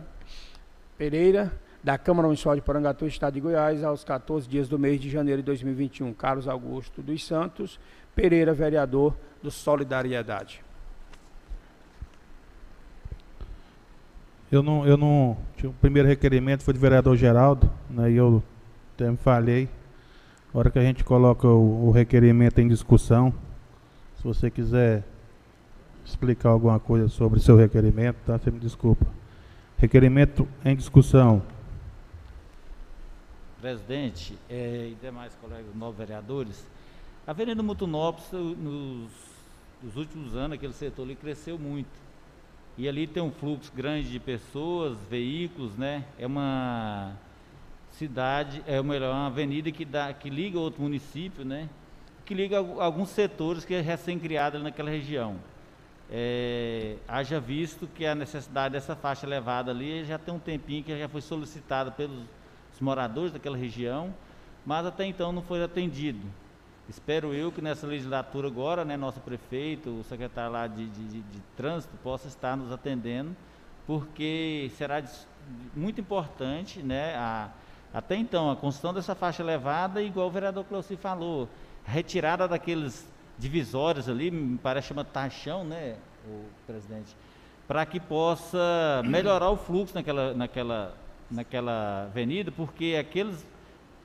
Pereira, 0.97 1.51
da 1.83 1.97
Câmara 1.97 2.29
Municipal 2.29 2.55
de 2.55 2.61
Porangatu, 2.61 3.05
Estado 3.05 3.33
de 3.33 3.41
Goiás, 3.41 3.83
aos 3.83 4.05
14 4.05 4.47
dias 4.47 4.69
do 4.69 4.79
mês 4.79 5.01
de 5.01 5.09
janeiro 5.09 5.41
de 5.41 5.45
2021. 5.47 6.13
Carlos 6.13 6.47
Augusto 6.47 7.01
dos 7.01 7.25
Santos 7.25 7.77
Pereira, 8.15 8.53
vereador 8.53 9.13
do 9.43 9.51
Solidariedade. 9.51 10.63
Eu 14.49 14.63
não, 14.63 14.87
eu 14.87 14.95
não. 14.95 15.37
O 15.61 15.73
primeiro 15.81 16.07
requerimento 16.07 16.63
foi 16.63 16.73
do 16.73 16.79
vereador 16.79 17.17
Geraldo, 17.17 17.69
né, 17.89 18.11
e 18.11 18.15
eu 18.15 18.41
até 18.93 19.11
me 19.11 19.17
falhei. 19.17 19.67
Na 20.53 20.59
hora 20.61 20.71
que 20.71 20.79
a 20.79 20.83
gente 20.83 21.03
coloca 21.03 21.47
o, 21.49 21.87
o 21.87 21.91
requerimento 21.91 22.59
em 22.59 22.67
discussão, 22.69 23.33
se 24.15 24.23
você 24.23 24.49
quiser 24.49 25.03
explicar 26.05 26.49
alguma 26.49 26.79
coisa 26.79 27.07
sobre 27.09 27.39
o 27.39 27.41
seu 27.41 27.57
requerimento, 27.57 28.17
tá? 28.25 28.37
Você 28.37 28.51
me 28.51 28.59
desculpa. 28.59 29.05
Requerimento 29.77 30.47
em 30.63 30.75
discussão. 30.75 31.41
Presidente 33.59 34.37
eh, 34.49 34.91
e 34.91 34.97
demais 35.01 35.33
colegas 35.41 35.73
novos 35.75 35.97
vereadores, 35.97 36.65
a 37.25 37.31
Avenida 37.31 37.63
Mutunópolis, 37.63 38.31
nos, 38.31 39.09
nos 39.81 39.95
últimos 39.95 40.35
anos, 40.35 40.55
aquele 40.55 40.73
setor 40.73 41.03
ali 41.03 41.15
cresceu 41.15 41.57
muito 41.57 42.05
e 42.77 42.87
ali 42.87 43.07
tem 43.07 43.23
um 43.23 43.31
fluxo 43.31 43.71
grande 43.73 44.11
de 44.11 44.19
pessoas, 44.19 44.97
veículos, 45.09 45.75
né? 45.77 46.03
É 46.19 46.27
uma 46.27 47.13
cidade, 47.91 48.61
é 48.67 48.81
melhor, 48.83 49.13
uma 49.13 49.27
avenida 49.27 49.71
que, 49.71 49.85
dá, 49.85 50.13
que 50.13 50.29
liga 50.29 50.59
outro 50.59 50.83
município, 50.83 51.45
né? 51.45 51.69
Que 52.25 52.33
liga 52.33 52.57
alguns 52.57 53.09
setores 53.09 53.63
que 53.63 53.73
é 53.73 53.81
recém-criado 53.81 54.59
naquela 54.59 54.89
região. 54.89 55.37
É, 56.11 56.97
haja 57.07 57.39
visto 57.39 57.87
que 57.87 58.05
a 58.05 58.13
necessidade 58.13 58.73
dessa 58.73 58.95
faixa 58.95 59.25
elevada 59.25 59.71
ali 59.71 60.05
já 60.05 60.19
tem 60.19 60.33
um 60.33 60.39
tempinho 60.39 60.83
que 60.83 60.97
já 60.97 61.09
foi 61.09 61.21
solicitada 61.21 61.89
pelos 61.91 62.25
moradores 62.79 63.31
daquela 63.31 63.57
região, 63.57 64.13
mas 64.65 64.85
até 64.85 65.05
então 65.05 65.31
não 65.31 65.41
foi 65.41 65.63
atendido. 65.63 66.25
Espero 66.87 67.33
eu 67.33 67.51
que 67.51 67.61
nessa 67.61 67.87
legislatura 67.87 68.47
agora, 68.47 68.85
né, 68.85 68.95
nosso 68.95 69.19
prefeito, 69.19 69.89
o 69.89 70.03
secretário 70.03 70.51
lá 70.51 70.67
de, 70.67 70.85
de, 70.87 71.03
de, 71.05 71.21
de 71.21 71.39
trânsito 71.57 71.95
possa 72.03 72.27
estar 72.27 72.55
nos 72.55 72.71
atendendo, 72.71 73.35
porque 73.87 74.71
será 74.77 75.03
muito 75.75 75.99
importante, 75.99 76.83
né, 76.83 77.15
a, 77.15 77.49
até 77.91 78.15
então, 78.15 78.51
a 78.51 78.55
construção 78.55 78.93
dessa 78.93 79.15
faixa 79.15 79.41
elevada, 79.41 80.01
igual 80.01 80.27
o 80.27 80.31
vereador 80.31 80.63
Cleuci 80.65 80.95
falou, 80.95 81.49
retirada 81.83 82.47
daqueles 82.47 83.07
divisórios 83.37 84.07
ali, 84.07 84.31
me 84.31 84.57
parece 84.57 84.89
chama 84.89 85.03
taxão, 85.03 85.63
né, 85.63 85.95
o 86.27 86.45
presidente, 86.65 87.15
para 87.67 87.85
que 87.85 87.99
possa 87.99 89.01
melhorar 89.05 89.49
o 89.49 89.57
fluxo 89.57 89.93
naquela, 89.95 90.33
naquela, 90.33 90.95
naquela 91.29 92.03
avenida, 92.03 92.51
porque 92.51 92.95
aqueles 92.99 93.45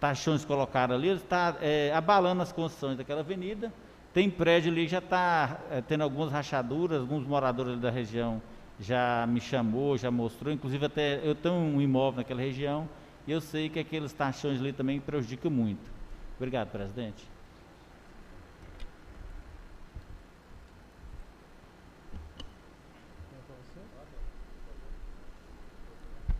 taxões 0.00 0.44
colocaram 0.44 0.94
ali, 0.94 1.10
está 1.10 1.56
é, 1.60 1.92
abalando 1.94 2.42
as 2.42 2.52
construções 2.52 2.96
daquela 2.96 3.20
avenida. 3.20 3.72
Tem 4.12 4.28
prédio 4.28 4.72
ali 4.72 4.88
já 4.88 4.98
está 4.98 5.60
é, 5.70 5.80
tendo 5.82 6.02
algumas 6.02 6.32
rachaduras, 6.32 7.00
alguns 7.00 7.24
moradores 7.24 7.78
da 7.78 7.90
região 7.90 8.42
já 8.80 9.26
me 9.28 9.40
chamou, 9.40 9.98
já 9.98 10.10
mostrou, 10.10 10.52
inclusive 10.52 10.86
até 10.86 11.20
eu 11.22 11.34
tenho 11.34 11.54
um 11.54 11.80
imóvel 11.80 12.18
naquela 12.18 12.40
região 12.40 12.88
e 13.26 13.32
eu 13.32 13.40
sei 13.40 13.68
que 13.68 13.78
aqueles 13.78 14.12
taxões 14.12 14.58
ali 14.58 14.72
também 14.72 14.98
prejudicam 14.98 15.50
muito. 15.50 15.90
Obrigado, 16.38 16.70
presidente. 16.70 17.22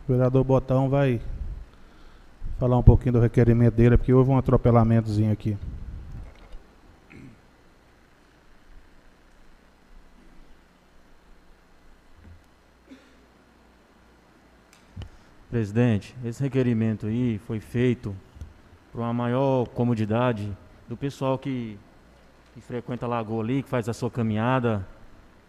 vereador 0.11 0.43
Botão 0.43 0.89
vai 0.89 1.21
falar 2.59 2.77
um 2.77 2.83
pouquinho 2.83 3.13
do 3.13 3.19
requerimento 3.19 3.75
dele, 3.75 3.97
porque 3.97 4.13
houve 4.13 4.29
um 4.29 4.37
atropelamentozinho 4.37 5.31
aqui. 5.31 5.57
Presidente, 15.49 16.15
esse 16.23 16.41
requerimento 16.41 17.07
aí 17.07 17.37
foi 17.39 17.59
feito 17.59 18.15
para 18.91 19.01
uma 19.01 19.13
maior 19.13 19.67
comodidade 19.67 20.51
do 20.87 20.95
pessoal 20.95 21.37
que, 21.37 21.77
que 22.53 22.61
frequenta 22.61 23.05
a 23.05 23.09
lagoa 23.09 23.43
ali, 23.43 23.63
que 23.63 23.69
faz 23.69 23.89
a 23.89 23.93
sua 23.93 24.09
caminhada, 24.09 24.85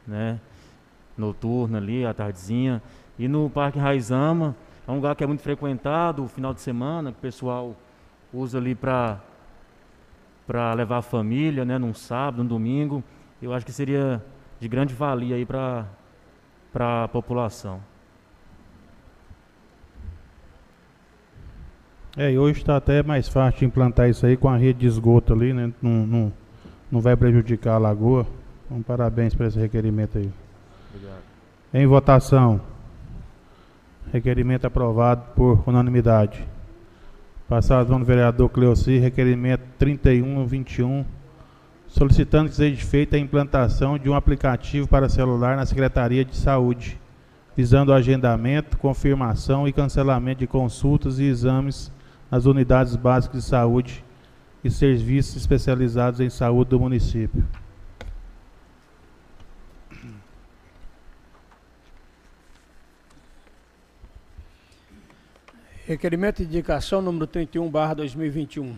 né, 0.07 0.41
noturna 1.17 1.79
ali, 1.79 2.05
à 2.05 2.15
tardezinha. 2.15 2.83
E 3.19 3.29
no 3.29 3.51
Parque 3.51 3.79
Raizama, 3.79 4.57
é 4.87 4.91
um 4.91 4.97
lugar 4.97 5.15
que 5.15 5.23
é 5.23 5.27
muito 5.27 5.43
frequentado, 5.43 6.27
final 6.29 6.53
de 6.53 6.61
semana, 6.61 7.13
que 7.13 7.19
o 7.19 7.23
pessoal 7.23 7.77
usa 8.33 8.59
ali 8.59 8.75
para 8.75 9.21
para 10.47 10.75
levar 10.75 10.99
a 10.99 11.03
família, 11.03 11.65
né, 11.65 11.79
num 11.79 11.95
sábado, 11.95 12.43
num 12.43 12.49
domingo. 12.49 13.03
Eu 13.41 13.55
acho 13.55 13.65
que 13.65 13.73
seria 13.73 14.23
de 14.59 14.69
grande 14.69 14.93
valia 14.93 15.37
aí 15.37 15.47
para 15.47 15.87
para 16.73 17.05
a 17.05 17.09
população. 17.09 17.81
É, 22.17 22.31
e 22.31 22.39
hoje 22.39 22.61
está 22.61 22.77
até 22.77 23.03
mais 23.03 23.29
fácil 23.29 23.67
implantar 23.67 24.09
isso 24.09 24.27
aí 24.27 24.37
com 24.37 24.49
a 24.49 24.57
rede 24.57 24.81
de 24.81 24.87
esgoto 24.87 25.33
ali, 25.33 25.53
né? 25.55 25.73
Não, 25.81 26.07
não, 26.07 26.33
não 26.91 27.01
vai 27.01 27.17
prejudicar 27.17 27.75
a 27.75 27.79
lagoa. 27.79 28.27
Então, 28.67 28.83
parabéns 28.83 29.35
por 29.35 29.47
esse 29.47 29.59
requerimento 29.59 30.19
aí. 30.19 30.31
Obrigado. 30.95 31.23
Em 31.73 31.87
votação. 31.87 32.61
Requerimento 34.11 34.67
aprovado 34.67 35.23
por 35.37 35.63
unanimidade. 35.67 36.47
Passado 37.49 37.93
ao 37.93 38.01
vereador 38.03 38.49
Cleoci, 38.49 38.99
requerimento 38.99 39.63
3121, 39.79 41.05
solicitando 41.87 42.49
que 42.49 42.57
seja 42.57 42.83
feita 42.85 43.17
a 43.17 43.19
implantação 43.19 43.99
de 43.99 44.09
um 44.09 44.15
aplicativo 44.15 44.89
para 44.89 45.09
celular 45.09 45.57
na 45.57 45.67
Secretaria 45.67 46.25
de 46.25 46.35
Saúde, 46.35 46.99
visando 47.55 47.93
agendamento, 47.93 48.79
confirmação 48.79 49.69
e 49.69 49.73
cancelamento 49.73 50.41
de 50.41 50.47
consultas 50.47 51.19
e 51.19 51.25
exames 51.25 51.93
nas 52.31 52.47
unidades 52.47 52.97
básicas 52.97 53.43
de 53.43 53.49
saúde 53.49 54.03
e 54.65 54.71
serviços 54.71 55.37
especializados 55.37 56.21
em 56.21 56.31
saúde 56.31 56.71
do 56.71 56.81
município. 56.81 57.45
Requerimento 65.93 66.39
de 66.39 66.45
indicação 66.45 67.03
número 67.03 67.27
31, 67.27 67.71
barra 67.71 67.93
2021. 67.93 68.75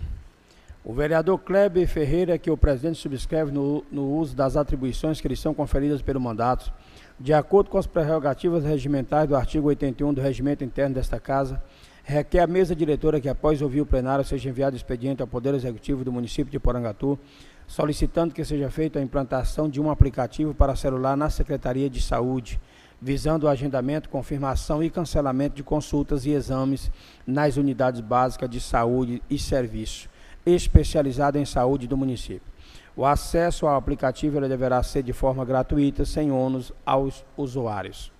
O 0.84 0.92
vereador 0.92 1.38
Kleber 1.38 1.86
Ferreira, 1.86 2.36
que 2.36 2.50
o 2.50 2.56
presidente 2.56 2.98
subscreve 2.98 3.52
no, 3.52 3.84
no 3.88 4.16
uso 4.16 4.34
das 4.34 4.56
atribuições 4.56 5.20
que 5.20 5.28
lhe 5.28 5.36
são 5.36 5.54
conferidas 5.54 6.02
pelo 6.02 6.20
mandato, 6.20 6.72
de 7.20 7.32
acordo 7.32 7.70
com 7.70 7.78
as 7.78 7.86
prerrogativas 7.86 8.64
regimentais 8.64 9.28
do 9.28 9.36
artigo 9.36 9.68
81 9.68 10.12
do 10.12 10.20
regimento 10.20 10.64
interno 10.64 10.96
desta 10.96 11.20
Casa, 11.20 11.62
requer 12.02 12.40
a 12.40 12.48
mesa 12.48 12.74
diretora 12.74 13.20
que, 13.20 13.28
após 13.28 13.62
ouvir 13.62 13.82
o 13.82 13.86
plenário, 13.86 14.24
seja 14.24 14.48
enviado 14.48 14.74
expediente 14.74 15.22
ao 15.22 15.28
Poder 15.28 15.54
Executivo 15.54 16.02
do 16.04 16.10
município 16.10 16.50
de 16.50 16.58
Porangatu, 16.58 17.16
solicitando 17.64 18.34
que 18.34 18.44
seja 18.44 18.68
feita 18.70 18.98
a 18.98 19.02
implantação 19.02 19.68
de 19.68 19.80
um 19.80 19.88
aplicativo 19.88 20.52
para 20.52 20.74
celular 20.74 21.16
na 21.16 21.30
Secretaria 21.30 21.88
de 21.88 22.02
Saúde, 22.02 22.60
visando 23.00 23.46
o 23.46 23.48
agendamento, 23.48 24.08
confirmação 24.08 24.82
e 24.82 24.90
cancelamento 24.90 25.56
de 25.56 25.62
consultas 25.62 26.24
e 26.26 26.30
exames 26.30 26.90
nas 27.26 27.56
unidades 27.56 28.00
básicas 28.00 28.48
de 28.48 28.60
saúde 28.60 29.22
e 29.28 29.38
serviço 29.38 30.08
especializada 30.46 31.38
em 31.38 31.44
saúde 31.44 31.86
do 31.86 31.96
município. 31.96 32.52
O 32.96 33.04
acesso 33.04 33.66
ao 33.66 33.76
aplicativo 33.76 34.40
deverá 34.40 34.82
ser 34.82 35.02
de 35.02 35.12
forma 35.12 35.44
gratuita, 35.44 36.04
sem 36.04 36.30
ônus 36.30 36.72
aos 36.86 37.24
usuários. 37.36 38.12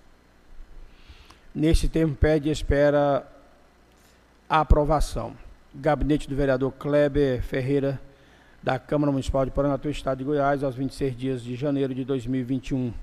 Neste 1.53 1.87
termo, 1.87 2.15
pede 2.15 2.49
e 2.49 2.51
espera 2.51 3.25
a 4.49 4.59
aprovação. 4.59 5.33
Gabinete 5.73 6.27
do 6.27 6.35
vereador 6.35 6.71
Kleber 6.73 7.41
Ferreira, 7.41 8.01
da 8.61 8.77
Câmara 8.79 9.11
Municipal 9.11 9.45
de 9.45 9.51
Paranatu, 9.51 9.89
Estado 9.89 10.17
de 10.17 10.23
Goiás, 10.23 10.63
aos 10.63 10.75
26 10.75 11.15
dias 11.15 11.41
de 11.41 11.55
janeiro 11.55 11.93
de 11.93 12.03
2021. 12.03 12.93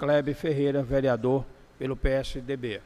Kleber 0.00 0.34
Ferreira, 0.34 0.82
vereador 0.82 1.44
pelo 1.78 1.94
PSDB. 1.94 2.80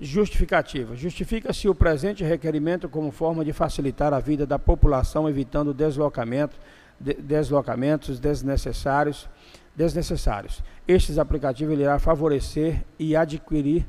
Justificativa. 0.00 0.94
Justifica-se 0.94 1.68
o 1.68 1.74
presente 1.74 2.22
requerimento 2.22 2.88
como 2.88 3.10
forma 3.10 3.44
de 3.44 3.52
facilitar 3.52 4.14
a 4.14 4.20
vida 4.20 4.46
da 4.46 4.60
população, 4.60 5.28
evitando 5.28 5.74
deslocamento, 5.74 6.56
de, 7.00 7.14
deslocamentos 7.14 8.20
desnecessários, 8.20 9.28
desnecessários. 9.74 10.62
Estes 10.86 11.18
aplicativos 11.18 11.76
irá 11.76 11.98
favorecer 11.98 12.84
e 12.96 13.16
adquirir 13.16 13.84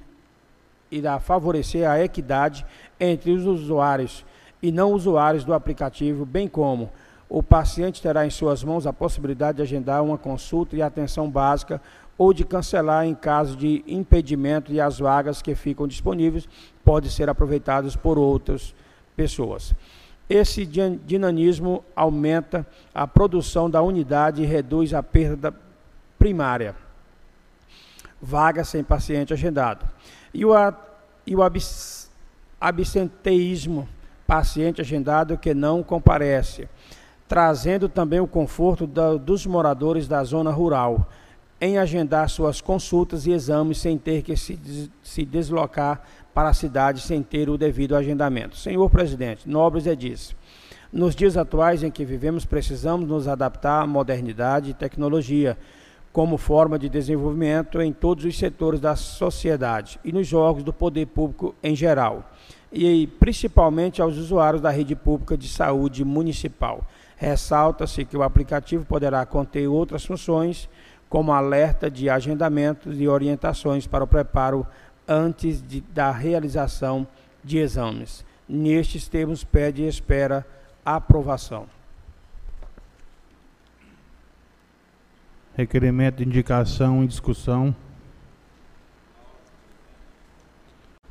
irá 0.90 1.20
favorecer 1.20 1.90
a 1.90 2.04
equidade 2.04 2.66
entre 3.00 3.32
os 3.32 3.46
usuários 3.46 4.24
e 4.62 4.72
não 4.72 4.94
usuários 4.94 5.44
do 5.44 5.54
aplicativo, 5.54 6.24
bem 6.24 6.48
como 6.48 6.92
o 7.34 7.42
paciente 7.42 8.00
terá 8.00 8.28
em 8.28 8.30
suas 8.30 8.64
mãos 8.64 8.86
a 8.86 8.94
possibilidade 8.94 9.56
de 9.56 9.64
agendar 9.64 10.04
uma 10.04 10.20
consulta 10.20 10.76
e 10.76 10.84
atenção 10.84 11.28
básica 11.28 11.82
ou 12.16 12.32
de 12.32 12.46
cancelar 12.46 13.08
em 13.08 13.16
caso 13.16 13.58
de 13.58 13.84
impedimento 13.88 14.72
e 14.72 14.80
as 14.80 15.00
vagas 15.00 15.42
que 15.42 15.56
ficam 15.56 15.88
disponíveis 15.88 16.48
podem 16.86 17.10
ser 17.10 17.28
aproveitadas 17.28 17.96
por 17.96 18.20
outras 18.20 18.76
pessoas. 19.16 19.74
Esse 20.30 20.64
dinamismo 20.64 21.84
aumenta 21.96 22.68
a 22.94 23.08
produção 23.08 23.68
da 23.68 23.82
unidade 23.82 24.44
e 24.44 24.46
reduz 24.46 24.94
a 24.94 25.02
perda 25.02 25.52
primária. 26.20 26.76
Vaga 28.22 28.64
sem 28.64 28.84
paciente 28.84 29.34
agendado. 29.34 29.90
E 30.32 30.46
o, 30.46 30.54
e 31.26 31.36
o 31.36 31.42
absenteísmo, 32.62 33.90
paciente 34.28 34.82
agendado 34.82 35.36
que 35.36 35.56
não 35.56 35.82
comparece, 35.82 36.70
trazendo 37.28 37.88
também 37.90 38.20
o 38.20 38.28
conforto 38.28 38.86
da, 38.86 39.16
dos 39.16 39.46
moradores 39.46 40.08
da 40.08 40.24
zona 40.24 40.52
rural 40.52 41.10
em 41.60 41.78
agendar 41.78 42.30
suas 42.30 42.60
consultas 42.60 43.26
e 43.26 43.32
exames 43.32 43.78
sem 43.78 43.98
ter 43.98 44.22
que 44.22 44.36
se, 44.36 44.92
se 45.02 45.24
deslocar 45.24 46.02
para 46.34 46.50
a 46.50 46.54
cidade 46.54 47.00
sem 47.00 47.24
ter 47.24 47.50
o 47.50 47.58
devido 47.58 47.96
agendamento. 47.96 48.58
Senhor 48.58 48.90
presidente, 48.90 49.48
nobres 49.48 49.88
é 49.88 49.96
disso. 49.96 50.36
Nos 50.92 51.16
dias 51.16 51.38
atuais 51.38 51.82
em 51.82 51.90
que 51.90 52.06
vivemos, 52.06 52.46
precisamos 52.46 53.08
nos 53.08 53.28
adaptar 53.28 53.82
à 53.82 53.88
modernidade 53.88 54.72
e 54.72 54.74
tecnologia 54.74 55.58
como 56.12 56.38
forma 56.38 56.78
de 56.78 56.88
desenvolvimento 56.88 57.82
em 57.82 57.92
todos 57.92 58.24
os 58.24 58.38
setores 58.38 58.80
da 58.80 58.96
sociedade 58.96 60.00
e 60.04 60.12
nos 60.12 60.32
órgãos 60.32 60.64
do 60.64 60.72
poder 60.72 61.08
público 61.08 61.56
em 61.64 61.76
geral, 61.76 62.32
e 62.72 63.08
principalmente 63.08 64.02
aos 64.02 64.18
usuários 64.18 64.62
da 64.62 64.70
rede 64.70 64.96
pública 64.96 65.36
de 65.36 65.48
saúde 65.48 66.06
municipal. 66.06 66.86
Ressalta-se 67.24 68.04
que 68.04 68.18
o 68.18 68.22
aplicativo 68.22 68.84
poderá 68.84 69.26
conter 69.26 69.66
outras 69.66 70.04
funções 70.06 70.68
como 71.08 71.32
alerta 71.32 71.90
de 71.90 72.10
agendamentos 72.10 73.00
e 73.00 73.08
orientações 73.08 73.88
para 73.88 74.04
o 74.04 74.08
preparo 74.08 74.68
antes 75.08 75.66
de, 75.66 75.80
da 75.80 76.12
realização 76.12 77.08
de 77.42 77.60
exames. 77.60 78.26
Nestes 78.46 79.08
termos, 79.08 79.42
pede 79.42 79.84
e 79.84 79.88
espera 79.88 80.46
aprovação. 80.86 81.66
Requerimento 85.56 86.18
de 86.18 86.26
indicação 86.26 87.02
em 87.02 87.08
discussão. 87.08 87.74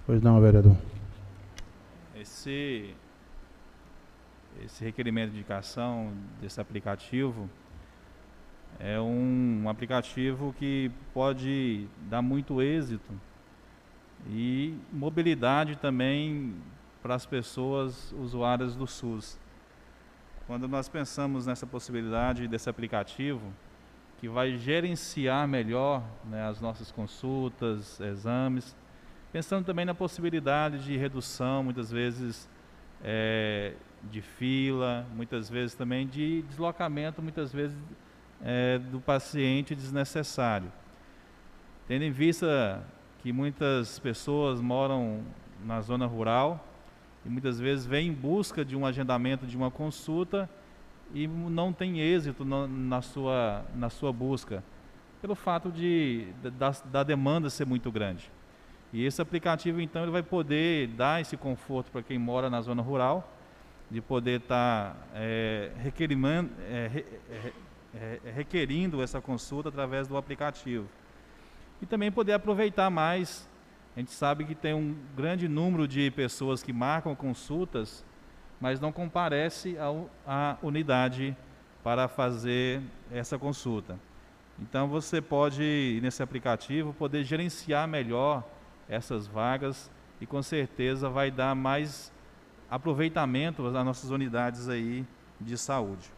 Pois 0.04 0.20
não, 0.20 0.38
vereador. 0.42 0.76
Esse, 2.14 2.94
esse 4.64 4.84
requerimento 4.84 5.30
de 5.30 5.36
indicação 5.36 6.12
desse 6.40 6.60
aplicativo 6.60 7.48
é 8.78 9.00
um, 9.00 9.62
um 9.64 9.68
aplicativo 9.68 10.54
que 10.58 10.90
pode 11.12 11.86
dar 12.08 12.22
muito 12.22 12.62
êxito 12.62 13.12
e 14.28 14.74
mobilidade 14.92 15.76
também 15.76 16.54
para 17.02 17.14
as 17.14 17.26
pessoas 17.26 18.12
usuárias 18.12 18.76
do 18.76 18.86
SUS. 18.86 19.38
Quando 20.46 20.68
nós 20.68 20.88
pensamos 20.88 21.46
nessa 21.46 21.66
possibilidade 21.66 22.46
desse 22.46 22.68
aplicativo, 22.68 23.52
que 24.18 24.28
vai 24.28 24.56
gerenciar 24.56 25.48
melhor 25.48 26.02
né, 26.24 26.46
as 26.46 26.60
nossas 26.60 26.92
consultas, 26.92 28.00
exames, 28.00 28.76
pensando 29.32 29.64
também 29.64 29.84
na 29.84 29.94
possibilidade 29.94 30.84
de 30.84 30.96
redução, 30.96 31.64
muitas 31.64 31.90
vezes, 31.90 32.48
é, 33.02 33.74
de 34.10 34.20
fila, 34.20 35.06
muitas 35.14 35.48
vezes 35.48 35.74
também 35.74 36.06
de 36.06 36.42
deslocamento, 36.42 37.22
muitas 37.22 37.52
vezes 37.52 37.76
é, 38.42 38.78
do 38.78 39.00
paciente 39.00 39.74
desnecessário. 39.74 40.72
Tendo 41.86 42.04
em 42.04 42.10
vista 42.10 42.82
que 43.20 43.32
muitas 43.32 43.98
pessoas 43.98 44.60
moram 44.60 45.22
na 45.64 45.80
zona 45.80 46.06
rural 46.06 46.66
e 47.24 47.28
muitas 47.28 47.60
vezes 47.60 47.86
vêm 47.86 48.08
em 48.08 48.12
busca 48.12 48.64
de 48.64 48.76
um 48.76 48.84
agendamento 48.84 49.46
de 49.46 49.56
uma 49.56 49.70
consulta 49.70 50.50
e 51.14 51.26
não 51.26 51.72
tem 51.72 52.00
êxito 52.00 52.44
na, 52.44 52.66
na 52.66 53.02
sua, 53.02 53.64
na 53.74 53.90
sua 53.90 54.12
busca, 54.12 54.64
pelo 55.20 55.34
fato 55.34 55.70
de, 55.70 56.26
da, 56.58 56.70
da 56.90 57.02
demanda 57.02 57.50
ser 57.50 57.66
muito 57.66 57.92
grande. 57.92 58.30
E 58.92 59.04
esse 59.04 59.22
aplicativo, 59.22 59.80
então, 59.80 60.02
ele 60.02 60.10
vai 60.10 60.22
poder 60.22 60.88
dar 60.88 61.20
esse 61.20 61.36
conforto 61.36 61.90
para 61.90 62.02
quem 62.02 62.18
mora 62.18 62.50
na 62.50 62.60
zona 62.60 62.82
rural, 62.82 63.32
de 63.92 64.00
poder 64.00 64.40
estar 64.40 64.94
tá, 64.94 64.96
é, 65.14 65.70
requerimando, 65.82 66.50
é, 66.62 67.04
é, 67.30 67.52
é, 68.24 68.30
requerindo 68.30 69.02
essa 69.02 69.20
consulta 69.20 69.68
através 69.68 70.08
do 70.08 70.16
aplicativo. 70.16 70.88
E 71.80 71.84
também 71.84 72.10
poder 72.10 72.32
aproveitar 72.32 72.88
mais. 72.88 73.46
A 73.94 74.00
gente 74.00 74.12
sabe 74.12 74.46
que 74.46 74.54
tem 74.54 74.72
um 74.72 74.96
grande 75.14 75.46
número 75.46 75.86
de 75.86 76.10
pessoas 76.12 76.62
que 76.62 76.72
marcam 76.72 77.14
consultas, 77.14 78.02
mas 78.58 78.80
não 78.80 78.90
comparece 78.90 79.76
à 80.26 80.56
unidade 80.62 81.36
para 81.84 82.08
fazer 82.08 82.80
essa 83.12 83.38
consulta. 83.38 83.98
Então 84.58 84.88
você 84.88 85.20
pode, 85.20 86.00
nesse 86.02 86.22
aplicativo, 86.22 86.94
poder 86.94 87.24
gerenciar 87.24 87.86
melhor 87.86 88.42
essas 88.88 89.26
vagas 89.26 89.90
e 90.18 90.24
com 90.24 90.42
certeza 90.42 91.10
vai 91.10 91.30
dar 91.30 91.54
mais 91.54 92.10
aproveitamento 92.72 93.66
às 93.66 93.74
nossas 93.84 94.08
unidades 94.08 94.66
aí 94.66 95.04
de 95.38 95.58
saúde. 95.58 96.10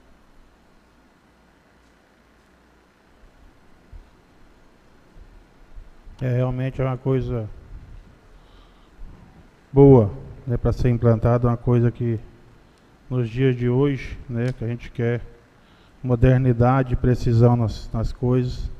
É 6.23 6.37
realmente 6.37 6.81
é 6.81 6.85
uma 6.85 6.97
coisa 6.97 7.51
boa, 9.73 10.13
né, 10.47 10.57
para 10.57 10.73
ser 10.73 10.91
implantada, 10.91 11.49
uma 11.49 11.57
coisa 11.57 11.91
que 11.91 12.21
nos 13.11 13.29
dias 13.29 13.57
de 13.57 13.69
hoje, 13.69 14.17
né, 14.29 14.53
que 14.57 14.63
a 14.63 14.69
gente 14.69 14.93
quer 14.93 15.23
modernidade 16.01 16.93
e 16.93 16.97
precisão 16.97 17.57
nas, 17.57 17.91
nas 17.93 18.13
coisas. 18.13 18.71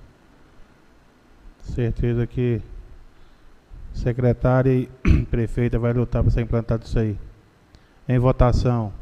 Certeza 1.59 2.25
que 2.25 2.63
secretária 3.93 4.71
e 4.71 4.87
prefeita 5.27 5.77
vai 5.77 5.93
lutar 5.93 6.23
para 6.23 6.31
ser 6.31 6.43
implantado 6.43 6.85
isso 6.85 7.01
aí. 7.01 7.19
Em 8.09 8.19
votação. 8.19 8.93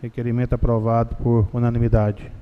Requerimento 0.00 0.54
aprovado 0.54 1.16
por 1.16 1.48
unanimidade. 1.52 2.32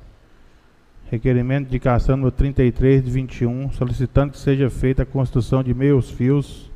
Requerimento 1.11 1.65
de 1.65 1.71
indicação 1.71 2.17
número 2.17 2.31
33 2.31 3.05
de 3.05 3.11
21, 3.11 3.73
solicitando 3.73 4.33
que 4.33 4.39
seja 4.39 4.71
feita 4.71 5.03
a 5.03 5.07
construção 5.07 5.63
de 5.63 5.75
meios 5.75 6.09
fios 6.11 6.71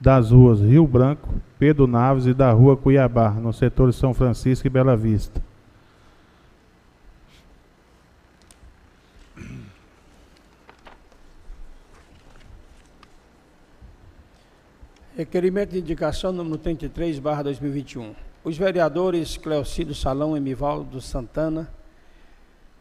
das 0.00 0.30
ruas 0.30 0.60
Rio 0.60 0.86
Branco, 0.86 1.28
Pedro 1.58 1.86
Naves 1.86 2.26
e 2.26 2.34
da 2.34 2.50
rua 2.50 2.76
Cuiabá, 2.76 3.30
no 3.30 3.52
setor 3.52 3.90
de 3.90 3.96
São 3.96 4.12
Francisco 4.12 4.66
e 4.66 4.70
Bela 4.70 4.96
Vista. 4.96 5.40
Requerimento 15.20 15.72
de 15.72 15.80
indicação 15.80 16.32
número 16.32 16.56
33, 16.56 17.18
barra 17.18 17.42
2021. 17.42 18.14
Os 18.42 18.56
vereadores 18.56 19.36
Cleocido 19.36 19.94
Salão 19.94 20.34
e 20.34 20.40
Mivaldo 20.40 20.98
Santana, 20.98 21.70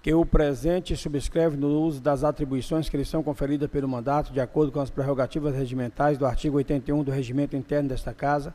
que 0.02 0.14
o 0.14 0.26
presente 0.26 0.96
subscreve 0.96 1.58
no 1.58 1.68
uso 1.82 2.00
das 2.00 2.24
atribuições 2.24 2.88
que 2.88 2.96
lhes 2.96 3.10
são 3.10 3.22
conferidas 3.22 3.70
pelo 3.70 3.90
mandato, 3.90 4.32
de 4.32 4.40
acordo 4.40 4.72
com 4.72 4.80
as 4.80 4.90
prerrogativas 4.90 5.54
regimentais 5.54 6.18
do 6.18 6.26
artigo 6.26 6.56
81 6.56 7.04
do 7.04 7.12
regimento 7.12 7.58
interno 7.58 7.90
desta 7.90 8.14
Casa, 8.14 8.54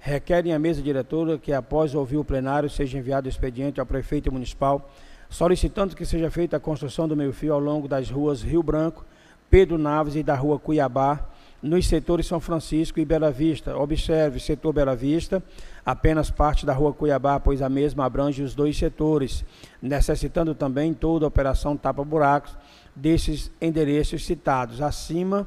requerem 0.00 0.54
à 0.54 0.58
mesa 0.58 0.80
diretora 0.80 1.36
que, 1.36 1.52
após 1.52 1.94
ouvir 1.94 2.16
o 2.16 2.24
plenário, 2.24 2.70
seja 2.70 2.96
enviado 2.96 3.26
o 3.26 3.28
expediente 3.28 3.78
ao 3.78 3.84
prefeito 3.84 4.32
municipal, 4.32 4.90
solicitando 5.28 5.94
que 5.94 6.06
seja 6.06 6.30
feita 6.30 6.56
a 6.56 6.60
construção 6.60 7.06
do 7.06 7.14
meio-fio 7.14 7.52
ao 7.52 7.60
longo 7.60 7.86
das 7.86 8.08
ruas 8.08 8.40
Rio 8.40 8.62
Branco, 8.62 9.04
Pedro 9.50 9.76
Naves 9.76 10.16
e 10.16 10.22
da 10.22 10.34
rua 10.34 10.58
Cuiabá, 10.58 11.28
nos 11.62 11.86
setores 11.86 12.26
São 12.26 12.40
Francisco 12.40 13.00
e 13.00 13.04
Bela 13.04 13.30
Vista. 13.30 13.76
Observe, 13.76 14.38
setor 14.40 14.72
Bela 14.72 14.94
Vista, 14.94 15.42
apenas 15.84 16.30
parte 16.30 16.64
da 16.64 16.72
rua 16.72 16.92
Cuiabá, 16.92 17.40
pois 17.40 17.62
a 17.62 17.68
mesma 17.68 18.04
abrange 18.04 18.42
os 18.42 18.54
dois 18.54 18.76
setores, 18.76 19.44
necessitando 19.82 20.54
também 20.54 20.94
toda 20.94 21.24
a 21.24 21.28
operação 21.28 21.76
tapa-buracos 21.76 22.56
desses 22.94 23.50
endereços 23.60 24.24
citados 24.24 24.80
acima, 24.80 25.46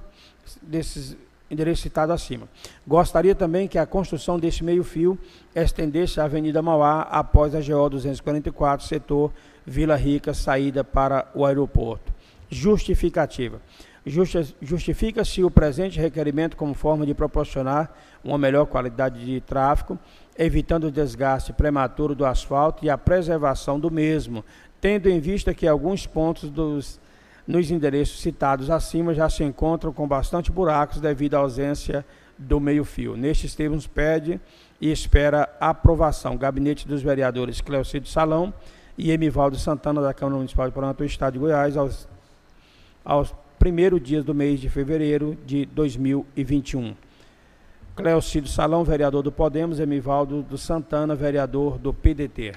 desses 0.61 1.17
endereços 1.49 1.83
citados 1.83 2.13
acima. 2.13 2.47
Gostaria 2.88 3.35
também 3.35 3.67
que 3.67 3.77
a 3.77 3.85
construção 3.85 4.39
desse 4.39 4.63
meio-fio 4.63 5.19
estendesse 5.53 6.19
a 6.19 6.23
Avenida 6.23 6.61
Mauá 6.61 7.01
após 7.01 7.53
a 7.53 7.59
GO 7.59 7.89
244, 7.89 8.88
setor 8.88 9.33
Vila 9.65 9.95
Rica, 9.95 10.33
saída 10.33 10.83
para 10.83 11.27
o 11.35 11.45
aeroporto. 11.45 12.11
Justificativa. 12.49 13.61
Justifica-se 14.06 15.44
o 15.44 15.52
presente 15.52 15.99
requerimento 15.99 16.57
como 16.57 16.73
forma 16.73 17.06
de 17.06 17.14
proporcionar 17.14 17.95
uma 18.23 18.38
melhor 18.38 18.65
qualidade 18.65 19.23
de 19.23 19.40
tráfego, 19.41 19.98
evitando 20.38 20.86
o 20.86 20.91
desgaste 20.91 21.53
prematuro 21.53 22.15
do 22.15 22.26
asfalto 22.26 22.84
e 22.84 22.90
a 22.90 22.98
preservação 22.98 23.80
do 23.80 23.91
mesmo, 23.91 24.44
tendo 24.80 25.07
em 25.07 25.19
vista 25.19 25.53
que 25.53 25.68
alguns 25.68 26.07
pontos 26.07 26.49
dos, 26.49 26.99
nos 27.45 27.69
endereços 27.69 28.22
citados 28.22 28.72
acima 28.72 29.14
já 29.14 29.30
se 29.30 29.44
encontram 29.44 29.94
com 29.94 30.07
bastante 30.07 30.52
buracos 30.52 30.99
devido 30.99 31.36
à 31.36 31.40
ausência 31.40 32.03
do 32.40 32.60
meio-fio. 32.60 33.15
Nestes 33.15 33.53
termos, 33.53 33.86
pede 33.86 34.41
e 34.80 34.91
espera 34.91 35.48
aprovação. 35.60 36.38
Gabinete 36.38 36.88
dos 36.88 37.03
vereadores 37.03 37.61
Cleocido 37.61 38.07
Salão 38.07 38.52
e 38.98 39.11
Emivaldo 39.11 39.57
Santana, 39.57 40.02
da 40.02 40.11
Câmara 40.11 40.38
Municipal 40.38 40.68
de 40.68 40.73
Pronto, 40.73 41.03
Estado 41.03 41.34
de 41.34 41.40
Goiás, 41.40 41.78
aos, 41.78 42.07
aos 43.06 43.32
primeiro 43.61 43.99
dia 43.99 44.23
do 44.23 44.33
mês 44.33 44.59
de 44.59 44.67
fevereiro 44.71 45.38
de 45.45 45.67
2021. 45.67 46.95
Cleocido 47.95 48.47
Salão, 48.47 48.83
vereador 48.83 49.21
do 49.21 49.31
Podemos, 49.31 49.79
Emivaldo 49.79 50.41
do 50.41 50.57
Santana, 50.57 51.13
vereador 51.13 51.77
do 51.77 51.93
PDT. 51.93 52.55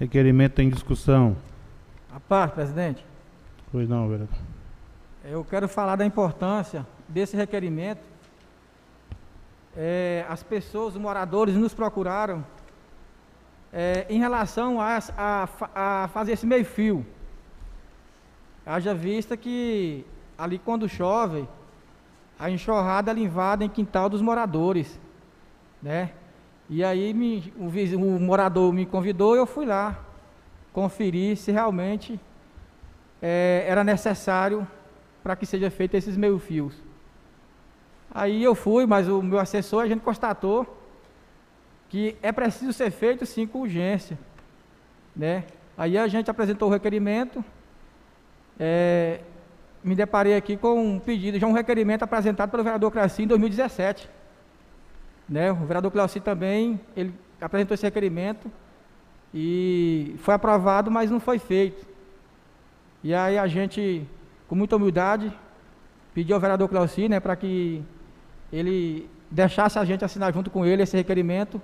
Requerimento 0.00 0.58
em 0.60 0.68
discussão. 0.68 1.36
A 2.12 2.18
parte, 2.18 2.54
presidente. 2.54 3.06
Pois 3.70 3.88
não, 3.88 4.08
vereador. 4.08 4.36
Eu 5.24 5.44
quero 5.44 5.68
falar 5.68 5.94
da 5.94 6.04
importância 6.04 6.84
desse 7.06 7.36
requerimento. 7.36 8.02
É, 9.76 10.26
as 10.28 10.42
pessoas, 10.42 10.96
os 10.96 11.00
moradores, 11.00 11.54
nos 11.54 11.72
procuraram 11.72 12.44
é, 13.72 14.06
em 14.10 14.18
relação 14.18 14.80
a, 14.80 14.98
a, 15.16 15.48
a 16.02 16.08
fazer 16.08 16.32
esse 16.32 16.44
meio-fio. 16.44 17.06
Haja 18.68 18.92
vista 18.92 19.34
que 19.34 20.04
ali 20.36 20.58
quando 20.58 20.86
chove, 20.86 21.48
a 22.38 22.50
enxurrada 22.50 23.10
ela 23.10 23.64
em 23.64 23.68
quintal 23.68 24.10
dos 24.10 24.20
moradores, 24.20 25.00
né? 25.82 26.10
E 26.68 26.84
aí 26.84 27.14
me, 27.14 27.50
o, 27.56 27.68
o, 27.96 28.20
morador 28.20 28.70
me 28.74 28.84
convidou 28.84 29.34
eu 29.34 29.46
fui 29.46 29.64
lá 29.64 29.98
conferir 30.70 31.38
se 31.38 31.50
realmente 31.50 32.20
é, 33.22 33.64
era 33.66 33.82
necessário 33.82 34.68
para 35.22 35.34
que 35.34 35.46
seja 35.46 35.70
feito 35.70 35.94
esses 35.94 36.14
meio 36.14 36.38
fios. 36.38 36.74
Aí 38.10 38.44
eu 38.44 38.54
fui, 38.54 38.84
mas 38.84 39.08
o 39.08 39.22
meu 39.22 39.38
assessor, 39.38 39.84
a 39.84 39.88
gente 39.88 40.02
constatou 40.02 40.78
que 41.88 42.18
é 42.20 42.30
preciso 42.30 42.74
ser 42.74 42.90
feito 42.90 43.24
sim 43.24 43.46
com 43.46 43.60
urgência, 43.62 44.18
né? 45.16 45.44
Aí 45.74 45.96
a 45.96 46.06
gente 46.06 46.30
apresentou 46.30 46.68
o 46.68 46.70
requerimento, 46.70 47.42
é, 48.58 49.20
me 49.82 49.94
deparei 49.94 50.36
aqui 50.36 50.56
com 50.56 50.94
um 50.94 50.98
pedido, 50.98 51.38
já 51.38 51.46
um 51.46 51.52
requerimento 51.52 52.02
apresentado 52.02 52.50
pelo 52.50 52.64
vereador 52.64 52.90
Classi 52.90 53.22
em 53.22 53.26
2017. 53.26 54.08
Né? 55.28 55.52
O 55.52 55.66
vereador 55.66 55.90
Classi 55.90 56.20
também, 56.20 56.80
ele 56.96 57.14
apresentou 57.40 57.74
esse 57.74 57.84
requerimento 57.84 58.50
e 59.32 60.16
foi 60.18 60.34
aprovado, 60.34 60.90
mas 60.90 61.10
não 61.10 61.20
foi 61.20 61.38
feito. 61.38 61.86
E 63.04 63.14
aí 63.14 63.38
a 63.38 63.46
gente, 63.46 64.06
com 64.48 64.54
muita 64.54 64.76
humildade, 64.76 65.32
pediu 66.12 66.34
ao 66.34 66.40
vereador 66.40 66.68
Classi, 66.68 67.08
né, 67.08 67.20
para 67.20 67.36
que 67.36 67.82
ele 68.52 69.08
deixasse 69.30 69.78
a 69.78 69.84
gente 69.84 70.04
assinar 70.04 70.32
junto 70.32 70.50
com 70.50 70.64
ele 70.64 70.82
esse 70.82 70.96
requerimento 70.96 71.60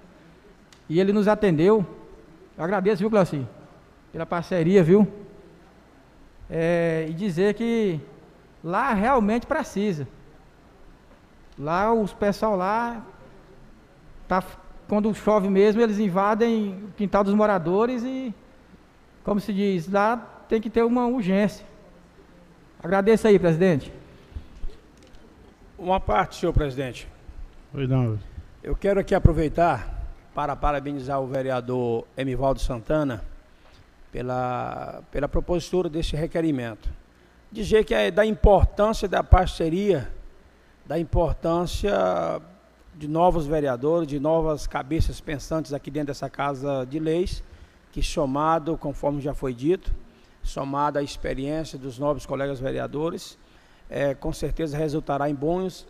e 0.88 1.00
ele 1.00 1.12
nos 1.12 1.26
atendeu. 1.26 1.84
Eu 2.56 2.64
agradeço, 2.64 3.00
viu, 3.00 3.10
Classi, 3.10 3.44
pela 4.12 4.24
parceria, 4.24 4.82
viu? 4.82 5.23
É, 6.50 7.06
e 7.08 7.12
dizer 7.12 7.54
que 7.54 8.00
lá 8.62 8.92
realmente 8.92 9.46
precisa. 9.46 10.06
Lá 11.58 11.92
os 11.92 12.12
pessoal 12.12 12.56
lá 12.56 13.04
tá, 14.26 14.42
quando 14.88 15.14
chove 15.14 15.48
mesmo, 15.48 15.80
eles 15.80 15.98
invadem 15.98 16.84
o 16.84 16.92
quintal 16.96 17.22
dos 17.24 17.34
moradores 17.34 18.02
e, 18.02 18.34
como 19.22 19.40
se 19.40 19.52
diz, 19.52 19.88
lá 19.88 20.16
tem 20.48 20.60
que 20.60 20.70
ter 20.70 20.82
uma 20.82 21.06
urgência. 21.06 21.64
Agradeço 22.82 23.26
aí, 23.26 23.38
presidente. 23.38 23.92
Uma 25.78 25.98
parte, 25.98 26.36
senhor 26.36 26.52
presidente. 26.52 27.08
Oi, 27.72 27.86
não. 27.86 28.18
Eu 28.62 28.74
quero 28.74 29.00
aqui 29.00 29.14
aproveitar 29.14 30.02
para 30.34 30.56
parabenizar 30.56 31.20
o 31.20 31.26
vereador 31.26 32.06
Emivaldo 32.16 32.60
Santana 32.60 33.24
pela, 34.14 35.02
pela 35.10 35.28
propositura 35.28 35.88
desse 35.88 36.14
requerimento. 36.14 36.88
Dizer 37.50 37.84
que 37.84 37.92
é 37.92 38.12
da 38.12 38.24
importância 38.24 39.08
da 39.08 39.24
parceria, 39.24 40.08
da 40.86 40.96
importância 40.96 41.92
de 42.94 43.08
novos 43.08 43.44
vereadores, 43.44 44.06
de 44.06 44.20
novas 44.20 44.68
cabeças 44.68 45.20
pensantes 45.20 45.72
aqui 45.72 45.90
dentro 45.90 46.08
dessa 46.08 46.30
Casa 46.30 46.86
de 46.88 47.00
Leis, 47.00 47.42
que 47.90 48.04
somado, 48.04 48.78
conforme 48.78 49.20
já 49.20 49.34
foi 49.34 49.52
dito, 49.52 49.92
somado 50.44 51.00
à 51.00 51.02
experiência 51.02 51.76
dos 51.76 51.98
novos 51.98 52.24
colegas 52.24 52.60
vereadores, 52.60 53.36
é, 53.90 54.14
com 54.14 54.32
certeza 54.32 54.78
resultará 54.78 55.28
em 55.28 55.34
bons 55.34 55.88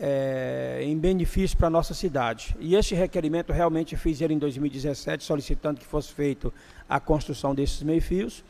é, 0.00 0.80
em 0.82 0.96
benefício 0.96 1.56
para 1.56 1.66
a 1.66 1.70
nossa 1.70 1.92
cidade. 1.92 2.56
E 2.60 2.76
esse 2.76 2.94
requerimento 2.94 3.52
realmente 3.52 3.96
fiz 3.96 4.20
ele 4.20 4.34
em 4.34 4.38
2017, 4.38 5.24
solicitando 5.24 5.80
que 5.80 5.86
fosse 5.86 6.12
feito 6.12 6.52
a 6.88 7.00
construção 7.00 7.54
desses 7.54 7.82
meio-fios. 7.82 8.44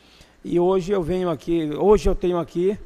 E 0.44 0.60
hoje 0.60 0.92
eu 0.92 1.02
venho 1.02 1.30
aqui, 1.30 1.70
hoje 1.74 2.08
eu 2.08 2.14
tenho 2.14 2.38
aqui 2.38 2.78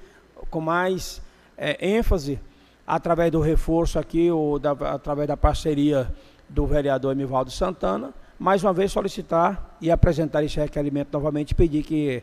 com 0.48 0.60
mais 0.60 1.20
é, 1.56 1.76
ênfase, 1.86 2.40
através 2.86 3.30
do 3.30 3.40
reforço 3.40 3.98
aqui, 3.98 4.30
ou 4.30 4.58
da, 4.58 4.72
através 4.72 5.28
da 5.28 5.36
parceria 5.36 6.12
do 6.48 6.66
vereador 6.66 7.12
Emivaldo 7.12 7.50
Santana, 7.50 8.12
mais 8.38 8.62
uma 8.62 8.72
vez 8.72 8.92
solicitar 8.92 9.76
e 9.80 9.90
apresentar 9.90 10.42
esse 10.44 10.58
requerimento 10.58 11.12
novamente, 11.12 11.54
pedir 11.54 11.82
que 11.82 12.22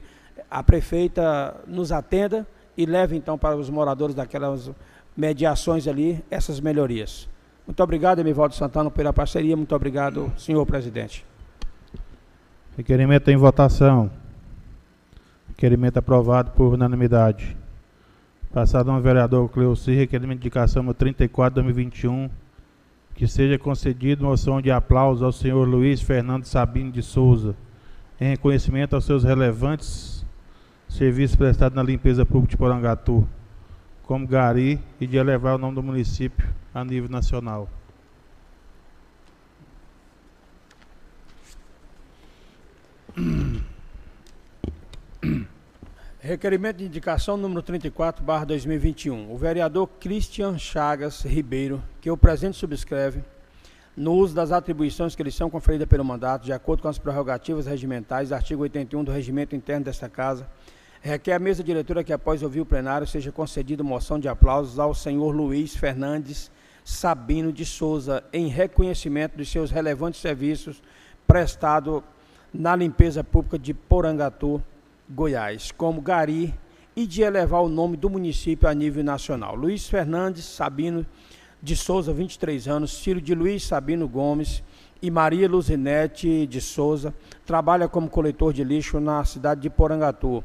a 0.50 0.64
prefeita 0.64 1.56
nos 1.68 1.92
atenda 1.92 2.48
e 2.78 2.86
leve 2.86 3.16
então 3.16 3.38
para 3.38 3.56
os 3.56 3.70
moradores 3.70 4.16
daquelas 4.16 4.72
mediações 5.20 5.86
ali 5.86 6.24
essas 6.32 6.62
melhorias. 6.62 7.28
Muito 7.68 7.84
obrigado, 7.84 8.20
Emivaldo 8.20 8.56
Santana, 8.56 8.90
pela 8.90 9.12
parceria. 9.12 9.56
Muito 9.56 9.76
obrigado, 9.76 10.32
senhor 10.38 10.66
presidente. 10.66 11.26
Requerimento 12.78 13.30
em 13.30 13.36
votação. 13.36 14.10
Requerimento 15.50 15.98
aprovado 15.98 16.52
por 16.52 16.74
unanimidade. 16.74 17.58
Passado 18.54 18.90
ao 18.90 19.02
vereador 19.02 19.50
Cleuci, 19.50 19.92
requerimento 19.92 20.40
de 20.40 20.48
indicação 20.48 20.82
no 20.82 20.94
34 20.94 21.56
2021, 21.56 22.30
que 23.14 23.28
seja 23.28 23.60
concedido 23.60 24.24
moção 24.24 24.62
de 24.62 24.72
aplauso 24.72 25.26
ao 25.26 25.32
senhor 25.34 25.68
Luiz 25.68 26.02
Fernando 26.02 26.46
Sabino 26.46 26.92
de 26.92 27.04
Souza, 27.04 27.56
em 28.20 28.30
reconhecimento 28.30 28.96
aos 28.96 29.06
seus 29.06 29.24
relevantes 29.24 30.26
serviços 30.88 31.36
prestados 31.36 31.76
na 31.76 31.84
limpeza 31.84 32.26
pública 32.26 32.52
de 32.52 32.58
Porangatu 32.58 33.28
como 34.10 34.26
Gari 34.26 34.82
e 35.00 35.06
de 35.06 35.18
elevar 35.18 35.54
o 35.54 35.60
nome 35.60 35.76
do 35.76 35.84
município 35.84 36.50
a 36.74 36.84
nível 36.84 37.08
nacional. 37.08 37.70
Requerimento 46.20 46.78
de 46.78 46.86
indicação 46.86 47.38
número 47.38 47.62
34, 47.62 48.26
barra 48.26 48.46
2021. 48.46 49.32
O 49.32 49.38
vereador 49.38 49.88
Christian 50.00 50.58
Chagas 50.58 51.22
Ribeiro, 51.22 51.80
que 52.02 52.10
o 52.10 52.18
presente 52.18 52.58
subscreve, 52.58 53.24
no 53.96 54.14
uso 54.14 54.34
das 54.34 54.52
atribuições 54.52 55.16
que 55.16 55.22
lhe 55.22 55.32
são 55.32 55.52
conferidas 55.52 55.88
pelo 55.88 56.04
mandato, 56.04 56.46
de 56.46 56.52
acordo 56.52 56.82
com 56.82 56.88
as 56.88 56.98
prerrogativas 56.98 57.68
regimentais, 57.68 58.32
artigo 58.32 58.64
81 58.64 59.04
do 59.04 59.12
regimento 59.12 59.56
interno 59.56 59.86
desta 59.86 60.10
Casa, 60.10 60.50
requer 61.02 61.34
a 61.34 61.40
mesa 61.40 61.64
diretora 61.64 62.04
que, 62.04 62.14
após 62.14 62.44
ouvir 62.44 62.62
o 62.62 62.66
plenário, 62.66 63.08
seja 63.08 63.32
concedida 63.32 63.84
moção 63.84 64.20
de 64.20 64.28
aplausos 64.28 64.80
ao 64.80 64.94
senhor 64.94 65.36
Luiz 65.36 65.76
Fernandes 65.76 66.52
Sabino 66.84 67.54
de 67.54 67.66
Souza, 67.66 68.24
em 68.34 68.48
reconhecimento 68.48 69.38
dos 69.38 69.50
seus 69.50 69.70
relevantes 69.72 70.20
serviços 70.20 70.82
prestados 71.28 72.02
na 72.54 72.76
limpeza 72.76 73.24
pública 73.24 73.60
de 73.60 73.74
Porangatu, 73.74 74.62
Goiás, 75.08 75.72
como 75.72 76.02
Gari, 76.02 76.54
e 76.96 77.06
de 77.06 77.22
elevar 77.22 77.62
o 77.62 77.70
nome 77.70 77.96
do 77.96 78.10
município 78.10 78.68
a 78.68 78.74
nível 78.74 79.04
nacional. 79.04 79.56
Luiz 79.56 79.88
Fernandes 79.88 80.44
Sabino 80.44 81.06
de 81.62 81.76
Souza, 81.76 82.12
23 82.12 82.68
anos, 82.68 83.00
filho 83.00 83.22
de 83.22 83.34
Luiz 83.36 83.64
Sabino 83.64 84.08
Gomes 84.08 84.64
e 85.02 85.10
Maria 85.10 85.48
Luzinete 85.48 86.46
de 86.48 86.60
Souza, 86.60 87.14
trabalha 87.46 87.88
como 87.88 88.10
coletor 88.10 88.52
de 88.52 88.64
lixo 88.64 89.00
na 89.00 89.24
cidade 89.24 89.62
de 89.62 89.70
Porangatu 89.70 90.44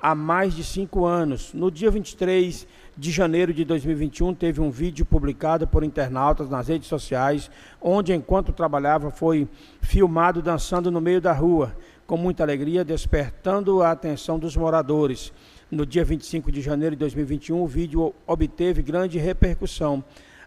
há 0.00 0.14
mais 0.14 0.54
de 0.54 0.64
cinco 0.64 1.04
anos. 1.04 1.52
No 1.52 1.70
dia 1.70 1.90
23 1.90 2.66
de 2.96 3.10
janeiro 3.10 3.52
de 3.52 3.64
2021, 3.64 4.34
teve 4.34 4.60
um 4.60 4.70
vídeo 4.70 5.04
publicado 5.04 5.66
por 5.66 5.84
internautas 5.84 6.48
nas 6.48 6.68
redes 6.68 6.88
sociais, 6.88 7.50
onde, 7.80 8.12
enquanto 8.12 8.52
trabalhava, 8.52 9.10
foi 9.10 9.48
filmado 9.80 10.42
dançando 10.42 10.90
no 10.90 11.00
meio 11.00 11.20
da 11.20 11.32
rua, 11.32 11.76
com 12.06 12.16
muita 12.16 12.42
alegria, 12.42 12.84
despertando 12.84 13.82
a 13.82 13.90
atenção 13.90 14.38
dos 14.38 14.56
moradores. 14.56 15.32
No 15.70 15.86
dia 15.86 16.04
25 16.04 16.50
de 16.50 16.60
janeiro 16.60 16.96
de 16.96 17.00
2021, 17.00 17.62
o 17.62 17.66
vídeo 17.66 18.14
obteve 18.26 18.82
grande 18.82 19.18
repercussão. 19.18 20.02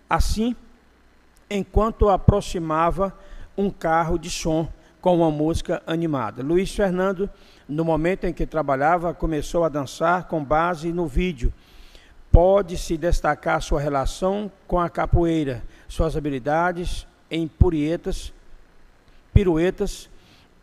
Assim, 0.09 0.55
enquanto 1.49 2.09
aproximava 2.09 3.17
um 3.57 3.69
carro 3.69 4.17
de 4.17 4.29
som 4.29 4.67
com 4.99 5.17
uma 5.17 5.29
música 5.29 5.83
animada. 5.85 6.41
Luiz 6.41 6.73
Fernando 6.73 7.29
no 7.67 7.85
momento 7.85 8.25
em 8.25 8.33
que 8.33 8.45
trabalhava, 8.45 9.13
começou 9.13 9.63
a 9.63 9.69
dançar 9.69 10.27
com 10.27 10.43
base 10.43 10.91
no 10.91 11.07
vídeo. 11.07 11.53
Pode-se 12.31 12.97
destacar 12.97 13.61
sua 13.61 13.79
relação 13.79 14.51
com 14.67 14.79
a 14.79 14.89
capoeira, 14.89 15.63
suas 15.87 16.17
habilidades 16.17 17.07
em 17.29 17.47
purietas, 17.47 18.33
piruetas 19.33 20.09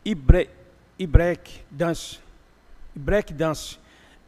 e, 0.05 0.14
bre 0.14 0.51
e 0.98 1.06
break 1.06 1.62
dance. 1.70 2.18
Break 2.94 3.32
dance. 3.32 3.78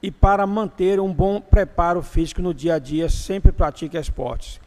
E 0.02 0.10
para 0.10 0.46
manter 0.46 0.98
um 0.98 1.12
bom 1.12 1.40
preparo 1.40 2.02
físico 2.02 2.42
no 2.42 2.54
dia 2.54 2.74
a 2.74 2.78
dia, 2.78 3.08
sempre 3.08 3.52
pratica 3.52 4.00
esportes. 4.00 4.60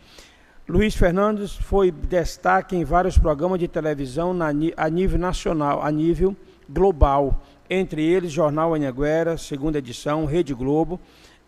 Luiz 0.68 0.96
Fernandes 0.96 1.56
foi 1.56 1.92
destaque 1.92 2.76
em 2.76 2.84
vários 2.84 3.18
programas 3.18 3.60
de 3.60 3.68
televisão 3.68 4.34
na, 4.34 4.48
a 4.78 4.90
nível 4.90 5.20
nacional, 5.20 5.82
a 5.82 5.92
nível 5.92 6.36
global 6.68 7.42
entre 7.70 8.04
eles 8.04 8.32
Jornal 8.32 8.74
Anhanguera, 8.74 9.38
segunda 9.38 9.80
edição, 9.80 10.26
Rede 10.26 10.54
Globo, 10.54 11.00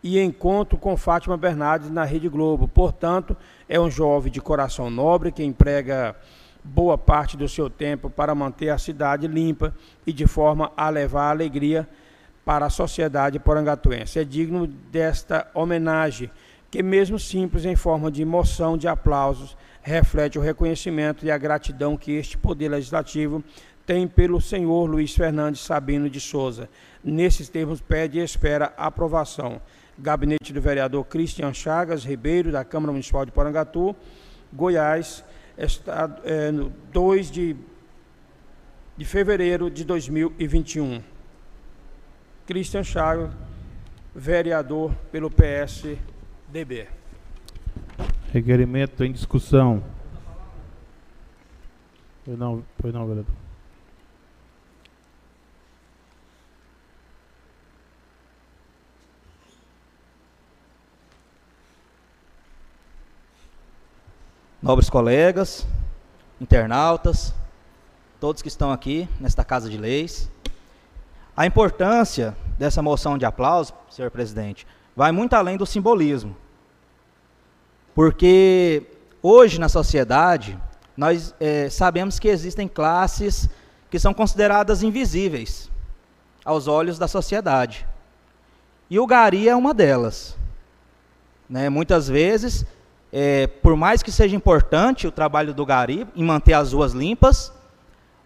e 0.04 0.20
Encontro 0.20 0.78
com 0.78 0.96
Fátima 0.96 1.38
Bernardes 1.38 1.90
na 1.90 2.04
Rede 2.04 2.30
Globo. 2.30 2.68
Portanto, 2.68 3.36
é 3.68 3.80
um 3.80 3.90
jovem 3.90 4.32
de 4.32 4.40
coração 4.40 4.90
nobre 4.90 5.32
que 5.32 5.44
emprega 5.44 6.16
boa 6.64 6.98
parte 6.98 7.38
do 7.38 7.48
seu 7.48 7.70
tempo 7.70 8.10
para 8.10 8.36
manter 8.36 8.70
a 8.70 8.78
cidade 8.78 9.28
limpa 9.28 9.74
e 10.06 10.14
de 10.14 10.28
forma 10.28 10.72
a 10.76 10.90
levar 10.90 11.30
alegria 11.30 11.88
para 12.44 12.66
a 12.66 12.70
sociedade 12.70 13.40
porangatuense. 13.40 14.20
É 14.20 14.24
digno 14.24 14.68
desta 14.68 15.50
homenagem, 15.54 16.30
que 16.70 16.84
mesmo 16.84 17.18
simples 17.18 17.66
em 17.66 17.76
forma 17.76 18.12
de 18.12 18.22
emoção, 18.22 18.78
de 18.78 18.88
aplausos, 18.88 19.58
reflete 19.82 20.38
o 20.38 20.42
reconhecimento 20.42 21.26
e 21.26 21.32
a 21.32 21.38
gratidão 21.38 21.96
que 21.96 22.12
este 22.12 22.38
poder 22.38 22.70
legislativo 22.70 23.44
tem 23.88 24.06
pelo 24.06 24.42
senhor 24.42 24.86
Luiz 24.86 25.16
Fernandes 25.16 25.62
Sabino 25.62 26.10
de 26.10 26.20
Souza. 26.20 26.70
Nesses 27.02 27.48
termos, 27.48 27.80
pede 27.80 28.20
e 28.20 28.22
espera 28.22 28.74
aprovação. 28.76 29.62
Gabinete 29.98 30.52
do 30.52 30.60
vereador 30.60 31.06
Cristian 31.06 31.54
Chagas 31.54 32.04
Ribeiro, 32.04 32.52
da 32.52 32.66
Câmara 32.66 32.92
Municipal 32.92 33.26
de 33.26 33.32
Porangatu, 33.32 33.96
Goiás, 34.52 35.24
estado, 35.58 36.22
é, 36.26 36.52
no 36.52 36.70
2 36.92 37.32
de, 37.32 37.56
de 38.98 39.06
fevereiro 39.06 39.72
de 39.72 39.86
2021. 39.86 41.02
Cristian 42.46 42.84
Chagas, 42.84 43.32
vereador 44.14 44.94
pelo 45.14 45.32
PSDB. 45.32 46.90
Requerimento 48.34 49.02
em 49.06 49.14
discussão. 49.14 49.82
Foi 52.26 52.36
não, 52.36 52.64
foi 52.82 52.92
não, 52.92 53.08
vereador. 53.08 53.47
Nobres 64.62 64.90
colegas, 64.90 65.68
internautas, 66.42 67.34
todos 68.20 68.42
que 68.42 68.48
estão 68.48 68.72
aqui 68.72 69.08
nesta 69.20 69.44
Casa 69.44 69.70
de 69.70 69.78
Leis. 69.78 70.30
A 71.36 71.46
importância 71.46 72.36
dessa 72.58 72.82
moção 72.82 73.18
de 73.18 73.26
aplauso, 73.26 73.74
senhor 73.90 74.10
presidente, 74.10 74.66
vai 74.96 75.12
muito 75.12 75.34
além 75.34 75.58
do 75.58 75.66
simbolismo. 75.66 76.36
Porque 77.94 78.84
hoje 79.22 79.60
na 79.60 79.70
sociedade, 79.70 80.60
nós 80.96 81.34
é, 81.40 81.70
sabemos 81.70 82.18
que 82.18 82.28
existem 82.28 82.68
classes 82.68 83.48
que 83.90 84.00
são 84.00 84.14
consideradas 84.14 84.82
invisíveis 84.82 85.70
aos 86.44 86.68
olhos 86.68 86.98
da 86.98 87.08
sociedade. 87.08 87.88
E 88.90 89.00
o 89.00 89.06
gari 89.06 89.48
é 89.48 89.56
uma 89.56 89.74
delas. 89.74 90.36
Né? 91.48 91.70
Muitas 91.70 92.08
vezes 92.08 92.66
é, 93.12 93.48
por 93.48 93.76
mais 93.76 94.04
que 94.04 94.12
seja 94.12 94.36
importante 94.36 95.08
o 95.08 95.12
trabalho 95.12 95.54
do 95.54 95.66
gari 95.66 96.08
em 96.16 96.24
manter 96.24 96.54
as 96.54 96.74
ruas 96.74 96.94
limpas, 96.94 97.54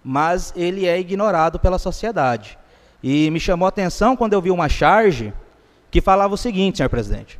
mas 0.03 0.53
ele 0.55 0.85
é 0.85 0.99
ignorado 0.99 1.59
pela 1.59 1.77
sociedade. 1.77 2.57
E 3.03 3.29
me 3.31 3.39
chamou 3.39 3.65
a 3.65 3.69
atenção 3.69 4.15
quando 4.15 4.33
eu 4.33 4.41
vi 4.41 4.51
uma 4.51 4.69
charge 4.69 5.33
que 5.89 6.01
falava 6.01 6.33
o 6.33 6.37
seguinte, 6.37 6.77
senhor 6.77 6.89
presidente. 6.89 7.39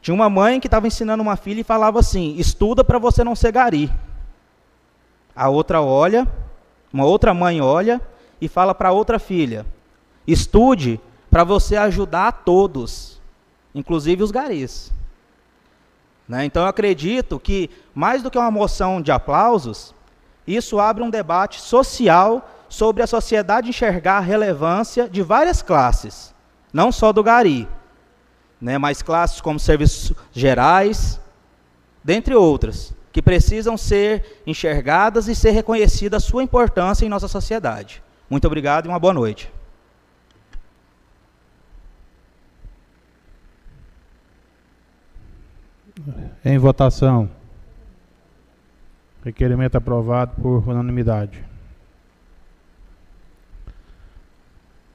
Tinha 0.00 0.14
uma 0.14 0.30
mãe 0.30 0.60
que 0.60 0.68
estava 0.68 0.86
ensinando 0.86 1.22
uma 1.22 1.36
filha 1.36 1.60
e 1.60 1.64
falava 1.64 1.98
assim: 1.98 2.36
estuda 2.38 2.84
para 2.84 2.98
você 2.98 3.24
não 3.24 3.34
ser 3.34 3.52
gari. 3.52 3.90
A 5.34 5.48
outra 5.48 5.80
olha, 5.80 6.26
uma 6.92 7.04
outra 7.04 7.34
mãe 7.34 7.60
olha 7.60 8.00
e 8.40 8.48
fala 8.48 8.74
para 8.74 8.92
outra 8.92 9.18
filha: 9.18 9.66
estude 10.26 11.00
para 11.30 11.42
você 11.42 11.76
ajudar 11.76 12.28
a 12.28 12.32
todos, 12.32 13.20
inclusive 13.74 14.22
os 14.22 14.30
garis. 14.30 14.92
Né? 16.28 16.44
Então 16.44 16.62
eu 16.62 16.68
acredito 16.68 17.38
que, 17.38 17.70
mais 17.94 18.22
do 18.22 18.30
que 18.30 18.38
uma 18.38 18.50
moção 18.50 19.00
de 19.00 19.12
aplausos, 19.12 19.94
isso 20.46 20.78
abre 20.80 21.02
um 21.02 21.10
debate 21.10 21.60
social 21.60 22.48
sobre 22.68 23.02
a 23.02 23.06
sociedade 23.06 23.68
enxergar 23.68 24.18
a 24.18 24.20
relevância 24.20 25.08
de 25.08 25.22
várias 25.22 25.62
classes, 25.62 26.34
não 26.72 26.90
só 26.90 27.12
do 27.12 27.22
gari, 27.22 27.68
né, 28.60 28.78
mas 28.78 29.02
classes 29.02 29.40
como 29.40 29.58
serviços 29.58 30.12
gerais, 30.32 31.20
dentre 32.02 32.34
outras, 32.34 32.94
que 33.12 33.22
precisam 33.22 33.76
ser 33.76 34.42
enxergadas 34.46 35.28
e 35.28 35.34
ser 35.34 35.50
reconhecida 35.50 36.16
a 36.16 36.20
sua 36.20 36.42
importância 36.42 37.04
em 37.04 37.08
nossa 37.08 37.28
sociedade. 37.28 38.02
Muito 38.28 38.46
obrigado 38.46 38.86
e 38.86 38.88
uma 38.88 38.98
boa 38.98 39.14
noite. 39.14 39.50
Em 46.44 46.56
votação. 46.56 47.28
Requerimento 49.24 49.74
aprovado 49.74 50.40
por 50.40 50.68
unanimidade. 50.68 51.42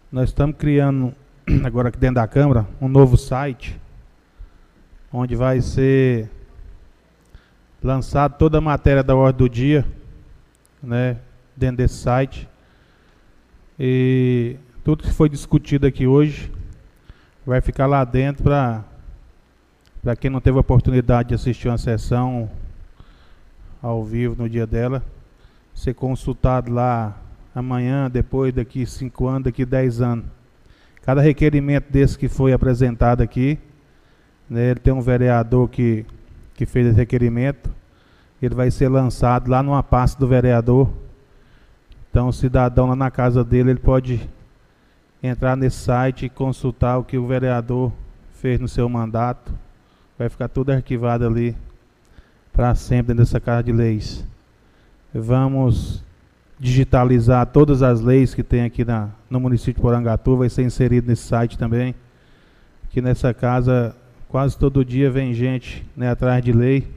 Nós 0.10 0.30
estamos 0.30 0.56
criando, 0.58 1.14
agora 1.66 1.90
aqui 1.90 1.98
dentro 1.98 2.16
da 2.16 2.28
Câmara, 2.28 2.66
um 2.80 2.88
novo 2.88 3.18
site, 3.18 3.80
onde 5.12 5.36
vai 5.36 5.60
ser 5.60 6.30
lançado 7.84 8.38
toda 8.38 8.60
a 8.60 8.62
matéria 8.62 9.04
da 9.04 9.14
ordem 9.14 9.38
do 9.38 9.50
dia, 9.50 9.86
né, 10.82 11.18
dentro 11.58 11.78
desse 11.78 11.96
site. 11.96 12.48
E 13.78 14.56
tudo 14.82 15.04
que 15.04 15.12
foi 15.12 15.28
discutido 15.28 15.86
aqui 15.86 16.08
hoje 16.08 16.50
vai 17.46 17.60
ficar 17.60 17.86
lá 17.86 18.06
dentro 18.06 18.44
para 18.44 18.86
Para 20.02 20.16
quem 20.16 20.32
não 20.32 20.42
teve 20.42 20.58
a 20.58 20.62
oportunidade 20.62 21.30
de 21.30 21.36
assistir 21.36 21.68
uma 21.68 21.78
sessão 21.78 22.50
ao 23.80 24.04
vivo 24.04 24.36
no 24.36 24.50
dia 24.50 24.66
dela, 24.66 25.04
ser 25.76 25.94
consultado 25.94 26.72
lá 26.74 27.16
amanhã, 27.54 28.10
depois, 28.10 28.52
daqui 28.52 28.84
cinco 28.84 29.28
anos, 29.28 29.44
daqui 29.44 29.64
dez 29.64 30.02
anos. 30.02 30.26
Cada 31.04 31.22
requerimento 31.22 31.92
desse 31.92 32.18
que 32.18 32.28
foi 32.28 32.52
apresentado 32.52 33.22
aqui, 33.22 33.60
né, 34.50 34.72
ele 34.72 34.80
tem 34.80 34.92
um 34.92 35.02
vereador 35.02 35.70
que, 35.70 36.04
que 36.56 36.66
fez 36.66 36.88
esse 36.88 36.98
requerimento, 36.98 37.70
ele 38.42 38.56
vai 38.56 38.72
ser 38.72 38.90
lançado 38.90 39.52
lá 39.52 39.62
numa 39.62 39.84
pasta 39.84 40.20
do 40.20 40.28
vereador. 40.28 40.90
Então, 42.10 42.28
o 42.28 42.34
cidadão 42.34 42.88
lá 42.88 42.96
na 42.96 43.12
casa 43.12 43.44
dele, 43.44 43.70
ele 43.70 43.80
pode 43.80 44.28
entrar 45.22 45.56
nesse 45.56 45.78
site 45.78 46.26
e 46.26 46.30
consultar 46.30 46.98
o 46.98 47.04
que 47.04 47.20
o 47.20 47.28
vereador 47.28 47.94
fez 48.34 48.60
no 48.60 48.68
seu 48.68 48.90
mandato. 48.90 49.54
Vai 50.22 50.30
ficar 50.30 50.50
tudo 50.50 50.70
arquivado 50.70 51.26
ali 51.26 51.58
para 52.54 52.76
sempre 52.76 53.08
dentro 53.08 53.24
dessa 53.24 53.40
casa 53.40 53.64
de 53.64 53.72
leis. 53.72 54.24
Vamos 55.12 56.04
digitalizar 56.60 57.48
todas 57.48 57.82
as 57.82 58.02
leis 58.02 58.36
que 58.36 58.44
tem 58.44 58.62
aqui 58.64 58.86
na, 58.86 59.10
no 59.28 59.40
município 59.40 59.74
de 59.74 59.82
Porangatu, 59.82 60.38
vai 60.38 60.48
ser 60.48 60.62
inserido 60.62 61.08
nesse 61.08 61.24
site 61.24 61.58
também. 61.58 61.96
Que 62.92 63.02
nessa 63.02 63.34
casa 63.34 63.96
quase 64.30 64.56
todo 64.56 64.86
dia 64.86 65.10
vem 65.10 65.34
gente 65.34 65.84
né, 65.98 66.12
atrás 66.12 66.46
de 66.46 66.52
lei. 66.52 66.88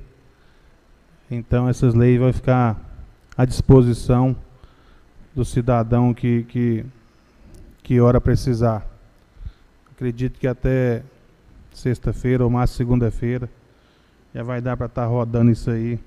Então 1.31 1.67
essas 1.67 1.95
leis 1.95 2.21
vão 2.21 2.31
ficar 2.31 2.79
à 3.39 3.47
disposição 3.47 4.37
do 5.35 5.47
cidadão 5.47 6.13
que, 6.13 6.43
que, 6.43 6.85
que 7.83 7.99
ora 8.03 8.21
precisar. 8.21 8.87
Acredito 9.91 10.39
que 10.39 10.47
até 10.47 11.03
sexta-feira 11.75 12.45
ou 12.45 12.51
mais 12.51 12.71
segunda-feira 12.71 13.51
já 14.35 14.43
vai 14.43 14.61
dar 14.61 14.77
para 14.77 14.87
estar 14.87 15.03
tá 15.03 15.09
rodando 15.09 15.51
isso 15.51 15.71
aí. 15.71 15.99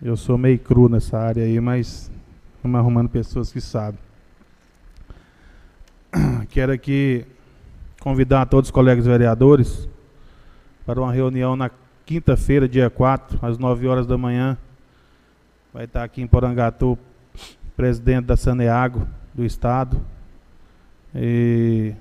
Eu 0.00 0.16
sou 0.16 0.38
meio 0.38 0.58
cru 0.58 0.88
nessa 0.88 1.18
área 1.18 1.44
aí, 1.44 1.60
mas 1.60 2.10
Estamos 2.58 2.80
arrumando 2.80 3.08
pessoas 3.08 3.52
que 3.52 3.60
sabem. 3.60 4.00
Quero 6.50 6.72
aqui 6.72 7.24
convidar 8.00 8.46
todos 8.46 8.66
os 8.66 8.72
colegas 8.72 9.06
vereadores 9.06 9.88
para 10.84 11.00
uma 11.00 11.12
reunião 11.12 11.54
na 11.54 11.70
quinta-feira, 12.04 12.68
dia 12.68 12.90
4, 12.90 13.38
às 13.40 13.58
9 13.58 13.86
horas 13.86 14.08
da 14.08 14.18
manhã. 14.18 14.58
Vai 15.72 15.84
estar 15.84 16.02
aqui 16.02 16.20
em 16.20 16.26
Porangatu, 16.26 16.98
presidente 17.76 18.24
da 18.24 18.36
Saneago 18.36 19.06
do 19.32 19.44
Estado 19.44 20.04
e, 21.14 21.94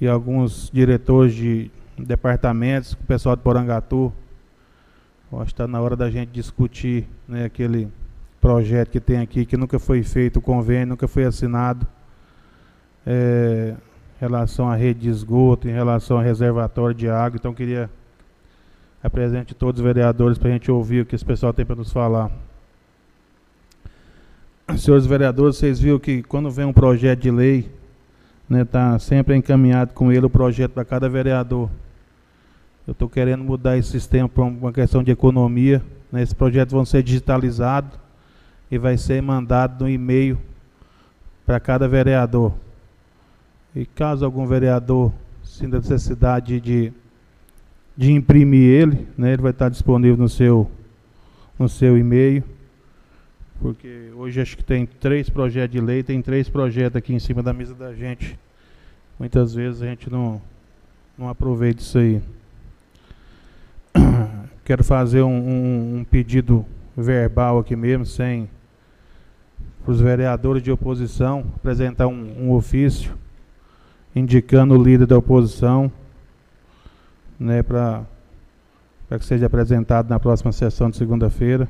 e 0.00 0.08
alguns 0.08 0.70
diretores 0.72 1.34
de 1.34 1.70
departamentos, 1.98 2.92
o 2.92 2.96
pessoal 2.98 3.36
de 3.36 3.42
Porangatu. 3.42 4.12
Acho 5.32 5.44
que 5.44 5.50
está 5.52 5.68
na 5.68 5.80
hora 5.80 5.94
da 5.94 6.10
gente 6.10 6.30
discutir 6.30 7.06
né, 7.28 7.44
aquele 7.44 7.88
projeto 8.40 8.90
que 8.90 8.98
tem 8.98 9.18
aqui, 9.18 9.44
que 9.44 9.56
nunca 9.56 9.78
foi 9.78 10.02
feito 10.02 10.38
o 10.38 10.42
convênio, 10.42 10.86
nunca 10.86 11.06
foi 11.06 11.24
assinado, 11.24 11.86
é, 13.06 13.74
em 14.16 14.20
relação 14.20 14.68
à 14.68 14.74
rede 14.74 15.00
de 15.00 15.08
esgoto, 15.08 15.68
em 15.68 15.72
relação 15.72 16.16
ao 16.16 16.22
reservatório 16.22 16.94
de 16.94 17.08
água. 17.08 17.36
Então, 17.38 17.54
queria 17.54 17.88
apresentar 19.02 19.54
todos 19.54 19.80
os 19.80 19.84
vereadores 19.84 20.36
para 20.36 20.48
a 20.48 20.52
gente 20.52 20.70
ouvir 20.70 21.02
o 21.02 21.06
que 21.06 21.14
esse 21.14 21.24
pessoal 21.24 21.52
tem 21.52 21.64
para 21.64 21.76
nos 21.76 21.92
falar. 21.92 22.30
Senhores 24.76 25.06
vereadores, 25.06 25.56
vocês 25.56 25.78
viram 25.78 25.98
que 25.98 26.22
quando 26.22 26.50
vem 26.50 26.64
um 26.64 26.72
projeto 26.72 27.20
de 27.20 27.30
lei, 27.30 27.70
está 28.58 28.58
né, 28.58 28.64
tá 28.64 28.98
sempre 28.98 29.36
encaminhado 29.36 29.94
com 29.94 30.10
ele 30.10 30.26
o 30.26 30.30
projeto 30.30 30.72
para 30.72 30.84
cada 30.84 31.08
vereador. 31.08 31.70
Eu 32.86 32.92
estou 32.92 33.08
querendo 33.08 33.44
mudar 33.44 33.78
esse 33.78 33.90
sistema 33.90 34.28
para 34.28 34.42
uma 34.42 34.72
questão 34.72 35.04
de 35.04 35.12
economia. 35.12 35.80
Né, 36.10 36.22
esses 36.22 36.34
projetos 36.34 36.72
vão 36.72 36.84
ser 36.84 37.04
digitalizados 37.04 37.96
e 38.68 38.76
vai 38.76 38.96
ser 38.96 39.22
mandado 39.22 39.84
no 39.84 39.90
e-mail 39.90 40.36
para 41.46 41.60
cada 41.60 41.86
vereador. 41.86 42.52
E 43.74 43.86
caso 43.86 44.24
algum 44.24 44.44
vereador 44.46 45.12
sinta 45.44 45.78
necessidade 45.78 46.60
de, 46.60 46.92
de 47.96 48.12
imprimir 48.12 48.68
ele, 48.68 49.06
né, 49.16 49.32
ele 49.32 49.42
vai 49.42 49.52
estar 49.52 49.68
disponível 49.68 50.16
no 50.16 50.28
seu, 50.28 50.68
no 51.56 51.68
seu 51.68 51.96
e-mail. 51.96 52.42
Porque 53.60 54.10
hoje 54.16 54.40
acho 54.40 54.56
que 54.56 54.64
tem 54.64 54.86
três 54.86 55.28
projetos 55.28 55.72
de 55.72 55.80
lei, 55.80 56.02
tem 56.02 56.22
três 56.22 56.48
projetos 56.48 56.96
aqui 56.96 57.12
em 57.12 57.18
cima 57.18 57.42
da 57.42 57.52
mesa 57.52 57.74
da 57.74 57.94
gente. 57.94 58.38
Muitas 59.18 59.54
vezes 59.54 59.82
a 59.82 59.86
gente 59.86 60.08
não, 60.10 60.40
não 61.16 61.28
aproveita 61.28 61.82
isso 61.82 61.98
aí. 61.98 62.22
Quero 64.64 64.82
fazer 64.82 65.20
um, 65.22 65.28
um, 65.28 65.98
um 65.98 66.04
pedido 66.04 66.64
verbal 66.96 67.58
aqui 67.58 67.76
mesmo, 67.76 68.06
sem 68.06 68.48
para 69.84 69.92
os 69.92 70.00
vereadores 70.00 70.62
de 70.62 70.70
oposição 70.70 71.44
apresentar 71.56 72.06
um, 72.06 72.46
um, 72.46 72.52
ofício 72.52 73.16
indicando 74.14 74.74
o 74.74 74.82
líder 74.82 75.06
da 75.06 75.16
oposição 75.16 75.90
né, 77.38 77.62
para 77.62 78.04
que 79.18 79.24
seja 79.24 79.46
apresentado 79.46 80.08
na 80.08 80.20
próxima 80.20 80.52
sessão 80.52 80.90
de 80.90 80.96
segunda-feira 80.96 81.68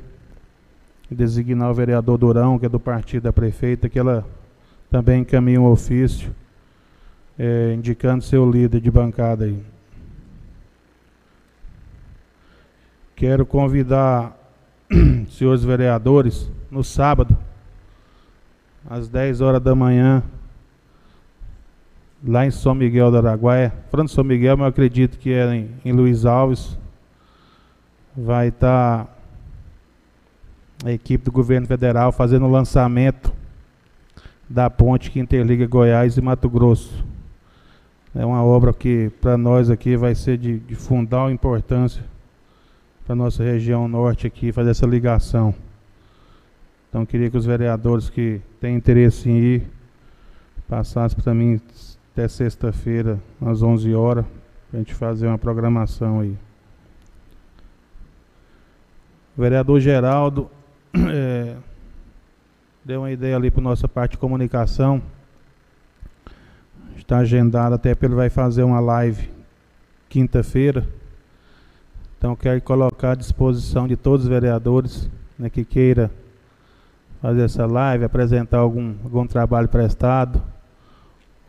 e 1.11 1.15
designar 1.15 1.69
o 1.69 1.73
vereador 1.73 2.17
Durão, 2.17 2.57
que 2.57 2.65
é 2.65 2.69
do 2.69 2.79
partido 2.79 3.23
da 3.23 3.33
prefeita, 3.33 3.89
que 3.89 3.99
ela 3.99 4.25
também 4.89 5.21
encaminhe 5.21 5.57
um 5.57 5.65
ofício 5.65 6.33
é, 7.37 7.73
indicando 7.73 8.23
seu 8.23 8.49
líder 8.49 8.79
de 8.79 8.89
bancada 8.89 9.43
aí. 9.43 9.61
Quero 13.13 13.45
convidar 13.45 14.37
senhores 15.29 15.63
vereadores 15.63 16.49
no 16.71 16.83
sábado 16.83 17.37
às 18.89 19.09
10 19.09 19.41
horas 19.41 19.61
da 19.61 19.75
manhã, 19.75 20.23
lá 22.25 22.45
em 22.45 22.51
São 22.51 22.73
Miguel 22.73 23.11
do 23.11 23.17
Araguaia. 23.17 23.73
Falando 23.91 24.07
de 24.07 24.13
São 24.13 24.23
Miguel, 24.23 24.55
mas 24.55 24.65
eu 24.65 24.69
acredito 24.69 25.19
que 25.19 25.33
é 25.33 25.53
em, 25.53 25.69
em 25.83 25.91
Luiz 25.91 26.25
Alves. 26.25 26.77
Vai 28.15 28.47
estar 28.47 29.05
tá 29.05 29.20
a 30.83 30.91
equipe 30.91 31.25
do 31.25 31.31
governo 31.31 31.67
federal 31.67 32.11
fazendo 32.11 32.45
o 32.45 32.51
lançamento 32.51 33.31
da 34.49 34.69
ponte 34.69 35.11
que 35.11 35.19
interliga 35.19 35.65
Goiás 35.67 36.17
e 36.17 36.21
Mato 36.21 36.49
Grosso. 36.49 37.05
É 38.13 38.25
uma 38.25 38.43
obra 38.43 38.73
que 38.73 39.09
para 39.21 39.37
nós 39.37 39.69
aqui 39.69 39.95
vai 39.95 40.13
ser 40.15 40.37
de, 40.37 40.59
de 40.59 40.75
fundamental 40.75 41.31
importância 41.31 42.03
para 43.05 43.15
nossa 43.15 43.43
região 43.43 43.87
norte 43.87 44.27
aqui, 44.27 44.51
fazer 44.51 44.71
essa 44.71 44.85
ligação. 44.85 45.53
Então 46.89 47.05
queria 47.05 47.29
que 47.29 47.37
os 47.37 47.45
vereadores 47.45 48.09
que 48.09 48.41
têm 48.59 48.75
interesse 48.75 49.29
em 49.29 49.37
ir 49.37 49.63
passassem 50.67 51.17
para 51.21 51.33
mim 51.33 51.61
até 52.11 52.27
sexta-feira, 52.27 53.19
às 53.41 53.61
11 53.61 53.93
horas, 53.95 54.25
para 54.69 54.79
a 54.79 54.83
gente 54.83 54.93
fazer 54.93 55.27
uma 55.27 55.37
programação 55.37 56.19
aí. 56.19 56.35
Vereador 59.37 59.79
Geraldo 59.79 60.49
é, 60.93 61.55
deu 62.83 63.01
uma 63.01 63.11
ideia 63.11 63.35
ali 63.35 63.49
para 63.49 63.61
nossa 63.61 63.87
parte 63.87 64.11
de 64.11 64.17
comunicação. 64.17 65.01
Está 66.97 67.19
agendado 67.19 67.75
até 67.75 67.93
porque 67.93 68.05
ele 68.05 68.15
vai 68.15 68.29
fazer 68.29 68.63
uma 68.63 68.79
live 68.79 69.29
quinta-feira. 70.07 70.87
Então 72.17 72.35
quero 72.35 72.61
colocar 72.61 73.11
à 73.11 73.15
disposição 73.15 73.87
de 73.87 73.95
todos 73.95 74.25
os 74.25 74.29
vereadores 74.29 75.09
né, 75.37 75.49
que 75.49 75.65
queira 75.65 76.11
fazer 77.21 77.43
essa 77.43 77.65
live, 77.65 78.03
apresentar 78.03 78.57
algum, 78.57 78.95
algum 79.03 79.25
trabalho 79.27 79.67
prestado, 79.67 80.41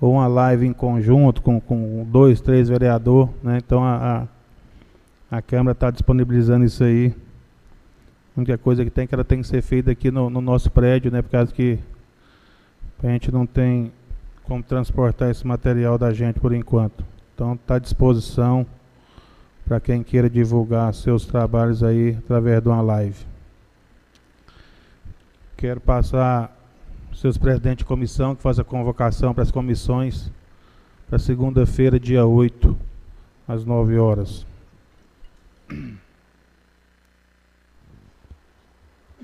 ou 0.01 0.15
uma 0.15 0.27
live 0.27 0.67
em 0.67 0.73
conjunto 0.73 1.43
com, 1.43 1.61
com 1.61 2.07
dois, 2.11 2.41
três 2.41 2.69
vereadores, 2.69 3.31
né? 3.43 3.59
Então 3.59 3.83
a, 3.85 4.29
a, 5.31 5.37
a 5.39 5.43
Câmara 5.43 5.73
está 5.73 5.91
disponibilizando 5.91 6.65
isso 6.65 6.85
aí. 6.85 7.15
A 8.35 8.41
única 8.41 8.57
coisa 8.57 8.85
que 8.85 8.91
tem 8.91 9.07
que 9.07 9.15
ela 9.15 9.25
tem 9.25 9.41
que 9.41 9.47
ser 9.47 9.63
feita 9.63 9.91
aqui 9.91 10.11
no, 10.11 10.31
no 10.31 10.41
nosso 10.41 10.71
prédio, 10.71 11.11
né? 11.11 11.21
Por 11.21 11.31
causa 11.31 11.53
que 11.53 11.79
a 13.03 13.09
gente 13.09 13.31
não 13.31 13.47
tem 13.47 13.93
como 14.45 14.63
transportar 14.63 15.31
esse 15.31 15.47
material 15.47 15.99
da 15.99 16.13
gente 16.13 16.41
por 16.41 16.53
enquanto. 16.53 17.05
Então 17.35 17.55
está 17.55 17.75
à 17.75 17.79
disposição 17.79 18.67
para 19.67 19.81
quem 19.81 20.03
queira 20.03 20.29
divulgar 20.29 20.93
seus 20.95 21.27
trabalhos 21.27 21.83
aí 21.83 22.17
através 22.19 22.63
de 22.63 22.69
uma 22.69 22.81
live. 22.81 23.25
Quero 25.57 25.81
passar 25.81 26.57
seus 27.15 27.39
presidentes 27.39 27.79
de 27.79 27.85
comissão 27.85 28.35
que 28.35 28.43
faz 28.43 28.59
a 28.59 28.65
convocação 28.65 29.33
para 29.33 29.43
as 29.43 29.51
comissões 29.51 30.31
para 31.09 31.19
segunda-feira, 31.19 32.01
dia 32.01 32.25
8, 32.25 32.77
às 33.47 33.65
9 33.65 33.99
horas. 33.99 34.47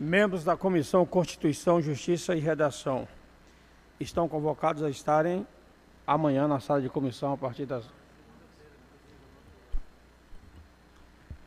Membros 0.00 0.44
da 0.44 0.56
Comissão 0.56 1.04
Constituição, 1.04 1.82
Justiça 1.82 2.36
e 2.36 2.38
Redação 2.38 3.08
estão 3.98 4.28
convocados 4.28 4.84
a 4.84 4.88
estarem 4.88 5.44
amanhã 6.06 6.46
na 6.46 6.60
sala 6.60 6.80
de 6.80 6.88
comissão 6.88 7.32
a 7.32 7.36
partir 7.36 7.66
das 7.66 7.84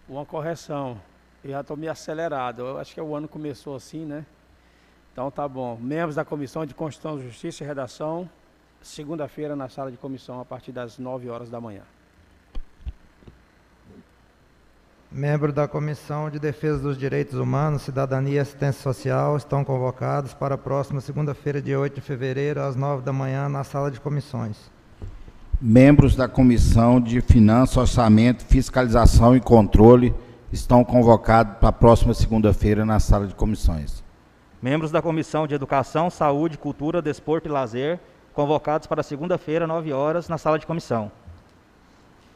uma 0.10 0.26
correção. 0.26 1.02
Eu 1.42 1.52
já 1.52 1.62
estou 1.62 1.78
meio 1.78 1.94
acelerado. 1.94 2.62
Eu 2.64 2.78
acho 2.78 2.94
que 2.94 3.00
o 3.00 3.16
ano 3.16 3.26
começou 3.26 3.74
assim, 3.74 4.04
né? 4.04 4.26
Então 5.14 5.32
tá 5.32 5.48
bom. 5.48 5.78
Membros 5.78 6.16
da 6.16 6.26
Comissão 6.26 6.66
de 6.66 6.74
Constituição, 6.74 7.22
Justiça 7.22 7.64
e 7.64 7.68
Redação, 7.68 8.30
segunda-feira 8.82 9.56
na 9.56 9.70
sala 9.70 9.90
de 9.90 9.96
comissão 9.96 10.42
a 10.42 10.46
partir 10.46 10.74
das 10.74 11.00
9 11.00 11.30
horas 11.30 11.50
da 11.50 11.62
manhã. 11.62 11.84
Membros 15.14 15.54
da 15.54 15.68
Comissão 15.68 16.30
de 16.30 16.40
Defesa 16.40 16.80
dos 16.80 16.98
Direitos 16.98 17.38
Humanos, 17.38 17.82
Cidadania 17.82 18.36
e 18.36 18.40
Assistência 18.40 18.82
Social 18.82 19.36
estão 19.36 19.62
convocados 19.62 20.34
para 20.34 20.56
a 20.56 20.58
próxima 20.58 21.02
segunda-feira, 21.02 21.62
dia 21.62 21.78
8 21.78 21.96
de 21.96 22.00
fevereiro, 22.00 22.62
às 22.62 22.78
9 22.78 23.04
da 23.04 23.12
manhã, 23.12 23.50
na 23.50 23.62
sala 23.66 23.92
de 23.92 24.00
comissões. 24.00 24.72
Membros 25.62 26.16
da 26.16 26.30
Comissão 26.30 27.02
de 27.02 27.20
Finanças, 27.20 27.76
Orçamento, 27.76 28.46
Fiscalização 28.46 29.36
e 29.36 29.42
Controle 29.42 30.16
estão 30.50 30.82
convocados 30.82 31.58
para 31.60 31.68
a 31.68 31.74
próxima 31.74 32.14
segunda-feira 32.14 32.86
na 32.86 33.02
sala 33.02 33.28
de 33.28 33.36
comissões. 33.36 34.02
Membros 34.62 34.92
da 34.92 35.02
Comissão 35.02 35.46
de 35.46 35.54
Educação, 35.54 36.10
Saúde, 36.10 36.58
Cultura, 36.58 37.02
Desporto 37.02 37.50
e 37.50 37.52
Lazer, 37.52 38.00
convocados 38.34 38.88
para 38.88 39.04
segunda-feira, 39.04 39.68
9 39.68 39.92
horas, 39.92 40.30
na 40.30 40.38
sala 40.38 40.58
de 40.58 40.66
comissão. 40.66 41.12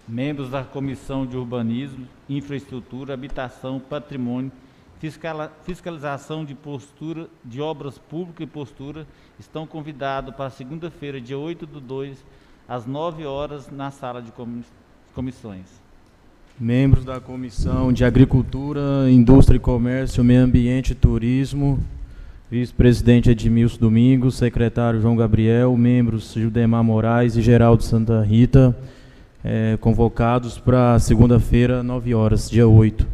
Membros 0.07 0.51
da 0.51 0.63
Comissão 0.63 1.25
de 1.25 1.35
Urbanismo, 1.35 2.07
Infraestrutura, 2.29 3.13
Habitação, 3.13 3.79
Patrimônio, 3.79 4.51
Fiscalização 5.63 6.45
de 6.45 6.53
Postura 6.53 7.27
de 7.43 7.59
Obras 7.59 7.97
Públicas 7.97 8.47
e 8.47 8.49
Postura 8.49 9.07
estão 9.39 9.65
convidados 9.65 10.33
para 10.35 10.49
segunda-feira, 10.49 11.19
dia 11.19 11.37
8 11.37 11.65
do 11.65 11.79
2, 11.79 12.23
às 12.67 12.85
9 12.85 13.25
horas, 13.25 13.69
na 13.71 13.91
sala 13.91 14.21
de 14.21 14.31
comissões. 15.13 15.65
Membros 16.59 17.03
da 17.03 17.19
Comissão 17.19 17.91
de 17.91 18.05
Agricultura, 18.05 19.09
Indústria 19.11 19.57
e 19.57 19.59
Comércio, 19.59 20.23
Meio 20.23 20.43
Ambiente 20.43 20.91
e 20.91 20.95
Turismo, 20.95 21.79
Vice-presidente 22.49 23.31
Edmilson 23.31 23.79
Domingos, 23.79 24.35
secretário 24.35 25.01
João 25.01 25.15
Gabriel, 25.15 25.75
membros 25.75 26.31
Judemar 26.33 26.83
Moraes 26.83 27.35
e 27.35 27.41
Geraldo 27.41 27.83
Santa 27.83 28.21
Rita, 28.21 28.77
é, 29.47 29.77
convocados 29.77 30.57
para 30.57 30.97
segunda-feira, 30.97 31.83
9 31.83 32.15
horas, 32.15 32.49
dia 32.49 32.67
8. 32.67 33.07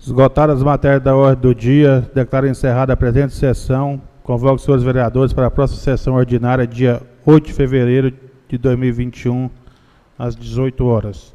Esgotadas 0.00 0.58
as 0.58 0.62
matérias 0.62 1.02
da 1.02 1.16
ordem 1.16 1.42
do 1.42 1.52
dia, 1.52 2.08
declaro 2.14 2.46
encerrada 2.46 2.92
a 2.92 2.96
presente 2.96 3.34
sessão. 3.34 4.00
Convoco 4.22 4.54
os 4.54 4.62
senhores 4.62 4.84
vereadores 4.84 5.32
para 5.32 5.48
a 5.48 5.50
próxima 5.50 5.80
sessão 5.80 6.14
ordinária, 6.14 6.64
dia 6.68 7.02
8 7.26 7.48
de 7.48 7.52
fevereiro 7.52 8.12
de 8.48 8.56
2021, 8.58 9.50
às 10.16 10.36
18 10.36 10.86
horas. 10.86 11.34